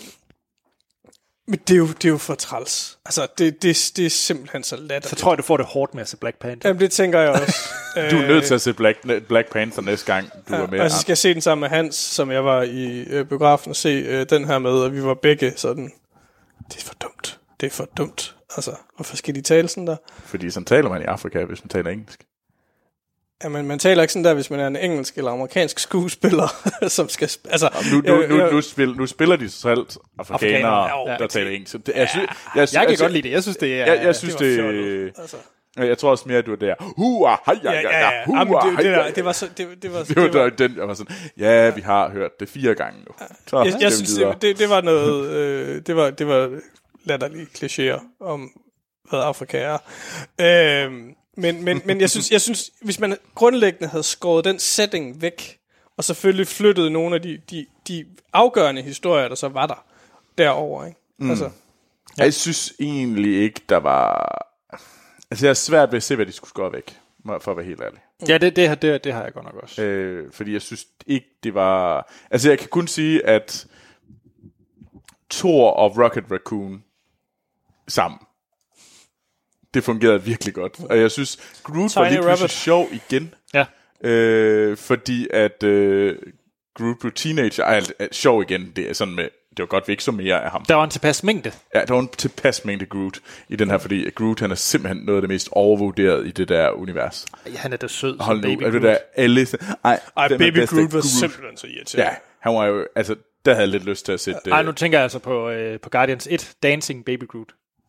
men 1.49 1.61
det, 1.69 1.75
er 1.75 1.79
jo, 1.79 1.87
det 1.87 2.05
er 2.05 2.09
jo 2.09 2.19
for 2.19 2.35
træls. 2.35 2.99
Altså, 3.05 3.27
det, 3.39 3.63
det, 3.63 3.93
det 3.97 4.07
er 4.07 4.11
simpelthen 4.11 4.63
så 4.63 4.77
latterligt. 4.77 5.09
Så 5.09 5.17
tror 5.17 5.33
jeg, 5.33 5.39
du 5.39 5.43
får 5.43 5.57
det 5.57 5.67
hårdt 5.67 5.95
med 5.95 6.03
at 6.03 6.09
se 6.09 6.17
Black 6.17 6.39
Panther. 6.39 6.69
Jamen, 6.69 6.81
det 6.81 6.91
tænker 6.91 7.21
jeg 7.21 7.31
også. 7.31 7.59
Du 8.11 8.17
er 8.17 8.27
nødt 8.27 8.45
til 8.45 8.55
at 8.55 8.61
se 8.61 8.73
Black, 8.75 8.99
Black 9.29 9.53
Panther 9.53 9.83
næste 9.83 10.13
gang, 10.13 10.31
du 10.49 10.55
er 10.55 10.67
med. 10.67 10.81
Og 10.81 10.91
så 10.91 10.99
skal 10.99 11.11
jeg 11.11 11.19
se 11.19 11.35
den 11.35 11.43
sammen 11.43 11.61
med 11.61 11.69
Hans, 11.69 11.95
som 11.95 12.31
jeg 12.31 12.45
var 12.45 12.63
i 12.63 13.01
øh, 13.01 13.27
biografen 13.27 13.71
og 13.71 13.77
se 13.77 13.89
øh, 13.89 14.27
den 14.31 14.45
her 14.45 14.59
med, 14.59 14.71
og 14.71 14.93
vi 14.93 15.03
var 15.03 15.15
begge 15.15 15.53
sådan, 15.57 15.93
det 16.69 16.77
er 16.77 16.83
for 16.87 16.95
dumt. 16.95 17.39
Det 17.61 17.67
er 17.67 17.71
for 17.71 17.89
dumt. 17.97 18.35
Altså, 18.57 18.71
hvorfor 18.97 19.17
skal 19.17 19.35
de 19.35 19.41
tale 19.41 19.69
sådan 19.69 19.87
der? 19.87 19.97
Fordi 20.25 20.51
sådan 20.51 20.65
taler 20.65 20.89
man 20.89 21.03
i 21.03 21.05
Afrika, 21.05 21.45
hvis 21.45 21.65
man 21.65 21.69
taler 21.69 21.91
engelsk. 21.91 22.25
Jamen, 23.45 23.67
man 23.67 23.79
taler 23.79 24.03
ikke 24.03 24.13
sådan 24.13 24.25
der, 24.25 24.35
hvis 24.35 24.51
man 24.51 24.61
er 24.61 24.67
en 24.67 24.77
engelsk 24.77 25.19
eller 25.19 25.31
amerikansk 25.31 25.79
skuespiller, 25.79 26.49
som 26.89 27.09
skal... 27.09 27.29
sp- 27.29 27.51
Altså, 27.51 27.69
Nu, 27.93 28.01
nu, 28.01 28.21
jeg- 28.21 28.29
nu, 28.29 28.39
jeg- 28.41 28.53
nu, 28.53 28.61
spil, 28.61 28.89
nu 28.97 29.07
spiller 29.07 29.37
de 29.37 29.51
så 29.51 29.69
alt 29.69 29.97
afrikanere, 30.19 30.91
Afrikanere, 30.91 31.07
der 31.07 31.17
ja. 31.21 31.27
taler 31.27 31.51
engelsk. 31.51 31.73
Så 31.73 31.79
Det, 31.79 31.93
jeg, 31.97 32.09
synes, 32.09 32.31
jeg, 32.55 32.69
Jeg 32.73 32.87
kan 32.89 32.97
godt 32.97 33.13
lide 33.13 33.23
det. 33.29 33.33
Jeg 33.35 33.43
synes, 33.43 33.57
det 33.57 33.81
er... 33.81 33.87
Jeg, 33.95 34.05
jeg 34.05 34.17
synes, 34.17 34.35
det 34.35 34.59
det, 34.59 35.05
var. 35.15 35.21
Altså. 35.23 35.37
jeg 35.77 35.99
tror 35.99 36.11
også 36.11 36.25
mere, 36.27 36.39
at 36.39 36.47
du 36.47 36.53
er 36.53 36.57
der. 36.57 36.75
Hua, 36.97 37.37
hej, 37.47 37.55
Ja, 37.65 37.73
ja, 37.73 37.99
ja. 37.99 38.11
Jamen, 38.39 38.55
det, 38.55 38.77
det, 38.79 38.85
der, 38.85 39.11
det 39.11 39.25
var 39.25 39.33
så... 39.33 39.49
Det, 39.57 39.83
det 39.83 39.93
var, 39.93 40.03
Det 40.09 40.17
var, 40.17 40.29
der, 40.29 40.49
den, 40.51 40.77
jeg 40.77 40.89
var 40.89 40.95
sådan, 40.95 41.17
ja, 41.39 41.71
vi 41.71 41.81
har 41.81 42.11
hørt 42.11 42.41
det 42.41 42.49
fire 42.49 42.75
gange 42.75 42.99
nu. 43.01 43.27
Så 43.47 43.63
jeg, 43.63 43.75
jeg 43.81 43.93
synes, 43.93 44.15
det, 44.15 44.43
det, 44.43 44.59
det 44.59 44.71
var 44.71 44.81
noget... 44.81 45.27
Øh, 45.31 45.83
det 45.87 45.97
var, 45.97 46.11
det 46.11 46.27
var 46.27 46.51
latterlige 47.05 47.47
klichéer 47.59 48.01
om, 48.21 48.51
hvad 49.11 49.21
Afrika 49.21 49.59
er. 49.59 49.79
Øh, 50.41 50.93
men, 51.37 51.65
men, 51.65 51.83
men 51.85 52.01
jeg 52.01 52.11
synes, 52.11 52.31
jeg 52.31 52.41
synes, 52.41 52.71
hvis 52.83 53.01
man 53.01 53.17
grundlæggende 53.35 53.89
havde 53.89 54.03
skåret 54.03 54.45
den 54.45 54.59
setting 54.59 55.23
væk, 55.23 55.59
og 55.97 56.05
selvfølgelig 56.05 56.47
flyttet 56.47 56.93
nogle 56.93 57.15
af 57.15 57.23
de, 57.23 57.41
de, 57.51 57.67
de 57.89 58.07
afgørende 58.33 58.83
historier, 58.83 59.29
der 59.29 59.35
så 59.35 59.49
var 59.49 59.67
der, 59.67 59.85
derover, 60.39 60.87
ikke? 60.87 60.99
Mm. 61.19 61.31
Altså, 61.31 61.51
Ja. 62.19 62.23
Jeg 62.25 62.35
synes 62.35 62.73
egentlig 62.81 63.43
ikke, 63.43 63.61
der 63.69 63.77
var... 63.77 64.39
Altså, 65.31 65.47
jeg 65.47 65.51
er 65.51 65.55
svært 65.55 65.93
ved 65.93 65.97
at 65.97 66.03
se, 66.03 66.17
hvad 66.17 66.27
de 66.27 66.33
skulle 66.33 66.49
skåre 66.49 66.73
væk, 66.73 66.97
for 67.41 67.51
at 67.51 67.57
være 67.57 67.67
helt 67.67 67.81
ærlig. 67.81 67.99
Ja, 68.29 68.39
det, 68.39 68.57
det, 68.57 68.69
har- 68.69 68.75
det, 68.75 69.05
det 69.05 69.13
har 69.13 69.23
jeg 69.25 69.33
godt 69.33 69.45
nok 69.45 69.55
også. 69.63 69.83
Øh, 69.83 70.33
fordi 70.33 70.53
jeg 70.53 70.63
synes 70.63 70.87
ikke, 71.07 71.27
det 71.43 71.55
var... 71.55 72.11
Altså, 72.31 72.49
jeg 72.49 72.59
kan 72.59 72.69
kun 72.69 72.87
sige, 72.89 73.27
at 73.27 73.67
Thor 75.31 75.71
og 75.71 75.99
Rocket 75.99 76.25
Raccoon 76.31 76.85
sammen, 77.89 78.21
det 79.75 79.85
fungerede 79.85 80.23
virkelig 80.23 80.55
godt. 80.55 80.73
Og 80.91 80.99
jeg 80.99 81.11
synes, 81.11 81.39
Groot 81.63 81.97
var 81.97 82.05
Tiny 82.05 82.13
lige 82.13 82.23
pludselig 82.23 82.43
Rabbit. 82.43 82.51
sjov 82.51 82.89
igen. 82.93 83.35
Ja. 83.55 83.65
Øh, 84.05 84.77
fordi 84.77 85.29
at 85.33 85.63
øh, 85.63 86.17
Groot 86.75 86.97
blev 87.01 87.13
teenager, 87.13 87.65
er, 87.65 87.81
er 87.99 88.09
sjov 88.13 88.43
igen. 88.43 88.73
Det 88.77 88.91
er 88.91 88.93
sådan 88.95 89.15
med, 89.15 89.25
det 89.25 89.59
var 89.59 89.67
godt, 89.67 89.89
vi 89.89 89.93
ikke 89.93 90.05
så 90.05 90.13
mere 90.13 90.45
af 90.45 90.51
ham. 90.51 90.65
Der 90.65 90.75
var 90.75 90.85
en 90.85 90.91
tilpas 90.91 91.23
mængde. 91.25 91.53
Ja, 91.75 91.85
der 91.85 91.95
var 91.95 92.01
en 92.01 92.09
tilpas 92.09 92.65
mængde 92.65 92.87
Groot 92.87 93.19
i 93.49 93.57
den 93.57 93.71
her, 93.71 93.79
fordi 93.79 94.11
Groot 94.11 94.41
han 94.41 94.51
er 94.51 94.55
simpelthen 94.55 95.05
noget 95.05 95.17
af 95.17 95.23
det 95.23 95.29
mest 95.29 95.49
overvurderet 95.53 96.27
i 96.27 96.31
det 96.31 96.49
der 96.49 96.71
univers. 96.71 97.27
Ja, 97.47 97.57
han 97.57 97.73
er 97.73 97.77
da 97.77 97.87
sød 97.87 98.17
som 98.17 98.25
Hold 98.25 98.37
nu, 98.37 98.43
baby 98.43 98.63
er 98.63 98.71
det 98.71 98.83
Groot. 98.83 98.83
der 98.83 98.99
alle... 99.17 99.47
Ej, 99.85 100.01
ej, 100.17 100.29
den 100.29 100.35
er 100.35 100.39
Baby 100.39 100.55
bedste 100.59 100.77
Groot 100.77 100.93
var 100.93 101.01
simpelthen 101.01 101.57
så 101.57 101.67
irriterende. 101.67 102.11
Ja, 102.11 102.17
han 102.41 102.55
var 102.55 102.67
jo... 102.67 102.87
Altså, 102.97 103.15
der 103.45 103.53
havde 103.55 103.63
jeg 103.63 103.71
lidt 103.71 103.85
lyst 103.85 104.05
til 104.05 104.13
at 104.13 104.21
sætte... 104.21 104.41
Ej, 104.51 104.61
øh, 104.61 104.67
nu 104.67 104.73
tænker 104.73 104.99
jeg 104.99 105.03
altså 105.03 105.19
på, 105.19 105.51
øh, 105.51 105.81
på 105.81 105.91
Guardians 105.91 106.29
1, 106.31 106.53
Dancing 106.63 107.05
Baby 107.05 107.29
Groot. 107.29 107.49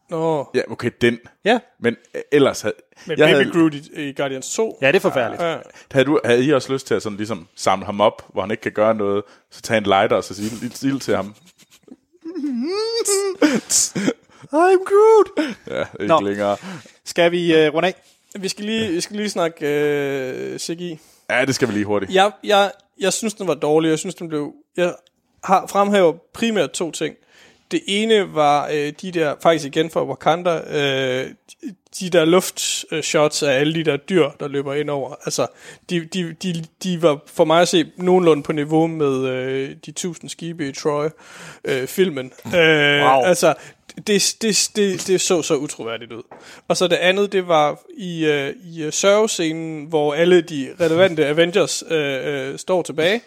Nå, 0.09 0.49
Ja, 0.53 0.61
okay, 0.69 0.91
den. 1.01 1.19
Ja, 1.45 1.59
Men 1.79 1.95
øh, 2.15 2.21
ellers 2.31 2.61
havde... 2.61 2.73
men 3.05 3.17
jeg 3.19 3.27
Baby 3.27 3.35
havde, 3.35 3.51
Groot 3.51 3.73
i, 3.73 4.09
i 4.09 4.13
Guardians 4.13 4.53
2. 4.55 4.77
ja 4.81 4.87
det 4.87 4.95
er 4.95 4.99
forfærdeligt. 4.99 5.43
Ja. 5.43 5.57
havde, 5.91 6.05
du, 6.05 6.19
havde 6.25 6.45
I 6.45 6.53
også 6.53 6.73
lyst 6.73 6.87
til 6.87 6.93
at 6.95 7.03
sådan 7.03 7.17
ligesom 7.17 7.47
samle 7.55 7.85
ham 7.85 8.01
op, 8.01 8.25
hvor 8.33 8.41
han 8.41 8.51
ikke 8.51 8.61
kan 8.61 8.71
gøre 8.71 8.95
noget, 8.95 9.23
så 9.51 9.61
tage 9.61 9.77
en 9.77 9.83
lighter 9.83 10.15
og 10.15 10.23
så 10.23 10.33
sige 10.35 10.49
lidt 10.61 10.83
ild 10.83 10.99
til 10.99 11.15
ham? 11.15 11.35
I'm 14.53 14.83
Groot! 14.85 15.47
Ja, 15.67 15.85
ikke 15.99 16.07
Nå. 16.07 16.19
længere. 16.19 16.57
Skal 17.05 17.31
vi 17.31 17.55
øh, 17.55 17.73
runde 17.73 17.87
af? 17.87 17.95
Vi 18.39 18.47
skal 18.47 18.65
lige, 18.65 18.91
vi 18.91 19.01
skal 19.01 19.15
lige 19.15 19.29
snakke 19.29 19.67
øh, 19.67 20.59
CGI. 20.59 20.99
Ja, 21.29 21.45
det 21.45 21.55
skal 21.55 21.67
vi 21.67 21.73
lige 21.73 21.85
hurtigt. 21.85 22.13
Jeg, 22.13 22.31
jeg, 22.43 22.71
jeg 22.99 23.13
synes, 23.13 23.33
den 23.33 23.47
var 23.47 23.53
dårlig. 23.53 23.89
Jeg 23.89 23.99
synes, 23.99 24.15
den 24.15 24.29
blev... 24.29 24.53
Jeg 24.77 24.95
har 25.43 25.67
fremhæver 25.67 26.13
primært 26.33 26.71
to 26.71 26.91
ting. 26.91 27.15
Det 27.71 27.81
ene 27.87 28.35
var 28.35 28.69
øh, 28.73 28.93
de 29.01 29.11
der, 29.11 29.35
faktisk 29.43 29.65
igen 29.65 29.89
fra 29.89 30.05
Wakanda, 30.05 30.57
øh, 30.57 31.29
de 31.99 32.09
der 32.09 32.25
luftshots 32.25 33.43
af 33.43 33.59
alle 33.59 33.73
de 33.75 33.83
der 33.83 33.97
dyr, 33.97 34.29
der 34.39 34.47
løber 34.47 34.73
ind 34.73 34.89
over. 34.89 35.15
Altså, 35.25 35.47
de, 35.89 36.05
de, 36.05 36.33
de, 36.43 36.65
de 36.83 37.01
var 37.01 37.19
for 37.27 37.45
mig 37.45 37.61
at 37.61 37.67
se 37.67 37.85
nogenlunde 37.97 38.43
på 38.43 38.51
niveau 38.51 38.87
med 38.87 39.27
øh, 39.27 39.75
de 39.85 39.91
tusind 39.91 40.29
skibe 40.29 40.69
i 40.69 40.71
Troy-filmen. 40.71 42.31
Øh, 42.45 42.51
Wow. 43.03 43.23
Altså, 43.23 43.53
det, 44.07 44.35
det, 44.41 44.69
det, 44.75 45.07
det 45.07 45.21
så 45.21 45.41
så 45.41 45.55
utroværdigt 45.55 46.11
ud. 46.13 46.23
Og 46.67 46.77
så 46.77 46.87
det 46.87 46.95
andet, 46.95 47.31
det 47.31 47.47
var 47.47 47.79
i, 47.97 48.25
øh, 48.25 48.53
i 48.65 48.83
øh, 48.83 48.91
sørgescenen, 48.91 49.85
hvor 49.85 50.13
alle 50.13 50.41
de 50.41 50.75
relevante 50.81 51.25
Avengers 51.25 51.83
øh, 51.89 52.49
øh, 52.51 52.59
står 52.59 52.81
tilbage. 52.81 53.21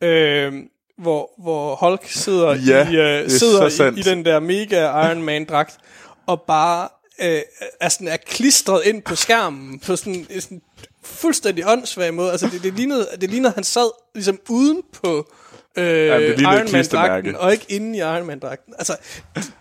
Øh, 0.00 0.52
hvor, 1.00 1.30
hvor 1.38 1.74
Hulk 1.74 2.08
sidder, 2.08 2.54
Ja, 2.54 2.90
i, 2.90 3.22
øh, 3.22 3.30
sidder 3.30 3.90
i, 3.96 3.98
i 4.00 4.02
den 4.02 4.24
der 4.24 4.40
mega 4.40 5.06
Iron 5.06 5.22
Man-dragt, 5.22 5.78
og 6.26 6.42
bare 6.42 6.88
øh, 7.20 7.40
er, 7.80 7.88
sådan, 7.88 8.08
er 8.08 8.16
klistret 8.16 8.82
ind 8.84 9.02
på 9.02 9.14
skærmen 9.14 9.78
på 9.78 9.96
sådan 9.96 10.26
en 10.30 10.40
sådan 10.40 10.62
fuldstændig 11.04 11.64
åndssvag 11.66 12.14
måde. 12.14 12.30
Altså, 12.30 12.46
det, 12.46 12.62
det, 12.62 12.74
lignede, 12.74 13.08
det 13.20 13.30
lignede, 13.30 13.48
at 13.48 13.54
han 13.54 13.64
sad 13.64 13.90
ligesom 14.14 14.38
uden 14.48 14.82
på 14.92 15.32
øh, 15.76 15.84
et 15.84 16.40
Iron. 16.40 16.72
Man-dragten, 16.72 17.36
og 17.36 17.52
ikke 17.52 17.66
inde 17.68 17.98
i 17.98 18.00
Iron 18.00 18.26
Man-dragten. 18.26 18.74
Altså, 18.78 18.96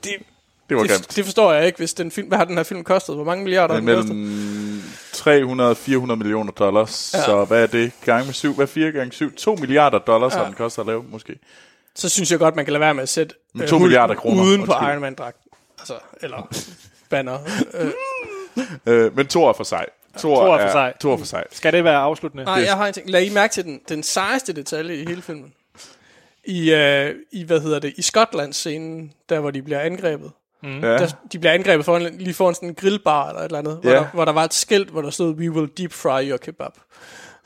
det, 0.03 0.11
Det 0.69 0.77
var 0.77 0.83
det, 0.83 0.91
grimt. 0.91 1.15
det 1.15 1.25
forstår 1.25 1.53
jeg 1.53 1.65
ikke, 1.65 1.77
hvis 1.77 1.93
den 1.93 2.11
film... 2.11 2.27
Hvad 2.27 2.37
har 2.37 2.45
den 2.45 2.57
her 2.57 2.63
film 2.63 2.83
kostet? 2.83 3.15
Hvor 3.15 3.23
mange 3.23 3.43
milliarder 3.43 3.73
har 3.73 3.81
den 3.81 3.95
kostet? 3.95 4.15
Mellem 4.15 4.83
300 5.13 5.69
og 5.69 5.77
400 5.77 6.17
millioner 6.17 6.51
dollars. 6.51 7.11
Ja. 7.13 7.23
Så 7.23 7.45
hvad 7.45 7.63
er 7.63 7.67
det? 7.67 7.91
Gange 8.05 8.25
med 8.25 8.33
syv? 8.33 8.53
Hvad 8.53 8.65
er 8.65 8.67
4 8.67 8.91
gange 8.91 9.11
7? 9.11 9.35
2 9.35 9.55
milliarder 9.55 9.99
dollars 9.99 10.33
ja. 10.33 10.37
har 10.37 10.45
den 10.45 10.53
koster 10.53 10.81
at 10.81 10.87
lave, 10.87 11.03
måske. 11.11 11.39
Så 11.95 12.09
synes 12.09 12.31
jeg 12.31 12.39
godt, 12.39 12.55
man 12.55 12.65
kan 12.65 12.71
lade 12.71 12.81
være 12.81 12.93
med 12.93 13.03
at 13.03 13.09
sætte 13.09 13.35
Men 13.53 13.61
øh, 13.61 13.67
to 13.67 13.75
Hulk 13.75 13.87
milliarder 13.87 14.15
kroner, 14.15 14.43
uden 14.43 14.65
på. 14.65 14.71
Iron 14.71 15.01
Man-dragten. 15.01 15.51
Altså, 15.79 15.93
eller 16.21 16.51
banner. 17.09 17.39
Øh, 17.73 17.91
Øh, 18.85 19.15
men 19.15 19.27
to 19.27 19.45
er 19.45 19.53
for 19.53 19.63
sig. 19.63 19.85
To 20.17 20.35
Thor 20.35 20.57
er 20.57 20.71
for. 20.71 20.97
To 20.99 21.11
er 21.11 21.17
for 21.17 21.25
sig. 21.25 21.43
Skal 21.51 21.73
det 21.73 21.83
være 21.83 21.97
afsluttende? 21.97 22.43
Nej, 22.43 22.63
jeg 22.65 22.77
har 22.77 22.87
en 22.87 22.93
ting. 22.93 23.09
Lad 23.09 23.23
I 23.23 23.29
mærke 23.29 23.53
til 23.53 23.63
den, 23.63 23.81
den 23.89 24.03
sejeste 24.03 24.53
detalje 24.53 24.95
i 24.95 25.05
hele 25.05 25.21
filmen. 25.21 25.53
I, 26.43 26.73
øh, 26.73 27.15
i 27.31 27.43
hvad 27.43 27.59
hedder 27.59 27.79
det, 27.79 27.93
i 27.97 28.01
Skotland-scenen, 28.01 29.13
der 29.29 29.39
hvor 29.39 29.51
de 29.51 29.61
bliver 29.61 29.79
angrebet. 29.79 30.31
Ja. 30.63 30.69
Der, 30.97 31.07
de 31.31 31.39
bliver 31.39 31.53
angrebet 31.53 31.85
foran, 31.85 32.17
lige 32.17 32.33
foran 32.33 32.55
sådan 32.55 32.69
en 32.69 32.75
grillbar 32.75 33.27
eller 33.29 33.39
et 33.41 33.45
eller 33.45 33.59
andet, 33.59 33.79
hvor, 33.81 33.89
Ja. 33.91 33.95
der, 33.95 34.07
hvor 34.07 34.25
der 34.25 34.31
var 34.31 34.43
et 34.43 34.53
skilt, 34.53 34.89
hvor 34.89 35.01
der 35.01 35.09
stod, 35.09 35.35
we 35.35 35.51
will 35.51 35.69
deep 35.77 35.91
fry 35.93 36.29
your 36.29 36.37
kebab. 36.37 36.71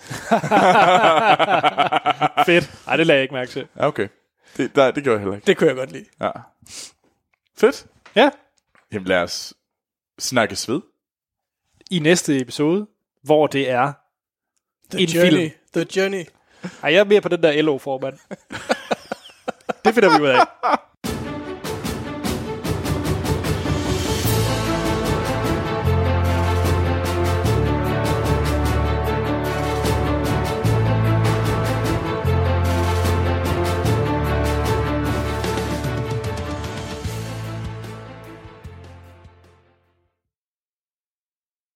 Fedt. 2.45 2.72
Ej, 2.88 2.95
det 2.98 3.07
lagde 3.07 3.18
jeg 3.18 3.22
ikke 3.22 3.34
mærke 3.34 3.52
til. 3.52 3.68
Ja, 3.77 3.88
okay. 3.88 4.07
Det, 4.57 4.76
nej, 4.76 4.91
det 4.91 5.03
gjorde 5.03 5.15
jeg 5.15 5.19
heller 5.22 5.35
ikke. 5.35 5.48
Det 5.48 5.57
kunne 5.57 5.68
jeg 5.68 5.76
godt 5.76 5.91
lide. 5.91 6.06
Ja. 6.22 6.30
Fedt. 7.57 7.85
Ja. 8.15 8.30
Jamen 8.94 9.07
lad 9.07 9.23
os 9.23 9.53
snakkes 10.19 10.69
ved. 10.69 10.81
I 11.91 11.99
næste 11.99 12.40
episode, 12.41 12.88
hvor 13.23 13.48
det 13.48 13.69
er 13.69 13.94
The 14.91 15.02
en 15.03 15.10
Journey. 15.10 15.31
film. 15.31 15.52
The 15.73 15.85
Journey. 16.02 16.26
Ej, 16.84 16.94
jeg 16.94 16.99
er 16.99 17.03
mere 17.03 17.22
på 17.22 17.30
den 17.30 17.44
der 17.44 17.61
LO-formand. 17.61 18.18
det 19.85 19.94
finder 19.94 20.18
vi 20.18 20.23
ud 20.23 20.27
af. 20.27 20.45